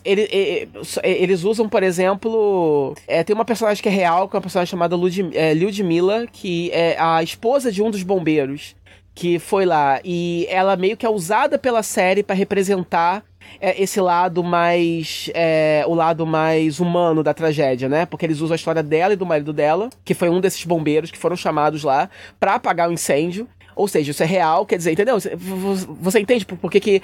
ele, 0.03 0.27
ele, 0.31 0.69
eles 1.03 1.43
usam, 1.43 1.69
por 1.69 1.83
exemplo. 1.83 2.95
É, 3.07 3.23
tem 3.23 3.33
uma 3.33 3.45
personagem 3.45 3.81
que 3.81 3.89
é 3.89 3.91
real, 3.91 4.27
que 4.27 4.35
é 4.35 4.37
uma 4.37 4.41
personagem 4.41 4.69
chamada 4.69 4.95
Lud, 4.95 5.29
é, 5.33 5.53
Ludmilla, 5.53 6.27
que 6.31 6.71
é 6.71 6.95
a 6.99 7.21
esposa 7.21 7.71
de 7.71 7.81
um 7.81 7.89
dos 7.91 8.03
bombeiros 8.03 8.75
que 9.13 9.39
foi 9.39 9.65
lá. 9.65 9.99
E 10.03 10.47
ela 10.49 10.75
meio 10.75 10.97
que 10.97 11.05
é 11.05 11.09
usada 11.09 11.57
pela 11.57 11.83
série 11.83 12.23
para 12.23 12.35
representar 12.35 13.23
é, 13.59 13.81
esse 13.81 13.99
lado 13.99 14.43
mais. 14.43 15.29
É, 15.33 15.83
o 15.87 15.93
lado 15.93 16.25
mais 16.25 16.79
humano 16.79 17.23
da 17.23 17.33
tragédia, 17.33 17.89
né? 17.89 18.05
Porque 18.05 18.25
eles 18.25 18.39
usam 18.39 18.53
a 18.53 18.55
história 18.55 18.83
dela 18.83 19.13
e 19.13 19.17
do 19.17 19.25
marido 19.25 19.51
dela, 19.51 19.89
que 20.03 20.13
foi 20.13 20.29
um 20.29 20.39
desses 20.39 20.63
bombeiros 20.63 21.11
que 21.11 21.17
foram 21.17 21.35
chamados 21.35 21.83
lá 21.83 22.09
para 22.39 22.55
apagar 22.55 22.89
o 22.89 22.93
incêndio. 22.93 23.47
Ou 23.73 23.87
seja, 23.87 24.11
isso 24.11 24.21
é 24.21 24.25
real, 24.25 24.65
quer 24.65 24.77
dizer, 24.77 24.91
entendeu? 24.91 25.17
Você 25.17 26.19
entende 26.19 26.45
por, 26.45 26.57
por 26.57 26.69
que, 26.69 26.79
que 26.79 27.01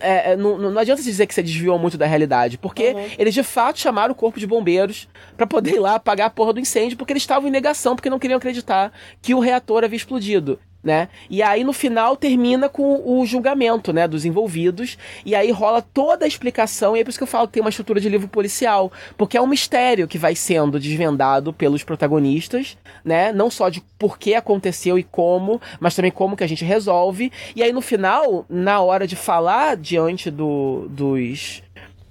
é, 0.00 0.32
é, 0.32 0.36
não, 0.36 0.56
não 0.56 0.80
adianta 0.80 1.02
dizer 1.02 1.26
que 1.26 1.34
você 1.34 1.42
desviou 1.42 1.78
muito 1.80 1.98
da 1.98 2.06
realidade, 2.06 2.56
porque 2.56 2.90
uhum. 2.90 3.06
eles 3.18 3.34
de 3.34 3.42
fato 3.42 3.80
chamaram 3.80 4.12
o 4.12 4.14
corpo 4.14 4.38
de 4.38 4.46
bombeiros 4.46 5.08
para 5.36 5.48
poder 5.48 5.74
ir 5.74 5.80
lá 5.80 5.96
apagar 5.96 6.28
a 6.28 6.30
porra 6.30 6.52
do 6.52 6.60
incêndio, 6.60 6.96
porque 6.96 7.12
eles 7.12 7.24
estavam 7.24 7.48
em 7.48 7.52
negação, 7.52 7.96
porque 7.96 8.08
não 8.08 8.20
queriam 8.20 8.38
acreditar 8.38 8.92
que 9.20 9.34
o 9.34 9.40
reator 9.40 9.82
havia 9.82 9.96
explodido 9.96 10.60
né? 10.82 11.08
E 11.28 11.42
aí 11.42 11.64
no 11.64 11.72
final 11.72 12.16
termina 12.16 12.68
com 12.68 13.02
o 13.04 13.26
julgamento, 13.26 13.92
né, 13.92 14.06
dos 14.06 14.24
envolvidos, 14.24 14.96
e 15.24 15.34
aí 15.34 15.50
rola 15.50 15.82
toda 15.82 16.24
a 16.24 16.28
explicação, 16.28 16.96
e 16.96 17.00
é 17.00 17.04
por 17.04 17.10
isso 17.10 17.18
que 17.18 17.24
eu 17.24 17.28
falo 17.28 17.46
que 17.48 17.54
tem 17.54 17.60
uma 17.60 17.70
estrutura 17.70 18.00
de 18.00 18.08
livro 18.08 18.28
policial, 18.28 18.92
porque 19.16 19.36
é 19.36 19.42
um 19.42 19.46
mistério 19.46 20.06
que 20.06 20.18
vai 20.18 20.34
sendo 20.34 20.78
desvendado 20.78 21.52
pelos 21.52 21.82
protagonistas, 21.82 22.78
né? 23.04 23.32
Não 23.32 23.50
só 23.50 23.68
de 23.68 23.82
por 23.98 24.18
que 24.18 24.34
aconteceu 24.34 24.98
e 24.98 25.02
como, 25.02 25.60
mas 25.80 25.94
também 25.94 26.10
como 26.10 26.36
que 26.36 26.44
a 26.44 26.48
gente 26.48 26.64
resolve. 26.64 27.32
E 27.54 27.62
aí 27.62 27.72
no 27.72 27.80
final, 27.80 28.44
na 28.48 28.80
hora 28.80 29.06
de 29.06 29.16
falar 29.16 29.76
diante 29.76 30.30
do, 30.30 30.86
dos 30.88 31.62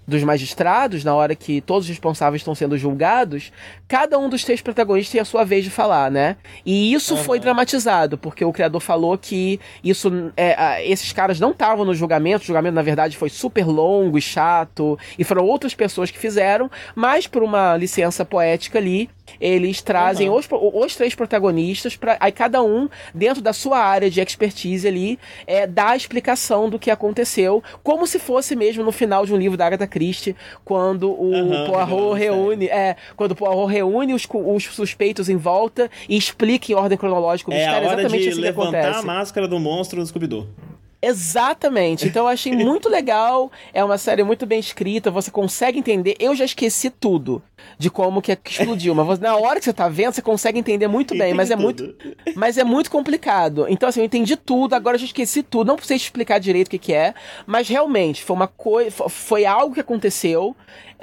dos 0.08 0.24
magistrados, 0.24 1.04
na 1.04 1.14
hora 1.16 1.36
que 1.36 1.62
todos 1.62 1.86
os 1.86 1.90
responsáveis 1.90 2.42
estão 2.42 2.54
sendo 2.54 2.78
julgados, 2.78 3.52
cada 3.88 4.18
um 4.20 4.30
dos 4.30 4.44
três 4.44 4.62
protagonistas 4.62 5.12
tem 5.12 5.22
a 5.22 5.26
sua 5.26 5.44
vez 5.44 5.64
de 5.64 5.70
falar, 5.70 6.12
né? 6.12 6.36
E 6.66 6.94
isso 6.94 7.16
uhum. 7.16 7.24
foi 7.24 7.40
dramatizado, 7.40 8.18
porque 8.18 8.46
o 8.46 8.54
criador 8.54 8.82
falou 8.82 9.18
que 9.18 9.60
isso, 9.84 10.32
é, 10.38 10.86
esses 10.90 11.12
caras 11.12 11.40
não 11.40 11.52
estavam 11.52 11.86
no 11.86 11.94
julgamento, 11.94 12.44
o 12.44 12.48
julgamento, 12.48 12.76
na 12.76 12.82
verdade, 12.82 13.18
foi 13.18 13.30
super 13.30 13.66
longo 13.66 14.18
e 14.18 14.22
chato, 14.22 14.98
e 15.18 15.24
foram 15.24 15.46
outras 15.46 15.74
pessoas 15.74 16.12
que 16.12 16.20
fizeram, 16.20 16.70
mas 16.94 17.28
por 17.28 17.44
uma 17.44 17.76
licença 17.76 18.24
poética 18.24 18.78
ali, 18.78 19.10
eles 19.40 19.82
trazem 19.82 20.30
uhum. 20.30 20.36
os, 20.36 20.48
os 20.52 20.96
três 20.96 21.16
protagonistas, 21.16 21.96
para 21.96 22.18
aí 22.20 22.32
cada 22.32 22.64
um, 22.64 22.88
dentro 23.14 23.42
da 23.42 23.54
sua 23.54 23.80
área 23.80 24.10
de 24.10 24.22
expertise 24.22 24.88
ali, 24.88 25.20
é, 25.46 25.68
dá 25.68 25.90
a 25.90 25.96
explicação 25.96 26.70
do 26.70 26.80
que 26.80 26.92
aconteceu, 26.92 27.64
como 27.84 28.08
se 28.08 28.20
fosse 28.20 28.56
mesmo 28.56 28.84
no 28.84 28.92
final 28.92 29.26
de 29.26 29.34
um 29.34 29.38
livro 29.38 29.58
da 29.58 29.66
Agatha 29.66 29.88
Christie, 29.88 30.36
quando 30.64 31.12
o 31.12 31.32
uhum, 31.32 31.66
Poirot 31.66 32.18
reúne, 32.18 32.68
é, 32.68 32.96
quando 33.16 33.32
o 33.32 33.36
Poirot 33.36 33.72
reúne 33.72 34.14
os, 34.14 34.28
os 34.32 34.64
suspeitos 34.66 35.30
em 35.30 35.38
volta 35.38 35.90
e 36.08 36.18
explica 36.18 36.72
em 36.72 36.76
ordem 36.76 36.98
cronológica 36.98 37.52
o 37.52 37.54
é 37.54 37.58
mistério. 37.58 37.84
É 37.84 37.88
a 37.88 37.92
hora 37.92 38.02
exatamente 38.02 38.24
de 38.24 38.30
assim 38.30 38.42
levantar 38.42 38.96
a 38.96 39.02
máscara 39.02 39.48
do 39.48 39.60
monstro 39.60 40.00
no 40.00 40.06
Scooby-Doo. 40.06 40.48
Exatamente. 41.06 42.08
Então 42.08 42.24
eu 42.24 42.28
achei 42.28 42.52
muito 42.56 42.90
legal. 42.90 43.52
É 43.74 43.84
uma 43.84 43.98
série 43.98 44.24
muito 44.24 44.46
bem 44.46 44.60
escrita. 44.60 45.12
Você 45.12 45.30
consegue 45.30 45.78
entender. 45.78 46.16
Eu 46.20 46.36
já 46.36 46.46
esqueci 46.46 46.90
tudo 46.90 47.44
de 47.78 47.90
como 47.90 48.22
que, 48.22 48.32
é 48.32 48.38
explodiu. 48.44 48.96
Mas 48.96 49.20
na 49.20 49.36
hora 49.36 49.60
que 49.60 49.66
você 49.66 49.74
tá 49.74 49.88
vendo, 49.88 50.14
você 50.14 50.22
consegue 50.22 50.58
entender 50.58 50.88
muito 50.88 51.16
bem. 51.16 51.34
Mas 51.34 51.52
é 51.52 51.56
muito, 51.56 51.96
mas 52.36 52.58
é 52.58 52.64
muito 52.64 52.90
complicado. 52.90 53.68
Então, 53.70 53.88
assim, 53.88 54.00
eu 54.00 54.06
entendi 54.06 54.36
tudo. 54.36 54.74
Agora 54.74 54.96
eu 54.96 55.00
já 55.00 55.06
esqueci 55.06 55.44
tudo. 55.44 55.68
Não 55.68 55.76
precisei 55.76 55.98
explicar 55.98 56.40
direito 56.40 56.68
o 56.68 56.72
que, 56.72 56.80
que 56.80 56.94
é. 56.94 57.14
Mas 57.46 57.68
realmente 57.68 58.24
foi 58.24 58.36
uma 58.36 58.48
coisa. 58.48 58.92
Foi 59.08 59.46
algo 59.46 59.76
que 59.76 59.82
aconteceu 59.82 60.56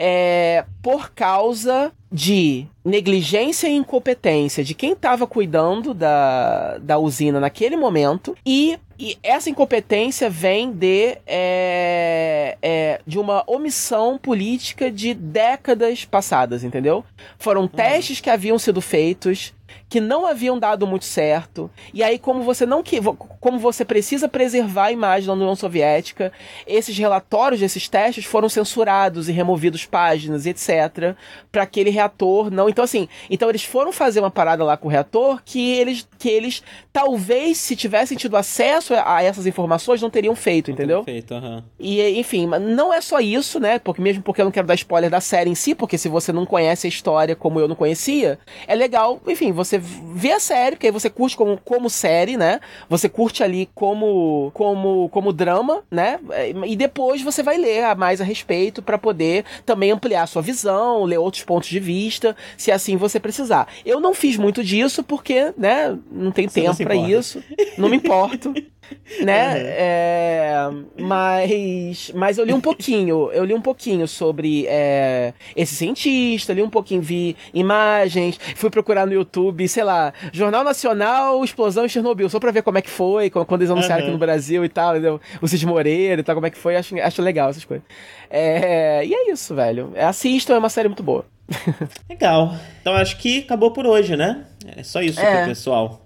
é, 0.05 0.65
por 0.83 1.11
causa 1.11 1.93
de 2.11 2.67
negligência 2.85 3.69
e 3.69 3.77
incompetência 3.77 4.65
de 4.65 4.75
quem 4.75 4.95
estava 4.95 5.29
cuidando 5.29 5.95
da, 5.95 6.77
da 6.79 6.99
usina 6.99 7.39
naquele 7.39 7.77
momento 7.77 8.37
e, 8.45 8.77
e 8.99 9.17
essa 9.23 9.49
incompetência 9.49 10.29
vem 10.29 10.73
de, 10.73 11.17
é, 11.25 12.59
é, 12.61 13.01
de 13.07 13.17
uma 13.17 13.45
omissão 13.47 14.19
política 14.19 14.91
de 14.91 15.15
décadas 15.15 16.05
passadas, 16.05 16.65
entendeu? 16.65 17.05
Foram 17.39 17.63
uhum. 17.63 17.69
testes 17.69 18.21
que 18.21 18.29
haviam 18.29 18.59
sido 18.59 18.81
feitos 18.81 19.55
que 19.89 20.01
não 20.01 20.27
haviam 20.27 20.59
dado 20.59 20.87
muito 20.87 21.05
certo. 21.05 21.71
E 21.93 22.03
aí, 22.03 22.19
como 22.19 22.43
você 22.43 22.65
não 22.65 22.83
que, 22.83 23.01
como 23.41 23.59
você 23.59 23.85
precisa 23.85 24.29
preservar 24.29 24.87
a 24.87 24.93
imagem 24.93 25.27
da 25.27 25.35
União 25.35 25.55
Soviética, 25.55 26.33
esses 26.67 26.97
relatórios 26.97 27.61
desses 27.61 27.89
testes 27.89 28.25
foram 28.25 28.49
censurados 28.49 29.29
e 29.29 29.33
removidos 29.33 29.85
páginas, 29.85 30.47
etc, 30.47 31.15
para 31.51 31.63
aquele 31.63 31.91
reator 31.91 32.51
não. 32.51 32.69
Então 32.69 32.85
assim, 32.85 33.09
então 33.31 33.49
eles 33.49 33.65
foram 33.65 33.93
fazer 33.93 34.21
uma 34.21 34.31
parada 34.31 34.65
lá 34.65 34.77
com 34.77 34.89
o 34.89 34.91
reator 34.91 35.43
que 35.45 35.73
eles 35.73 36.09
que 36.19 36.29
eles 36.29 36.63
talvez 36.93 37.59
se 37.59 37.77
tivessem 37.77 38.17
tido 38.17 38.37
acesso 38.37 38.95
a 38.95 39.23
essas 39.23 39.47
informações 39.47 40.01
não 40.01 40.11
teriam 40.11 40.35
feito, 40.35 40.69
não 40.69 40.75
entendeu? 40.75 41.05
Feito, 41.05 41.35
uhum. 41.35 41.63
E 41.79 42.19
enfim, 42.19 42.47
não 42.47 42.93
é 42.93 43.01
só 43.01 43.21
isso, 43.21 43.61
né? 43.61 43.79
Porque 43.79 44.01
mesmo 44.01 44.23
porque 44.23 44.41
eu 44.41 44.45
não 44.45 44.53
quero 44.53 44.67
dar 44.67 44.75
spoiler 44.75 45.11
da 45.11 45.21
série 45.21 45.51
em 45.51 45.55
si, 45.55 45.75
porque 45.75 45.99
se 45.99 46.09
você 46.09 46.33
não 46.33 46.47
conhece 46.47 46.87
a 46.87 46.89
história 46.89 47.37
como 47.37 47.61
eu 47.61 47.69
não 47.69 47.77
conhecia, 47.77 48.39
é 48.67 48.75
legal, 48.75 49.21
enfim, 49.27 49.53
você 49.65 49.79
vê 49.79 50.33
a 50.33 50.41
série, 50.41 50.77
porque 50.77 50.87
aí 50.87 50.93
você 50.93 51.11
curte 51.11 51.37
como, 51.37 51.59
como 51.65 51.91
série, 51.91 52.37
né? 52.37 52.61
Você 52.89 53.09
curte 53.09 53.43
ali 53.43 53.69
como, 53.75 54.51
como, 54.55 55.09
como 55.11 55.33
drama, 55.33 55.83
né? 55.91 56.19
E 56.67 56.77
depois 56.77 57.23
você 57.23 57.43
vai 57.43 57.57
ler 57.57 57.95
mais 57.97 58.21
a 58.21 58.25
respeito 58.25 58.83
para 58.83 58.99
poder 58.99 59.45
também 59.65 59.91
ampliar 59.91 60.23
a 60.23 60.27
sua 60.27 60.43
visão, 60.43 61.05
ler 61.05 61.19
outros 61.19 61.45
pontos 61.45 61.69
de 61.69 61.81
vista, 61.81 62.37
se 62.57 62.71
assim 62.71 62.97
você 62.97 63.19
precisar. 63.19 63.69
Eu 63.85 64.01
não 64.01 64.15
fiz 64.15 64.37
muito 64.37 64.63
disso 64.63 65.03
porque, 65.03 65.53
né, 65.57 65.97
não 66.11 66.31
tem 66.31 66.49
você 66.49 66.63
tempo 66.63 66.77
para 66.77 66.95
isso, 66.95 67.43
não 67.77 67.89
me 67.89 67.97
importo. 67.97 68.55
né? 69.23 69.55
Uhum. 69.55 69.61
É, 69.65 70.71
mas, 71.01 72.13
mas 72.15 72.39
eu 72.39 72.45
li 72.45 72.53
um 72.53 72.61
pouquinho, 72.61 73.31
eu 73.33 73.45
li 73.45 73.55
um 73.55 73.61
pouquinho 73.61 74.07
sobre 74.07 74.67
é, 74.69 75.33
esse 75.57 75.75
cientista, 75.75 76.53
li 76.53 76.63
um 76.63 76.71
pouquinho, 76.71 77.01
vi 77.01 77.37
imagens, 77.53 78.39
fui 78.57 78.71
procurar 78.71 79.07
no 79.07 79.13
YouTube, 79.13 79.52
sei 79.69 79.85
lá, 79.85 80.13
Jornal 80.33 80.65
Nacional, 80.65 81.43
explosão 81.45 81.85
em 81.85 81.89
Chernobyl, 81.89 82.29
só 82.29 82.39
pra 82.39 82.51
ver 82.51 82.63
como 82.63 82.79
é 82.79 82.83
que 82.83 82.91
foi, 82.91 83.31
quando 83.31 83.61
eles 83.61 83.71
anunciaram 83.71 84.03
uhum. 84.03 84.09
aqui 84.09 84.13
no 84.13 84.19
Brasil 84.19 84.65
e 84.65 84.69
tal, 84.69 84.93
entendeu? 84.93 85.21
o 85.41 85.49
Cid 85.49 85.67
Moreira 85.67 86.21
e 86.21 86.25
tal, 86.25 86.35
como 86.35 86.47
é 86.47 86.51
que 86.51 86.59
foi, 86.59 86.77
acho, 86.77 86.99
acho 86.99 87.23
legal 87.23 87.51
essas 87.51 87.65
coisas. 87.65 87.85
É, 88.31 89.05
e 89.05 89.13
é 89.13 89.31
isso, 89.31 89.55
velho. 89.55 89.93
Assistam, 89.97 90.55
é 90.55 90.59
uma 90.59 90.71
série 90.71 90.89
muito 90.89 91.03
boa. 91.03 91.25
Legal. 92.09 92.55
Então 92.81 92.95
acho 92.95 93.19
que 93.19 93.41
acabou 93.41 93.71
por 93.73 93.87
hoje, 93.87 94.17
né? 94.17 94.45
É 94.77 94.83
só 94.83 95.03
isso 95.03 95.21
é. 95.21 95.39
pro 95.39 95.49
pessoal. 95.49 96.03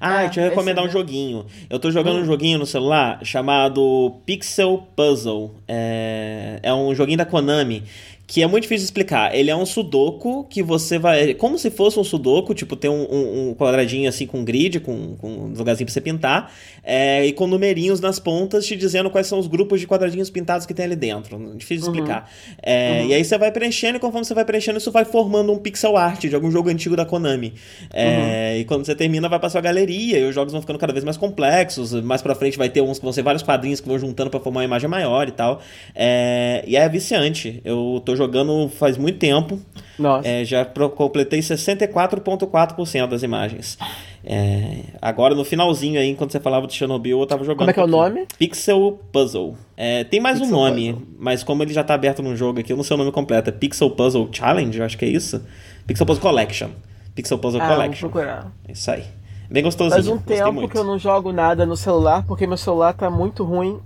Ah, 0.00 0.18
ah 0.18 0.24
deixa 0.24 0.40
eu 0.40 0.48
recomendar 0.48 0.84
um 0.84 0.88
joguinho. 0.88 1.46
Eu 1.68 1.78
tô 1.78 1.90
jogando 1.90 2.18
hum. 2.18 2.22
um 2.22 2.24
joguinho 2.24 2.58
no 2.58 2.66
celular 2.66 3.20
chamado 3.24 4.20
Pixel 4.24 4.86
Puzzle. 4.96 5.54
É, 5.66 6.58
é 6.62 6.74
um 6.74 6.94
joguinho 6.94 7.18
da 7.18 7.26
Konami 7.26 7.84
que 8.28 8.42
é 8.42 8.46
muito 8.46 8.64
difícil 8.64 8.84
de 8.84 8.84
explicar. 8.84 9.34
Ele 9.34 9.50
é 9.50 9.56
um 9.56 9.64
sudoku 9.64 10.44
que 10.44 10.62
você 10.62 10.98
vai. 10.98 11.32
Como 11.32 11.58
se 11.58 11.70
fosse 11.70 11.98
um 11.98 12.04
sudoku, 12.04 12.52
tipo, 12.52 12.76
tem 12.76 12.90
um, 12.90 13.06
um, 13.10 13.48
um 13.48 13.54
quadradinho 13.54 14.06
assim 14.06 14.26
com 14.26 14.44
grid, 14.44 14.80
com, 14.80 15.16
com 15.16 15.28
um 15.28 15.54
lugarzinho 15.56 15.86
pra 15.86 15.94
você 15.94 16.00
pintar, 16.02 16.52
é, 16.84 17.24
e 17.24 17.32
com 17.32 17.46
numerinhos 17.46 18.00
nas 18.00 18.18
pontas 18.18 18.66
te 18.66 18.76
dizendo 18.76 19.08
quais 19.08 19.26
são 19.26 19.38
os 19.38 19.46
grupos 19.46 19.80
de 19.80 19.86
quadradinhos 19.86 20.28
pintados 20.28 20.66
que 20.66 20.74
tem 20.74 20.84
ali 20.84 20.94
dentro. 20.94 21.38
Difícil 21.56 21.90
de 21.90 22.00
uhum. 22.00 22.04
explicar. 22.04 22.30
É, 22.62 23.00
uhum. 23.00 23.08
E 23.08 23.14
aí 23.14 23.24
você 23.24 23.38
vai 23.38 23.50
preenchendo, 23.50 23.96
e 23.96 23.98
conforme 23.98 24.26
você 24.26 24.34
vai 24.34 24.44
preenchendo, 24.44 24.76
isso 24.76 24.92
vai 24.92 25.06
formando 25.06 25.50
um 25.50 25.58
pixel 25.58 25.96
art 25.96 26.26
de 26.26 26.34
algum 26.34 26.50
jogo 26.50 26.68
antigo 26.68 26.94
da 26.94 27.06
Konami. 27.06 27.54
É, 27.94 28.52
uhum. 28.52 28.60
E 28.60 28.64
quando 28.66 28.84
você 28.84 28.94
termina, 28.94 29.26
vai 29.26 29.38
pra 29.38 29.48
sua 29.48 29.62
galeria, 29.62 30.18
e 30.18 30.24
os 30.24 30.34
jogos 30.34 30.52
vão 30.52 30.60
ficando 30.60 30.78
cada 30.78 30.92
vez 30.92 31.02
mais 31.02 31.16
complexos. 31.16 31.94
Mais 32.02 32.20
pra 32.20 32.34
frente 32.34 32.58
vai 32.58 32.68
ter 32.68 32.82
uns 32.82 32.98
que 32.98 33.04
vão 33.04 33.12
ser 33.12 33.22
vários 33.22 33.42
quadrinhos 33.42 33.80
que 33.80 33.88
vão 33.88 33.98
juntando 33.98 34.28
para 34.28 34.38
formar 34.38 34.60
uma 34.60 34.64
imagem 34.66 34.90
maior 34.90 35.26
e 35.28 35.32
tal. 35.32 35.62
É, 35.94 36.62
e 36.66 36.76
é 36.76 36.86
viciante. 36.90 37.62
Eu 37.64 38.02
tô 38.04 38.17
jogando 38.18 38.68
faz 38.68 38.98
muito 38.98 39.18
tempo. 39.18 39.58
Nossa. 39.98 40.28
É, 40.28 40.44
já 40.44 40.64
completei 40.64 41.40
64,4% 41.40 43.06
das 43.08 43.22
imagens. 43.22 43.78
É, 44.24 44.80
agora, 45.00 45.34
no 45.34 45.44
finalzinho 45.44 45.98
aí, 45.98 46.10
enquanto 46.10 46.32
você 46.32 46.40
falava 46.40 46.66
de 46.66 46.74
Chernobyl, 46.74 47.18
eu 47.18 47.26
tava 47.26 47.44
jogando. 47.44 47.58
Como 47.60 47.70
é 47.70 47.72
que 47.72 47.80
é 47.80 47.84
o 47.84 47.86
nome? 47.86 48.26
Pixel 48.38 49.00
Puzzle. 49.10 49.56
É, 49.76 50.04
tem 50.04 50.20
mais 50.20 50.38
Pixel 50.38 50.54
um 50.54 50.60
nome, 50.60 50.92
Puzzle. 50.92 51.08
mas 51.18 51.42
como 51.42 51.62
ele 51.62 51.72
já 51.72 51.82
tá 51.82 51.94
aberto 51.94 52.22
no 52.22 52.36
jogo 52.36 52.60
aqui, 52.60 52.72
eu 52.72 52.76
não 52.76 52.84
sei 52.84 52.94
o 52.94 52.98
nome 52.98 53.10
completo. 53.10 53.48
É 53.48 53.52
Pixel 53.52 53.90
Puzzle 53.90 54.28
Challenge, 54.30 54.78
eu 54.78 54.84
acho 54.84 54.98
que 54.98 55.04
é 55.04 55.08
isso. 55.08 55.42
Pixel 55.86 56.04
Puzzle 56.04 56.22
Collection. 56.22 56.68
Pixel 57.14 57.38
Puzzle 57.38 57.62
ah, 57.62 57.68
Collection. 57.68 58.08
Vou 58.08 58.10
procurar. 58.10 58.52
É 58.68 58.72
isso 58.72 58.90
aí. 58.90 59.04
Bem 59.50 59.62
gostosinho. 59.62 60.02
Faz 60.02 60.08
um 60.08 60.18
tempo 60.18 60.68
que 60.68 60.76
eu 60.76 60.84
não 60.84 60.98
jogo 60.98 61.32
nada 61.32 61.64
no 61.64 61.76
celular, 61.76 62.24
porque 62.26 62.46
meu 62.46 62.58
celular 62.58 62.92
tá 62.92 63.08
muito 63.08 63.44
ruim 63.44 63.80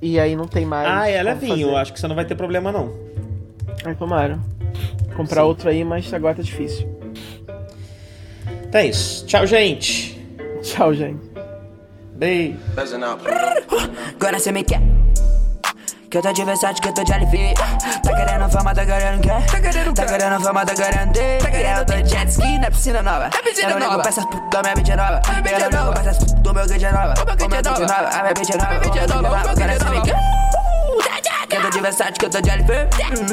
e 0.00 0.18
aí 0.18 0.34
não 0.34 0.46
tem 0.46 0.64
mais. 0.64 0.88
Ah, 0.88 1.08
é 1.08 1.22
levinho. 1.22 1.70
Eu 1.70 1.76
acho 1.76 1.92
que 1.92 2.00
você 2.00 2.08
não 2.08 2.14
vai 2.14 2.24
ter 2.24 2.34
problema, 2.34 2.72
não. 2.72 2.92
Ai, 3.84 3.94
tomara. 3.94 4.38
Comprar 5.16 5.42
Sim. 5.42 5.46
outro 5.46 5.68
aí, 5.68 5.84
mas 5.84 6.12
agora 6.12 6.34
tá 6.34 6.42
difícil. 6.42 6.88
Então 8.68 8.80
é 8.80 8.86
isso. 8.86 9.26
Tchau, 9.26 9.46
gente. 9.46 10.20
Tchau, 10.62 10.94
gente. 10.94 11.20
Beijo. 12.14 12.58
Agora 14.14 14.38
você 14.38 14.52
me 14.52 14.62
quer. 14.62 14.80
Que 16.10 16.18
eu 16.18 16.22
tô 16.22 16.32
de 16.32 16.44
Versace, 16.44 16.80
que 16.80 16.88
eu 16.88 16.92
tô 16.92 17.04
de 17.04 17.12
LV 17.12 17.54
Tá 18.02 18.16
querendo 18.16 18.50
fama, 18.50 18.74
tá 18.74 18.84
querendo 18.84 19.20
quê? 19.20 19.28
Tá 19.28 19.60
querendo, 19.60 19.94
tá 19.94 20.06
querendo 20.06 20.40
fama, 20.40 20.66
tá 20.66 20.74
querendo 20.74 21.12
D 21.12 21.38
tá 21.38 21.50
querendo 21.52 21.78
Eu 21.78 21.86
tô 21.86 21.92
de 22.02 22.10
jet 22.10 22.28
ski 22.28 22.58
na 22.58 22.68
piscina 22.68 23.00
nova 23.00 23.30
Na 23.32 23.42
piscina 23.44 23.74
nova 23.74 23.84
Eu 23.84 23.90
não 23.92 24.02
peças 24.02 24.24
da 24.50 24.60
minha 24.60 24.74
bitch 24.74 24.88
nova 24.88 25.22
Eu 25.28 25.84
não 25.84 25.92
peças 25.94 26.18
do 26.18 26.52
meu 26.52 26.66
gate 26.66 26.82
nova 26.82 27.14
O 27.14 27.26
meu 27.26 27.36
gate 27.36 27.62
nova 27.62 28.08
A 28.08 28.22
minha 28.22 28.34
bitch 28.34 28.50
nova 28.50 28.64
A 28.64 28.70
minha 28.70 28.84
bitch 28.84 29.08
nova 29.08 29.36
Agora 29.38 29.78
você 29.78 29.90
me 29.90 30.02
quer 30.02 30.59
tô 31.70 31.76
de 31.76 31.80
Versace, 31.80 32.12
que 32.12 32.24
eu 32.24 32.30
tô 32.30 32.40
de 32.40 32.50
LP 32.50 32.72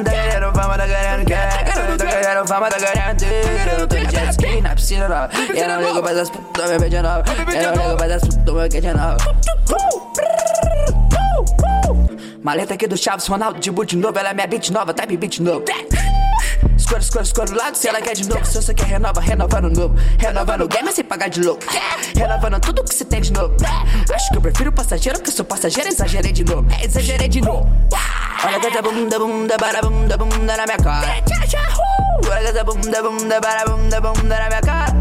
Tá 0.03 0.11
querendo 0.11 0.53
fama, 0.53 0.77
tá 0.77 0.85
querendo 0.85 1.25
quê? 1.25 1.33
Tá 1.97 2.05
querendo 2.05 2.47
fama, 2.47 2.69
tá 2.69 2.77
querendo 2.77 3.23
Eu 3.79 3.87
tô 3.87 3.95
de 3.95 4.11
jet 4.11 4.29
ski 4.29 4.61
na 4.61 4.75
piscina 4.75 5.07
nova. 5.07 5.29
Eu 5.53 5.67
não 5.67 5.81
ligo 5.81 6.01
pra 6.01 6.11
essas 6.11 6.29
putas, 6.29 6.65
minha 6.65 6.79
bitch 6.79 7.01
nova. 7.01 7.23
Eu 7.53 7.75
não 7.75 7.83
ligo 7.83 7.97
pra 7.97 8.05
essas 8.05 8.29
putas, 8.29 8.53
meu 8.53 8.69
gate 8.69 8.93
nova. 8.93 9.17
Maleta 12.43 12.75
aqui 12.75 12.87
do 12.87 12.95
Chaves, 12.95 13.27
Ronaldo 13.27 13.59
de 13.59 13.71
boot 13.71 13.95
novo. 13.95 14.17
Ela 14.17 14.29
é 14.29 14.33
minha 14.33 14.47
beat 14.47 14.69
nova, 14.69 14.93
type 14.93 15.17
beat 15.17 15.39
novo 15.39 15.65
Escuro, 16.87 17.01
escuro, 17.01 17.23
escuro 17.23 17.55
lado, 17.55 17.75
se 17.75 17.89
ela 17.89 18.01
quer 18.01 18.13
de 18.15 18.29
novo 18.29 18.45
Se 18.45 18.61
você 18.61 18.73
quer 18.73 18.85
renova, 18.85 19.19
renova 19.19 19.59
no 19.59 19.69
novo. 19.69 19.95
Renova 20.17 20.57
no 20.57 20.69
game 20.69 20.89
sem 20.93 21.03
pagar 21.03 21.29
de 21.29 21.43
louco. 21.43 21.61
Renovando 22.15 22.61
tudo 22.61 22.81
que 22.81 22.95
você 22.95 23.03
tem 23.03 23.19
de 23.19 23.33
novo. 23.33 23.53
Acho 24.09 24.29
que 24.31 24.37
eu 24.37 24.41
prefiro 24.41 24.71
passageiro, 24.71 25.21
que 25.21 25.29
sou 25.29 25.43
passageiro. 25.43 25.89
Exagerei 25.89 26.31
de 26.31 26.45
novo, 26.45 26.65
é, 26.71 26.85
exagerei 26.85 27.27
de 27.27 27.41
novo. 27.41 27.69
Olha 28.41 28.57
que 28.61 28.67
essa 28.67 28.81
bunda, 28.81 29.19
bunda, 29.19 29.57
para 29.57 29.81
bunda, 29.81 30.17
bunda 30.17 30.57
na 30.57 30.63
minha 30.63 30.77
cara. 30.77 31.07
Olha 31.07 31.21
que 32.41 32.47
essa 32.47 32.63
bunda, 32.63 33.03
bunda, 33.03 33.41
para 33.41 33.65
bunda, 33.65 33.99
bunda 33.99 34.39
na 34.39 34.47
minha 34.47 34.61
cara. 34.61 34.95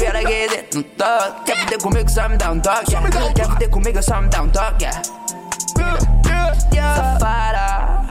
E 0.00 0.04
ela 0.04 0.20
quer 0.20 0.48
dizer, 0.48 0.68
não 0.74 0.82
toque 0.82 1.44
Quer 1.44 1.56
fuder 1.58 1.78
comigo, 1.78 2.10
só 2.10 2.26
me 2.26 2.36
dá 2.38 2.52
um 2.52 2.60
toque. 2.60 2.96
Quer 3.34 3.46
fuder 3.46 3.68
comigo, 3.68 4.02
só 4.02 4.22
me 4.22 4.28
dá 4.28 4.42
um 4.42 4.48
toque. 4.48 4.86
Safada 6.74 8.07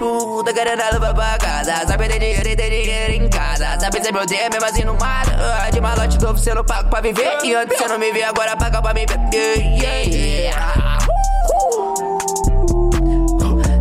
Tá 0.00 0.52
querendo 0.54 0.82
levar 0.92 1.14
pra 1.14 1.36
casa 1.36 1.86
Sabe 1.86 2.08
ter 2.08 2.18
dinheiro 2.18 2.48
e 2.48 2.56
ter 2.56 2.70
dinheiro 2.70 3.12
em 3.12 3.28
casa. 3.28 3.78
Sabe 3.78 4.02
ser 4.02 4.12
meu 4.12 4.24
dia 4.24 4.48
mesmo 4.48 4.64
assim 4.64 4.82
no 4.82 4.94
mar. 4.94 5.26
Uh, 5.26 5.70
De 5.70 5.78
malote 5.80 6.18
novo 6.22 6.38
cê 6.38 6.54
não 6.54 6.64
paga 6.64 6.88
pra 6.88 7.02
viver. 7.02 7.38
E 7.44 7.54
antes 7.54 7.76
cê 7.76 7.86
não 7.86 7.98
me 7.98 8.10
vê, 8.10 8.22
agora 8.22 8.56
paga 8.56 8.80
pra 8.80 8.94
me 8.94 9.04
ver. 9.04 9.18
Yeah, 9.34 10.08
yeah. 10.08 10.98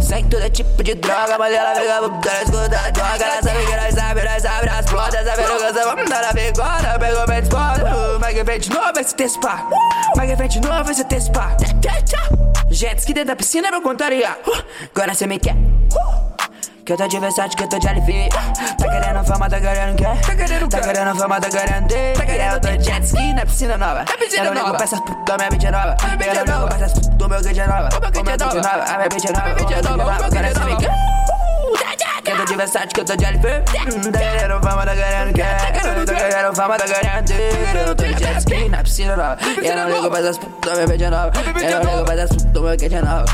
Sem 0.02 0.26
todo 0.26 0.50
tipo 0.50 0.84
de 0.84 0.96
droga, 0.96 1.38
mas 1.38 1.54
ela 1.54 1.72
pega 1.74 1.90
ela 1.90 2.08
escuta 2.44 2.80
a 2.80 2.90
droga. 2.90 3.26
Ela 3.26 3.42
sabe 3.42 3.66
que 3.66 3.76
nós 3.78 3.96
sabe, 3.96 4.24
nós 4.24 4.42
sabe 4.42 4.70
as 4.70 4.86
portas 4.86 5.26
Sabe 5.26 5.44
que 5.44 5.84
vamos 5.86 6.10
dar 6.10 6.26
a 6.26 6.34
bigode 6.34 7.00
Pegou 7.00 7.28
bem 7.28 7.42
disposta 7.42 8.09
Que 8.30 8.44
vem 8.44 8.60
de 8.60 8.70
novo 8.70 9.00
esse 9.00 9.16
texto 9.16 9.40
pá. 9.40 9.68
Mas 10.16 10.30
que 10.30 10.36
vem 10.36 10.48
de 10.48 10.62
novo 10.62 10.92
esse 10.92 11.04
texto 11.04 11.32
pá. 11.32 11.58
Jet 12.70 13.00
ski 13.00 13.14
dentro 13.14 13.30
da 13.30 13.36
piscina 13.36 13.70
é 13.70 13.72
meu 13.72 13.82
contrariar 13.82 14.38
Agora 14.96 15.16
cê 15.16 15.26
me 15.26 15.40
quer. 15.40 15.56
Que 16.86 16.94
eu 16.94 16.98
tô 16.98 17.08
de 17.08 17.20
Versace, 17.20 17.56
que 17.56 17.64
eu 17.64 17.68
tô 17.68 17.80
de 17.80 17.88
LV 17.88 18.30
Tá 18.78 18.88
querendo 18.88 19.24
fama, 19.26 19.50
tá 19.50 19.60
querendo 19.60 19.96
quê? 19.98 20.04
Tá 20.04 20.36
querendo, 20.36 20.70
tá 20.70 20.80
querendo 20.80 21.16
fama, 21.16 21.42
tá 21.42 21.50
querendo 21.50 21.88
D 21.88 22.14
tá 22.14 22.26
querendo, 22.26 22.54
Eu 22.54 22.62
tô 22.62 22.78
de 22.78 22.84
jet 22.84 23.04
ski 23.04 23.34
na 23.34 23.46
piscina 23.46 23.78
nova. 23.78 24.00
Na 24.00 24.18
piscina 24.18 24.46
eu 24.46 24.54
não 24.54 24.64
ligo 24.64 24.76
pra 24.76 24.84
essas 24.84 25.00
putas, 25.00 25.36
minha 25.36 25.50
bitch 25.50 25.64
nova. 25.64 25.98
Eu 26.04 26.46
não 26.46 26.56
ligo 26.56 26.68
pra 26.68 26.76
essas 26.78 26.94
putas, 26.94 27.18
do 27.18 27.30
meu 27.30 27.40
é 27.40 27.68
nova. 27.68 27.90
O 28.20 28.24
meu 28.24 28.34
é 28.34 28.38
nova, 28.38 28.84
a 28.84 28.98
minha 28.98 29.10
bitch 29.10 29.26
nova. 29.26 29.50
O 29.50 29.70
meu 29.70 29.78
é 29.78 29.98
nova, 29.98 30.26
eu 30.26 30.32
quero 30.32 30.54
saber 30.54 31.39
que 32.40 32.44
eu 32.44 32.46
tô 32.46 32.46
de 32.46 32.56
Versace, 32.56 32.88
que 32.88 33.02
eu 33.02 33.06
tô 33.06 33.16
de 33.16 33.26
LV 33.26 33.64
Tá 34.12 34.20
querendo 34.20 34.62
fama, 34.62 34.86
tá 34.86 34.96
querendo 34.96 35.34
quê? 35.34 35.42
Tá 35.42 36.14
querendo 36.16 36.56
fama, 36.56 36.78
tá 36.78 36.86
querendo 36.86 37.26
D 37.26 37.34
Eu 37.88 37.96
tô 37.96 38.04
de 38.04 38.20
jet 38.20 38.38
ski 38.38 38.70
na 38.70 38.84
piscina 38.84 39.16
nova 39.16 39.38
Eu 39.62 39.76
não 39.76 39.90
ligo 39.90 40.10
pra 40.10 40.20
essas 40.20 40.38
putas, 40.38 40.74
minha 40.74 40.88
bitch 40.88 41.02
é 41.02 41.10
nova 41.10 41.32
Eu 41.62 41.84
não 41.84 41.92
ligo 41.92 42.06
pra 42.06 42.14
essas 42.14 42.30
putas, 42.30 42.52
do 42.52 42.62
meu 42.62 42.78
gate 42.78 42.94
é 42.94 43.02
nova 43.02 43.26